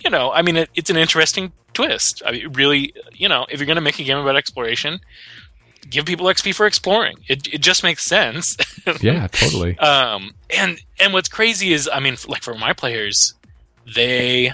you 0.00 0.10
know 0.10 0.32
I 0.32 0.42
mean 0.42 0.56
it, 0.56 0.70
it's 0.74 0.90
an 0.90 0.96
interesting 0.96 1.52
twist. 1.74 2.22
I 2.24 2.32
mean, 2.32 2.52
really, 2.52 2.94
you 3.12 3.28
know, 3.28 3.46
if 3.50 3.60
you're 3.60 3.66
going 3.66 3.76
to 3.76 3.82
make 3.82 3.98
a 3.98 4.04
game 4.04 4.18
about 4.18 4.36
exploration, 4.36 5.00
give 5.90 6.04
people 6.06 6.26
XP 6.26 6.54
for 6.54 6.66
exploring. 6.66 7.16
It 7.28 7.46
it 7.52 7.60
just 7.60 7.82
makes 7.82 8.04
sense. 8.04 8.56
yeah, 9.00 9.26
totally. 9.28 9.78
Um, 9.78 10.32
and 10.50 10.80
and 11.00 11.12
what's 11.12 11.28
crazy 11.28 11.72
is, 11.72 11.88
I 11.92 12.00
mean, 12.00 12.16
like 12.28 12.42
for 12.42 12.54
my 12.54 12.72
players, 12.72 13.34
they, 13.94 14.52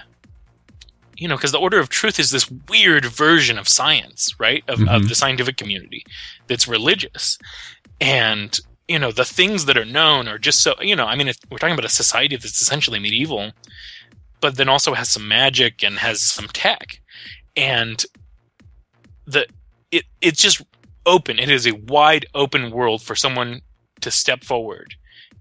you 1.17 1.29
know, 1.29 1.37
because 1.37 1.53
the 1.53 1.59
Order 1.59 1.79
of 1.79 1.89
Truth 1.89 2.19
is 2.19 2.31
this 2.31 2.51
weird 2.69 3.05
version 3.05 3.59
of 3.59 3.69
science, 3.69 4.35
right? 4.39 4.65
Of, 4.69 4.81
of 4.81 5.03
Mhm. 5.03 5.09
the 5.09 5.15
scientific 5.15 5.57
community 5.57 6.05
that's 6.47 6.67
religious, 6.69 7.39
and 8.01 8.59
you 8.89 8.99
know, 8.99 9.13
the 9.13 9.25
things 9.25 9.67
that 9.67 9.77
are 9.79 9.85
known 9.85 10.27
are 10.29 10.39
just 10.39 10.63
so. 10.63 10.75
You 10.81 10.97
know, 10.97 11.07
I 11.07 11.15
mean, 11.17 11.29
if 11.29 11.37
we're 11.51 11.59
talking 11.59 11.75
about 11.75 11.85
a 11.85 11.89
society 11.91 12.37
that's 12.37 12.61
essentially 12.61 12.99
medieval, 12.99 13.53
but 14.41 14.57
then 14.57 14.69
also 14.69 14.95
has 14.95 15.09
some 15.11 15.29
magic 15.29 15.85
and 15.85 15.99
has 15.99 16.21
some 16.23 16.49
tech, 16.49 17.01
and 17.57 18.05
the 19.27 19.47
it 19.93 20.05
it's 20.21 20.41
just 20.43 20.63
open. 21.07 21.39
It 21.39 21.51
is 21.51 21.67
a 21.67 21.75
wide 21.75 22.27
open 22.35 22.71
world 22.71 23.03
for 23.03 23.15
someone 23.15 23.63
to 24.01 24.11
step 24.11 24.45
forward 24.45 24.95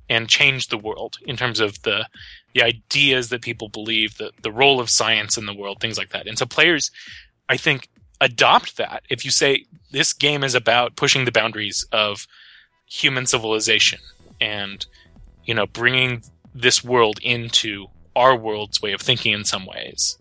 and 0.09 0.27
change 0.27 0.67
the 0.67 0.77
world 0.77 1.17
in 1.25 1.37
terms 1.37 1.59
of 1.59 1.81
the 1.83 2.07
the 2.55 2.63
ideas 2.63 3.29
that 3.29 3.43
people 3.43 3.69
believe, 3.69 4.17
the 4.17 4.31
the 4.41 4.51
role 4.51 4.79
of 4.79 4.89
science 4.89 5.37
in 5.37 5.45
the 5.45 5.53
world, 5.53 5.79
things 5.79 5.97
like 5.97 6.09
that. 6.09 6.27
And 6.27 6.37
so 6.37 6.45
players, 6.45 6.91
I 7.47 7.57
think, 7.57 7.89
adopt 8.19 8.77
that. 8.77 9.03
If 9.09 9.23
you 9.23 9.31
say 9.31 9.65
this 9.91 10.13
game 10.13 10.43
is 10.43 10.55
about 10.55 10.95
pushing 10.95 11.25
the 11.25 11.31
boundaries 11.31 11.85
of 11.91 12.27
human 12.85 13.25
civilization 13.25 13.99
and 14.41 14.85
you 15.45 15.53
know 15.53 15.67
bringing 15.67 16.23
this 16.55 16.83
world 16.83 17.19
into 17.21 17.87
our 18.15 18.35
world's 18.35 18.81
way 18.81 18.91
of 18.91 19.01
thinking 19.01 19.33
in 19.33 19.43
some 19.45 19.65
ways 19.65 20.17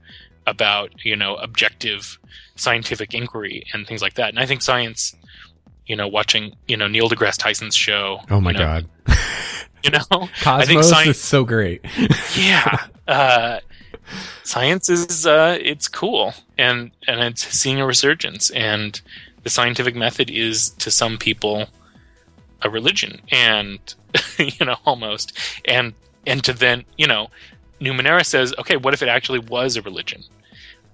about 0.47 1.05
you 1.05 1.17
know 1.17 1.37
objective 1.37 2.19
scientific 2.57 3.15
inquiry 3.15 3.65
and 3.73 3.87
things 3.87 4.03
like 4.03 4.15
that. 4.15 4.31
And 4.31 4.39
I 4.39 4.47
think 4.47 4.63
science, 4.63 5.15
you 5.89 5.97
know, 5.97 6.07
watching 6.07 6.55
you 6.69 6.77
know 6.77 6.87
Neil 6.87 7.09
deGrasse 7.09 7.39
Tyson's 7.39 7.75
show. 7.75 8.21
Oh 8.31 8.41
my 8.41 8.53
you 8.53 8.59
know, 8.59 8.65
god. 8.65 8.89
You 9.85 9.91
know, 9.91 10.01
Cosmos 10.41 10.45
I 10.45 10.65
think 10.65 10.83
science 10.83 11.17
is 11.17 11.23
so 11.23 11.45
great. 11.45 11.85
yeah. 12.37 12.87
Uh, 13.07 13.61
science 14.43 14.89
is 14.89 15.27
uh, 15.27 15.57
it's 15.61 15.89
cool. 15.89 16.35
And 16.57 16.91
and 17.07 17.21
it's 17.21 17.47
seeing 17.47 17.81
a 17.81 17.87
resurgence. 17.87 18.51
And 18.51 19.01
the 19.45 19.51
scientific 19.51 19.95
method 19.95 20.31
is 20.31 20.71
to 20.71 20.91
some 20.91 21.17
people 21.17 21.67
a 22.63 22.71
religion. 22.71 23.21
And 23.31 23.79
you 24.39 24.67
know 24.67 24.77
almost. 24.85 25.39
And 25.65 25.95
and 26.27 26.43
to 26.45 26.53
then 26.53 26.85
you 26.97 27.07
know 27.07 27.31
numenera 27.81 28.27
says 28.27 28.53
okay 28.59 28.77
what 28.77 28.93
if 28.93 29.03
it 29.03 29.09
actually 29.09 29.39
was 29.39 29.77
a 29.77 29.83
religion? 29.83 30.25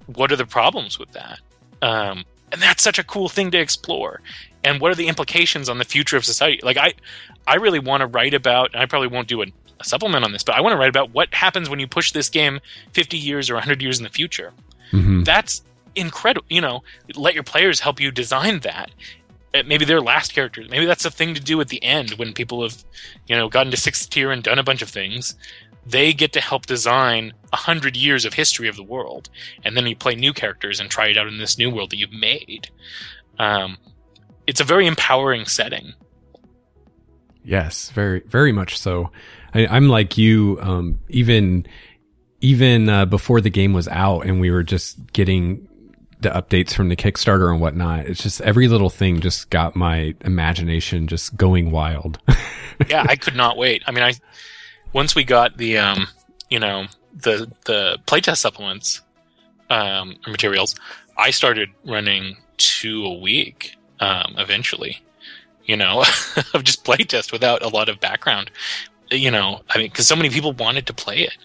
What 0.06 0.30
are 0.30 0.36
the 0.36 0.46
problems 0.46 0.98
with 0.98 1.12
that? 1.12 1.40
Um, 1.80 2.24
and 2.52 2.60
that's 2.60 2.82
such 2.82 2.98
a 2.98 3.04
cool 3.04 3.30
thing 3.30 3.50
to 3.52 3.58
explore 3.58 4.20
and 4.64 4.80
what 4.80 4.90
are 4.90 4.94
the 4.94 5.06
implications 5.08 5.68
on 5.68 5.78
the 5.78 5.84
future 5.84 6.16
of 6.16 6.24
society? 6.24 6.60
Like 6.62 6.76
i 6.76 6.94
i 7.46 7.56
really 7.56 7.78
want 7.78 8.00
to 8.00 8.06
write 8.06 8.34
about 8.34 8.72
and 8.72 8.82
i 8.82 8.86
probably 8.86 9.08
won't 9.08 9.28
do 9.28 9.42
a, 9.42 9.46
a 9.80 9.84
supplement 9.84 10.24
on 10.24 10.32
this 10.32 10.42
but 10.42 10.54
i 10.56 10.60
want 10.60 10.72
to 10.72 10.78
write 10.78 10.88
about 10.88 11.10
what 11.12 11.32
happens 11.34 11.68
when 11.68 11.78
you 11.78 11.86
push 11.86 12.12
this 12.12 12.28
game 12.28 12.60
50 12.92 13.16
years 13.18 13.50
or 13.50 13.54
100 13.54 13.82
years 13.82 13.98
in 13.98 14.04
the 14.04 14.10
future. 14.10 14.52
Mhm. 14.92 15.24
that's 15.24 15.62
incredible 15.94 16.46
you 16.48 16.60
know 16.60 16.82
let 17.14 17.34
your 17.34 17.44
players 17.44 17.80
help 17.80 18.00
you 18.00 18.10
design 18.10 18.60
that. 18.60 18.90
Uh, 19.54 19.62
maybe 19.64 19.84
their 19.84 20.00
last 20.00 20.34
characters. 20.34 20.68
Maybe 20.68 20.84
that's 20.84 21.04
a 21.04 21.12
thing 21.12 21.32
to 21.34 21.40
do 21.40 21.60
at 21.60 21.68
the 21.68 21.80
end 21.84 22.10
when 22.18 22.32
people 22.32 22.62
have 22.62 22.84
you 23.28 23.36
know 23.36 23.48
gotten 23.48 23.70
to 23.70 23.76
sixth 23.76 24.10
tier 24.10 24.32
and 24.32 24.42
done 24.42 24.58
a 24.58 24.64
bunch 24.64 24.82
of 24.82 24.88
things. 24.88 25.36
They 25.86 26.12
get 26.12 26.32
to 26.32 26.40
help 26.40 26.66
design 26.66 27.34
a 27.52 27.56
hundred 27.56 27.94
years 27.96 28.24
of 28.24 28.34
history 28.34 28.66
of 28.68 28.74
the 28.74 28.82
world 28.82 29.28
and 29.62 29.76
then 29.76 29.86
you 29.86 29.94
play 29.94 30.16
new 30.16 30.32
characters 30.32 30.80
and 30.80 30.90
try 30.90 31.06
it 31.08 31.16
out 31.18 31.28
in 31.28 31.38
this 31.38 31.56
new 31.56 31.70
world 31.70 31.90
that 31.90 31.98
you've 31.98 32.10
made. 32.12 32.68
Um, 33.38 33.76
it's 34.46 34.60
a 34.60 34.64
very 34.64 34.86
empowering 34.86 35.46
setting 35.46 35.94
Yes, 37.44 37.90
very, 37.90 38.20
very 38.20 38.52
much 38.52 38.78
so. 38.78 39.10
I, 39.52 39.66
I'm 39.66 39.88
like 39.88 40.16
you. 40.16 40.58
Um, 40.62 41.00
even, 41.08 41.66
even 42.40 42.88
uh, 42.88 43.04
before 43.04 43.40
the 43.40 43.50
game 43.50 43.74
was 43.74 43.86
out, 43.88 44.22
and 44.22 44.40
we 44.40 44.50
were 44.50 44.62
just 44.62 45.12
getting 45.12 45.68
the 46.20 46.30
updates 46.30 46.72
from 46.72 46.88
the 46.88 46.96
Kickstarter 46.96 47.52
and 47.52 47.60
whatnot. 47.60 48.06
It's 48.06 48.22
just 48.22 48.40
every 48.40 48.66
little 48.66 48.88
thing 48.88 49.20
just 49.20 49.50
got 49.50 49.76
my 49.76 50.14
imagination 50.22 51.06
just 51.06 51.36
going 51.36 51.70
wild. 51.70 52.18
yeah, 52.88 53.04
I 53.06 53.16
could 53.16 53.36
not 53.36 53.58
wait. 53.58 53.82
I 53.86 53.90
mean, 53.90 54.02
I 54.02 54.14
once 54.94 55.14
we 55.14 55.22
got 55.22 55.58
the 55.58 55.76
um, 55.76 56.08
you 56.48 56.58
know, 56.58 56.86
the 57.14 57.52
the 57.66 57.98
playtest 58.06 58.38
supplements 58.38 59.02
um, 59.68 60.16
or 60.26 60.30
materials, 60.30 60.74
I 61.18 61.30
started 61.30 61.68
running 61.84 62.38
two 62.56 63.04
a 63.04 63.18
week. 63.18 63.76
Um, 64.00 64.34
eventually, 64.38 65.02
you 65.64 65.76
know, 65.76 66.00
of 66.54 66.64
just 66.64 66.84
playtest 66.84 67.32
without 67.32 67.62
a 67.62 67.68
lot 67.68 67.88
of 67.88 68.00
background. 68.00 68.50
You 69.10 69.30
know, 69.30 69.60
I 69.70 69.78
mean, 69.78 69.86
because 69.88 70.08
so 70.08 70.16
many 70.16 70.30
people 70.30 70.52
wanted 70.52 70.86
to 70.86 70.94
play 70.94 71.20
it, 71.20 71.36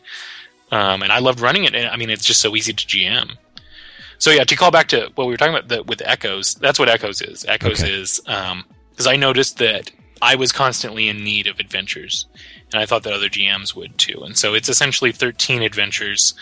um, 0.71 1.03
and 1.03 1.11
I 1.11 1.19
loved 1.19 1.39
running 1.39 1.65
it. 1.65 1.75
And 1.75 1.87
I 1.87 1.95
mean, 1.95 2.09
it's 2.09 2.25
just 2.25 2.41
so 2.41 2.55
easy 2.55 2.73
to 2.73 2.85
GM. 2.85 3.35
So 4.17 4.31
yeah, 4.31 4.43
to 4.43 4.55
call 4.55 4.71
back 4.71 4.87
to 4.89 5.11
what 5.15 5.27
we 5.27 5.33
were 5.33 5.37
talking 5.37 5.53
about 5.55 5.69
the, 5.69 5.83
with 5.83 6.01
Echoes, 6.03 6.55
that's 6.55 6.79
what 6.79 6.89
Echoes 6.89 7.21
is. 7.21 7.45
Echoes 7.47 7.81
Okay. 7.81 7.91
is 7.91 8.19
because 8.19 9.07
I 9.07 9.15
noticed 9.15 9.57
that 9.59 9.91
I 10.21 10.35
was 10.35 10.51
constantly 10.51 11.07
in 11.07 11.23
need 11.23 11.47
of 11.47 11.59
adventures, 11.59 12.25
and 12.73 12.81
I 12.81 12.85
thought 12.85 13.03
that 13.03 13.13
other 13.13 13.29
GMs 13.29 13.75
would 13.75 13.97
too. 13.97 14.21
And 14.23 14.37
so 14.37 14.53
it's 14.53 14.67
essentially 14.67 15.11
13 15.11 15.61
adventures, 15.61 16.33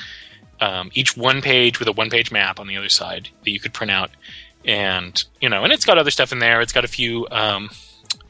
um, 0.60 0.90
each 0.96 1.16
one 1.16 1.42
page 1.42 1.78
with 1.80 1.88
a 1.88 1.92
one 1.92 2.10
page 2.10 2.32
map 2.32 2.60
on 2.60 2.68
the 2.68 2.78
other 2.78 2.90
side 2.90 3.30
that 3.44 3.52
you 3.52 3.60
could 3.60 3.74
print 3.74 3.92
out, 3.92 4.10
and 4.66 5.24
you 5.42 5.50
know, 5.50 5.64
and 5.64 5.72
it's 5.74 5.86
got 5.86 5.98
other 5.98 6.12
stuff 6.12 6.32
in 6.32 6.40
there. 6.40 6.62
It's 6.62 6.74
got 6.74 6.84
a 6.86 6.88
few, 6.90 7.28
um, 7.32 7.70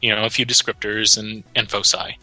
you 0.00 0.14
know, 0.14 0.24
a 0.24 0.30
few 0.30 0.46
descriptors 0.46 1.18
and 1.18 1.44
and 1.54 1.70
foci. 1.70 2.18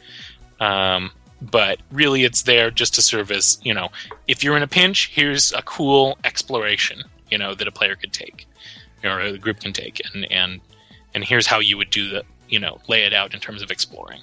Um, 0.60 1.12
but 1.42 1.80
really, 1.92 2.24
it's 2.24 2.44
there 2.44 2.72
just 2.72 2.96
to 2.96 3.02
serve 3.02 3.32
as 3.32 3.60
you 3.64 3.74
know, 3.74 3.90
if 4.28 4.44
you're 4.44 4.58
in 4.58 4.64
a 4.64 4.68
pinch, 4.68 5.12
here's 5.14 5.52
a 5.54 5.62
cool 5.62 6.18
exploration, 6.24 7.04
you 7.30 7.38
know, 7.38 7.54
that 7.54 7.68
a 7.68 7.72
player 7.72 7.96
could 7.96 8.14
take, 8.14 8.48
or 9.04 9.20
a 9.20 9.38
group 9.38 9.60
can 9.60 9.74
take, 9.74 10.02
and 10.14 10.30
and 10.32 10.62
and 11.14 11.24
here's 11.24 11.48
how 11.48 11.60
you 11.60 11.78
would 11.78 11.90
do 11.90 12.10
the, 12.10 12.24
you 12.50 12.60
know, 12.60 12.80
lay 12.88 13.04
it 13.04 13.14
out 13.14 13.34
in 13.34 13.40
terms 13.40 13.62
of 13.62 13.72
exploring. 13.72 14.22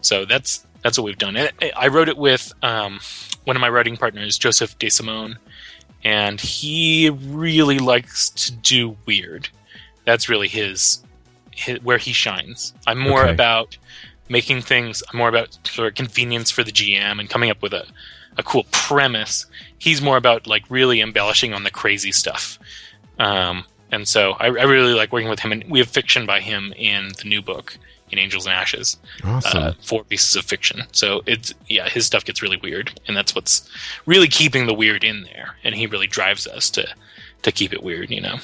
So 0.00 0.24
that's 0.24 0.64
that's 0.82 0.96
what 0.98 1.04
we've 1.04 1.18
done. 1.18 1.36
I- 1.36 1.50
I 1.76 1.88
wrote 1.88 2.08
it 2.08 2.16
with 2.16 2.52
um, 2.62 3.00
one 3.44 3.56
of 3.56 3.60
my 3.60 3.68
writing 3.68 3.96
partners, 3.96 4.38
Joseph 4.38 4.78
De 4.78 4.88
Simone, 4.88 5.38
and 6.04 6.40
he 6.40 7.10
really 7.10 7.78
likes 7.78 8.30
to 8.30 8.52
do 8.52 8.96
weird. 9.06 9.48
That's 10.04 10.28
really 10.28 10.48
his, 10.48 11.02
his 11.54 11.82
where 11.82 11.98
he 11.98 12.12
shines. 12.12 12.72
I'm 12.86 12.98
more 12.98 13.24
Okay. 13.24 13.32
about 13.32 13.76
making 14.28 14.62
things. 14.62 15.02
I'm 15.10 15.18
more 15.18 15.28
about 15.28 15.58
sort 15.66 15.88
of 15.88 15.94
convenience 15.94 16.50
for 16.50 16.62
the 16.64 16.72
GM 16.72 17.18
and 17.20 17.28
coming 17.28 17.50
up 17.50 17.62
with 17.62 17.72
a, 17.74 17.86
a 18.36 18.42
cool 18.42 18.64
premise. 18.70 19.46
He's 19.78 20.00
more 20.02 20.16
about 20.16 20.46
like 20.46 20.64
really 20.68 21.00
embellishing 21.00 21.52
on 21.52 21.64
the 21.64 21.70
crazy 21.70 22.12
stuff. 22.12 22.58
Um, 23.18 23.64
and 23.90 24.06
so 24.06 24.32
I, 24.38 24.46
I 24.46 24.48
really 24.64 24.94
like 24.94 25.12
working 25.12 25.30
with 25.30 25.40
him, 25.40 25.50
and 25.52 25.64
we 25.68 25.78
have 25.78 25.88
fiction 25.88 26.26
by 26.26 26.40
him 26.40 26.72
in 26.76 27.08
the 27.20 27.28
new 27.28 27.40
book 27.42 27.78
in 28.10 28.18
Angels 28.18 28.46
and 28.46 28.54
Ashes 28.54 28.96
awesome. 29.24 29.62
uh, 29.62 29.72
four 29.82 30.04
pieces 30.04 30.36
of 30.36 30.44
fiction. 30.44 30.82
So 30.92 31.22
it's 31.26 31.54
yeah, 31.68 31.88
his 31.88 32.06
stuff 32.06 32.24
gets 32.24 32.42
really 32.42 32.56
weird, 32.56 33.00
and 33.06 33.16
that's 33.16 33.34
what's 33.34 33.68
really 34.06 34.28
keeping 34.28 34.66
the 34.66 34.74
weird 34.74 35.04
in 35.04 35.22
there. 35.22 35.56
And 35.64 35.74
he 35.74 35.86
really 35.86 36.06
drives 36.06 36.46
us 36.46 36.70
to 36.70 36.88
to 37.42 37.52
keep 37.52 37.72
it 37.72 37.82
weird, 37.82 38.10
you 38.10 38.20
know. 38.20 38.38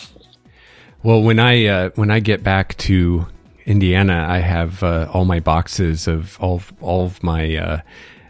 Well, 1.03 1.23
when 1.23 1.39
I 1.39 1.67
uh, 1.67 1.91
when 1.95 2.11
I 2.11 2.21
get 2.21 2.43
back 2.43 2.77
to 2.79 3.27
Indiana, 3.67 4.27
I 4.29 4.39
have 4.39 4.83
uh, 4.83 5.09
all 5.13 5.25
my 5.25 5.41
boxes 5.41 6.07
of 6.07 6.39
all 6.41 6.57
of, 6.57 6.73
all 6.81 7.07
of 7.07 7.23
my 7.23 7.57
uh, 7.57 7.81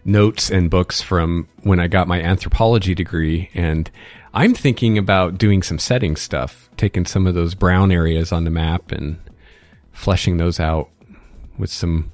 notes 0.05 0.51
and 0.51 0.71
books 0.71 1.01
from 1.01 1.49
when 1.63 1.81
I 1.81 1.87
got 1.87 2.09
my 2.09 2.21
anthropology 2.21 2.95
degree, 2.95 3.51
and 3.55 3.91
I'm 4.33 4.55
thinking 4.55 4.99
about 4.99 5.39
doing 5.39 5.63
some 5.63 5.79
setting 5.79 6.17
stuff, 6.17 6.69
taking 6.77 7.07
some 7.07 7.27
of 7.27 7.35
those 7.35 7.55
brown 7.55 7.93
areas 7.93 8.33
on 8.33 8.43
the 8.43 8.51
map 8.51 8.91
and 8.91 9.19
fleshing 9.93 10.37
those 10.37 10.59
out 10.59 10.91
with 11.59 11.71
some 11.71 12.13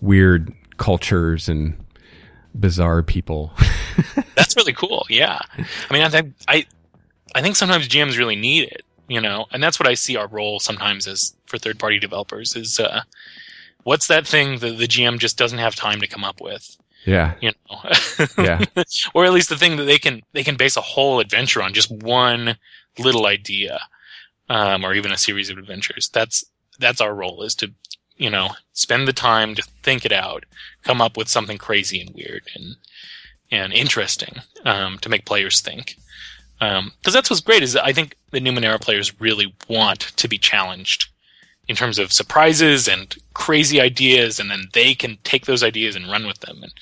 weird 0.00 0.52
cultures 0.76 1.48
and 1.48 1.76
bizarre 2.58 3.02
people. 3.02 3.52
That's 4.36 4.56
really 4.56 4.72
cool. 4.72 5.06
Yeah, 5.08 5.38
I 5.58 5.92
mean, 5.92 6.02
I 6.02 6.08
think 6.08 6.34
I 6.48 6.66
I 7.34 7.42
think 7.42 7.56
sometimes 7.56 7.88
GMs 7.88 8.18
really 8.18 8.36
need 8.36 8.64
it, 8.64 8.84
you 9.08 9.20
know, 9.20 9.46
and 9.52 9.62
that's 9.62 9.78
what 9.78 9.88
I 9.88 9.94
see 9.94 10.16
our 10.16 10.26
role 10.26 10.58
sometimes 10.58 11.06
as 11.06 11.34
for 11.46 11.58
third 11.58 11.78
party 11.78 11.98
developers 11.98 12.56
is 12.56 12.80
uh, 12.80 13.02
what's 13.84 14.08
that 14.08 14.26
thing 14.26 14.58
that 14.58 14.78
the 14.78 14.88
GM 14.88 15.18
just 15.18 15.38
doesn't 15.38 15.58
have 15.58 15.74
time 15.74 16.00
to 16.00 16.08
come 16.08 16.24
up 16.24 16.40
with, 16.40 16.76
yeah, 17.04 17.34
you 17.40 17.52
know. 17.70 17.78
yeah, 18.38 18.64
or 19.14 19.24
at 19.24 19.32
least 19.32 19.48
the 19.48 19.56
thing 19.56 19.76
that 19.76 19.84
they 19.84 19.98
can 19.98 20.22
they 20.32 20.42
can 20.42 20.56
base 20.56 20.76
a 20.76 20.82
whole 20.82 21.20
adventure 21.20 21.62
on 21.62 21.74
just 21.74 21.90
one 21.90 22.56
little 22.98 23.26
idea 23.26 23.80
um, 24.48 24.84
or 24.84 24.94
even 24.94 25.12
a 25.12 25.16
series 25.16 25.48
of 25.48 25.56
adventures 25.56 26.10
that's 26.12 26.44
that's 26.78 27.00
our 27.00 27.14
role 27.14 27.42
is 27.42 27.54
to 27.54 27.72
you 28.20 28.30
know 28.30 28.50
spend 28.74 29.08
the 29.08 29.12
time 29.12 29.54
to 29.54 29.62
think 29.82 30.04
it 30.04 30.12
out 30.12 30.44
come 30.84 31.00
up 31.00 31.16
with 31.16 31.28
something 31.28 31.58
crazy 31.58 32.00
and 32.00 32.14
weird 32.14 32.42
and 32.54 32.76
and 33.50 33.72
interesting 33.72 34.36
um, 34.64 34.98
to 34.98 35.08
make 35.08 35.24
players 35.24 35.60
think. 35.60 35.96
Because 36.60 37.14
that's 37.14 37.30
what's 37.30 37.40
great 37.40 37.62
is 37.62 37.74
i 37.74 37.92
think 37.92 38.14
the 38.30 38.40
numenera 38.40 38.80
players 38.80 39.18
really 39.20 39.52
want 39.68 40.00
to 40.00 40.28
be 40.28 40.38
challenged 40.38 41.08
in 41.66 41.74
terms 41.74 41.98
of 41.98 42.12
surprises 42.12 42.86
and 42.86 43.16
crazy 43.32 43.80
ideas 43.80 44.38
and 44.38 44.50
then 44.50 44.68
they 44.74 44.94
can 44.94 45.16
take 45.24 45.46
those 45.46 45.62
ideas 45.62 45.96
and 45.96 46.10
run 46.10 46.26
with 46.26 46.40
them. 46.40 46.58
And 46.62 46.72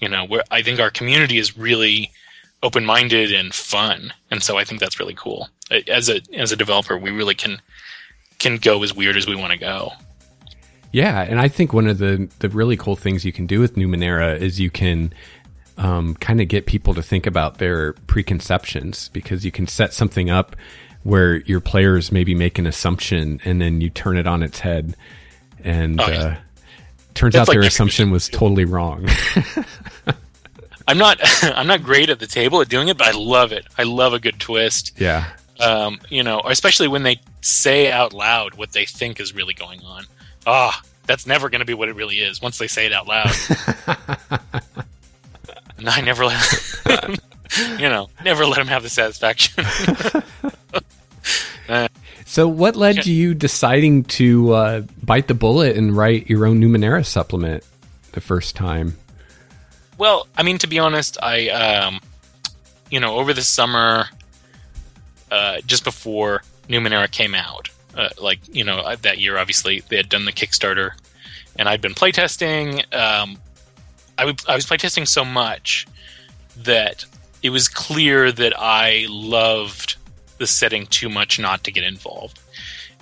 you 0.00 0.08
know 0.08 0.24
where 0.24 0.42
i 0.50 0.60
think 0.62 0.80
our 0.80 0.90
community 0.90 1.38
is 1.38 1.56
really 1.56 2.10
open-minded 2.64 3.32
and 3.32 3.54
fun. 3.54 4.12
And 4.32 4.42
so 4.42 4.58
i 4.58 4.64
think 4.64 4.80
that's 4.80 4.98
really 4.98 5.14
cool. 5.14 5.48
As 5.88 6.08
a 6.08 6.20
as 6.34 6.50
a 6.50 6.56
developer 6.56 6.98
we 6.98 7.12
really 7.12 7.36
can 7.36 7.62
can 8.40 8.56
go 8.56 8.82
as 8.82 8.92
weird 8.92 9.16
as 9.16 9.28
we 9.28 9.36
want 9.36 9.52
to 9.52 9.58
go 9.58 9.92
Yeah, 10.92 11.22
and 11.22 11.40
I 11.40 11.48
think 11.48 11.72
one 11.72 11.86
of 11.86 11.98
the 11.98 12.28
the 12.40 12.48
really 12.48 12.76
cool 12.76 12.96
things 12.96 13.24
you 13.24 13.32
can 13.32 13.46
do 13.46 13.60
with 13.60 13.76
Numenera 13.76 14.38
is 14.38 14.60
you 14.60 14.70
can 14.70 15.12
um, 15.78 16.14
kind 16.16 16.40
of 16.40 16.48
get 16.48 16.66
people 16.66 16.92
to 16.94 17.02
think 17.02 17.26
about 17.26 17.58
their 17.58 17.94
preconceptions 18.06 19.08
because 19.08 19.44
you 19.44 19.50
can 19.50 19.66
set 19.66 19.94
something 19.94 20.28
up 20.30 20.54
where 21.02 21.36
your 21.42 21.60
players 21.60 22.12
maybe 22.12 22.34
make 22.34 22.58
an 22.58 22.66
assumption 22.66 23.40
and 23.44 23.60
then 23.60 23.80
you 23.80 23.90
turn 23.90 24.16
it 24.18 24.26
on 24.26 24.42
its 24.42 24.60
head, 24.60 24.94
and 25.64 26.00
Oh, 26.00 26.04
uh, 26.04 26.36
turns 27.14 27.34
out 27.36 27.48
like 27.48 27.56
their 27.58 27.66
assumption 27.66 28.10
was 28.10 28.28
totally 28.28 28.64
wrong. 28.66 29.08
i'm 30.88 30.98
not 30.98 31.18
i'm 31.42 31.66
not 31.66 31.82
great 31.82 32.10
at 32.10 32.18
the 32.18 32.26
table 32.26 32.60
at 32.60 32.68
doing 32.68 32.88
it 32.88 32.98
but 32.98 33.06
i 33.06 33.12
love 33.12 33.52
it. 33.52 33.66
I 33.78 33.84
love 33.84 34.12
a 34.12 34.18
good 34.18 34.38
twist. 34.40 34.92
Yeah, 34.98 35.26
um, 35.60 36.00
you 36.10 36.22
know, 36.22 36.42
especially 36.44 36.88
when 36.88 37.02
they 37.02 37.20
say 37.40 37.90
out 37.90 38.12
loud 38.12 38.54
what 38.56 38.72
they 38.72 38.84
think 38.84 39.20
is 39.20 39.34
really 39.34 39.54
going 39.54 39.80
on. 39.84 40.04
Ah, 40.46 40.82
that's 41.06 41.26
never 41.26 41.48
going 41.48 41.60
to 41.60 41.64
be 41.64 41.74
what 41.74 41.88
it 41.88 41.96
really 41.96 42.20
is 42.20 42.40
once 42.40 42.58
they 42.58 42.66
say 42.66 42.86
it 42.86 42.92
out 42.92 43.06
loud. 43.06 43.32
and 45.78 45.88
I 45.88 46.00
never 46.00 46.24
let, 46.24 47.20
you 47.78 47.88
know, 47.88 48.08
never 48.24 48.46
let 48.46 48.56
them 48.56 48.68
have 48.68 48.82
the 48.82 48.88
satisfaction. 48.88 49.64
So, 52.26 52.48
what 52.48 52.76
led 52.76 53.02
to 53.02 53.12
you 53.12 53.34
deciding 53.34 54.04
to 54.04 54.52
uh, 54.52 54.80
bite 55.02 55.28
the 55.28 55.34
bullet 55.34 55.76
and 55.76 55.94
write 55.94 56.30
your 56.30 56.46
own 56.46 56.62
Numenera 56.62 57.04
supplement? 57.04 57.62
the 58.12 58.20
first 58.20 58.54
time? 58.54 58.96
Well, 59.98 60.26
I 60.36 60.42
mean, 60.42 60.58
to 60.58 60.66
be 60.66 60.78
honest, 60.78 61.18
I, 61.22 61.48
um, 61.48 62.00
you 62.90 63.00
know, 63.00 63.16
over 63.16 63.34
the 63.34 63.42
summer, 63.42 64.06
uh, 65.30 65.60
just 65.66 65.84
before 65.84 66.42
Numenera 66.68 67.10
came 67.10 67.34
out, 67.34 67.68
uh, 67.96 68.08
like 68.20 68.40
you 68.54 68.64
know 68.64 68.94
that 68.96 69.18
year, 69.18 69.38
obviously 69.38 69.82
they 69.88 69.96
had 69.96 70.08
done 70.08 70.24
the 70.24 70.32
Kickstarter, 70.32 70.92
and 71.58 71.68
I'd 71.68 71.80
been 71.80 71.94
playtesting. 71.94 72.78
Um, 72.94 73.38
I, 74.18 74.26
w- 74.26 74.36
I 74.48 74.54
was 74.54 74.66
playtesting 74.66 75.06
so 75.06 75.24
much 75.24 75.86
that 76.56 77.04
it 77.42 77.50
was 77.50 77.68
clear 77.68 78.30
that 78.30 78.54
I 78.58 79.06
loved 79.08 79.96
the 80.38 80.46
setting 80.46 80.86
too 80.86 81.08
much 81.08 81.38
not 81.38 81.64
to 81.64 81.72
get 81.72 81.84
involved, 81.84 82.40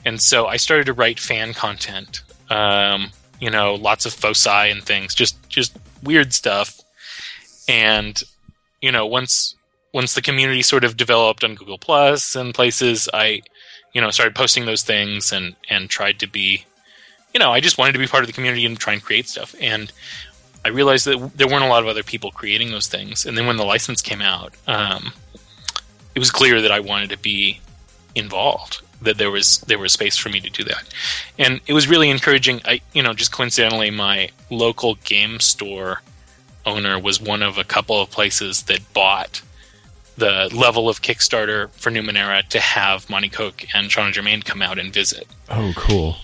and 0.05 0.20
so 0.20 0.47
I 0.47 0.57
started 0.57 0.86
to 0.86 0.93
write 0.93 1.20
fan 1.20 1.55
content. 1.55 2.22
Um, 2.49 3.11
you 3.41 3.51
know, 3.51 3.74
lots 3.74 4.07
of 4.07 4.12
foci 4.12 4.51
and 4.51 4.82
things, 4.82 5.14
just 5.14 5.36
just 5.49 5.76
weird 6.03 6.32
stuff. 6.32 6.80
And 7.68 8.20
you 8.80 8.93
know, 8.93 9.07
once 9.07 9.55
once 9.93 10.14
the 10.14 10.22
community 10.22 10.62
sort 10.62 10.84
of 10.84 10.97
developed 10.97 11.45
on 11.45 11.55
Google 11.55 11.78
Plus 11.78 12.34
and 12.36 12.55
places, 12.55 13.09
I 13.12 13.43
you 13.93 14.01
know 14.01 14.11
started 14.11 14.34
posting 14.34 14.66
those 14.66 14.82
things 14.82 15.32
and 15.32 15.55
and 15.68 15.91
tried 15.91 16.18
to 16.20 16.26
be, 16.26 16.64
you 17.34 17.41
know, 17.41 17.53
I 17.53 17.61
just 17.61 17.78
wanted 17.78 17.93
to 17.93 17.99
be 17.99 18.07
part 18.07 18.22
of 18.22 18.26
the 18.26 18.32
community 18.32 18.64
and 18.66 18.78
try 18.78 18.93
and 18.93 19.03
create 19.03 19.28
stuff. 19.28 19.55
And 19.61 19.93
I 20.64 20.68
realized 20.68 21.07
that 21.07 21.36
there 21.36 21.49
weren't 21.49 21.64
a 21.64 21.68
lot 21.68 21.82
of 21.82 21.88
other 21.88 22.03
people 22.03 22.30
creating 22.30 22.70
those 22.70 22.86
things. 22.86 23.24
And 23.24 23.36
then 23.36 23.47
when 23.47 23.57
the 23.57 23.64
license 23.64 24.03
came 24.03 24.20
out, 24.20 24.55
um, 24.66 25.12
it 26.14 26.18
was 26.18 26.30
clear 26.30 26.61
that 26.61 26.70
I 26.70 26.80
wanted 26.80 27.11
to 27.11 27.18
be 27.18 27.61
involved 28.14 28.82
that 29.03 29.18
there 29.18 29.30
was 29.30 29.59
there 29.61 29.78
was 29.78 29.93
space 29.93 30.16
for 30.16 30.28
me 30.28 30.41
to 30.41 30.51
do 30.51 30.64
that, 30.64 30.84
and 31.38 31.61
it 31.66 31.72
was 31.72 31.88
really 31.88 32.11
encouraging. 32.11 32.61
I 32.64 32.80
you 32.93 33.03
know 33.03 33.12
just 33.12 33.32
coincidentally, 33.32 33.91
my 33.91 34.30
local 34.51 34.97
game 34.97 35.41
store 35.41 36.03
owner 36.66 36.99
was 36.99 37.20
one 37.20 37.43
of 37.43 37.57
a 37.59 37.64
couple 37.64 38.01
of 38.01 38.11
places 38.11 38.64
that 38.64 38.93
bought 38.93 39.43
the 40.21 40.49
level 40.55 40.89
of 40.89 41.03
Kickstarter 41.03 41.71
for 41.71 41.91
Numenera 41.91 42.47
to 42.49 42.61
have 42.61 43.11
Monte 43.11 43.31
Cook 43.31 43.66
and 43.75 43.91
Shanna 43.91 44.12
Germain 44.12 44.43
come 44.43 44.62
out 44.62 44.79
and 44.79 44.93
visit. 44.93 45.27
Oh, 45.49 45.73
cool! 45.75 46.16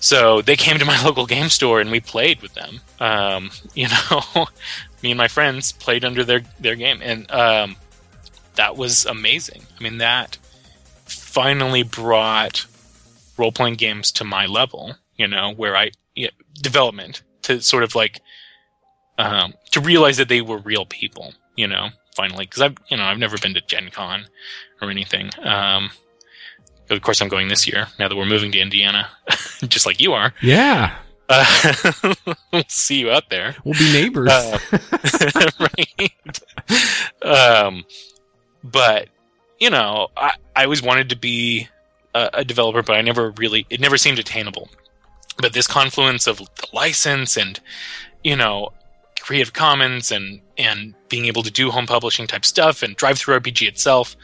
So 0.00 0.42
they 0.42 0.56
came 0.56 0.78
to 0.78 0.84
my 0.84 1.02
local 1.04 1.24
game 1.24 1.48
store 1.48 1.80
and 1.80 1.90
we 1.90 2.00
played 2.00 2.42
with 2.42 2.54
them. 2.54 2.80
Um, 3.00 3.50
you 3.74 3.88
know, 3.88 4.46
me 5.02 5.12
and 5.12 5.18
my 5.18 5.28
friends 5.28 5.72
played 5.72 6.04
under 6.04 6.24
their 6.24 6.42
their 6.60 6.76
game, 6.76 7.00
and 7.02 7.30
um, 7.30 7.76
that 8.56 8.76
was 8.76 9.06
amazing. 9.06 9.62
I 9.78 9.82
mean 9.82 9.98
that 9.98 10.36
finally 11.06 11.82
brought 11.82 12.66
role 13.36 13.52
playing 13.52 13.76
games 13.76 14.12
to 14.12 14.24
my 14.24 14.46
level, 14.46 14.96
you 15.16 15.28
know, 15.28 15.52
where 15.52 15.76
I 15.76 15.92
yeah, 16.14 16.30
development 16.60 17.22
to 17.42 17.62
sort 17.62 17.84
of 17.84 17.94
like 17.94 18.20
um, 19.16 19.54
to 19.70 19.80
realize 19.80 20.16
that 20.16 20.28
they 20.28 20.40
were 20.40 20.58
real 20.58 20.86
people, 20.86 21.34
you 21.56 21.66
know, 21.66 21.90
finally 22.18 22.44
because 22.44 22.62
I've 22.62 22.76
you 22.88 22.96
know 22.96 23.04
I've 23.04 23.18
never 23.18 23.38
been 23.38 23.54
to 23.54 23.60
Gen 23.60 23.90
Con 23.90 24.26
or 24.82 24.90
anything. 24.90 25.30
Um, 25.42 25.90
of 26.90 27.00
course, 27.02 27.20
I'm 27.22 27.28
going 27.28 27.48
this 27.48 27.66
year 27.66 27.86
now 27.98 28.08
that 28.08 28.16
we're 28.16 28.26
moving 28.26 28.50
to 28.52 28.58
Indiana, 28.58 29.08
just 29.68 29.86
like 29.86 30.00
you 30.00 30.12
are. 30.12 30.34
Yeah. 30.42 30.96
Uh, 31.30 31.44
we'll 32.52 32.64
see 32.68 33.00
you 33.00 33.10
out 33.10 33.28
there. 33.30 33.54
We'll 33.64 33.78
be 33.78 33.92
neighbors. 33.92 34.30
Uh, 34.30 34.58
right. 35.60 36.40
Um, 37.22 37.84
but 38.64 39.08
you 39.58 39.70
know, 39.70 40.08
I, 40.16 40.32
I 40.56 40.64
always 40.64 40.82
wanted 40.82 41.10
to 41.10 41.16
be 41.16 41.68
a, 42.14 42.30
a, 42.34 42.44
developer, 42.44 42.82
but 42.82 42.96
I 42.96 43.02
never 43.02 43.30
really, 43.32 43.66
it 43.70 43.80
never 43.80 43.98
seemed 43.98 44.18
attainable. 44.18 44.68
But 45.36 45.52
this 45.52 45.66
confluence 45.66 46.26
of 46.26 46.38
the 46.38 46.66
license 46.72 47.36
and, 47.36 47.60
you 48.24 48.36
know, 48.36 48.70
Creative 49.22 49.52
Commons 49.52 50.10
and, 50.10 50.40
and 50.56 50.94
being 51.08 51.26
able 51.26 51.42
to 51.42 51.50
do 51.50 51.70
home 51.70 51.86
publishing 51.86 52.26
type 52.26 52.44
stuff 52.44 52.82
and 52.82 52.96
DriveThruRPG 52.96 53.66
itself, 53.66 54.16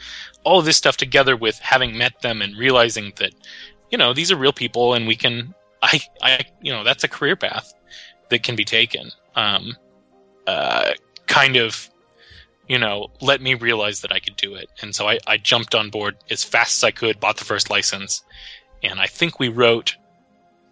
all 0.43 0.59
of 0.59 0.65
this 0.65 0.77
stuff 0.77 0.97
together 0.97 1.35
with 1.35 1.59
having 1.59 1.97
met 1.97 2.21
them 2.21 2.41
and 2.41 2.57
realizing 2.57 3.13
that, 3.17 3.33
you 3.91 3.97
know, 3.97 4.13
these 4.13 4.31
are 4.31 4.37
real 4.37 4.53
people 4.53 4.93
and 4.93 5.07
we 5.07 5.15
can, 5.15 5.53
I, 5.81 6.01
I, 6.21 6.45
you 6.61 6.71
know, 6.71 6.83
that's 6.83 7.03
a 7.03 7.07
career 7.07 7.35
path 7.35 7.73
that 8.29 8.43
can 8.43 8.55
be 8.55 8.65
taken. 8.65 9.11
Um, 9.35 9.75
uh, 10.47 10.91
kind 11.27 11.55
of 11.55 11.89
you 12.67 12.79
know, 12.79 13.11
let 13.21 13.41
me 13.41 13.53
realize 13.53 14.01
that 14.01 14.11
I 14.11 14.19
could 14.19 14.35
do 14.35 14.55
it. 14.55 14.69
And 14.81 14.95
so 14.95 15.07
I, 15.07 15.19
I 15.27 15.37
jumped 15.37 15.75
on 15.75 15.89
board 15.89 16.17
as 16.29 16.43
fast 16.43 16.79
as 16.79 16.83
I 16.83 16.91
could, 16.91 17.19
bought 17.19 17.37
the 17.37 17.45
first 17.45 17.69
license, 17.69 18.23
and 18.83 18.99
I 18.99 19.07
think 19.07 19.39
we 19.39 19.49
wrote 19.49 19.95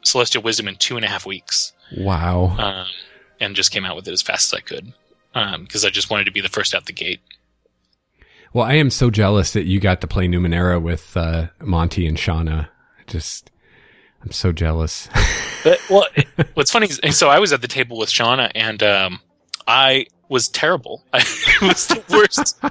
Celestial 0.04 0.44
Wisdom 0.44 0.68
in 0.68 0.76
two 0.76 0.96
and 0.96 1.06
a 1.06 1.08
half 1.08 1.26
weeks. 1.26 1.74
Wow. 1.98 2.56
Um, 2.58 2.88
and 3.44 3.56
just 3.56 3.72
came 3.72 3.86
out 3.86 3.96
with 3.96 4.08
it 4.08 4.12
as 4.12 4.22
fast 4.22 4.54
as 4.54 4.58
I 4.58 4.62
could 4.62 4.94
because 5.34 5.84
um, 5.84 5.88
I 5.88 5.90
just 5.90 6.10
wanted 6.10 6.26
to 6.26 6.32
be 6.32 6.42
the 6.42 6.50
first 6.50 6.76
out 6.76 6.86
the 6.86 6.94
gate. 6.94 7.20
Well, 8.54 8.66
I 8.66 8.74
am 8.74 8.92
so 8.92 9.10
jealous 9.10 9.54
that 9.54 9.66
you 9.66 9.80
got 9.80 10.02
to 10.02 10.08
play 10.08 10.28
Numenera 10.28 10.80
with 10.80 11.18
uh, 11.18 11.48
Monte 11.60 12.06
and 12.06 12.20
Shanna. 12.20 12.70
Just, 13.08 13.50
I'm 14.22 14.32
so 14.32 14.52
jealous. 14.52 15.10
but, 15.64 15.82
well, 15.90 16.06
what's 16.54 16.70
funny 16.70 16.88
is, 16.88 17.18
so 17.18 17.30
I 17.30 17.40
was 17.40 17.52
at 17.52 17.62
the 17.62 17.68
table 17.68 17.98
with 17.98 18.12
Shanna, 18.12 18.52
and 18.54 18.84
um, 18.84 19.22
I 19.68 20.06
was 20.30 20.48
terrible. 20.50 21.04
I, 21.12 21.18
it 21.22 21.62
was 21.64 21.88
the 21.88 22.04
worst, 22.12 22.62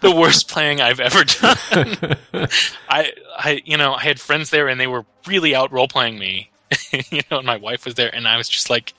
the 0.00 0.10
worst 0.10 0.48
playing 0.48 0.80
I've 0.80 0.98
ever 0.98 1.22
done. 1.22 2.16
I, 2.88 3.12
I, 3.36 3.62
you 3.64 3.76
know, 3.76 3.94
I 3.94 4.02
had 4.02 4.18
friends 4.18 4.50
there 4.50 4.66
and 4.66 4.80
they 4.80 4.86
were 4.88 5.06
really 5.26 5.54
out 5.54 5.70
role 5.70 5.88
playing 5.88 6.18
me. 6.18 6.50
you 7.10 7.22
know, 7.30 7.38
and 7.38 7.46
my 7.46 7.56
wife 7.56 7.84
was 7.84 7.94
there, 7.94 8.14
and 8.14 8.28
I 8.28 8.36
was 8.36 8.48
just 8.48 8.68
like, 8.68 8.92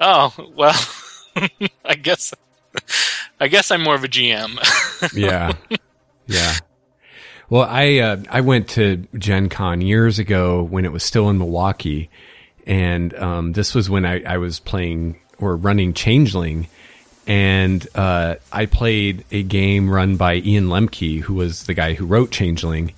oh 0.00 0.34
well, 0.54 0.78
I 1.84 1.94
guess, 1.94 2.34
I 3.38 3.48
guess 3.48 3.70
I'm 3.70 3.82
more 3.82 3.94
of 3.94 4.04
a 4.04 4.08
GM. 4.08 4.58
yeah, 5.16 5.52
yeah. 6.26 6.54
Well, 7.48 7.66
I 7.68 7.98
uh, 7.98 8.22
I 8.30 8.40
went 8.40 8.68
to 8.70 9.06
Gen 9.16 9.48
Con 9.48 9.80
years 9.80 10.18
ago 10.18 10.62
when 10.62 10.84
it 10.84 10.92
was 10.92 11.02
still 11.02 11.28
in 11.30 11.38
Milwaukee, 11.38 12.10
and 12.66 13.14
um, 13.14 13.52
this 13.52 13.74
was 13.74 13.90
when 13.90 14.04
I, 14.04 14.22
I 14.22 14.38
was 14.38 14.60
playing 14.60 15.20
or 15.38 15.56
running 15.56 15.94
Changeling 15.94 16.68
and 17.30 17.86
uh, 17.94 18.34
I 18.50 18.66
played 18.66 19.24
a 19.30 19.44
game 19.44 19.88
run 19.88 20.16
by 20.16 20.36
Ian 20.36 20.66
Lemke, 20.66 21.20
who 21.20 21.34
was 21.34 21.64
the 21.64 21.74
guy 21.74 21.94
who 21.94 22.04
wrote 22.04 22.32
Changeling. 22.32 22.92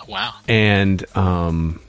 Oh, 0.00 0.04
wow! 0.08 0.34
And 0.48 1.04
um, 1.16 1.80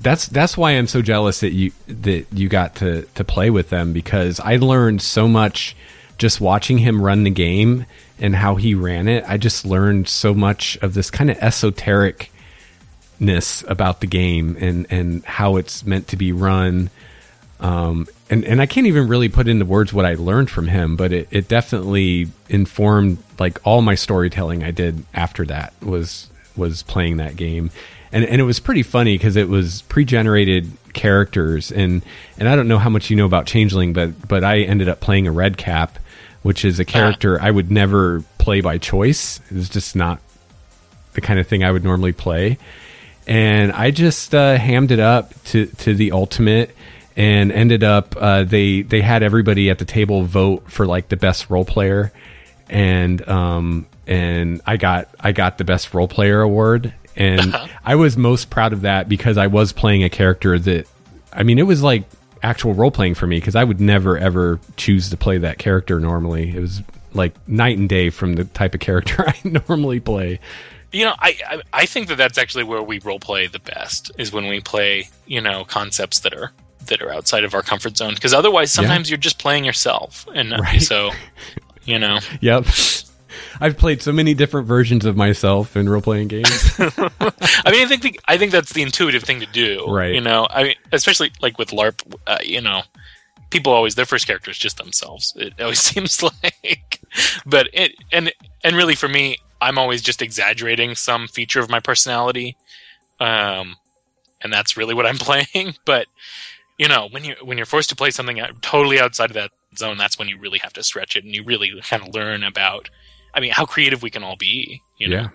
that's 0.00 0.26
that's 0.28 0.56
why 0.56 0.72
I'm 0.72 0.86
so 0.86 1.02
jealous 1.02 1.40
that 1.40 1.52
you 1.52 1.72
that 1.86 2.26
you 2.32 2.48
got 2.48 2.76
to 2.76 3.02
to 3.02 3.24
play 3.24 3.50
with 3.50 3.70
them 3.70 3.92
because 3.92 4.40
I 4.40 4.56
learned 4.56 5.02
so 5.02 5.28
much 5.28 5.76
just 6.18 6.40
watching 6.40 6.78
him 6.78 7.02
run 7.02 7.24
the 7.24 7.30
game 7.30 7.86
and 8.18 8.36
how 8.36 8.56
he 8.56 8.74
ran 8.74 9.08
it. 9.08 9.24
I 9.26 9.36
just 9.36 9.64
learned 9.64 10.08
so 10.08 10.34
much 10.34 10.76
of 10.82 10.94
this 10.94 11.10
kind 11.10 11.30
of 11.30 11.36
esotericness 11.38 12.28
about 13.68 14.00
the 14.00 14.06
game 14.06 14.56
and 14.58 14.86
and 14.90 15.24
how 15.24 15.56
it's 15.56 15.84
meant 15.84 16.08
to 16.08 16.16
be 16.16 16.32
run. 16.32 16.90
Um, 17.58 18.06
and 18.30 18.44
and 18.44 18.62
I 18.62 18.66
can't 18.66 18.86
even 18.86 19.06
really 19.06 19.28
put 19.28 19.48
into 19.48 19.66
words 19.66 19.92
what 19.92 20.06
I 20.06 20.14
learned 20.14 20.50
from 20.50 20.68
him, 20.68 20.96
but 20.96 21.12
it, 21.12 21.28
it 21.30 21.46
definitely 21.48 22.28
informed 22.48 23.18
like 23.38 23.58
all 23.66 23.82
my 23.82 23.96
storytelling 23.96 24.64
I 24.64 24.70
did 24.70 25.04
after 25.12 25.44
that 25.46 25.74
was 25.82 26.30
was 26.56 26.82
playing 26.82 27.18
that 27.18 27.36
game. 27.36 27.70
And 28.12 28.24
and 28.24 28.40
it 28.40 28.44
was 28.44 28.60
pretty 28.60 28.82
funny 28.82 29.16
because 29.16 29.36
it 29.36 29.48
was 29.48 29.82
pre-generated 29.82 30.70
characters 30.92 31.70
and 31.70 32.02
and 32.38 32.48
I 32.48 32.56
don't 32.56 32.66
know 32.66 32.78
how 32.78 32.90
much 32.90 33.10
you 33.10 33.16
know 33.16 33.26
about 33.26 33.46
Changeling, 33.46 33.92
but 33.92 34.26
but 34.26 34.44
I 34.44 34.60
ended 34.60 34.88
up 34.88 35.00
playing 35.00 35.26
a 35.26 35.32
red 35.32 35.56
cap, 35.56 35.98
which 36.42 36.64
is 36.64 36.80
a 36.80 36.84
character 36.84 37.36
uh-huh. 37.36 37.46
I 37.46 37.50
would 37.50 37.70
never 37.70 38.24
play 38.38 38.60
by 38.60 38.78
choice. 38.78 39.40
It's 39.50 39.68
just 39.68 39.94
not 39.94 40.20
the 41.12 41.20
kind 41.20 41.38
of 41.38 41.46
thing 41.46 41.64
I 41.64 41.70
would 41.70 41.84
normally 41.84 42.12
play. 42.12 42.58
And 43.26 43.72
I 43.72 43.90
just 43.90 44.34
uh, 44.34 44.56
hammed 44.56 44.90
it 44.90 44.98
up 44.98 45.32
to 45.44 45.66
to 45.66 45.94
the 45.94 46.12
ultimate 46.12 46.74
and 47.16 47.52
ended 47.52 47.84
up 47.84 48.16
uh, 48.16 48.44
they 48.44 48.82
they 48.82 49.02
had 49.02 49.22
everybody 49.22 49.70
at 49.70 49.78
the 49.78 49.84
table 49.84 50.24
vote 50.24 50.70
for 50.70 50.86
like 50.86 51.08
the 51.08 51.16
best 51.16 51.50
role 51.50 51.64
player, 51.64 52.12
and 52.68 53.26
um 53.28 53.86
and 54.06 54.60
I 54.66 54.76
got 54.76 55.08
I 55.20 55.32
got 55.32 55.58
the 55.58 55.64
best 55.64 55.92
role 55.92 56.08
player 56.08 56.40
award, 56.40 56.94
and 57.16 57.54
uh-huh. 57.54 57.68
I 57.84 57.96
was 57.96 58.16
most 58.16 58.50
proud 58.50 58.72
of 58.72 58.82
that 58.82 59.08
because 59.08 59.36
I 59.36 59.46
was 59.46 59.72
playing 59.72 60.04
a 60.04 60.10
character 60.10 60.58
that 60.58 60.86
I 61.32 61.42
mean 61.42 61.58
it 61.58 61.66
was 61.66 61.82
like 61.82 62.04
actual 62.42 62.72
role 62.72 62.90
playing 62.90 63.14
for 63.14 63.26
me 63.26 63.38
because 63.38 63.56
I 63.56 63.64
would 63.64 63.80
never 63.80 64.16
ever 64.16 64.60
choose 64.76 65.10
to 65.10 65.16
play 65.16 65.38
that 65.38 65.58
character 65.58 66.00
normally. 66.00 66.54
It 66.56 66.60
was 66.60 66.82
like 67.12 67.34
night 67.48 67.76
and 67.76 67.88
day 67.88 68.10
from 68.10 68.34
the 68.34 68.44
type 68.44 68.74
of 68.74 68.80
character 68.80 69.24
I 69.28 69.34
normally 69.44 70.00
play. 70.00 70.40
You 70.92 71.04
know, 71.04 71.14
I, 71.20 71.36
I, 71.48 71.62
I 71.72 71.86
think 71.86 72.08
that 72.08 72.16
that's 72.16 72.36
actually 72.36 72.64
where 72.64 72.82
we 72.82 72.98
role 72.98 73.20
play 73.20 73.46
the 73.46 73.60
best 73.60 74.10
is 74.18 74.32
when 74.32 74.48
we 74.48 74.60
play 74.60 75.08
you 75.26 75.40
know 75.40 75.64
concepts 75.64 76.20
that 76.20 76.34
are 76.34 76.52
that 76.86 77.02
are 77.02 77.12
outside 77.12 77.44
of 77.44 77.54
our 77.54 77.62
comfort 77.62 77.96
zone 77.96 78.14
because 78.14 78.34
otherwise 78.34 78.72
sometimes 78.72 79.08
yeah. 79.08 79.14
you're 79.14 79.20
just 79.20 79.38
playing 79.38 79.64
yourself 79.64 80.26
and 80.34 80.52
uh, 80.52 80.58
right. 80.58 80.82
so 80.82 81.10
you 81.84 81.98
know 81.98 82.18
yep 82.40 82.64
I've 83.60 83.76
played 83.76 84.02
so 84.02 84.12
many 84.12 84.34
different 84.34 84.66
versions 84.66 85.04
of 85.04 85.16
myself 85.16 85.76
in 85.76 85.88
role 85.88 86.00
playing 86.00 86.28
games. 86.28 86.48
I 86.78 87.70
mean, 87.70 87.82
I 87.82 87.86
think 87.86 88.02
the, 88.02 88.20
I 88.26 88.38
think 88.38 88.52
that's 88.52 88.72
the 88.72 88.82
intuitive 88.82 89.22
thing 89.22 89.40
to 89.40 89.46
do, 89.46 89.86
right? 89.88 90.14
You 90.14 90.20
know, 90.20 90.46
I 90.50 90.62
mean, 90.62 90.74
especially 90.92 91.32
like 91.42 91.58
with 91.58 91.70
LARP, 91.70 92.02
uh, 92.26 92.38
you 92.42 92.60
know, 92.60 92.82
people 93.50 93.72
always 93.72 93.96
their 93.96 94.06
first 94.06 94.26
character 94.26 94.50
is 94.50 94.58
just 94.58 94.78
themselves. 94.78 95.34
It 95.36 95.60
always 95.60 95.80
seems 95.80 96.22
like, 96.22 97.00
but 97.44 97.68
it 97.72 97.92
and 98.12 98.32
and 98.64 98.76
really 98.76 98.94
for 98.94 99.08
me, 99.08 99.38
I'm 99.60 99.78
always 99.78 100.02
just 100.02 100.22
exaggerating 100.22 100.94
some 100.94 101.28
feature 101.28 101.60
of 101.60 101.68
my 101.68 101.80
personality, 101.80 102.56
um, 103.18 103.76
and 104.40 104.52
that's 104.52 104.76
really 104.76 104.94
what 104.94 105.06
I'm 105.06 105.18
playing. 105.18 105.74
But 105.84 106.06
you 106.78 106.88
know, 106.88 107.08
when 107.10 107.24
you 107.24 107.34
when 107.42 107.58
you're 107.58 107.66
forced 107.66 107.90
to 107.90 107.96
play 107.96 108.10
something 108.10 108.40
totally 108.62 108.98
outside 108.98 109.30
of 109.30 109.34
that 109.34 109.50
zone, 109.76 109.98
that's 109.98 110.18
when 110.18 110.28
you 110.28 110.38
really 110.38 110.58
have 110.60 110.72
to 110.72 110.82
stretch 110.82 111.14
it 111.14 111.24
and 111.24 111.34
you 111.34 111.44
really 111.44 111.78
kind 111.82 112.02
of 112.02 112.14
learn 112.14 112.42
about. 112.42 112.88
I 113.34 113.40
mean, 113.40 113.52
how 113.52 113.64
creative 113.66 114.02
we 114.02 114.10
can 114.10 114.22
all 114.22 114.36
be. 114.36 114.80
You 114.98 115.08
know? 115.08 115.16
Yeah. 115.16 115.28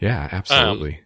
Yeah, 0.00 0.28
absolutely. 0.32 0.94
Um, 0.94 1.00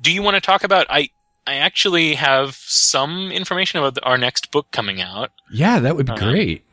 do 0.00 0.12
you 0.12 0.20
want 0.22 0.34
to 0.34 0.40
talk 0.40 0.64
about? 0.64 0.86
I 0.90 1.10
I 1.46 1.54
actually 1.54 2.14
have 2.14 2.56
some 2.56 3.30
information 3.30 3.78
about 3.78 3.94
the, 3.94 4.02
our 4.02 4.18
next 4.18 4.50
book 4.50 4.66
coming 4.72 5.00
out. 5.00 5.30
Yeah, 5.52 5.78
that 5.80 5.96
would 5.96 6.06
be 6.06 6.12
Um, 6.12 6.18
great. 6.18 6.64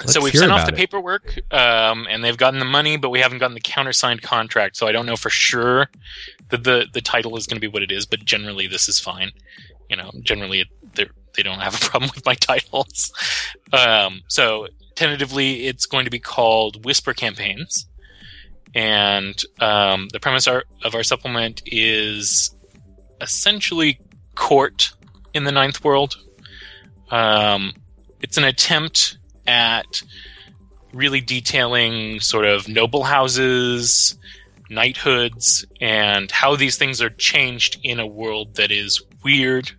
Let's 0.00 0.14
so 0.14 0.22
we've 0.22 0.32
sent 0.34 0.50
off 0.50 0.66
the 0.66 0.72
it. 0.72 0.76
paperwork, 0.76 1.38
um, 1.52 2.06
and 2.08 2.24
they've 2.24 2.36
gotten 2.36 2.58
the 2.58 2.64
money, 2.64 2.96
but 2.96 3.10
we 3.10 3.20
haven't 3.20 3.38
gotten 3.38 3.54
the 3.54 3.60
countersigned 3.60 4.22
contract. 4.22 4.76
So 4.76 4.86
I 4.86 4.92
don't 4.92 5.04
know 5.06 5.16
for 5.16 5.28
sure 5.30 5.90
that 6.48 6.64
the 6.64 6.86
the 6.92 7.02
title 7.02 7.36
is 7.36 7.46
going 7.46 7.56
to 7.56 7.60
be 7.60 7.68
what 7.68 7.82
it 7.82 7.92
is. 7.92 8.06
But 8.06 8.24
generally, 8.24 8.66
this 8.66 8.88
is 8.88 8.98
fine. 8.98 9.30
You 9.90 9.96
know, 9.96 10.10
generally 10.22 10.64
they 10.94 11.06
they 11.36 11.42
don't 11.42 11.60
have 11.60 11.74
a 11.74 11.78
problem 11.86 12.10
with 12.14 12.24
my 12.24 12.34
titles. 12.34 13.12
Um, 13.72 14.22
so 14.28 14.68
tentatively, 15.00 15.66
it's 15.66 15.86
going 15.86 16.04
to 16.04 16.10
be 16.10 16.18
called 16.18 16.84
Whisper 16.84 17.14
Campaigns, 17.14 17.86
and 18.74 19.42
um, 19.58 20.08
the 20.12 20.20
premise 20.20 20.46
our, 20.46 20.64
of 20.84 20.94
our 20.94 21.02
supplement 21.02 21.62
is 21.64 22.54
essentially 23.18 23.98
court 24.34 24.92
in 25.32 25.44
the 25.44 25.52
ninth 25.52 25.82
world. 25.82 26.16
Um, 27.10 27.72
it's 28.20 28.36
an 28.36 28.44
attempt 28.44 29.16
at 29.46 30.02
really 30.92 31.22
detailing 31.22 32.20
sort 32.20 32.44
of 32.44 32.68
noble 32.68 33.04
houses, 33.04 34.18
knighthoods, 34.68 35.64
and 35.80 36.30
how 36.30 36.56
these 36.56 36.76
things 36.76 37.00
are 37.00 37.08
changed 37.08 37.78
in 37.82 38.00
a 38.00 38.06
world 38.06 38.56
that 38.56 38.70
is 38.70 39.00
weird 39.24 39.70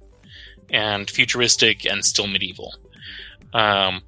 and 0.72 1.12
futuristic 1.12 1.86
and 1.86 2.04
still 2.04 2.26
medieval. 2.26 2.74
Um, 3.54 4.02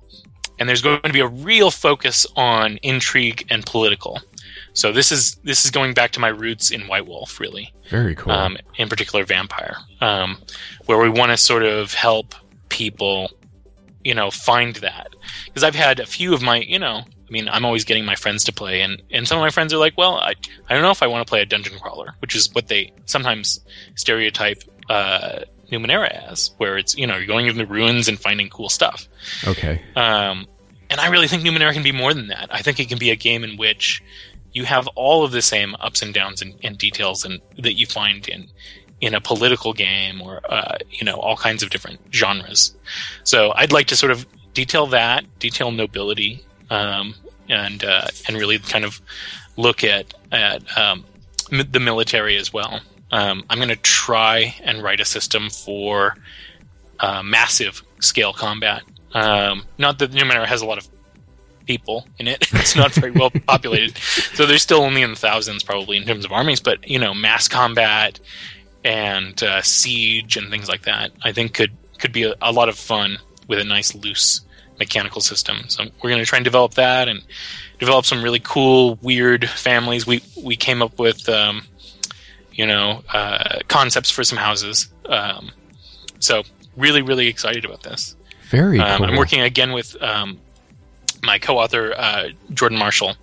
and 0.63 0.69
there's 0.69 0.81
going 0.81 1.01
to 1.01 1.11
be 1.11 1.19
a 1.19 1.27
real 1.27 1.69
focus 1.69 2.25
on 2.37 2.77
intrigue 2.83 3.45
and 3.49 3.65
political. 3.65 4.21
So 4.71 4.93
this 4.93 5.11
is 5.11 5.35
this 5.43 5.65
is 5.65 5.71
going 5.71 5.93
back 5.93 6.11
to 6.11 6.21
my 6.21 6.29
roots 6.29 6.71
in 6.71 6.87
White 6.87 7.05
Wolf, 7.05 7.37
really 7.41 7.73
Very 7.89 8.15
cool. 8.15 8.31
um, 8.31 8.55
in 8.77 8.87
particular 8.87 9.25
vampire, 9.25 9.75
um, 9.99 10.37
where 10.85 10.97
we 10.99 11.09
want 11.09 11.31
to 11.31 11.37
sort 11.37 11.63
of 11.63 11.93
help 11.93 12.33
people, 12.69 13.29
you 14.05 14.15
know, 14.15 14.31
find 14.31 14.77
that. 14.77 15.09
Because 15.47 15.65
I've 15.65 15.75
had 15.75 15.99
a 15.99 16.05
few 16.05 16.33
of 16.33 16.41
my, 16.41 16.61
you 16.61 16.79
know, 16.79 16.99
I 16.99 17.29
mean, 17.29 17.49
I'm 17.49 17.65
always 17.65 17.83
getting 17.83 18.05
my 18.05 18.15
friends 18.15 18.45
to 18.45 18.53
play, 18.53 18.79
and, 18.79 19.03
and 19.11 19.27
some 19.27 19.37
of 19.37 19.41
my 19.41 19.49
friends 19.49 19.73
are 19.73 19.77
like, 19.79 19.97
well, 19.97 20.15
I, 20.15 20.33
I 20.69 20.73
don't 20.73 20.81
know 20.81 20.91
if 20.91 21.03
I 21.03 21.07
want 21.07 21.27
to 21.27 21.29
play 21.29 21.41
a 21.41 21.45
dungeon 21.45 21.77
crawler, 21.77 22.15
which 22.19 22.37
is 22.37 22.49
what 22.53 22.69
they 22.69 22.93
sometimes 23.03 23.59
stereotype 23.95 24.63
uh, 24.89 25.39
Numenera 25.73 26.31
as, 26.31 26.51
where 26.57 26.77
it's, 26.77 26.95
you 26.95 27.05
know, 27.05 27.17
you're 27.17 27.27
going 27.27 27.47
into 27.47 27.57
the 27.57 27.65
ruins 27.65 28.07
and 28.07 28.17
finding 28.17 28.49
cool 28.49 28.69
stuff. 28.69 29.07
okay. 29.45 29.81
Um, 29.97 30.47
and 30.93 31.01
I 31.01 31.07
really 31.07 31.27
think 31.27 31.41
Numenera 31.41 31.73
can 31.73 31.81
be 31.81 31.91
more 31.91 32.13
than 32.13 32.27
that. 32.27 32.49
I 32.51 32.61
think 32.61 32.79
it 32.79 32.87
can 32.87 32.99
be 32.99 33.09
a 33.09 33.15
game 33.15 33.43
in 33.43 33.57
which 33.57 34.03
you 34.51 34.63
have 34.65 34.87
all 34.89 35.25
of 35.25 35.31
the 35.31 35.41
same 35.41 35.75
ups 35.79 36.03
and 36.03 36.13
downs 36.13 36.39
and, 36.39 36.53
and 36.63 36.77
details 36.77 37.25
and 37.25 37.41
that 37.57 37.73
you 37.73 37.87
find 37.87 38.27
in 38.29 38.47
in 39.01 39.15
a 39.15 39.19
political 39.19 39.73
game 39.73 40.21
or 40.21 40.39
uh, 40.47 40.77
you 40.91 41.03
know 41.03 41.15
all 41.15 41.35
kinds 41.35 41.63
of 41.63 41.71
different 41.71 41.99
genres. 42.13 42.75
So 43.23 43.53
I'd 43.55 43.71
like 43.71 43.87
to 43.87 43.95
sort 43.95 44.11
of 44.11 44.27
detail 44.53 44.85
that, 44.87 45.25
detail 45.39 45.71
nobility, 45.71 46.45
um, 46.69 47.15
and 47.49 47.83
uh, 47.83 48.05
and 48.27 48.37
really 48.37 48.59
kind 48.59 48.85
of 48.85 49.01
look 49.57 49.83
at 49.83 50.13
at 50.31 50.61
um, 50.77 51.05
m- 51.51 51.67
the 51.71 51.79
military 51.79 52.37
as 52.37 52.53
well. 52.53 52.81
Um, 53.11 53.43
I'm 53.49 53.57
going 53.57 53.69
to 53.69 53.75
try 53.77 54.55
and 54.63 54.83
write 54.83 54.99
a 54.99 55.05
system 55.05 55.49
for 55.49 56.15
uh, 56.99 57.23
massive 57.23 57.81
scale 57.99 58.31
combat. 58.31 58.83
Um, 59.13 59.63
not 59.77 59.99
that 59.99 60.11
Numenera 60.11 60.45
has 60.45 60.61
a 60.61 60.65
lot 60.65 60.77
of 60.77 60.87
people 61.65 62.07
in 62.19 62.27
it; 62.27 62.47
it's 62.53 62.75
not 62.75 62.91
very 62.93 63.11
well 63.11 63.29
populated, 63.47 63.97
so 63.97 64.45
they're 64.45 64.57
still 64.57 64.81
only 64.81 65.01
in 65.01 65.11
the 65.11 65.15
thousands, 65.15 65.63
probably 65.63 65.97
in 65.97 66.05
terms 66.05 66.25
of 66.25 66.31
armies. 66.31 66.59
But 66.59 66.87
you 66.89 66.99
know, 66.99 67.13
mass 67.13 67.47
combat 67.47 68.19
and 68.83 69.41
uh, 69.41 69.61
siege 69.61 70.37
and 70.37 70.49
things 70.49 70.67
like 70.67 70.83
that, 70.83 71.11
I 71.23 71.31
think 71.31 71.53
could 71.53 71.71
could 71.99 72.11
be 72.11 72.23
a, 72.23 72.35
a 72.41 72.51
lot 72.51 72.69
of 72.69 72.77
fun 72.77 73.17
with 73.47 73.59
a 73.59 73.63
nice 73.63 73.95
loose 73.95 74.41
mechanical 74.79 75.21
system. 75.21 75.69
So 75.69 75.85
we're 76.01 76.09
going 76.09 76.21
to 76.21 76.25
try 76.25 76.37
and 76.37 76.43
develop 76.43 76.73
that 76.75 77.07
and 77.07 77.23
develop 77.79 78.05
some 78.05 78.23
really 78.23 78.39
cool, 78.39 78.97
weird 79.01 79.49
families. 79.49 80.05
We 80.05 80.21
we 80.41 80.55
came 80.55 80.81
up 80.81 80.99
with, 80.99 81.27
um, 81.29 81.63
you 82.51 82.65
know, 82.65 83.03
uh, 83.13 83.59
concepts 83.67 84.09
for 84.09 84.23
some 84.23 84.37
houses. 84.37 84.89
Um, 85.05 85.51
so 86.19 86.43
really, 86.75 87.01
really 87.01 87.27
excited 87.27 87.65
about 87.65 87.83
this. 87.83 88.15
Very 88.53 88.79
Um, 88.79 88.97
cool. 88.99 89.07
I'm 89.07 89.15
working 89.15 89.41
again 89.41 89.71
with 89.71 89.99
um, 90.01 90.39
my 91.23 91.39
co-author 91.39 91.93
uh, 91.97 92.29
Jordan 92.53 92.77
Marshall, 92.77 93.15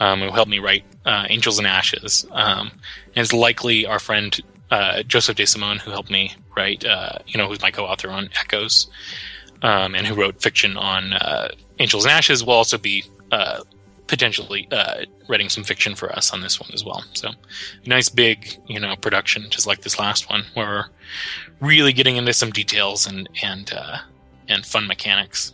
um, 0.00 0.20
who 0.20 0.32
helped 0.32 0.50
me 0.50 0.58
write 0.58 0.82
uh, 1.04 1.24
Angels 1.28 1.58
and 1.58 1.68
Ashes, 1.68 2.26
um, 2.32 2.72
and 3.14 3.22
it's 3.22 3.32
likely 3.32 3.86
our 3.86 4.00
friend 4.00 4.40
uh, 4.72 5.04
Joseph 5.04 5.36
De 5.36 5.46
Simone 5.46 5.78
who 5.78 5.92
helped 5.92 6.10
me 6.10 6.34
write, 6.56 6.84
uh, 6.84 7.12
you 7.28 7.38
know, 7.38 7.46
who's 7.46 7.62
my 7.62 7.70
co-author 7.70 8.10
on 8.10 8.28
Echoes, 8.40 8.88
um, 9.62 9.94
and 9.94 10.04
who 10.04 10.16
wrote 10.16 10.42
fiction 10.42 10.76
on 10.76 11.12
uh, 11.12 11.48
Angels 11.78 12.04
and 12.04 12.10
Ashes, 12.12 12.42
will 12.44 12.54
also 12.54 12.76
be 12.76 13.04
uh, 13.30 13.60
potentially 14.08 14.66
uh, 14.72 15.02
writing 15.28 15.48
some 15.48 15.62
fiction 15.62 15.94
for 15.94 16.10
us 16.10 16.32
on 16.32 16.40
this 16.40 16.58
one 16.58 16.70
as 16.74 16.84
well. 16.84 17.04
So, 17.14 17.30
nice 17.86 18.08
big, 18.08 18.58
you 18.66 18.80
know, 18.80 18.96
production, 18.96 19.46
just 19.48 19.66
like 19.68 19.82
this 19.82 19.96
last 20.00 20.28
one, 20.28 20.42
where 20.54 20.66
we're 20.66 21.68
really 21.68 21.92
getting 21.92 22.16
into 22.16 22.32
some 22.32 22.50
details 22.50 23.06
and 23.06 23.28
and 23.44 23.72
uh, 23.72 23.98
and 24.48 24.64
fun 24.64 24.86
mechanics. 24.86 25.52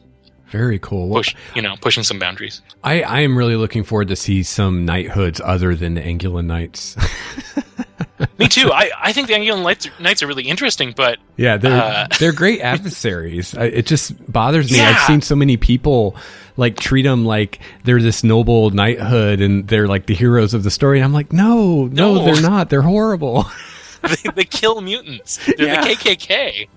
Very 0.50 0.78
cool. 0.78 1.10
Push, 1.14 1.34
you 1.54 1.62
know, 1.62 1.76
pushing 1.80 2.02
some 2.02 2.18
boundaries. 2.18 2.60
I, 2.84 3.00
I 3.02 3.20
am 3.20 3.38
really 3.38 3.56
looking 3.56 3.84
forward 3.84 4.08
to 4.08 4.16
see 4.16 4.42
some 4.42 4.84
knighthoods 4.84 5.40
other 5.42 5.74
than 5.74 5.94
the 5.94 6.02
Angulan 6.02 6.44
Knights. 6.44 6.94
Me 8.38 8.48
too. 8.48 8.70
I, 8.70 8.90
I 9.00 9.12
think 9.12 9.28
the 9.28 9.34
Angulan 9.34 9.62
Knights, 9.62 9.88
Knights 9.98 10.22
are 10.22 10.26
really 10.26 10.44
interesting, 10.48 10.92
but 10.96 11.18
yeah, 11.36 11.56
they're 11.56 11.72
Uh, 11.82 12.06
they're 12.20 12.32
great 12.32 12.60
adversaries. 12.60 13.56
I, 13.56 13.64
it 13.64 13.86
just 13.86 14.12
bothers 14.30 14.70
me. 14.70 14.76
Yeah. 14.78 14.90
I've 14.90 15.06
seen 15.06 15.22
so 15.22 15.34
many 15.34 15.56
people 15.56 16.16
like 16.58 16.76
treat 16.78 17.02
them 17.02 17.24
like 17.24 17.60
they're 17.84 18.02
this 18.02 18.22
noble 18.22 18.70
knighthood 18.70 19.40
and 19.40 19.66
they're 19.66 19.88
like 19.88 20.04
the 20.06 20.14
heroes 20.14 20.52
of 20.54 20.62
the 20.64 20.70
story. 20.70 20.98
And 20.98 21.04
I'm 21.06 21.14
like, 21.14 21.32
no, 21.32 21.86
no, 21.86 22.14
No. 22.16 22.24
they're 22.24 22.42
not. 22.42 22.68
They're 22.68 22.82
horrible. 22.82 23.46
they, 24.02 24.30
they 24.34 24.44
kill 24.44 24.80
mutants. 24.82 25.38
They're 25.46 25.66
Yeah. 25.68 25.80
the 25.82 25.94
KKK. 25.94 26.68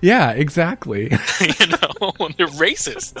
Yeah, 0.00 0.32
exactly. 0.32 1.04
you 1.40 1.66
know, 1.66 2.12
they're 2.36 2.46
racist. 2.48 3.16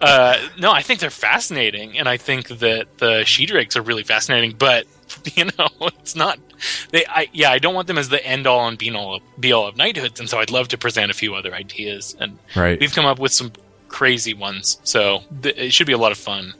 Uh, 0.00 0.36
no, 0.58 0.72
I 0.72 0.82
think 0.82 1.00
they're 1.00 1.10
fascinating, 1.10 1.98
and 1.98 2.08
I 2.08 2.16
think 2.16 2.48
that 2.48 2.98
the 2.98 3.24
xi-drakes 3.24 3.76
are 3.76 3.82
really 3.82 4.02
fascinating. 4.02 4.54
But 4.58 4.86
you 5.34 5.44
know, 5.44 5.68
it's 5.80 6.16
not. 6.16 6.38
They, 6.90 7.04
I 7.06 7.28
yeah, 7.32 7.50
I 7.50 7.58
don't 7.58 7.74
want 7.74 7.86
them 7.86 7.98
as 7.98 8.08
the 8.08 8.24
end 8.24 8.46
all 8.46 8.66
and 8.66 8.78
be 8.78 8.90
all 8.90 9.16
of, 9.16 9.22
be 9.38 9.52
all 9.52 9.66
of 9.66 9.76
knighthoods, 9.76 10.20
and 10.20 10.28
so 10.28 10.38
I'd 10.38 10.50
love 10.50 10.68
to 10.68 10.78
present 10.78 11.10
a 11.10 11.14
few 11.14 11.34
other 11.34 11.54
ideas, 11.54 12.16
and 12.18 12.38
right. 12.56 12.78
we've 12.80 12.94
come 12.94 13.06
up 13.06 13.18
with 13.18 13.32
some 13.32 13.52
crazy 13.88 14.34
ones. 14.34 14.78
So 14.84 15.22
th- 15.42 15.56
it 15.56 15.72
should 15.72 15.86
be 15.86 15.92
a 15.92 15.98
lot 15.98 16.12
of 16.12 16.18
fun. 16.18 16.54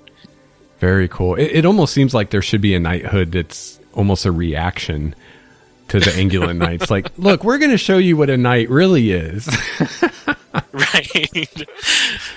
Very 0.79 1.09
cool. 1.09 1.35
It, 1.35 1.51
it 1.53 1.65
almost 1.65 1.93
seems 1.93 2.15
like 2.15 2.31
there 2.31 2.43
should 2.43 2.61
be 2.61 2.75
a 2.75 2.81
knighthood 2.81 3.33
that's 3.33 3.81
almost 3.95 4.25
a 4.25 4.33
reaction 4.33 5.15
to 5.89 6.01
the 6.01 6.11
Angulan 6.11 6.57
Knights. 6.59 6.91
Like, 6.91 7.11
look, 7.19 7.45
we're 7.45 7.59
going 7.59 7.71
to 7.71 7.79
show 7.79 7.99
you 7.99 8.17
what 8.17 8.31
a 8.31 8.37
knight 8.37 8.69
really 8.71 9.11
is. 9.11 9.49
right 10.73 11.67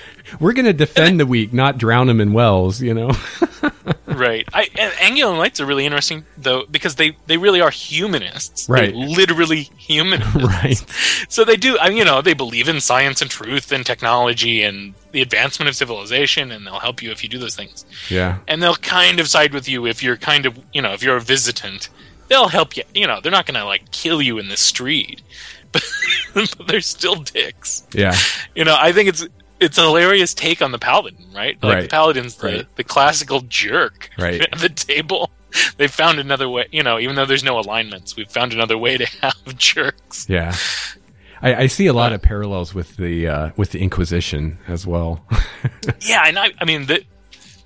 we're 0.39 0.53
going 0.53 0.65
to 0.65 0.73
defend 0.73 1.19
the 1.19 1.25
weak, 1.25 1.53
not 1.53 1.77
drown 1.77 2.07
them 2.07 2.21
in 2.21 2.33
wells, 2.33 2.81
you 2.81 2.93
know? 2.93 3.11
right 4.07 4.47
I, 4.53 4.67
and 4.77 4.91
Angulan 4.93 5.37
Knights 5.37 5.61
are 5.61 5.65
really 5.65 5.85
interesting 5.85 6.25
though 6.37 6.65
because 6.69 6.95
they 6.95 7.15
they 7.27 7.37
really 7.37 7.61
are 7.61 7.69
humanists 7.69 8.67
Right. 8.67 8.93
They're 8.93 9.07
literally 9.07 9.61
humanists 9.77 10.35
right. 10.35 10.85
so 11.29 11.45
they 11.45 11.55
do 11.55 11.77
I 11.79 11.89
mean, 11.89 11.97
you 11.99 12.05
know 12.05 12.21
they 12.21 12.33
believe 12.33 12.67
in 12.67 12.81
science 12.81 13.21
and 13.21 13.31
truth 13.31 13.71
and 13.71 13.85
technology 13.85 14.63
and 14.63 14.95
the 15.13 15.21
advancement 15.21 15.69
of 15.69 15.75
civilization 15.77 16.51
and 16.51 16.67
they'll 16.67 16.79
help 16.79 17.01
you 17.01 17.11
if 17.11 17.23
you 17.23 17.29
do 17.29 17.37
those 17.37 17.55
things 17.55 17.85
Yeah. 18.09 18.39
and 18.49 18.61
they'll 18.61 18.75
kind 18.75 19.19
of 19.21 19.27
side 19.29 19.53
with 19.53 19.69
you 19.69 19.85
if 19.85 20.03
you're 20.03 20.17
kind 20.17 20.45
of 20.45 20.59
you 20.73 20.81
know 20.81 20.91
if 20.91 21.01
you're 21.01 21.15
a 21.17 21.21
visitant 21.21 21.87
they'll 22.31 22.47
help 22.47 22.75
you 22.77 22.83
you 22.95 23.05
know 23.05 23.19
they're 23.21 23.31
not 23.31 23.45
gonna 23.45 23.65
like 23.65 23.91
kill 23.91 24.21
you 24.21 24.39
in 24.39 24.47
the 24.47 24.57
street 24.57 25.21
but, 25.71 25.83
but 26.33 26.67
they're 26.67 26.81
still 26.81 27.15
dicks 27.15 27.83
Yeah. 27.93 28.15
you 28.55 28.63
know, 28.65 28.75
I 28.79 28.91
think 28.93 29.09
it's 29.09 29.27
it's 29.59 29.77
a 29.77 29.81
hilarious 29.83 30.33
take 30.33 30.59
on 30.63 30.71
the 30.71 30.79
paladin, 30.79 31.23
right? 31.35 31.55
Like 31.61 31.73
Right. 31.75 31.81
the 31.83 31.87
paladin's 31.89 32.35
the, 32.37 32.47
Right. 32.47 32.75
the 32.77 32.83
classical 32.83 33.41
jerk 33.41 34.09
Right. 34.17 34.41
at 34.41 34.57
the 34.59 34.69
table. 34.69 35.29
They 35.77 35.87
found 35.87 36.17
another 36.19 36.49
way, 36.49 36.65
you 36.71 36.81
know, 36.81 36.97
even 36.97 37.15
though 37.15 37.25
there's 37.27 37.43
no 37.43 37.59
alignments, 37.59 38.15
we've 38.15 38.27
found 38.31 38.53
another 38.53 38.77
way 38.77 38.97
to 38.97 39.05
have 39.21 39.35
jerks. 39.57 40.25
Yeah. 40.27 40.55
I, 41.43 41.55
I 41.63 41.67
see 41.67 41.85
a 41.87 41.93
lot 41.93 42.11
of 42.13 42.21
parallels 42.21 42.73
with 42.73 42.97
the 42.97 43.27
uh, 43.27 43.49
with 43.57 43.71
the 43.71 43.79
Inquisition 43.81 44.57
as 44.67 44.87
well. 44.87 45.25
yeah, 46.01 46.23
and 46.25 46.39
I, 46.39 46.51
I 46.59 46.65
mean 46.65 46.85
the 46.87 47.03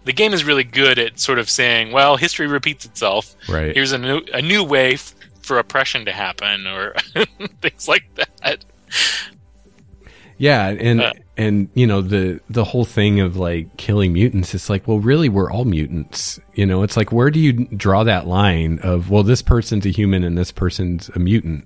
the 0.06 0.14
game 0.14 0.34
is 0.34 0.44
really 0.44 0.64
good 0.64 0.98
at 0.98 1.20
sort 1.20 1.40
of 1.40 1.50
saying, 1.50 1.92
well, 1.92 2.16
history 2.18 2.48
repeats 2.48 2.86
itself. 2.86 3.36
Right. 3.50 3.74
Here's 3.76 3.92
a 3.92 3.98
new 3.98 4.22
a 4.34 4.42
new 4.42 4.64
way 4.64 4.94
f- 4.94 5.14
for 5.42 5.60
oppression 5.60 6.06
to 6.06 6.12
happen, 6.12 6.66
or 6.68 6.94
things 7.62 7.88
like 7.88 8.04
that. 8.16 8.64
Yeah, 10.38 10.68
and 10.70 11.02
Uh. 11.02 11.14
and 11.38 11.70
you 11.76 11.88
know 11.88 12.02
the 12.02 12.42
the 12.50 12.66
whole 12.66 12.84
thing 12.84 13.20
of 13.22 13.38
like 13.38 13.78
killing 13.78 14.12
mutants. 14.14 14.54
It's 14.54 14.70
like, 14.70 14.88
well, 14.88 15.00
really, 15.00 15.30
we're 15.30 15.50
all 15.50 15.64
mutants. 15.66 16.40
You 16.56 16.66
know, 16.66 16.84
it's 16.84 16.98
like, 16.98 17.12
where 17.12 17.32
do 17.32 17.40
you 17.40 17.54
draw 17.68 18.04
that 18.04 18.28
line 18.28 18.80
of, 18.84 19.10
well, 19.10 19.24
this 19.24 19.42
person's 19.42 19.86
a 19.86 19.90
human 19.90 20.24
and 20.24 20.38
this 20.38 20.52
person's 20.52 21.10
a 21.10 21.20
mutant? 21.20 21.66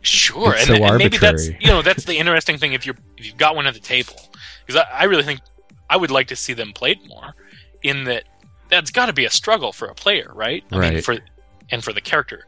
Sure, 0.00 0.52
It's 0.54 0.68
and, 0.68 0.78
so 0.78 0.84
and 0.84 0.96
maybe 0.98 1.18
that's 1.18 1.24
arbitrary. 1.48 1.58
you 1.60 1.68
know 1.68 1.82
that's 1.82 2.04
the 2.04 2.16
interesting 2.16 2.56
thing 2.56 2.72
if 2.72 2.86
you're 2.86 2.94
if 3.18 3.26
you've 3.26 3.36
got 3.36 3.56
one 3.56 3.66
at 3.66 3.74
the 3.74 3.80
table 3.80 4.14
because 4.64 4.80
I, 4.80 5.00
I 5.00 5.04
really 5.04 5.24
think 5.24 5.40
I 5.90 5.96
would 5.96 6.10
like 6.12 6.28
to 6.28 6.36
see 6.36 6.52
them 6.54 6.72
played 6.72 6.98
more 7.08 7.34
in 7.82 8.04
that 8.04 8.24
that's 8.68 8.90
got 8.90 9.06
to 9.06 9.12
be 9.12 9.24
a 9.24 9.30
struggle 9.30 9.72
for 9.72 9.88
a 9.88 9.94
player, 9.94 10.30
right? 10.34 10.64
I 10.70 10.90
mean, 10.90 11.02
for 11.02 11.18
and 11.70 11.82
for 11.82 11.92
the 11.92 12.00
character 12.00 12.44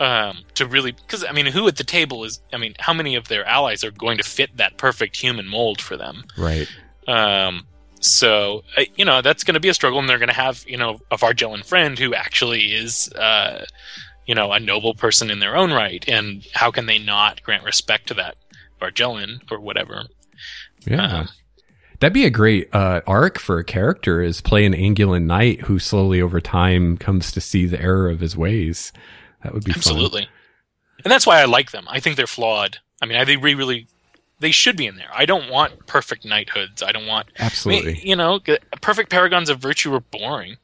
um, 0.00 0.44
to 0.54 0.66
really 0.66 0.92
because 0.92 1.24
I 1.24 1.32
mean, 1.32 1.46
who 1.46 1.66
at 1.68 1.76
the 1.76 1.84
table 1.84 2.24
is? 2.24 2.40
I 2.52 2.58
mean, 2.58 2.74
how 2.78 2.92
many 2.92 3.14
of 3.14 3.28
their 3.28 3.44
allies 3.44 3.82
are 3.84 3.90
going 3.90 4.18
to 4.18 4.24
fit 4.24 4.56
that 4.56 4.76
perfect 4.76 5.16
human 5.16 5.48
mold 5.48 5.80
for 5.80 5.96
them? 5.96 6.24
Right. 6.36 6.68
Um, 7.06 7.66
so 8.00 8.62
uh, 8.76 8.84
you 8.96 9.04
know 9.04 9.22
that's 9.22 9.42
going 9.42 9.54
to 9.54 9.60
be 9.60 9.68
a 9.68 9.74
struggle, 9.74 9.98
and 9.98 10.08
they're 10.08 10.18
going 10.18 10.28
to 10.28 10.34
have 10.34 10.64
you 10.68 10.76
know 10.76 11.00
a 11.10 11.16
Varjellen 11.16 11.64
friend 11.64 11.98
who 11.98 12.14
actually 12.14 12.74
is 12.74 13.12
uh, 13.14 13.64
you 14.26 14.34
know 14.34 14.52
a 14.52 14.60
noble 14.60 14.94
person 14.94 15.30
in 15.30 15.40
their 15.40 15.56
own 15.56 15.72
right, 15.72 16.04
and 16.08 16.46
how 16.54 16.70
can 16.70 16.86
they 16.86 16.98
not 16.98 17.42
grant 17.42 17.64
respect 17.64 18.06
to 18.08 18.14
that 18.14 18.36
Varjellen 18.80 19.40
or 19.50 19.58
whatever? 19.58 20.04
Yeah. 20.86 21.20
Um, 21.20 21.28
That'd 22.00 22.14
be 22.14 22.24
a 22.26 22.30
great 22.30 22.72
uh, 22.74 23.00
arc 23.06 23.38
for 23.38 23.58
a 23.58 23.64
character 23.64 24.20
is 24.20 24.40
play 24.40 24.64
an 24.64 24.72
Angulan 24.72 25.24
knight 25.24 25.62
who 25.62 25.78
slowly 25.78 26.22
over 26.22 26.40
time 26.40 26.96
comes 26.96 27.32
to 27.32 27.40
see 27.40 27.66
the 27.66 27.80
error 27.80 28.08
of 28.08 28.20
his 28.20 28.36
ways. 28.36 28.92
That 29.42 29.52
would 29.52 29.64
be 29.64 29.72
fun. 29.72 29.78
Absolutely, 29.78 30.28
and 31.04 31.10
that's 31.10 31.26
why 31.26 31.40
I 31.40 31.44
like 31.46 31.70
them. 31.70 31.86
I 31.88 32.00
think 32.00 32.16
they're 32.16 32.26
flawed. 32.26 32.78
I 33.02 33.06
mean, 33.06 33.18
I 33.18 33.24
think 33.24 33.42
they 33.42 33.54
really 33.54 33.88
they 34.40 34.50
should 34.52 34.76
be 34.76 34.86
in 34.86 34.96
there. 34.96 35.10
I 35.12 35.26
don't 35.26 35.50
want 35.50 35.86
perfect 35.86 36.24
knighthoods. 36.24 36.82
I 36.82 36.92
don't 36.92 37.06
want 37.06 37.28
I 37.38 37.42
mean, 37.42 37.46
Absolutely. 37.46 38.00
you 38.04 38.16
know 38.16 38.40
perfect 38.80 39.10
paragons 39.10 39.50
of 39.50 39.58
virtue 39.58 39.92
are 39.94 40.00
boring. 40.00 40.56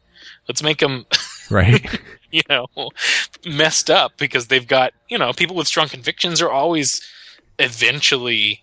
Let's 0.49 0.63
make 0.63 0.79
them 0.79 1.07
right. 1.51 2.01
you 2.35 2.43
know, 2.49 2.67
messed 3.47 3.91
up 3.91 4.19
because 4.19 4.49
they've 4.49 4.67
got, 4.67 4.93
you 5.09 5.17
know, 5.17 5.33
people 5.33 5.55
with 5.55 5.69
strong 5.69 5.89
convictions 5.89 6.43
are 6.43 6.51
always 6.51 7.01
eventually, 7.61 8.61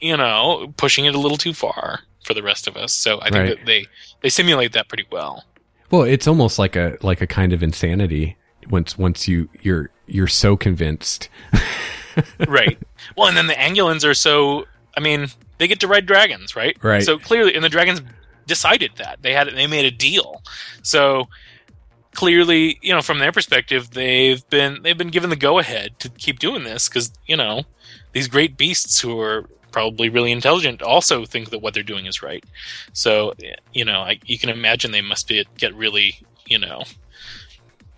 you 0.00 0.16
know, 0.16 0.72
pushing 0.76 1.04
it 1.06 1.14
a 1.14 1.18
little 1.18 1.38
too 1.38 1.52
far 1.54 2.00
for 2.24 2.34
the 2.34 2.42
rest 2.42 2.66
of 2.66 2.76
us. 2.76 2.92
So 2.92 3.18
I 3.20 3.30
think 3.30 3.34
Right. 3.34 3.56
that 3.58 3.66
they 3.66 3.86
they 4.22 4.28
simulate 4.28 4.72
that 4.72 4.88
pretty 4.88 5.06
well. 5.10 5.44
Well, 5.90 6.02
it's 6.02 6.26
almost 6.26 6.58
like 6.58 6.76
a 6.76 6.98
like 7.02 7.20
a 7.20 7.26
kind 7.26 7.52
of 7.52 7.62
insanity 7.62 8.36
once 8.70 8.98
once 8.98 9.28
you 9.28 9.48
you're 9.62 9.90
you're 10.06 10.26
so 10.26 10.56
convinced. 10.56 11.28
right. 12.48 12.78
Well, 13.16 13.28
and 13.28 13.36
then 13.36 13.46
the 13.46 13.54
Angulans 13.54 14.04
are 14.08 14.14
so. 14.14 14.66
I 14.96 15.00
mean, 15.00 15.28
they 15.58 15.68
get 15.68 15.80
to 15.80 15.88
ride 15.88 16.06
dragons, 16.06 16.56
right? 16.56 16.76
Right. 16.82 17.02
So 17.02 17.18
clearly, 17.18 17.54
and 17.54 17.62
the 17.62 17.68
dragons 17.68 18.00
decided 18.46 18.92
that 18.96 19.22
they 19.22 19.32
had 19.32 19.48
they 19.48 19.66
made 19.66 19.84
a 19.84 19.90
deal. 19.90 20.42
So 20.82 21.28
clearly, 22.14 22.78
you 22.82 22.94
know, 22.94 23.02
from 23.02 23.18
their 23.18 23.32
perspective, 23.32 23.90
they've 23.90 24.48
been 24.48 24.82
they've 24.82 24.96
been 24.96 25.10
given 25.10 25.30
the 25.30 25.36
go 25.36 25.58
ahead 25.58 25.98
to 26.00 26.08
keep 26.08 26.38
doing 26.38 26.64
this 26.64 26.88
because 26.88 27.12
you 27.26 27.36
know 27.36 27.64
these 28.12 28.26
great 28.28 28.56
beasts 28.56 29.00
who 29.00 29.20
are 29.20 29.48
probably 29.76 30.08
really 30.08 30.32
intelligent 30.32 30.80
also 30.80 31.26
think 31.26 31.50
that 31.50 31.58
what 31.58 31.74
they're 31.74 31.82
doing 31.82 32.06
is 32.06 32.22
right. 32.22 32.42
So 32.94 33.34
you 33.74 33.84
know, 33.84 34.00
I, 34.00 34.18
you 34.24 34.38
can 34.38 34.48
imagine 34.48 34.90
they 34.90 35.02
must 35.02 35.28
be 35.28 35.44
get 35.58 35.74
really 35.74 36.18
you 36.46 36.58
know 36.58 36.84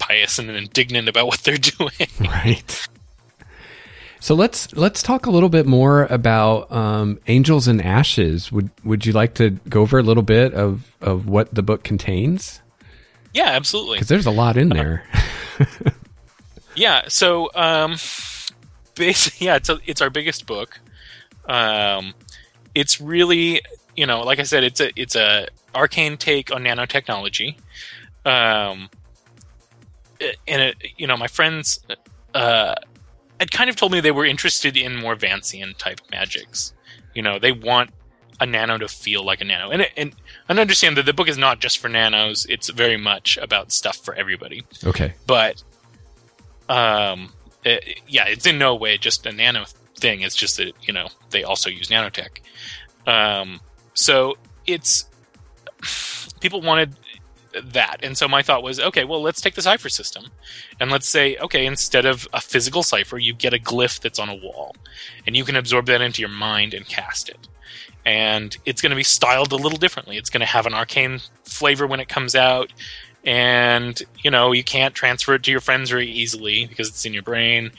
pious 0.01 0.41
and 0.41 0.51
indignant 0.51 1.09
about 1.09 1.27
what 1.29 1.41
they're 1.45 1.57
doing. 1.79 2.09
right. 2.21 2.89
So 4.19 4.35
let's 4.35 4.73
let's 4.75 5.05
talk 5.05 5.27
a 5.27 5.31
little 5.31 5.49
bit 5.49 5.67
more 5.67 6.07
about 6.07 6.73
um, 6.73 7.21
Angels 7.29 7.69
and 7.69 7.81
Ashes. 7.81 8.51
Would 8.51 8.71
would 8.83 9.07
you 9.07 9.13
like 9.13 9.35
to 9.35 9.51
go 9.69 9.83
over 9.83 9.99
a 9.99 10.03
little 10.03 10.25
bit 10.25 10.55
of 10.55 10.93
of 11.01 11.29
what 11.29 11.55
the 11.55 11.63
book 11.63 11.85
contains? 11.85 12.61
yeah, 13.33 13.51
absolutely. 13.51 13.99
Because 13.99 14.09
there's 14.09 14.27
a 14.27 14.33
lot 14.33 14.57
in 14.57 14.71
there. 14.71 15.05
Yeah. 16.79 17.09
So, 17.09 17.51
um, 17.55 17.97
basically, 18.95 19.47
yeah, 19.47 19.57
it's 19.57 19.69
a, 19.69 19.79
it's 19.85 20.01
our 20.01 20.11
biggest 20.11 20.47
book. 20.47 20.81
Um, 21.49 22.15
it's 22.75 23.01
really, 23.01 23.63
you 23.97 24.07
know, 24.07 24.21
like 24.21 24.39
I 24.39 24.45
said, 24.45 24.65
it's 24.65 24.81
a 24.81 24.91
it's 25.01 25.17
a 25.17 25.49
arcane 25.75 26.17
take 26.17 26.53
on 26.53 26.63
nanotechnology. 26.65 27.57
Um, 28.25 28.91
and 30.47 30.63
it, 30.63 30.77
you 30.97 31.07
know, 31.07 31.17
my 31.17 31.29
friends, 31.29 31.81
uh, 32.35 32.75
had 33.41 33.51
kind 33.51 33.71
of 33.71 33.77
told 33.77 33.93
me 33.93 34.01
they 34.01 34.11
were 34.11 34.27
interested 34.27 34.77
in 34.77 34.97
more 34.97 35.17
Vancian 35.17 35.77
type 35.77 36.01
magics. 36.11 36.73
You 37.15 37.23
know, 37.23 37.39
they 37.39 37.53
want 37.53 37.91
a 38.41 38.47
nano 38.47 38.79
to 38.79 38.89
feel 38.89 39.25
like 39.25 39.41
a 39.41 39.45
nano, 39.45 39.71
and 39.71 39.89
and 39.97 40.15
and 40.49 40.59
understand 40.59 40.97
that 40.97 41.07
the 41.07 41.13
book 41.13 41.29
is 41.29 41.39
not 41.39 41.61
just 41.61 41.79
for 41.79 41.89
nanos. 41.89 42.47
It's 42.47 42.69
very 42.69 42.97
much 42.97 43.37
about 43.39 43.73
stuff 43.73 43.97
for 43.97 44.15
everybody 44.15 44.65
okay. 44.85 45.15
but 45.27 45.63
um 46.69 47.33
it- 47.65 48.01
yeah 48.07 48.27
it's 48.27 48.47
in 48.47 48.59
no 48.59 48.75
way 48.75 48.97
just 48.99 49.27
a 49.27 49.33
nano 49.33 49.65
thing. 49.99 50.23
It's 50.23 50.37
just 50.37 50.57
that 50.57 50.73
you 50.83 50.93
know 50.93 51.09
they 51.31 51.45
also 51.45 51.71
use 51.71 51.89
nanotech. 51.89 52.41
Um 53.07 53.61
so 53.95 54.37
it's 54.67 55.07
people 56.41 56.61
wanted 56.61 56.95
that. 57.65 57.99
And 58.03 58.17
so 58.17 58.29
my 58.29 58.43
thought 58.43 58.63
was 58.63 58.79
okay 58.79 59.05
well 59.05 59.23
let's 59.23 59.41
take 59.41 59.55
the 59.55 59.63
cypher 59.63 59.89
system 59.89 60.27
and 60.81 60.91
let's 60.91 61.09
say 61.09 61.37
okay 61.39 61.67
instead 61.67 62.05
of 62.05 62.29
a 62.33 62.41
physical 62.41 62.83
cypher 62.83 63.19
you 63.19 63.33
get 63.33 63.55
a 63.55 63.59
glyph 63.59 64.01
that's 64.01 64.19
on 64.19 64.29
a 64.29 64.35
wall 64.35 64.77
and 65.27 65.37
you 65.37 65.45
can 65.45 65.57
absorb 65.57 65.87
that 65.87 66.01
into 66.01 66.21
your 66.21 66.31
mind 66.31 66.75
and 66.75 66.87
cast 66.87 67.29
it. 67.29 67.49
And 68.05 68.57
it's 68.65 68.81
going 68.81 68.91
to 68.91 68.97
be 68.97 69.03
styled 69.03 69.53
a 69.53 69.57
little 69.57 69.79
differently. 69.79 70.17
It's 70.17 70.31
going 70.31 70.41
to 70.41 70.47
have 70.47 70.67
an 70.67 70.73
arcane 70.73 71.21
flavor 71.45 71.87
when 71.87 72.01
it 72.01 72.09
comes 72.09 72.35
out. 72.35 72.73
And 73.25 74.01
you 74.23 74.31
know 74.31 74.53
you 74.53 74.65
can't 74.65 74.95
transfer 74.95 75.35
it 75.35 75.43
to 75.45 75.51
your 75.51 75.61
friends 75.61 75.91
very 75.91 76.09
easily 76.09 76.67
because 76.67 76.89
it's 76.89 77.05
in 77.05 77.13
your 77.13 77.25
brain 77.25 77.73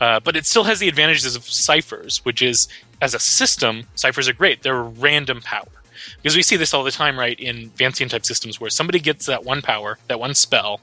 uh, 0.00 0.20
but 0.20 0.36
it 0.36 0.46
still 0.46 0.64
has 0.64 0.78
the 0.78 0.88
advantages 0.88 1.36
of 1.36 1.44
cyphers 1.44 2.24
which 2.24 2.42
is 2.42 2.68
as 3.00 3.14
a 3.14 3.18
system 3.18 3.84
cyphers 3.94 4.28
are 4.28 4.32
great. 4.34 4.62
They're 4.62 4.76
a 4.76 4.82
random 4.82 5.40
power. 5.42 5.68
Because 6.16 6.34
we 6.36 6.42
see 6.42 6.56
this 6.56 6.72
all 6.74 6.82
the 6.82 6.90
time 6.90 7.18
right 7.18 7.38
in 7.38 7.70
Vancian 7.70 8.08
type 8.08 8.24
systems 8.24 8.60
where 8.60 8.70
somebody 8.70 8.98
gets 8.98 9.26
that 9.26 9.44
one 9.44 9.62
power 9.62 9.98
that 10.08 10.18
one 10.18 10.34
spell 10.34 10.80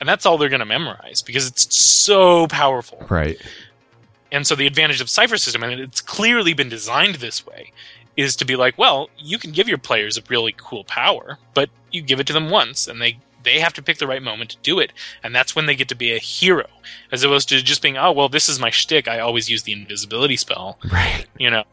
and 0.00 0.08
that's 0.08 0.26
all 0.26 0.38
they're 0.38 0.48
going 0.48 0.60
to 0.60 0.66
memorize 0.66 1.22
because 1.22 1.46
it's 1.48 1.74
so 1.74 2.46
powerful. 2.48 3.06
Right. 3.08 3.40
and 4.32 4.46
so 4.46 4.54
the 4.54 4.66
advantage 4.66 5.00
of 5.00 5.08
Cypher 5.08 5.36
System, 5.38 5.62
and 5.62 5.80
it's 5.80 6.00
clearly 6.00 6.52
been 6.52 6.68
designed 6.68 7.16
this 7.16 7.46
way, 7.46 7.72
is 8.16 8.36
to 8.36 8.44
be 8.44 8.56
like, 8.56 8.76
well, 8.78 9.08
you 9.18 9.38
can 9.38 9.52
give 9.52 9.68
your 9.68 9.78
players 9.78 10.16
a 10.18 10.22
really 10.28 10.54
cool 10.56 10.84
power, 10.84 11.38
but 11.54 11.70
you 11.92 12.02
give 12.02 12.20
it 12.20 12.26
to 12.26 12.32
them 12.32 12.50
once, 12.50 12.88
and 12.88 13.00
they 13.00 13.18
they 13.46 13.60
have 13.60 13.72
to 13.74 13.82
pick 13.82 13.98
the 13.98 14.06
right 14.06 14.22
moment 14.22 14.50
to 14.50 14.56
do 14.58 14.78
it, 14.80 14.92
and 15.22 15.34
that's 15.34 15.54
when 15.56 15.66
they 15.66 15.76
get 15.76 15.88
to 15.88 15.94
be 15.94 16.12
a 16.12 16.18
hero, 16.18 16.66
as 17.12 17.22
opposed 17.22 17.48
to 17.48 17.62
just 17.62 17.80
being, 17.80 17.96
oh, 17.96 18.12
well, 18.12 18.28
this 18.28 18.48
is 18.48 18.58
my 18.60 18.70
shtick. 18.70 19.08
I 19.08 19.20
always 19.20 19.48
use 19.48 19.62
the 19.62 19.72
invisibility 19.72 20.36
spell. 20.36 20.78
Right. 20.90 21.24
You 21.38 21.50
know, 21.50 21.64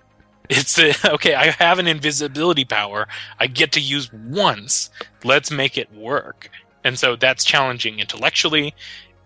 it's 0.50 0.76
the 0.76 0.96
okay. 1.14 1.34
I 1.34 1.48
have 1.52 1.80
an 1.80 1.88
invisibility 1.88 2.64
power. 2.64 3.08
I 3.40 3.48
get 3.48 3.72
to 3.74 3.82
use 3.82 4.14
once. 4.14 4.92
Let's 5.24 5.52
make 5.52 5.78
it 5.78 5.92
work. 5.92 6.50
And 6.84 7.00
so 7.00 7.16
that's 7.16 7.44
challenging 7.44 8.00
intellectually, 8.00 8.76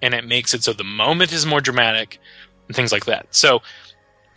and 0.02 0.14
it 0.14 0.26
makes 0.26 0.54
it 0.54 0.64
so 0.64 0.74
the 0.74 0.84
moment 0.84 1.34
is 1.34 1.45
more 1.45 1.62
dramatic 1.62 2.20
and 2.68 2.76
things 2.76 2.91
like 2.91 3.06
that. 3.06 3.36
So 3.36 3.62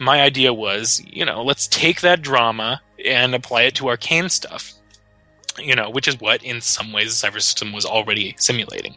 my 0.00 0.20
idea 0.20 0.52
was, 0.52 1.00
you 1.06 1.24
know, 1.24 1.44
let's 1.44 1.68
take 1.68 2.00
that 2.00 2.22
drama 2.22 2.80
and 3.04 3.34
apply 3.34 3.62
it 3.62 3.74
to 3.76 3.88
arcane 3.88 4.30
stuff. 4.30 4.72
You 5.58 5.74
know, 5.74 5.90
which 5.90 6.08
is 6.08 6.20
what 6.20 6.42
in 6.42 6.60
some 6.60 6.92
ways 6.92 7.08
the 7.08 7.16
Cypher 7.16 7.40
system 7.40 7.72
was 7.72 7.84
already 7.84 8.34
simulating. 8.38 8.96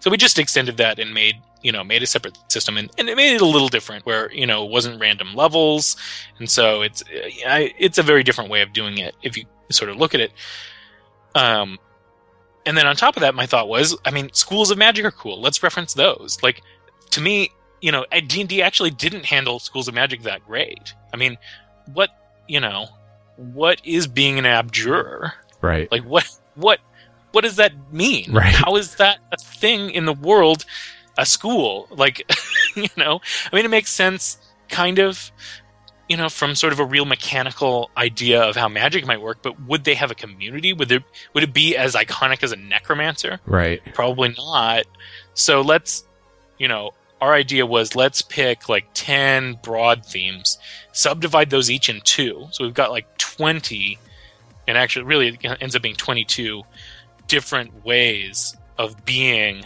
So 0.00 0.10
we 0.10 0.16
just 0.16 0.38
extended 0.38 0.76
that 0.76 0.98
and 0.98 1.14
made, 1.14 1.36
you 1.62 1.72
know, 1.72 1.82
made 1.82 2.02
a 2.02 2.06
separate 2.06 2.38
system 2.48 2.76
and, 2.76 2.90
and 2.98 3.08
it 3.08 3.16
made 3.16 3.34
it 3.34 3.40
a 3.40 3.46
little 3.46 3.68
different 3.68 4.04
where, 4.04 4.30
you 4.32 4.46
know, 4.46 4.64
it 4.64 4.70
wasn't 4.70 5.00
random 5.00 5.34
levels. 5.34 5.96
And 6.38 6.48
so 6.50 6.82
it's 6.82 7.02
it's 7.10 7.98
a 7.98 8.02
very 8.02 8.22
different 8.22 8.50
way 8.50 8.62
of 8.62 8.72
doing 8.72 8.98
it 8.98 9.16
if 9.22 9.36
you 9.36 9.46
sort 9.70 9.90
of 9.90 9.96
look 9.96 10.14
at 10.14 10.20
it. 10.20 10.32
Um 11.34 11.78
and 12.66 12.76
then 12.76 12.86
on 12.86 12.96
top 12.96 13.16
of 13.16 13.22
that, 13.22 13.34
my 13.34 13.46
thought 13.46 13.68
was, 13.68 13.96
I 14.04 14.10
mean, 14.10 14.30
schools 14.32 14.70
of 14.70 14.78
magic 14.78 15.04
are 15.04 15.12
cool. 15.12 15.40
Let's 15.40 15.62
reference 15.62 15.94
those. 15.94 16.42
Like, 16.42 16.62
to 17.10 17.20
me, 17.20 17.52
you 17.80 17.92
know, 17.92 18.04
D 18.26 18.40
and 18.40 18.48
D 18.48 18.60
actually 18.60 18.90
didn't 18.90 19.24
handle 19.24 19.60
schools 19.60 19.86
of 19.86 19.94
magic 19.94 20.22
that 20.22 20.44
great. 20.46 20.92
I 21.14 21.16
mean, 21.16 21.38
what 21.92 22.10
you 22.48 22.60
know, 22.60 22.88
what 23.36 23.80
is 23.84 24.06
being 24.06 24.38
an 24.38 24.46
abjurer? 24.46 25.34
Right. 25.60 25.90
Like, 25.90 26.02
what 26.04 26.28
what 26.54 26.80
what 27.32 27.42
does 27.44 27.56
that 27.56 27.92
mean? 27.92 28.32
Right. 28.32 28.54
How 28.54 28.76
is 28.76 28.96
that 28.96 29.18
a 29.32 29.36
thing 29.36 29.90
in 29.90 30.04
the 30.06 30.12
world? 30.12 30.64
A 31.18 31.24
school, 31.24 31.86
like, 31.90 32.30
you 32.76 32.88
know, 32.96 33.20
I 33.50 33.56
mean, 33.56 33.64
it 33.64 33.70
makes 33.70 33.90
sense 33.90 34.36
kind 34.68 34.98
of 34.98 35.32
you 36.08 36.16
know 36.16 36.28
from 36.28 36.54
sort 36.54 36.72
of 36.72 36.78
a 36.80 36.84
real 36.84 37.04
mechanical 37.04 37.90
idea 37.96 38.42
of 38.42 38.54
how 38.54 38.68
magic 38.68 39.06
might 39.06 39.20
work 39.20 39.38
but 39.42 39.60
would 39.62 39.84
they 39.84 39.94
have 39.94 40.10
a 40.10 40.14
community 40.14 40.72
would 40.72 40.88
there 40.88 41.02
would 41.32 41.42
it 41.44 41.52
be 41.54 41.76
as 41.76 41.94
iconic 41.94 42.42
as 42.42 42.52
a 42.52 42.56
necromancer 42.56 43.40
Right. 43.46 43.80
probably 43.94 44.34
not 44.36 44.84
so 45.34 45.60
let's 45.62 46.04
you 46.58 46.68
know 46.68 46.90
our 47.20 47.32
idea 47.32 47.64
was 47.64 47.94
let's 47.96 48.22
pick 48.22 48.68
like 48.68 48.86
10 48.94 49.58
broad 49.62 50.04
themes 50.04 50.58
subdivide 50.92 51.50
those 51.50 51.70
each 51.70 51.88
in 51.88 52.00
two 52.02 52.46
so 52.50 52.64
we've 52.64 52.74
got 52.74 52.90
like 52.90 53.06
20 53.18 53.98
and 54.66 54.76
actually 54.76 55.04
really 55.04 55.38
ends 55.60 55.76
up 55.76 55.82
being 55.82 55.94
22 55.94 56.62
different 57.28 57.84
ways 57.84 58.56
of 58.78 59.04
being 59.04 59.64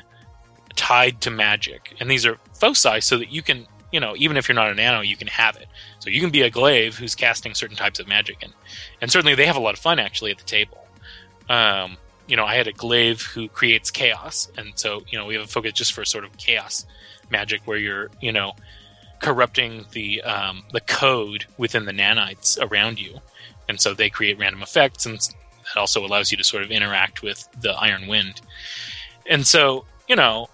tied 0.77 1.21
to 1.23 1.31
magic. 1.31 1.95
And 2.01 2.11
these 2.11 2.25
are 2.27 2.39
foci 2.55 3.01
so 3.01 3.19
that 3.19 3.33
you 3.33 3.43
can 3.43 3.67
you 3.93 3.99
know 3.99 4.15
even 4.17 4.37
if 4.37 4.49
you're 4.49 4.55
not 4.55 4.71
a 4.71 4.75
nano 4.75 5.01
you 5.01 5.17
can 5.17 5.29
have 5.29 5.57
it. 5.57 5.67
So 5.99 6.11
you 6.11 6.21
can 6.21 6.31
be 6.31 6.43
a 6.43 6.51
glaive 6.51 6.97
who's 6.97 7.15
casting 7.15 7.55
certain 7.55 7.77
types 7.77 7.99
of 7.99 8.09
magic 8.09 8.43
and 8.43 8.53
and 9.01 9.11
certainly 9.11 9.35
they 9.35 9.47
have 9.47 9.57
a 9.57 9.61
lot 9.61 9.75
of 9.75 9.81
fun 9.81 9.99
actually 9.99 10.31
at 10.31 10.39
the 10.39 10.45
table. 10.45 10.87
Um, 11.49 11.97
you 12.31 12.37
know 12.37 12.45
i 12.45 12.55
had 12.55 12.69
a 12.69 12.73
glaive 12.73 13.23
who 13.23 13.49
creates 13.49 13.91
chaos 13.91 14.49
and 14.57 14.73
so 14.77 15.03
you 15.09 15.19
know 15.19 15.27
we 15.27 15.35
have 15.35 15.43
a 15.43 15.49
focus 15.49 15.73
just 15.73 15.93
for 15.93 16.05
sort 16.05 16.25
of 16.25 16.37
chaos 16.37 16.87
magic 17.29 17.61
where 17.65 17.77
you're 17.77 18.09
you 18.21 18.31
know 18.31 18.53
corrupting 19.21 19.85
the 19.93 20.23
um, 20.23 20.63
the 20.73 20.81
code 20.81 21.45
within 21.59 21.85
the 21.85 21.93
nanites 21.93 22.57
around 22.71 22.99
you 22.99 23.21
and 23.71 23.81
so 23.81 23.95
they 23.95 24.11
create 24.11 24.39
random 24.39 24.63
effects 24.63 25.07
and 25.07 25.19
that 25.19 25.81
also 25.81 26.05
allows 26.05 26.31
you 26.31 26.37
to 26.37 26.45
sort 26.45 26.63
of 26.63 26.71
interact 26.71 27.23
with 27.23 27.49
the 27.61 27.71
iron 27.71 28.07
wind. 28.09 28.43
And 29.27 29.47
so 29.47 29.87
you 30.09 30.17
know 30.17 30.51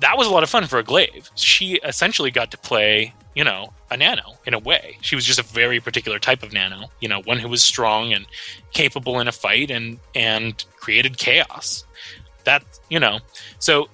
that 0.00 0.18
was 0.18 0.26
a 0.26 0.30
lot 0.30 0.42
of 0.42 0.50
fun 0.50 0.66
for 0.66 0.78
a 0.78 0.82
glaive. 0.82 1.30
She 1.36 1.76
essentially 1.82 2.30
got 2.30 2.50
to 2.50 2.58
play 2.58 3.14
you 3.34 3.44
know 3.44 3.72
a 3.90 3.96
nano 3.96 4.34
in 4.44 4.52
a 4.52 4.58
way. 4.58 4.98
She 5.00 5.14
was 5.14 5.24
just 5.24 5.38
a 5.38 5.44
very 5.44 5.80
particular 5.80 6.18
type 6.18 6.42
of 6.42 6.52
nano 6.52 6.90
you 7.00 7.08
know 7.08 7.22
one 7.22 7.38
who 7.38 7.48
was 7.48 7.62
strong 7.62 8.12
and 8.12 8.26
capable 8.74 9.20
in 9.20 9.28
a 9.28 9.32
fight 9.32 9.70
and 9.70 9.98
and 10.14 10.62
created 10.76 11.16
chaos. 11.16 11.84
That 12.44 12.64
you 12.90 13.00
know 13.00 13.20
so 13.60 13.88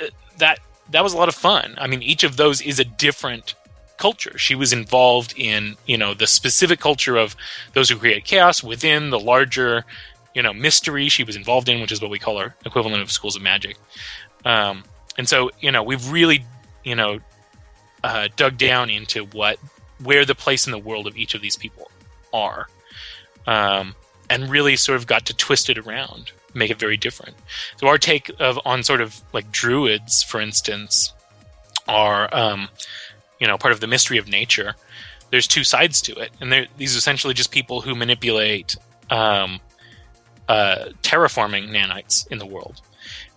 uh, 0.00 0.06
that 0.36 0.60
that 0.90 1.02
was 1.02 1.14
a 1.14 1.16
lot 1.16 1.28
of 1.28 1.34
fun. 1.34 1.74
I 1.78 1.86
mean 1.86 2.02
each 2.02 2.22
of 2.22 2.36
those 2.36 2.60
is 2.60 2.78
a 2.78 2.84
different 2.84 3.54
culture. 3.98 4.36
She 4.38 4.54
was 4.54 4.72
involved 4.72 5.34
in 5.36 5.76
you 5.86 5.98
know 5.98 6.14
the 6.14 6.26
specific 6.26 6.80
culture 6.80 7.16
of 7.16 7.36
those 7.72 7.90
who 7.90 7.96
create 7.96 8.24
chaos 8.24 8.62
within 8.62 9.10
the 9.10 9.18
larger 9.18 9.84
you 10.34 10.42
know 10.42 10.52
mystery 10.52 11.08
she 11.08 11.24
was 11.24 11.36
involved 11.36 11.68
in 11.68 11.80
which 11.80 11.92
is 11.92 12.00
what 12.00 12.10
we 12.10 12.18
call 12.18 12.38
our 12.38 12.54
equivalent 12.64 13.02
of 13.02 13.10
schools 13.10 13.36
of 13.36 13.42
magic. 13.42 13.76
Um, 14.44 14.84
and 15.16 15.28
so 15.28 15.50
you 15.60 15.72
know 15.72 15.82
we've 15.82 16.10
really 16.10 16.44
you 16.84 16.94
know 16.94 17.20
uh, 18.04 18.28
dug 18.36 18.56
down 18.56 18.90
into 18.90 19.24
what 19.26 19.58
where 20.02 20.24
the 20.24 20.34
place 20.34 20.66
in 20.66 20.72
the 20.72 20.78
world 20.78 21.06
of 21.06 21.16
each 21.16 21.34
of 21.34 21.42
these 21.42 21.56
people 21.56 21.90
are 22.32 22.68
um, 23.46 23.94
and 24.30 24.48
really 24.48 24.76
sort 24.76 24.96
of 24.96 25.06
got 25.06 25.26
to 25.26 25.34
twist 25.34 25.68
it 25.68 25.78
around 25.78 26.32
make 26.54 26.70
it 26.70 26.78
very 26.78 26.96
different. 26.96 27.36
So 27.76 27.86
our 27.86 27.98
take 27.98 28.30
of 28.38 28.58
on 28.64 28.82
sort 28.82 29.00
of 29.00 29.20
like 29.32 29.50
druids 29.50 30.22
for 30.22 30.40
instance 30.40 31.12
are 31.86 32.28
um, 32.34 32.68
you 33.40 33.46
know 33.46 33.56
part 33.58 33.72
of 33.72 33.80
the 33.80 33.86
mystery 33.86 34.18
of 34.18 34.28
nature 34.28 34.74
there's 35.30 35.46
two 35.46 35.64
sides 35.64 36.00
to 36.02 36.14
it. 36.16 36.30
And 36.40 36.68
these 36.76 36.94
are 36.94 36.98
essentially 36.98 37.34
just 37.34 37.50
people 37.50 37.80
who 37.80 37.94
manipulate 37.94 38.76
um, 39.10 39.60
uh, 40.48 40.86
terraforming 41.02 41.70
nanites 41.70 42.26
in 42.30 42.38
the 42.38 42.46
world. 42.46 42.80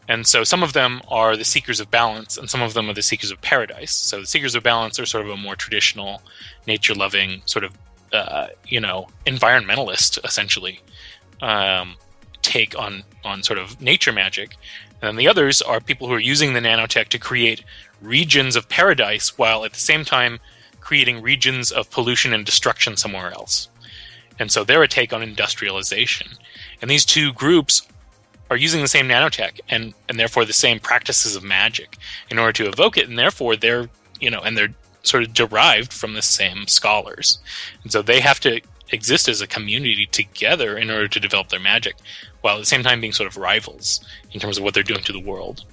And 0.08 0.26
so 0.28 0.44
some 0.44 0.64
of 0.64 0.74
them 0.74 1.02
are 1.10 1.38
the 1.38 1.46
seekers 1.46 1.80
of 1.80 1.90
balance, 1.92 2.38
and 2.38 2.50
some 2.50 2.62
of 2.62 2.74
them 2.74 2.90
are 2.90 2.94
the 2.94 3.04
seekers 3.04 3.32
of 3.32 3.40
paradise. 3.42 3.96
So 3.96 4.20
the 4.20 4.28
seekers 4.28 4.56
of 4.56 4.64
balance 4.64 5.00
are 5.00 5.06
sort 5.06 5.26
of 5.26 5.32
a 5.32 5.38
more 5.38 5.56
traditional, 5.56 6.22
nature 6.68 6.94
loving, 6.94 7.42
sort 7.46 7.64
of, 7.64 7.78
uh, 8.12 8.48
you 8.66 8.82
know, 8.82 9.08
environmentalist, 9.26 10.24
essentially, 10.26 10.82
um, 11.42 11.96
take 12.42 12.78
on, 12.78 13.04
on 13.24 13.44
sort 13.44 13.60
of 13.60 13.82
nature 13.82 14.12
magic. 14.12 14.56
And 15.02 15.10
then 15.10 15.16
the 15.16 15.28
others 15.28 15.62
are 15.62 15.80
people 15.80 16.08
who 16.08 16.14
are 16.14 16.20
using 16.20 16.54
the 16.54 16.60
nanotech 16.60 17.08
to 17.10 17.20
create 17.20 17.64
regions 18.02 18.56
of 18.56 18.70
paradise 18.70 19.38
while 19.38 19.66
at 19.66 19.74
the 19.74 19.80
same 19.80 20.06
time 20.06 20.40
creating 20.80 21.22
regions 21.22 21.72
of 21.72 21.92
pollution 21.92 22.34
and 22.34 22.46
destruction 22.46 22.98
somewhere 22.98 23.32
else. 23.32 23.70
And 24.40 24.52
so 24.52 24.64
they're 24.64 24.84
a 24.84 24.88
take 24.88 25.14
on 25.14 25.22
industrialization. 25.22 26.28
And 26.82 26.90
these 26.90 27.06
two 27.06 27.32
groups 27.34 27.84
are 28.52 28.58
using 28.58 28.82
the 28.82 28.88
same 28.88 29.08
nanotech 29.08 29.62
and 29.70 29.94
and 30.10 30.20
therefore 30.20 30.44
the 30.44 30.52
same 30.54 30.78
practices 30.78 31.38
of 31.38 31.44
magic 31.44 31.98
in 32.30 32.38
order 32.38 32.52
to 32.52 32.68
evoke 32.68 32.98
it 32.98 33.08
and 33.08 33.18
therefore 33.18 33.56
they're 33.56 33.90
you 34.20 34.30
know 34.30 34.42
and 34.42 34.58
they're 34.58 34.74
sort 35.04 35.24
of 35.24 35.34
derived 35.34 35.94
from 35.94 36.16
the 36.16 36.22
same 36.22 36.68
scholars 36.68 37.40
and 37.84 37.94
so 37.94 38.02
they 38.02 38.20
have 38.20 38.42
to 38.42 38.60
exist 38.92 39.28
as 39.28 39.42
a 39.42 39.48
community 39.48 40.06
together 40.06 40.78
in 40.78 40.90
order 40.90 41.08
to 41.08 41.20
develop 41.20 41.50
their 41.50 41.60
magic 41.60 41.96
while 42.42 42.56
at 42.56 42.60
the 42.60 42.66
same 42.66 42.84
time 42.84 43.02
being 43.02 43.14
sort 43.14 43.28
of 43.28 43.38
rivals 43.38 44.06
in 44.32 44.40
terms 44.40 44.58
of 44.58 44.64
what 44.64 44.74
they're 44.74 44.84
doing 44.84 45.04
to 45.04 45.14
the 45.14 45.20
world. 45.20 45.64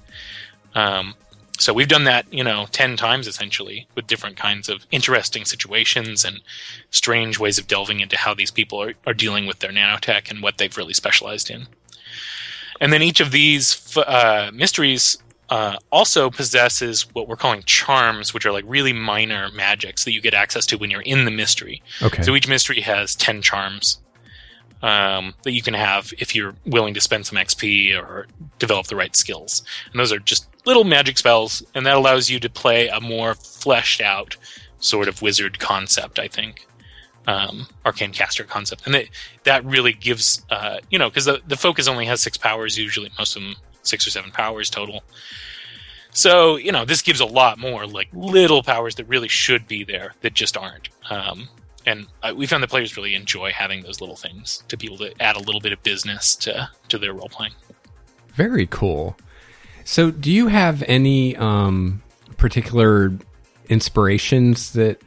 Um, 0.75 1.15
so 1.57 1.73
we've 1.73 1.89
done 1.89 2.05
that 2.05 2.31
you 2.33 2.43
know 2.43 2.67
10 2.71 2.95
times 2.95 3.27
essentially 3.27 3.87
with 3.93 4.07
different 4.07 4.37
kinds 4.37 4.69
of 4.69 4.85
interesting 4.91 5.43
situations 5.45 6.23
and 6.23 6.41
strange 6.89 7.37
ways 7.37 7.57
of 7.57 7.67
delving 7.67 7.99
into 7.99 8.17
how 8.17 8.33
these 8.33 8.51
people 8.51 8.81
are, 8.81 8.93
are 9.05 9.13
dealing 9.13 9.45
with 9.45 9.59
their 9.59 9.71
nanotech 9.71 10.29
and 10.29 10.41
what 10.41 10.57
they've 10.57 10.77
really 10.77 10.93
specialized 10.93 11.49
in. 11.49 11.67
And 12.79 12.93
then 12.93 13.01
each 13.01 13.19
of 13.19 13.31
these 13.31 13.97
uh, 13.97 14.51
mysteries 14.53 15.17
uh, 15.49 15.77
also 15.91 16.29
possesses 16.29 17.03
what 17.13 17.27
we're 17.27 17.35
calling 17.35 17.63
charms, 17.63 18.33
which 18.33 18.45
are 18.45 18.51
like 18.51 18.65
really 18.67 18.93
minor 18.93 19.49
magics 19.51 20.05
that 20.05 20.13
you 20.13 20.21
get 20.21 20.33
access 20.33 20.65
to 20.67 20.77
when 20.77 20.91
you're 20.91 21.01
in 21.01 21.25
the 21.25 21.31
mystery. 21.31 21.81
Okay. 22.01 22.21
So 22.21 22.35
each 22.35 22.47
mystery 22.47 22.81
has 22.81 23.15
10 23.15 23.41
charms 23.41 23.99
um, 24.81 25.33
that 25.43 25.51
you 25.51 25.61
can 25.61 25.73
have 25.73 26.13
if 26.19 26.35
you're 26.35 26.55
willing 26.65 26.93
to 26.93 27.01
spend 27.01 27.25
some 27.25 27.37
XP 27.37 27.99
or 27.99 28.27
develop 28.59 28.87
the 28.87 28.95
right 28.95 29.15
skills. 29.15 29.63
And 29.91 29.99
those 29.99 30.13
are 30.13 30.19
just 30.19 30.47
little 30.65 30.83
magic 30.83 31.17
spells, 31.17 31.63
and 31.73 31.85
that 31.85 31.97
allows 31.97 32.29
you 32.29 32.39
to 32.39 32.49
play 32.49 32.87
a 32.87 33.01
more 33.01 33.33
fleshed 33.33 34.01
out 34.01 34.37
sort 34.79 35.07
of 35.07 35.21
wizard 35.21 35.59
concept, 35.59 36.19
I 36.19 36.27
think 36.27 36.67
um, 37.29 37.67
arcane 37.85 38.11
caster 38.11 38.43
concept, 38.43 38.85
and 38.85 38.95
that 38.95 39.05
that 39.43 39.63
really 39.63 39.93
gives 39.93 40.43
uh, 40.49 40.79
you 40.89 40.97
know 40.97 41.09
because 41.09 41.25
the 41.25 41.41
the 41.47 41.55
focus 41.55 41.87
only 41.87 42.05
has 42.05 42.21
six 42.21 42.37
powers 42.37 42.77
usually, 42.77 43.11
most 43.17 43.35
of 43.35 43.43
them 43.43 43.55
six 43.83 44.05
or 44.05 44.09
seven 44.09 44.31
powers 44.31 44.69
total. 44.69 45.03
So 46.11 46.55
you 46.55 46.71
know 46.71 46.85
this 46.85 47.01
gives 47.01 47.19
a 47.19 47.25
lot 47.25 47.59
more 47.59 47.85
like 47.85 48.09
little 48.13 48.63
powers 48.63 48.95
that 48.95 49.05
really 49.05 49.27
should 49.27 49.67
be 49.67 49.83
there 49.83 50.15
that 50.21 50.33
just 50.33 50.57
aren't. 50.57 50.89
Um, 51.09 51.49
and 51.85 52.07
we 52.35 52.45
found 52.45 52.61
that 52.61 52.69
players 52.69 52.95
really 52.97 53.15
enjoy 53.15 53.51
having 53.51 53.83
those 53.83 54.01
little 54.01 54.15
things 54.15 54.63
to 54.67 54.77
be 54.77 54.87
able 54.87 54.97
to 54.97 55.13
add 55.21 55.35
a 55.35 55.39
little 55.39 55.61
bit 55.61 55.71
of 55.71 55.81
business 55.83 56.35
to 56.37 56.69
to 56.89 56.97
their 56.97 57.13
role 57.13 57.29
playing. 57.29 57.53
Very 58.33 58.67
cool. 58.67 59.17
So, 59.85 60.11
do 60.11 60.31
you 60.31 60.47
have 60.47 60.83
any 60.87 61.35
um, 61.37 62.03
particular 62.37 63.11
inspirations 63.69 64.73
that 64.73 65.01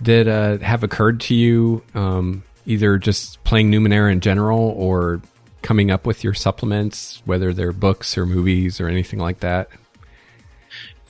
that 0.00 0.28
uh, 0.28 0.58
have 0.58 0.82
occurred 0.82 1.20
to 1.20 1.34
you, 1.34 1.82
um, 1.94 2.44
either 2.66 2.98
just 2.98 3.42
playing 3.44 3.70
Numenera 3.70 4.12
in 4.12 4.20
general 4.20 4.70
or 4.76 5.20
coming 5.68 5.90
up 5.90 6.06
with 6.06 6.24
your 6.24 6.32
supplements, 6.32 7.20
whether 7.26 7.52
they're 7.52 7.74
books 7.74 8.16
or 8.16 8.24
movies 8.24 8.80
or 8.80 8.88
anything 8.88 9.18
like 9.18 9.40
that? 9.40 9.68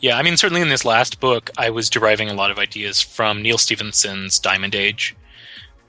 Yeah, 0.00 0.18
I 0.18 0.22
mean, 0.24 0.36
certainly 0.36 0.60
in 0.60 0.68
this 0.68 0.84
last 0.84 1.20
book, 1.20 1.48
I 1.56 1.70
was 1.70 1.88
deriving 1.88 2.28
a 2.28 2.34
lot 2.34 2.50
of 2.50 2.58
ideas 2.58 3.00
from 3.00 3.40
Neal 3.40 3.56
Stephenson's 3.56 4.40
Diamond 4.40 4.74
Age, 4.74 5.14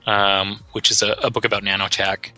um, 0.06 0.64
which 0.74 0.92
is 0.92 1.02
a, 1.02 1.14
a, 1.14 1.32
book 1.32 1.46
about 1.46 1.64
nanotech, 1.64 2.30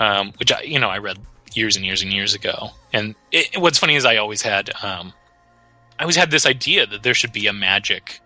um, 0.00 0.32
which 0.38 0.50
I, 0.50 0.62
you 0.62 0.80
know, 0.80 0.88
I 0.88 0.98
read 0.98 1.20
years 1.54 1.76
and 1.76 1.84
years 1.84 2.02
and 2.02 2.12
years 2.12 2.34
ago. 2.34 2.70
And 2.92 3.14
it, 3.30 3.56
what's 3.56 3.78
funny 3.78 3.94
is 3.94 4.04
I 4.04 4.16
always 4.16 4.42
had, 4.42 4.70
um, 4.82 5.12
I 5.96 6.02
always 6.02 6.16
had 6.16 6.32
this 6.32 6.44
idea 6.44 6.88
that 6.88 7.04
there 7.04 7.14
should 7.14 7.32
be 7.32 7.46
a 7.46 7.52
magic 7.52 8.20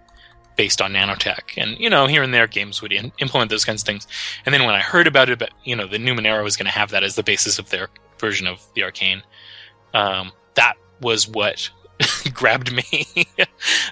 based 0.56 0.80
on 0.80 0.92
nanotech, 0.92 1.56
and 1.56 1.78
you 1.78 1.90
know, 1.90 2.06
here 2.06 2.22
and 2.22 2.32
there, 2.32 2.46
games 2.46 2.82
would 2.82 2.92
in, 2.92 3.12
implement 3.18 3.50
those 3.50 3.64
kinds 3.64 3.82
of 3.82 3.86
things. 3.86 4.06
And 4.44 4.54
then 4.54 4.64
when 4.64 4.74
I 4.74 4.80
heard 4.80 5.06
about 5.06 5.28
it, 5.28 5.38
but 5.38 5.50
you 5.64 5.76
know, 5.76 5.86
the 5.86 5.98
Numenera 5.98 6.42
was 6.42 6.56
going 6.56 6.66
to 6.66 6.72
have 6.72 6.90
that 6.90 7.04
as 7.04 7.16
the 7.16 7.22
basis 7.22 7.58
of 7.58 7.70
their 7.70 7.88
version 8.18 8.46
of 8.46 8.62
the 8.74 8.82
arcane. 8.82 9.22
Um, 9.94 10.32
that 10.54 10.74
was 11.00 11.28
what 11.28 11.70
grabbed 12.32 12.72
me 12.72 13.06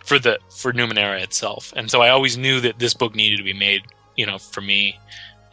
for 0.04 0.18
the 0.18 0.38
for 0.50 0.72
Numenera 0.72 1.22
itself, 1.22 1.72
and 1.76 1.90
so 1.90 2.00
I 2.02 2.10
always 2.10 2.36
knew 2.36 2.60
that 2.60 2.78
this 2.78 2.94
book 2.94 3.14
needed 3.14 3.36
to 3.38 3.44
be 3.44 3.52
made. 3.52 3.82
You 4.16 4.26
know, 4.26 4.38
for 4.38 4.60
me, 4.60 4.98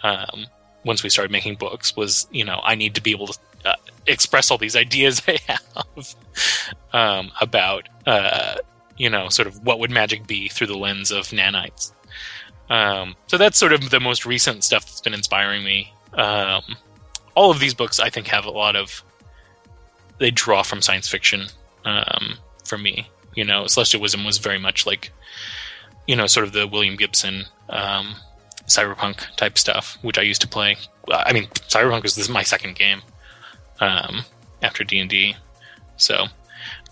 um, 0.03 0.47
once 0.83 1.03
we 1.03 1.09
started 1.09 1.31
making 1.31 1.55
books, 1.55 1.95
was 1.95 2.27
you 2.31 2.45
know 2.45 2.59
I 2.63 2.75
need 2.75 2.95
to 2.95 3.01
be 3.01 3.11
able 3.11 3.27
to 3.27 3.39
uh, 3.65 3.75
express 4.05 4.51
all 4.51 4.57
these 4.57 4.75
ideas 4.85 5.21
I 5.27 5.37
have 5.47 6.15
um, 6.93 7.31
about 7.41 7.89
uh, 8.05 8.57
you 8.97 9.09
know 9.09 9.29
sort 9.29 9.47
of 9.47 9.63
what 9.65 9.79
would 9.79 9.91
magic 9.91 10.27
be 10.27 10.47
through 10.47 10.67
the 10.67 10.77
lens 10.77 11.11
of 11.11 11.27
nanites. 11.27 11.91
Um, 12.69 13.15
so 13.27 13.37
that's 13.37 13.57
sort 13.57 13.73
of 13.73 13.89
the 13.89 13.99
most 13.99 14.25
recent 14.25 14.63
stuff 14.63 14.85
that's 14.85 15.01
been 15.01 15.13
inspiring 15.13 15.63
me. 15.63 15.93
Um, 16.13 16.63
all 17.35 17.51
of 17.51 17.59
these 17.59 17.73
books, 17.73 17.99
I 17.99 18.09
think, 18.09 18.27
have 18.27 18.45
a 18.45 18.51
lot 18.51 18.75
of 18.75 19.03
they 20.17 20.31
draw 20.31 20.63
from 20.63 20.81
science 20.81 21.07
fiction 21.07 21.47
um, 21.85 22.37
for 22.65 22.77
me. 22.77 23.09
You 23.35 23.45
know, 23.45 23.67
Celestial 23.67 24.01
Wisdom 24.01 24.25
was 24.25 24.39
very 24.39 24.57
much 24.57 24.85
like 24.85 25.11
you 26.07 26.15
know, 26.15 26.25
sort 26.25 26.45
of 26.45 26.53
the 26.53 26.65
William 26.65 26.95
Gibson 26.95 27.45
um, 27.69 28.15
cyberpunk 28.65 29.35
type 29.35 29.57
stuff, 29.57 29.97
which 30.01 30.17
I 30.17 30.21
used 30.21 30.41
to 30.41 30.47
play. 30.47 30.77
I 31.11 31.33
mean, 31.33 31.47
cyberpunk 31.47 32.03
was 32.03 32.15
this 32.15 32.25
is 32.25 32.29
my 32.29 32.43
second 32.43 32.75
game 32.75 33.01
um, 33.79 34.21
after 34.63 34.83
D 34.83 34.99
and 34.99 35.09
D, 35.09 35.35
so 35.97 36.25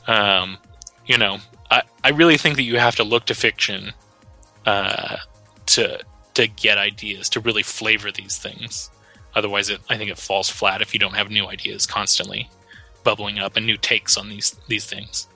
um, 0.07 0.57
you 1.05 1.17
know, 1.17 1.37
I 1.69 1.81
I 2.03 2.09
really 2.09 2.37
think 2.37 2.55
that 2.55 2.63
you 2.63 2.77
have 2.79 2.95
to 2.97 3.03
look 3.03 3.25
to 3.25 3.35
fiction 3.35 3.93
uh, 4.65 5.17
to 5.67 5.99
to 6.35 6.47
get 6.47 6.77
ideas 6.77 7.29
to 7.29 7.39
really 7.39 7.63
flavor 7.63 8.11
these 8.11 8.37
things. 8.37 8.89
Otherwise, 9.35 9.69
it, 9.69 9.81
I 9.89 9.97
think 9.97 10.11
it 10.11 10.17
falls 10.17 10.49
flat 10.49 10.81
if 10.81 10.93
you 10.93 10.99
don't 10.99 11.15
have 11.15 11.29
new 11.29 11.45
ideas 11.45 11.85
constantly 11.85 12.49
bubbling 13.03 13.39
up 13.39 13.55
and 13.55 13.65
new 13.65 13.77
takes 13.77 14.17
on 14.17 14.29
these 14.29 14.55
these 14.67 14.85
things. 14.85 15.27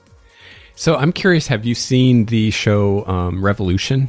So 0.74 0.96
I'm 0.96 1.12
curious. 1.12 1.46
Have 1.48 1.66
you 1.66 1.74
seen 1.74 2.26
the 2.26 2.50
show 2.50 3.06
um, 3.06 3.44
Revolution? 3.44 4.08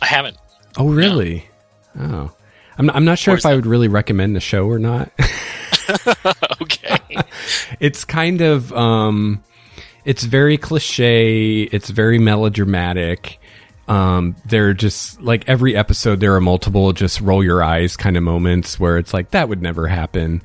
I 0.00 0.06
haven't. 0.06 0.36
Oh, 0.76 0.88
really? 0.88 1.48
No. 1.94 2.30
Oh, 2.30 2.36
I'm 2.78 2.86
not, 2.86 2.96
I'm 2.96 3.04
not 3.04 3.18
sure 3.18 3.34
if 3.34 3.46
I 3.46 3.54
would 3.54 3.66
really 3.66 3.88
recommend 3.88 4.34
the 4.34 4.40
show 4.40 4.66
or 4.66 4.78
not. 4.78 5.12
okay. 6.62 6.98
it's 7.80 8.04
kind 8.04 8.40
of 8.40 8.72
um, 8.72 9.44
it's 10.04 10.24
very 10.24 10.56
cliche. 10.58 11.62
It's 11.62 11.90
very 11.90 12.18
melodramatic. 12.18 13.38
Um, 13.88 14.36
they're 14.46 14.74
just 14.74 15.20
like 15.20 15.48
every 15.48 15.76
episode, 15.76 16.20
there 16.20 16.34
are 16.34 16.40
multiple 16.40 16.92
just 16.92 17.20
roll 17.20 17.42
your 17.42 17.62
eyes 17.62 17.96
kind 17.96 18.16
of 18.16 18.22
moments 18.22 18.78
where 18.78 18.98
it's 18.98 19.12
like 19.12 19.30
that 19.32 19.48
would 19.48 19.62
never 19.62 19.86
happen. 19.86 20.42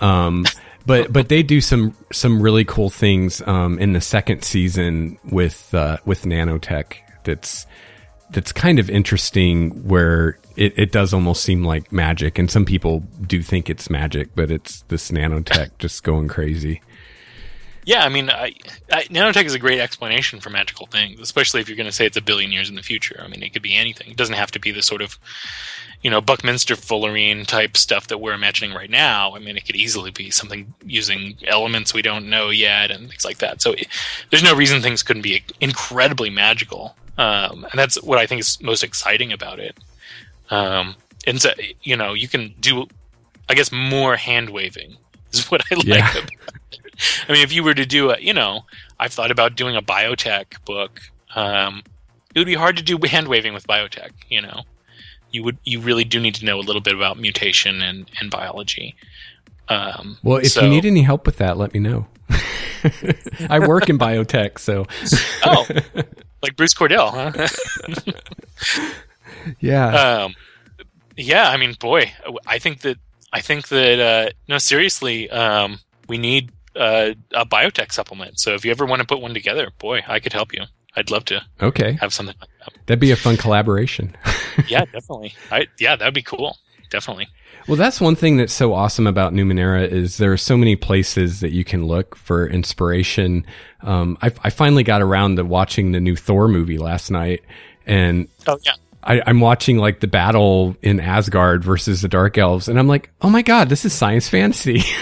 Um, 0.00 0.44
but 0.86 1.12
but 1.12 1.28
they 1.28 1.42
do 1.42 1.60
some 1.60 1.94
some 2.12 2.40
really 2.40 2.64
cool 2.64 2.90
things 2.90 3.42
um, 3.46 3.78
in 3.78 3.92
the 3.92 4.00
second 4.00 4.42
season 4.42 5.18
with 5.30 5.72
uh, 5.74 5.98
with 6.04 6.22
nanotech. 6.22 6.94
That's 7.24 7.66
that's 8.30 8.52
kind 8.52 8.78
of 8.78 8.90
interesting 8.90 9.70
where 9.86 10.38
it, 10.56 10.78
it 10.78 10.92
does 10.92 11.14
almost 11.14 11.42
seem 11.42 11.64
like 11.64 11.92
magic 11.92 12.38
and 12.38 12.50
some 12.50 12.64
people 12.64 13.00
do 13.26 13.42
think 13.42 13.70
it's 13.70 13.88
magic 13.88 14.28
but 14.34 14.50
it's 14.50 14.82
this 14.88 15.10
nanotech 15.10 15.70
just 15.78 16.02
going 16.04 16.28
crazy 16.28 16.82
yeah, 17.88 18.04
I 18.04 18.10
mean, 18.10 18.28
I, 18.28 18.52
I, 18.92 19.04
nanotech 19.04 19.46
is 19.46 19.54
a 19.54 19.58
great 19.58 19.80
explanation 19.80 20.40
for 20.40 20.50
magical 20.50 20.86
things, 20.86 21.18
especially 21.20 21.62
if 21.62 21.70
you're 21.70 21.76
going 21.76 21.86
to 21.86 21.92
say 21.92 22.04
it's 22.04 22.18
a 22.18 22.20
billion 22.20 22.52
years 22.52 22.68
in 22.68 22.74
the 22.74 22.82
future. 22.82 23.18
I 23.24 23.28
mean, 23.28 23.42
it 23.42 23.54
could 23.54 23.62
be 23.62 23.74
anything. 23.74 24.10
It 24.10 24.16
doesn't 24.18 24.34
have 24.34 24.50
to 24.50 24.58
be 24.58 24.70
the 24.70 24.82
sort 24.82 25.00
of, 25.00 25.18
you 26.02 26.10
know, 26.10 26.20
Buckminster 26.20 26.74
Fullerene 26.74 27.46
type 27.46 27.78
stuff 27.78 28.08
that 28.08 28.18
we're 28.18 28.34
imagining 28.34 28.76
right 28.76 28.90
now. 28.90 29.34
I 29.34 29.38
mean, 29.38 29.56
it 29.56 29.64
could 29.64 29.74
easily 29.74 30.10
be 30.10 30.30
something 30.30 30.74
using 30.84 31.38
elements 31.46 31.94
we 31.94 32.02
don't 32.02 32.28
know 32.28 32.50
yet 32.50 32.90
and 32.90 33.08
things 33.08 33.24
like 33.24 33.38
that. 33.38 33.62
So 33.62 33.72
it, 33.72 33.88
there's 34.28 34.44
no 34.44 34.54
reason 34.54 34.82
things 34.82 35.02
couldn't 35.02 35.22
be 35.22 35.42
incredibly 35.58 36.28
magical. 36.28 36.94
Um, 37.16 37.64
and 37.70 37.78
that's 37.78 38.02
what 38.02 38.18
I 38.18 38.26
think 38.26 38.40
is 38.40 38.60
most 38.60 38.84
exciting 38.84 39.32
about 39.32 39.60
it. 39.60 39.78
Um, 40.50 40.96
and 41.26 41.40
so, 41.40 41.52
you 41.80 41.96
know, 41.96 42.12
you 42.12 42.28
can 42.28 42.54
do, 42.60 42.86
I 43.48 43.54
guess, 43.54 43.72
more 43.72 44.16
hand 44.16 44.50
waving 44.50 44.98
is 45.32 45.46
what 45.50 45.62
I 45.70 45.76
like 45.76 45.86
yeah. 45.86 46.10
about 46.10 46.24
it. 46.24 46.87
I 47.28 47.32
mean, 47.32 47.42
if 47.42 47.52
you 47.52 47.62
were 47.62 47.74
to 47.74 47.86
do 47.86 48.10
a, 48.10 48.18
you 48.18 48.34
know, 48.34 48.64
I've 48.98 49.12
thought 49.12 49.30
about 49.30 49.56
doing 49.56 49.76
a 49.76 49.82
biotech 49.82 50.64
book. 50.64 51.00
Um, 51.34 51.82
it 52.34 52.38
would 52.38 52.46
be 52.46 52.54
hard 52.54 52.76
to 52.76 52.82
do 52.82 52.98
hand 53.06 53.28
waving 53.28 53.54
with 53.54 53.66
biotech. 53.66 54.10
You 54.28 54.42
know, 54.42 54.62
you 55.30 55.42
would 55.44 55.58
you 55.64 55.80
really 55.80 56.04
do 56.04 56.20
need 56.20 56.34
to 56.36 56.44
know 56.44 56.58
a 56.58 56.62
little 56.62 56.82
bit 56.82 56.94
about 56.94 57.18
mutation 57.18 57.82
and 57.82 58.10
and 58.20 58.30
biology. 58.30 58.94
Um, 59.68 60.18
well, 60.22 60.38
if 60.38 60.52
so, 60.52 60.62
you 60.62 60.68
need 60.68 60.84
any 60.84 61.02
help 61.02 61.26
with 61.26 61.36
that, 61.38 61.58
let 61.58 61.74
me 61.74 61.80
know. 61.80 62.06
I 63.50 63.58
work 63.58 63.88
in 63.88 63.98
biotech, 63.98 64.58
so 64.58 64.86
oh, 65.44 65.66
like 66.42 66.56
Bruce 66.56 66.74
Cordell, 66.74 67.10
huh? 67.10 68.92
yeah. 69.60 69.88
Um, 69.88 70.34
yeah. 71.16 71.50
I 71.50 71.56
mean, 71.56 71.74
boy, 71.78 72.12
I 72.46 72.58
think 72.58 72.80
that 72.80 72.98
I 73.32 73.40
think 73.40 73.68
that 73.68 74.00
uh, 74.00 74.30
no, 74.48 74.58
seriously, 74.58 75.28
um, 75.30 75.80
we 76.08 76.18
need 76.18 76.50
uh, 76.78 77.14
a 77.34 77.44
biotech 77.44 77.92
supplement. 77.92 78.38
So 78.38 78.54
if 78.54 78.64
you 78.64 78.70
ever 78.70 78.86
want 78.86 79.00
to 79.00 79.06
put 79.06 79.20
one 79.20 79.34
together, 79.34 79.70
boy, 79.78 80.02
I 80.06 80.20
could 80.20 80.32
help 80.32 80.52
you. 80.52 80.62
I'd 80.96 81.10
love 81.10 81.24
to. 81.26 81.42
Okay. 81.60 81.98
Have 82.00 82.12
something 82.12 82.34
like 82.40 82.50
that. 82.60 82.86
That'd 82.86 83.00
be 83.00 83.10
a 83.10 83.16
fun 83.16 83.36
collaboration. 83.36 84.16
yeah, 84.68 84.84
definitely. 84.84 85.34
I 85.50 85.66
yeah, 85.78 85.96
that'd 85.96 86.14
be 86.14 86.22
cool. 86.22 86.56
Definitely. 86.90 87.28
Well, 87.66 87.76
that's 87.76 88.00
one 88.00 88.16
thing 88.16 88.38
that's 88.38 88.52
so 88.52 88.72
awesome 88.72 89.06
about 89.06 89.34
Numenera 89.34 89.86
is 89.86 90.16
there 90.16 90.32
are 90.32 90.38
so 90.38 90.56
many 90.56 90.74
places 90.74 91.40
that 91.40 91.50
you 91.50 91.64
can 91.64 91.86
look 91.86 92.16
for 92.16 92.48
inspiration. 92.48 93.44
Um, 93.82 94.16
I, 94.22 94.32
I 94.42 94.50
finally 94.50 94.84
got 94.84 95.02
around 95.02 95.36
to 95.36 95.44
watching 95.44 95.92
the 95.92 96.00
new 96.00 96.16
Thor 96.16 96.48
movie 96.48 96.78
last 96.78 97.10
night, 97.10 97.44
and 97.86 98.26
oh 98.46 98.58
yeah, 98.64 98.72
I, 99.02 99.30
am 99.30 99.40
watching 99.40 99.76
like 99.76 100.00
the 100.00 100.06
battle 100.06 100.76
in 100.80 100.98
Asgard 100.98 101.62
versus 101.62 102.00
the 102.00 102.08
Dark 102.08 102.38
Elves, 102.38 102.68
and 102.68 102.78
I'm 102.78 102.88
like, 102.88 103.10
oh 103.20 103.28
my 103.28 103.42
god, 103.42 103.68
this 103.68 103.84
is 103.84 103.92
science 103.92 104.28
fantasy. 104.30 104.82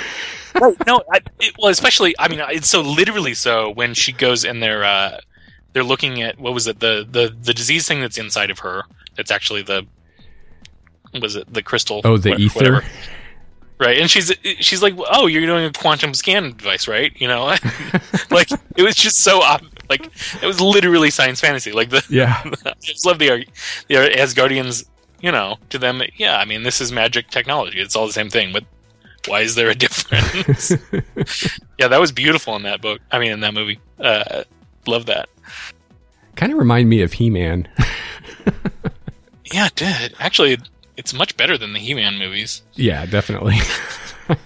right. 0.60 0.86
No, 0.86 1.02
I, 1.12 1.20
it, 1.40 1.54
well, 1.58 1.70
especially 1.70 2.14
I 2.18 2.28
mean, 2.28 2.40
it's 2.50 2.68
so 2.68 2.80
literally 2.80 3.34
so 3.34 3.70
when 3.70 3.94
she 3.94 4.12
goes 4.12 4.44
and 4.44 4.62
they're 4.62 4.84
uh, 4.84 5.20
they're 5.72 5.84
looking 5.84 6.22
at 6.22 6.38
what 6.38 6.54
was 6.54 6.66
it 6.66 6.80
the 6.80 7.06
the 7.10 7.34
the 7.42 7.52
disease 7.52 7.86
thing 7.86 8.00
that's 8.00 8.18
inside 8.18 8.50
of 8.50 8.60
her. 8.60 8.84
That's 9.16 9.30
actually 9.30 9.62
the 9.62 9.86
was 11.20 11.36
it 11.36 11.52
the 11.52 11.62
crystal? 11.62 12.00
Oh, 12.04 12.16
the 12.16 12.34
ether. 12.34 12.58
Whatever. 12.58 12.84
Right, 13.78 13.98
and 13.98 14.10
she's 14.10 14.32
she's 14.60 14.82
like, 14.82 14.94
"Oh, 14.96 15.26
you're 15.26 15.44
doing 15.44 15.66
a 15.66 15.72
quantum 15.72 16.14
scan 16.14 16.56
device, 16.56 16.88
right?" 16.88 17.12
You 17.20 17.28
know, 17.28 17.44
like 18.30 18.50
it 18.74 18.82
was 18.82 18.94
just 18.94 19.18
so 19.18 19.40
like 19.90 20.10
it 20.42 20.46
was 20.46 20.62
literally 20.62 21.10
science 21.10 21.40
fantasy. 21.40 21.72
Like 21.72 21.90
the 21.90 22.02
yeah, 22.08 22.40
I 22.64 22.72
just 22.80 23.04
love 23.04 23.18
the 23.18 23.46
the 23.88 23.94
Asgardians. 23.94 24.86
You 25.20 25.32
know, 25.32 25.56
to 25.70 25.78
them, 25.78 26.02
yeah. 26.16 26.38
I 26.38 26.44
mean, 26.44 26.62
this 26.62 26.80
is 26.80 26.92
magic 26.92 27.28
technology. 27.28 27.80
It's 27.80 27.96
all 27.96 28.06
the 28.06 28.12
same 28.12 28.30
thing, 28.30 28.52
but 28.52 28.64
why 29.26 29.40
is 29.40 29.54
there 29.54 29.70
a 29.70 29.74
difference? 29.74 30.70
yeah, 31.78 31.88
that 31.88 32.00
was 32.00 32.12
beautiful 32.12 32.56
in 32.56 32.62
that 32.62 32.80
book. 32.80 33.00
I 33.10 33.18
mean, 33.18 33.32
in 33.32 33.40
that 33.40 33.54
movie. 33.54 33.78
Uh, 33.98 34.44
love 34.86 35.06
that. 35.06 35.28
Kind 36.34 36.52
of 36.52 36.58
remind 36.58 36.88
me 36.88 37.02
of 37.02 37.14
He 37.14 37.30
Man. 37.30 37.68
yeah, 39.52 39.66
it 39.66 39.74
did. 39.74 40.14
Actually, 40.18 40.58
it's 40.96 41.12
much 41.12 41.36
better 41.36 41.56
than 41.58 41.72
the 41.72 41.78
He 41.78 41.94
Man 41.94 42.18
movies. 42.18 42.62
Yeah, 42.74 43.06
definitely. 43.06 43.56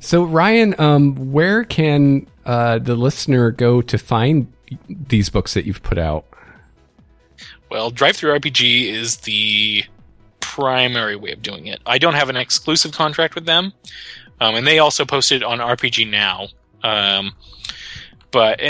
so, 0.00 0.24
Ryan, 0.24 0.74
um, 0.78 1.32
where 1.32 1.64
can 1.64 2.26
uh, 2.44 2.78
the 2.78 2.94
listener 2.94 3.50
go 3.50 3.82
to 3.82 3.98
find 3.98 4.52
these 4.88 5.28
books 5.28 5.54
that 5.54 5.64
you've 5.66 5.82
put 5.82 5.98
out? 5.98 6.24
Well, 7.70 7.90
DriveThruRPG 7.90 8.92
is 8.92 9.16
the 9.18 9.84
primary 10.54 11.16
way 11.16 11.32
of 11.32 11.42
doing 11.42 11.66
it. 11.66 11.80
I 11.84 11.98
don't 11.98 12.14
have 12.14 12.28
an 12.28 12.36
exclusive 12.36 12.92
contract 12.92 13.34
with 13.34 13.44
them, 13.44 13.72
um, 14.40 14.54
and 14.54 14.64
they 14.66 14.78
also 14.78 15.04
posted 15.04 15.42
on 15.42 15.58
RPGNow. 15.58 16.48
Um, 16.84 17.32
but 18.30 18.60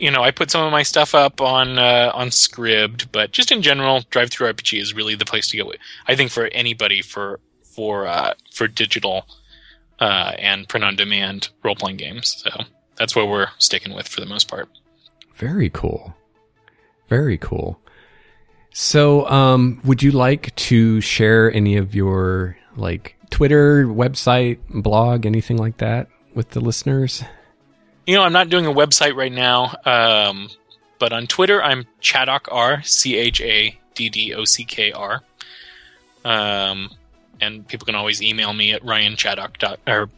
you 0.00 0.12
know, 0.12 0.22
I 0.22 0.30
put 0.30 0.50
some 0.50 0.64
of 0.64 0.70
my 0.70 0.84
stuff 0.84 1.14
up 1.16 1.40
on 1.40 1.78
uh, 1.78 2.12
on 2.14 2.28
Scribd, 2.28 3.08
but 3.10 3.32
just 3.32 3.50
in 3.50 3.62
general, 3.62 4.02
DriveThruRPG 4.02 4.80
is 4.80 4.94
really 4.94 5.16
the 5.16 5.24
place 5.24 5.48
to 5.48 5.56
go. 5.56 5.72
I 6.06 6.14
think 6.14 6.30
for 6.30 6.46
anybody 6.46 7.02
for 7.02 7.40
for 7.62 8.06
uh, 8.06 8.34
for 8.52 8.68
digital 8.68 9.26
uh, 9.98 10.34
and 10.38 10.68
print 10.68 10.84
on 10.84 10.94
demand 10.94 11.48
role 11.64 11.74
playing 11.74 11.96
games. 11.96 12.44
So 12.44 12.64
that's 12.96 13.16
what 13.16 13.28
we're 13.28 13.48
sticking 13.58 13.92
with 13.92 14.06
for 14.06 14.20
the 14.20 14.26
most 14.26 14.48
part. 14.48 14.68
Very 15.34 15.68
cool. 15.68 16.16
Very 17.08 17.38
cool. 17.38 17.80
So, 18.80 19.28
um, 19.28 19.80
would 19.82 20.04
you 20.04 20.12
like 20.12 20.54
to 20.54 21.00
share 21.00 21.52
any 21.52 21.78
of 21.78 21.96
your 21.96 22.56
like 22.76 23.16
Twitter, 23.28 23.84
website, 23.84 24.60
blog, 24.70 25.26
anything 25.26 25.56
like 25.56 25.78
that 25.78 26.06
with 26.32 26.50
the 26.50 26.60
listeners? 26.60 27.24
You 28.06 28.14
know, 28.14 28.22
I'm 28.22 28.32
not 28.32 28.50
doing 28.50 28.66
a 28.66 28.72
website 28.72 29.16
right 29.16 29.32
now, 29.32 29.74
um, 29.84 30.48
but 31.00 31.12
on 31.12 31.26
Twitter, 31.26 31.60
I'm 31.60 31.86
Chaddock 32.00 32.42
R, 32.52 32.80
C 32.84 33.16
H 33.16 33.40
A 33.40 33.76
D 33.96 34.10
D 34.10 34.32
O 34.32 34.44
C 34.44 34.64
K 34.64 34.92
R. 34.92 35.22
Um, 36.24 36.88
and 37.40 37.66
people 37.66 37.84
can 37.84 37.96
always 37.96 38.22
email 38.22 38.52
me 38.52 38.74
at 38.74 38.84
ryanchaddock 38.84 39.78
or 39.88 40.08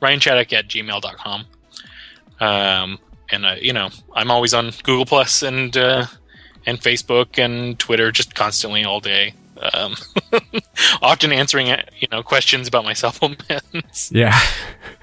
ryanchaddock 0.00 0.52
at 0.52 0.68
gmail.com. 0.68 1.46
Um, 2.38 2.98
and, 3.32 3.44
uh, 3.44 3.56
you 3.60 3.72
know, 3.72 3.90
I'm 4.14 4.30
always 4.30 4.54
on 4.54 4.70
Google 4.84 5.04
Plus 5.04 5.42
and, 5.42 5.76
uh, 5.76 6.06
and 6.66 6.80
Facebook 6.80 7.38
and 7.42 7.78
Twitter 7.78 8.10
just 8.12 8.34
constantly 8.34 8.84
all 8.84 9.00
day. 9.00 9.34
Um, 9.72 9.94
often 11.02 11.32
answering 11.32 11.68
you 11.68 12.08
know 12.10 12.22
questions 12.22 12.68
about 12.68 12.84
my 12.84 12.92
supplements. 13.04 14.10
Yeah. 14.12 14.38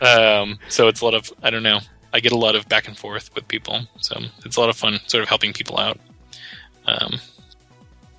um, 0.02 0.60
so 0.70 0.88
it's 0.88 1.02
a 1.02 1.06
lot 1.06 1.14
of 1.14 1.32
I 1.42 1.50
don't 1.50 1.64
know. 1.64 1.80
I 2.14 2.20
get 2.20 2.34
a 2.34 2.38
lot 2.38 2.56
of 2.56 2.68
back 2.68 2.88
and 2.88 2.98
forth 2.98 3.34
with 3.34 3.48
people, 3.48 3.88
so 4.00 4.20
it's 4.46 4.58
a 4.58 4.60
lot 4.60 4.70
of 4.70 4.76
fun, 4.76 5.00
sort 5.08 5.24
of 5.24 5.30
helping 5.30 5.54
people 5.54 5.80
out. 5.80 5.98
Um, 6.86 7.20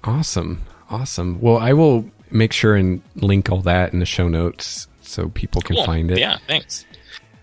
awesome, 0.03 0.63
awesome. 0.89 1.41
Well, 1.41 1.59
I 1.59 1.75
will 1.75 2.11
make 2.31 2.55
sure 2.55 2.75
and 2.75 3.03
link 3.17 3.51
all 3.51 3.61
that 3.63 3.93
in 3.93 3.99
the 3.99 4.07
show 4.07 4.29
notes 4.29 4.89
so 5.03 5.29
people 5.29 5.61
can 5.61 5.77
cool. 5.77 5.85
find 5.85 6.11
it. 6.11 6.19
Yeah, 6.19 6.39
thanks. 6.47 6.87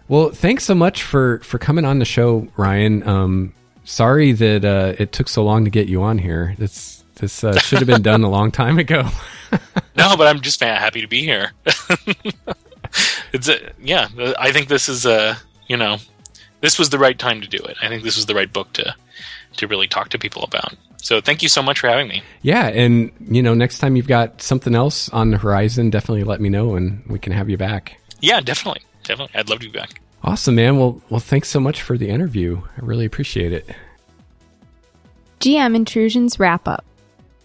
Well, 0.08 0.30
thanks 0.32 0.64
so 0.64 0.74
much 0.74 1.04
for 1.04 1.40
for 1.40 1.60
coming 1.60 1.86
on 1.86 2.00
the 2.00 2.06
show, 2.06 2.48
Ryan. 2.58 3.08
Um, 3.08 3.54
sorry 3.90 4.32
that 4.32 4.64
uh, 4.64 4.94
it 4.98 5.12
took 5.12 5.28
so 5.28 5.44
long 5.44 5.66
to 5.66 5.72
get 5.72 5.88
you 5.88 6.04
on 6.04 6.20
here. 6.20 6.56
This 6.58 7.04
this 7.16 7.44
uh, 7.44 7.58
should 7.60 7.80
have 7.80 7.88
been 7.88 8.02
done 8.02 8.24
a 8.24 8.30
long 8.30 8.52
time 8.52 8.78
ago. 8.78 9.10
no, 9.98 10.16
but 10.16 10.28
I'm 10.28 10.40
just 10.42 10.62
happy 10.62 11.02
to 11.02 11.08
be 11.08 11.22
here. 11.22 11.52
it's 13.34 13.50
a, 13.50 13.72
yeah. 13.80 14.08
I 14.38 14.52
think 14.52 14.70
this 14.70 14.88
is 14.88 15.06
a 15.06 15.38
you 15.68 15.76
know 15.76 15.98
this 16.62 16.78
was 16.78 16.90
the 16.90 17.00
right 17.00 17.18
time 17.18 17.42
to 17.42 17.48
do 17.48 17.58
it. 17.58 17.78
I 17.82 17.88
think 17.88 18.04
this 18.04 18.16
was 18.16 18.28
the 18.28 18.36
right 18.36 18.52
book 18.52 18.72
to 18.74 18.96
to 19.58 19.68
really 19.68 19.88
talk 19.88 20.10
to 20.10 20.20
people 20.20 20.44
about. 20.44 20.76
So 21.02 21.22
thank 21.22 21.42
you 21.42 21.50
so 21.50 21.62
much 21.62 21.80
for 21.80 21.88
having 21.88 22.08
me. 22.08 22.24
Yeah, 22.42 22.68
and 22.68 23.12
you 23.20 23.42
know, 23.42 23.54
next 23.54 23.80
time 23.80 23.96
you've 23.96 24.08
got 24.08 24.42
something 24.42 24.76
else 24.76 25.10
on 25.10 25.32
the 25.32 25.38
horizon, 25.38 25.90
definitely 25.90 26.24
let 26.24 26.40
me 26.42 26.50
know 26.50 26.76
and 26.76 27.04
we 27.08 27.20
can 27.20 27.34
have 27.34 27.50
you 27.50 27.58
back. 27.58 28.00
Yeah, 28.22 28.42
definitely. 28.42 28.82
Definitely. 29.04 29.40
I'd 29.40 29.50
love 29.50 29.60
to 29.60 29.72
be 29.72 29.78
back. 29.78 30.02
Awesome, 30.24 30.56
man. 30.56 30.78
Well, 30.78 31.02
well, 31.10 31.20
thanks 31.20 31.50
so 31.50 31.60
much 31.60 31.82
for 31.82 31.98
the 31.98 32.10
interview. 32.10 32.62
I 32.78 32.82
really 32.82 33.06
appreciate 33.06 33.54
it. 33.54 33.70
GM 35.40 35.76
Intrusions 35.76 36.40
wrap 36.40 36.68
up. 36.68 36.84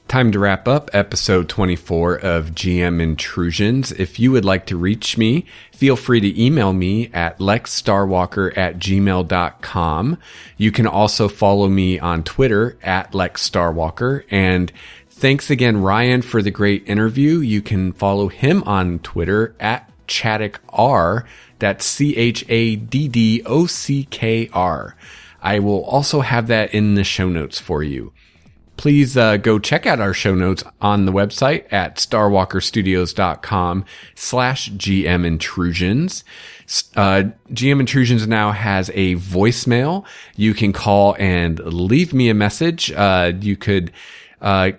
Time 0.08 0.30
to 0.32 0.38
wrap 0.38 0.68
up 0.68 0.90
episode 0.92 1.48
24 1.48 2.16
of 2.16 2.50
GM 2.50 3.00
Intrusions. 3.00 3.90
If 3.92 4.20
you 4.20 4.32
would 4.32 4.44
like 4.44 4.66
to 4.66 4.76
reach 4.76 5.16
me, 5.16 5.46
feel 5.72 5.96
free 5.96 6.20
to 6.20 6.40
email 6.40 6.72
me 6.72 7.10
at 7.14 7.38
lexstarwalker 7.38 8.56
at 8.56 8.78
gmail.com. 8.78 10.18
You 10.56 10.72
can 10.72 10.86
also 10.86 11.28
follow 11.28 11.68
me 11.68 11.98
on 11.98 12.22
Twitter 12.22 12.76
at 12.82 13.12
lexstarwalker. 13.12 14.24
And 14.30 14.70
thanks 15.08 15.48
again, 15.48 15.80
Ryan, 15.80 16.20
for 16.20 16.42
the 16.42 16.50
great 16.50 16.86
interview. 16.86 17.38
You 17.38 17.62
can 17.62 17.92
follow 17.92 18.28
him 18.28 18.62
on 18.64 18.98
Twitter 18.98 19.56
at 19.58 19.90
Chaddock 20.06 20.56
R. 20.68 21.24
That's 21.58 21.84
C 21.84 22.16
H 22.16 22.44
A 22.48 22.76
D 22.76 23.08
D 23.08 23.42
O 23.46 23.66
C 23.66 24.04
K 24.10 24.48
R. 24.52 24.96
I 25.42 25.58
will 25.58 25.84
also 25.84 26.20
have 26.20 26.46
that 26.48 26.72
in 26.74 26.94
the 26.94 27.04
show 27.04 27.28
notes 27.28 27.60
for 27.60 27.82
you. 27.82 28.12
Please 28.76 29.16
uh, 29.16 29.36
go 29.36 29.58
check 29.58 29.86
out 29.86 30.00
our 30.00 30.12
show 30.12 30.34
notes 30.34 30.64
on 30.80 31.06
the 31.06 31.12
website 31.12 31.72
at 31.72 31.96
starwalkerstudios.com 31.96 33.84
slash 34.16 34.70
gm 34.72 35.24
intrusions. 35.24 36.24
Uh, 36.96 37.24
gm 37.52 37.80
intrusions 37.80 38.26
now 38.26 38.50
has 38.50 38.90
a 38.94 39.14
voicemail. 39.16 40.04
You 40.34 40.54
can 40.54 40.72
call 40.72 41.14
and 41.20 41.60
leave 41.60 42.12
me 42.12 42.28
a 42.28 42.34
message. 42.34 42.90
Uh, 42.90 43.32
you 43.40 43.56
could 43.56 43.92
uh, 44.40 44.72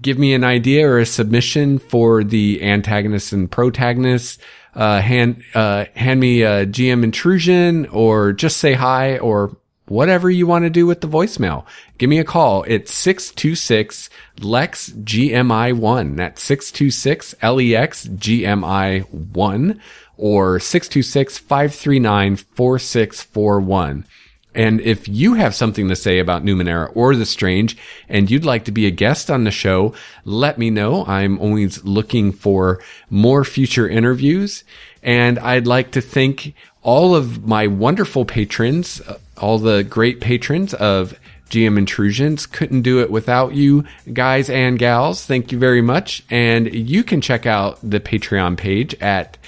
give 0.00 0.18
me 0.18 0.34
an 0.34 0.44
idea 0.44 0.88
or 0.88 0.98
a 0.98 1.06
submission 1.06 1.78
for 1.78 2.22
the 2.22 2.62
antagonists 2.62 3.32
and 3.32 3.50
protagonist 3.50 4.40
uh, 4.74 5.00
hand 5.00 5.42
uh, 5.54 5.86
hand 5.94 6.20
me 6.20 6.42
a 6.42 6.66
gm 6.66 7.04
intrusion 7.04 7.86
or 7.86 8.32
just 8.32 8.56
say 8.56 8.72
hi 8.72 9.18
or 9.18 9.56
whatever 9.86 10.30
you 10.30 10.46
want 10.46 10.64
to 10.64 10.70
do 10.70 10.86
with 10.86 11.00
the 11.00 11.08
voicemail. 11.08 11.66
Give 11.98 12.08
me 12.08 12.18
a 12.18 12.24
call. 12.24 12.64
It's 12.66 12.92
626 12.94 14.08
Lex 14.40 14.90
GMI 14.90 15.76
1. 15.76 16.16
That's 16.16 16.42
626 16.42 17.34
LEX 17.42 18.06
GMI 18.06 19.12
1 19.12 19.80
or 20.16 20.58
626 20.58 21.38
539 21.38 22.36
4641. 22.36 24.06
And 24.54 24.80
if 24.80 25.08
you 25.08 25.34
have 25.34 25.54
something 25.54 25.88
to 25.88 25.96
say 25.96 26.18
about 26.18 26.44
Numenera 26.44 26.90
or 26.94 27.16
The 27.16 27.26
Strange 27.26 27.76
and 28.08 28.30
you'd 28.30 28.44
like 28.44 28.64
to 28.66 28.72
be 28.72 28.86
a 28.86 28.90
guest 28.90 29.30
on 29.30 29.44
the 29.44 29.50
show, 29.50 29.94
let 30.24 30.58
me 30.58 30.70
know. 30.70 31.04
I'm 31.06 31.38
always 31.38 31.82
looking 31.84 32.32
for 32.32 32.80
more 33.08 33.44
future 33.44 33.88
interviews. 33.88 34.64
And 35.02 35.38
I'd 35.38 35.66
like 35.66 35.92
to 35.92 36.00
thank 36.00 36.54
all 36.82 37.14
of 37.14 37.46
my 37.46 37.66
wonderful 37.66 38.24
patrons, 38.24 39.00
uh, 39.02 39.18
all 39.38 39.58
the 39.58 39.82
great 39.84 40.20
patrons 40.20 40.74
of 40.74 41.18
GM 41.48 41.78
Intrusions. 41.78 42.46
Couldn't 42.46 42.82
do 42.82 43.00
it 43.00 43.10
without 43.10 43.54
you 43.54 43.84
guys 44.12 44.50
and 44.50 44.78
gals. 44.78 45.24
Thank 45.24 45.52
you 45.52 45.58
very 45.58 45.82
much. 45.82 46.24
And 46.30 46.72
you 46.74 47.04
can 47.04 47.20
check 47.20 47.46
out 47.46 47.78
the 47.82 48.00
Patreon 48.00 48.56
page 48.56 48.94
at 49.00 49.38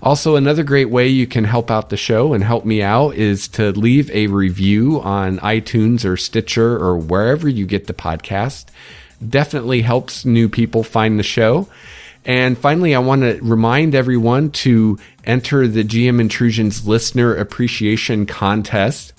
Also, 0.00 0.36
another 0.36 0.62
great 0.62 0.90
way 0.90 1.08
you 1.08 1.26
can 1.26 1.44
help 1.44 1.70
out 1.70 1.90
the 1.90 1.96
show 1.96 2.32
and 2.32 2.44
help 2.44 2.64
me 2.64 2.82
out 2.82 3.14
is 3.16 3.48
to 3.48 3.72
leave 3.72 4.10
a 4.12 4.28
review 4.28 5.00
on 5.00 5.38
iTunes 5.38 6.04
or 6.04 6.16
Stitcher 6.16 6.76
or 6.76 6.96
wherever 6.96 7.48
you 7.48 7.66
get 7.66 7.88
the 7.88 7.94
podcast. 7.94 8.66
Definitely 9.26 9.82
helps 9.82 10.24
new 10.24 10.48
people 10.48 10.84
find 10.84 11.18
the 11.18 11.24
show. 11.24 11.68
And 12.24 12.56
finally, 12.56 12.94
I 12.94 13.00
want 13.00 13.22
to 13.22 13.40
remind 13.42 13.94
everyone 13.94 14.50
to 14.50 14.98
enter 15.24 15.66
the 15.66 15.82
GM 15.82 16.20
Intrusions 16.20 16.86
Listener 16.86 17.34
Appreciation 17.34 18.26
Contest. 18.26 19.12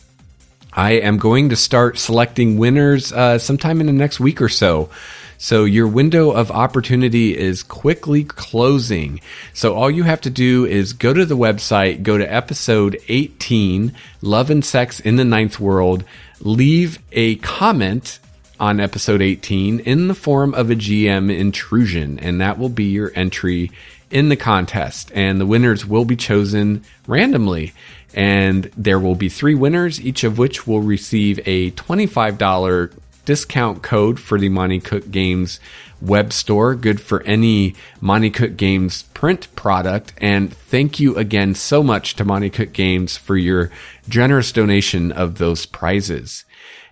I 0.72 0.92
am 0.92 1.18
going 1.18 1.50
to 1.50 1.56
start 1.56 1.98
selecting 1.98 2.58
winners 2.58 3.12
uh, 3.12 3.38
sometime 3.40 3.82
in 3.82 3.88
the 3.88 3.94
next 3.94 4.20
week 4.20 4.42
or 4.42 4.50
so. 4.50 4.90
So 5.42 5.64
your 5.64 5.88
window 5.88 6.32
of 6.32 6.52
opportunity 6.52 7.36
is 7.36 7.64
quickly 7.64 8.26
closing. 8.26 9.22
So 9.54 9.74
all 9.74 9.90
you 9.90 10.04
have 10.04 10.20
to 10.22 10.30
do 10.30 10.66
is 10.66 10.92
go 10.92 11.14
to 11.14 11.26
the 11.26 11.38
website, 11.38 12.04
go 12.04 12.18
to 12.18 12.34
episode 12.34 13.00
18, 13.08 13.94
Love 14.22 14.50
and 14.50 14.66
Sex 14.66 15.00
in 15.00 15.16
the 15.16 15.24
Ninth 15.24 15.58
World, 15.58 16.04
leave 16.42 17.00
a 17.14 17.38
comment 17.38 18.20
on 18.60 18.82
episode 18.82 19.22
18 19.22 19.80
in 19.80 20.10
the 20.10 20.14
form 20.14 20.54
of 20.54 20.70
a 20.70 20.76
GM 20.76 21.34
intrusion, 21.34 22.20
and 22.20 22.42
that 22.42 22.60
will 22.60 22.68
be 22.68 22.84
your 22.84 23.14
entry 23.16 23.72
in 24.12 24.28
the 24.28 24.36
contest. 24.36 25.10
And 25.16 25.40
the 25.40 25.46
winners 25.46 25.86
will 25.86 26.04
be 26.04 26.18
chosen 26.18 26.84
randomly. 27.08 27.72
And 28.14 28.70
there 28.76 29.00
will 29.00 29.16
be 29.16 29.30
three 29.30 29.56
winners, 29.56 30.02
each 30.02 30.26
of 30.26 30.38
which 30.38 30.68
will 30.68 30.82
receive 30.82 31.40
a 31.46 31.72
$25 31.72 32.92
discount 33.30 33.84
code 33.84 34.20
for 34.20 34.40
the 34.40 34.50
Monte 34.50 34.80
Cook 34.80 35.12
Games 35.12 35.60
web 36.02 36.34
store, 36.34 36.74
good 36.74 37.00
for 37.00 37.22
any 37.26 37.76
Monte 38.02 38.32
Cook 38.32 38.58
Games 38.58 39.04
print 39.14 39.56
product. 39.56 40.14
And 40.18 40.52
thank 40.52 41.00
you 41.00 41.16
again 41.16 41.54
so 41.54 41.84
much 41.84 42.16
to 42.16 42.26
Monte 42.26 42.50
Cook 42.50 42.74
Games 42.74 43.18
for 43.18 43.38
your 43.38 43.70
generous 44.08 44.52
donation 44.52 45.12
of 45.12 45.38
those 45.38 45.68
prizes. 45.68 46.44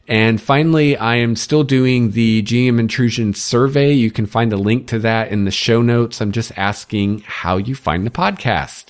And 0.07 0.39
finally, 0.39 0.95
I 0.95 1.15
am 1.15 1.35
still 1.35 1.63
doing 1.63 2.11
the 2.11 2.43
GM 2.43 2.79
intrusion 2.79 3.33
survey. 3.33 3.93
You 3.93 4.11
can 4.11 4.27
find 4.27 4.53
a 4.53 4.57
link 4.57 4.85
to 4.89 4.99
that 4.99 5.31
in 5.31 5.45
the 5.45 5.49
show 5.49 5.81
notes. 5.81 6.21
I'm 6.21 6.31
just 6.31 6.51
asking 6.55 7.21
how 7.21 7.57
you 7.57 7.73
find 7.73 8.05
the 8.05 8.11
podcast. 8.11 8.85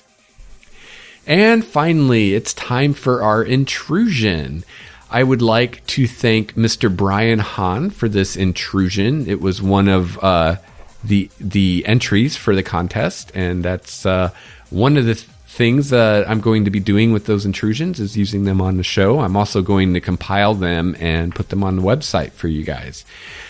And 1.26 1.64
finally, 1.64 2.34
it's 2.34 2.52
time 2.52 2.92
for 2.92 3.22
our 3.22 3.42
intrusion. 3.42 4.64
I 5.10 5.22
would 5.22 5.40
like 5.40 5.86
to 5.88 6.06
thank 6.06 6.54
Mr. 6.54 6.94
Brian 6.94 7.38
Hahn 7.38 7.90
for 7.90 8.08
this 8.08 8.36
intrusion. 8.36 9.26
It 9.26 9.40
was 9.40 9.62
one 9.62 9.88
of 9.88 10.18
uh, 10.22 10.56
the 11.02 11.30
the 11.40 11.84
entries 11.86 12.36
for 12.36 12.54
the 12.54 12.62
contest, 12.62 13.32
and 13.34 13.64
that's 13.64 14.04
uh, 14.04 14.30
one 14.70 14.96
of 14.96 15.06
the 15.06 15.14
things 15.14 15.90
that 15.90 16.28
I'm 16.28 16.40
going 16.40 16.66
to 16.66 16.70
be 16.70 16.78
doing 16.78 17.12
with 17.12 17.24
those 17.24 17.46
intrusions 17.46 17.98
is 18.00 18.16
using 18.16 18.44
them 18.44 18.60
on 18.60 18.76
the 18.76 18.82
show. 18.82 19.20
I'm 19.20 19.36
also 19.36 19.62
going 19.62 19.94
to 19.94 20.00
compile 20.00 20.54
them 20.54 20.94
and 21.00 21.34
put 21.34 21.48
them 21.48 21.64
on 21.64 21.76
the 21.76 21.82
website 21.82 22.32
for 22.32 22.48
you 22.48 22.62
guys. 22.62 23.04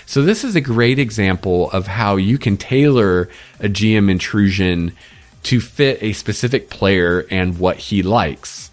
So 0.07 0.23
this 0.23 0.45
is 0.45 0.55
a 0.55 0.61
great 0.61 0.99
example 0.99 1.71
of 1.73 1.87
how 1.87 2.17
you 2.17 2.39
can 2.39 2.57
tailor 2.57 3.29
a 3.59 3.69
GM 3.69 4.11
intrusion 4.11 4.93
to 5.43 5.61
fit 5.61 6.03
a 6.03 6.13
specific 6.13 6.71
player 6.71 7.27
and 7.31 7.59
what 7.59 7.77
he 7.77 8.03
likes. 8.03 8.68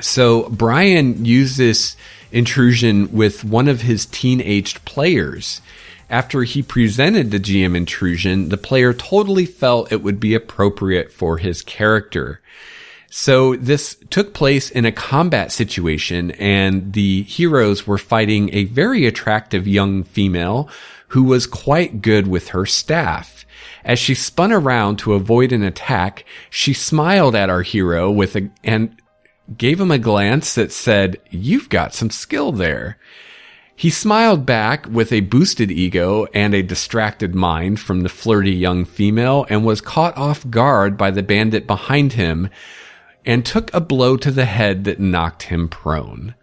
So 0.00 0.48
Brian 0.50 1.24
used 1.24 1.56
this 1.56 1.96
intrusion 2.32 3.12
with 3.12 3.44
one 3.44 3.68
of 3.68 3.82
his 3.82 4.06
teenaged 4.06 4.84
players 4.84 5.60
after 6.08 6.44
he 6.44 6.62
presented 6.62 7.30
the 7.30 7.40
GM 7.40 7.76
intrusion, 7.76 8.48
the 8.48 8.56
player 8.56 8.92
totally 8.92 9.46
felt 9.46 9.90
it 9.90 10.02
would 10.02 10.20
be 10.20 10.34
appropriate 10.34 11.12
for 11.12 11.38
his 11.38 11.62
character. 11.62 12.40
So 13.10 13.56
this 13.56 13.96
took 14.10 14.34
place 14.34 14.70
in 14.70 14.84
a 14.84 14.92
combat 14.92 15.50
situation 15.50 16.32
and 16.32 16.92
the 16.92 17.22
heroes 17.22 17.86
were 17.86 17.98
fighting 17.98 18.50
a 18.52 18.64
very 18.64 19.06
attractive 19.06 19.66
young 19.66 20.04
female 20.04 20.68
who 21.08 21.24
was 21.24 21.46
quite 21.46 22.02
good 22.02 22.26
with 22.26 22.48
her 22.48 22.66
staff. 22.66 23.44
As 23.84 23.98
she 23.98 24.14
spun 24.14 24.52
around 24.52 24.98
to 24.98 25.14
avoid 25.14 25.52
an 25.52 25.62
attack, 25.62 26.24
she 26.50 26.72
smiled 26.72 27.34
at 27.34 27.50
our 27.50 27.62
hero 27.62 28.10
with 28.10 28.36
a, 28.36 28.50
and 28.62 29.00
gave 29.56 29.80
him 29.80 29.90
a 29.90 29.98
glance 29.98 30.54
that 30.54 30.72
said, 30.72 31.20
you've 31.30 31.68
got 31.68 31.94
some 31.94 32.10
skill 32.10 32.52
there. 32.52 32.98
He 33.74 33.90
smiled 33.90 34.46
back 34.46 34.86
with 34.88 35.12
a 35.12 35.20
boosted 35.20 35.70
ego 35.70 36.26
and 36.32 36.54
a 36.54 36.62
distracted 36.62 37.34
mind 37.34 37.78
from 37.78 38.00
the 38.00 38.08
flirty 38.08 38.52
young 38.52 38.84
female 38.84 39.46
and 39.50 39.64
was 39.64 39.80
caught 39.80 40.16
off 40.16 40.48
guard 40.48 40.96
by 40.96 41.10
the 41.10 41.22
bandit 41.22 41.66
behind 41.66 42.14
him 42.14 42.48
and 43.24 43.44
took 43.44 43.72
a 43.74 43.80
blow 43.80 44.16
to 44.16 44.30
the 44.30 44.46
head 44.46 44.84
that 44.84 44.98
knocked 44.98 45.44
him 45.44 45.68
prone. 45.68 46.34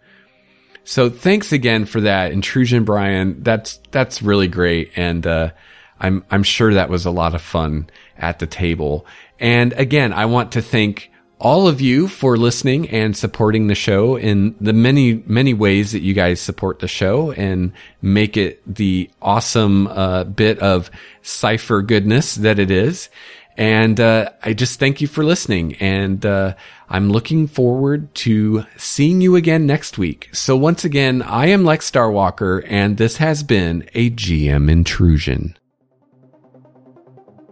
So 0.84 1.10
thanks 1.10 1.52
again 1.52 1.86
for 1.86 2.00
that 2.02 2.30
intrusion, 2.30 2.84
Brian. 2.84 3.42
That's, 3.42 3.80
that's 3.90 4.22
really 4.22 4.48
great. 4.48 4.92
And, 4.94 5.26
uh, 5.26 5.50
I'm, 5.98 6.24
I'm 6.30 6.42
sure 6.42 6.74
that 6.74 6.90
was 6.90 7.06
a 7.06 7.10
lot 7.10 7.34
of 7.34 7.40
fun 7.40 7.88
at 8.18 8.38
the 8.38 8.46
table. 8.46 9.06
And 9.40 9.72
again, 9.74 10.12
I 10.12 10.26
want 10.26 10.52
to 10.52 10.62
thank 10.62 11.10
all 11.44 11.68
of 11.68 11.78
you 11.78 12.08
for 12.08 12.38
listening 12.38 12.88
and 12.88 13.14
supporting 13.14 13.66
the 13.66 13.74
show 13.74 14.16
in 14.16 14.56
the 14.62 14.72
many, 14.72 15.22
many 15.26 15.52
ways 15.52 15.92
that 15.92 16.00
you 16.00 16.14
guys 16.14 16.40
support 16.40 16.78
the 16.78 16.88
show 16.88 17.32
and 17.32 17.70
make 18.00 18.38
it 18.38 18.62
the 18.66 19.10
awesome 19.20 19.86
uh, 19.88 20.24
bit 20.24 20.58
of 20.60 20.90
cypher 21.20 21.82
goodness 21.82 22.36
that 22.36 22.58
it 22.58 22.70
is. 22.70 23.10
And 23.58 24.00
uh, 24.00 24.30
I 24.42 24.54
just 24.54 24.80
thank 24.80 25.02
you 25.02 25.06
for 25.06 25.22
listening. 25.22 25.74
And 25.74 26.24
uh, 26.24 26.54
I'm 26.88 27.10
looking 27.10 27.46
forward 27.46 28.14
to 28.16 28.64
seeing 28.78 29.20
you 29.20 29.36
again 29.36 29.66
next 29.66 29.98
week. 29.98 30.30
So 30.32 30.56
once 30.56 30.82
again, 30.82 31.20
I 31.20 31.48
am 31.48 31.62
Lex 31.62 31.90
Starwalker, 31.90 32.64
and 32.66 32.96
this 32.96 33.18
has 33.18 33.42
been 33.42 33.86
a 33.92 34.08
GM 34.10 34.70
intrusion. 34.70 35.58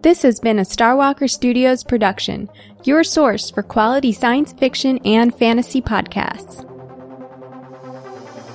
This 0.02 0.22
has 0.22 0.40
been 0.40 0.58
a 0.58 0.62
Starwalker 0.62 1.30
Studios 1.30 1.84
production, 1.84 2.50
your 2.82 3.04
source 3.04 3.50
for 3.50 3.62
quality 3.62 4.10
science 4.10 4.52
fiction 4.52 4.98
and 5.04 5.32
fantasy 5.32 5.80
podcasts. 5.80 6.68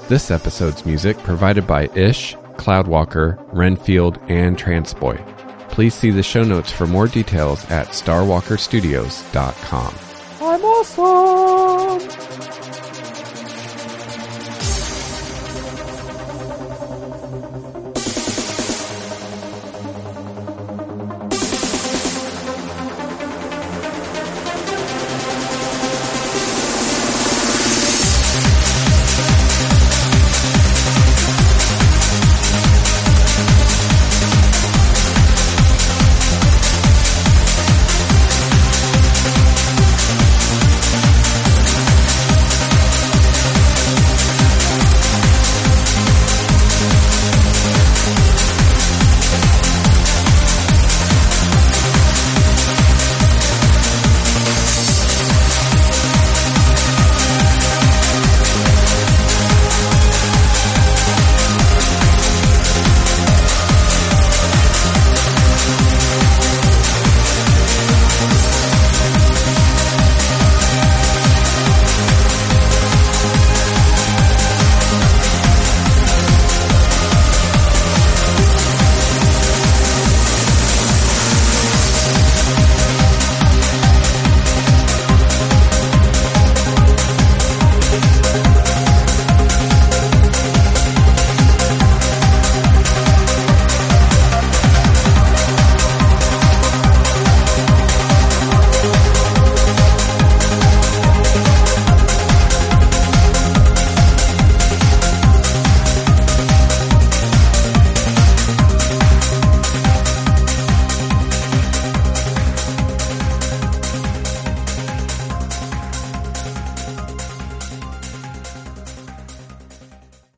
This 0.10 0.30
episode's 0.30 0.86
music 0.86 1.18
provided 1.20 1.66
by 1.66 1.86
Ish, 1.96 2.36
Cloudwalker, 2.58 3.42
Renfield, 3.54 4.20
and 4.28 4.58
Transboy. 4.58 5.26
Please 5.70 5.94
see 5.94 6.12
the 6.12 6.22
show 6.22 6.44
notes 6.44 6.70
for 6.70 6.86
more 6.86 7.08
details 7.08 7.64
at 7.72 7.88
starwalkerstudios.com. 7.88 9.96
I'm 10.42 10.66
awesome! 10.66 12.67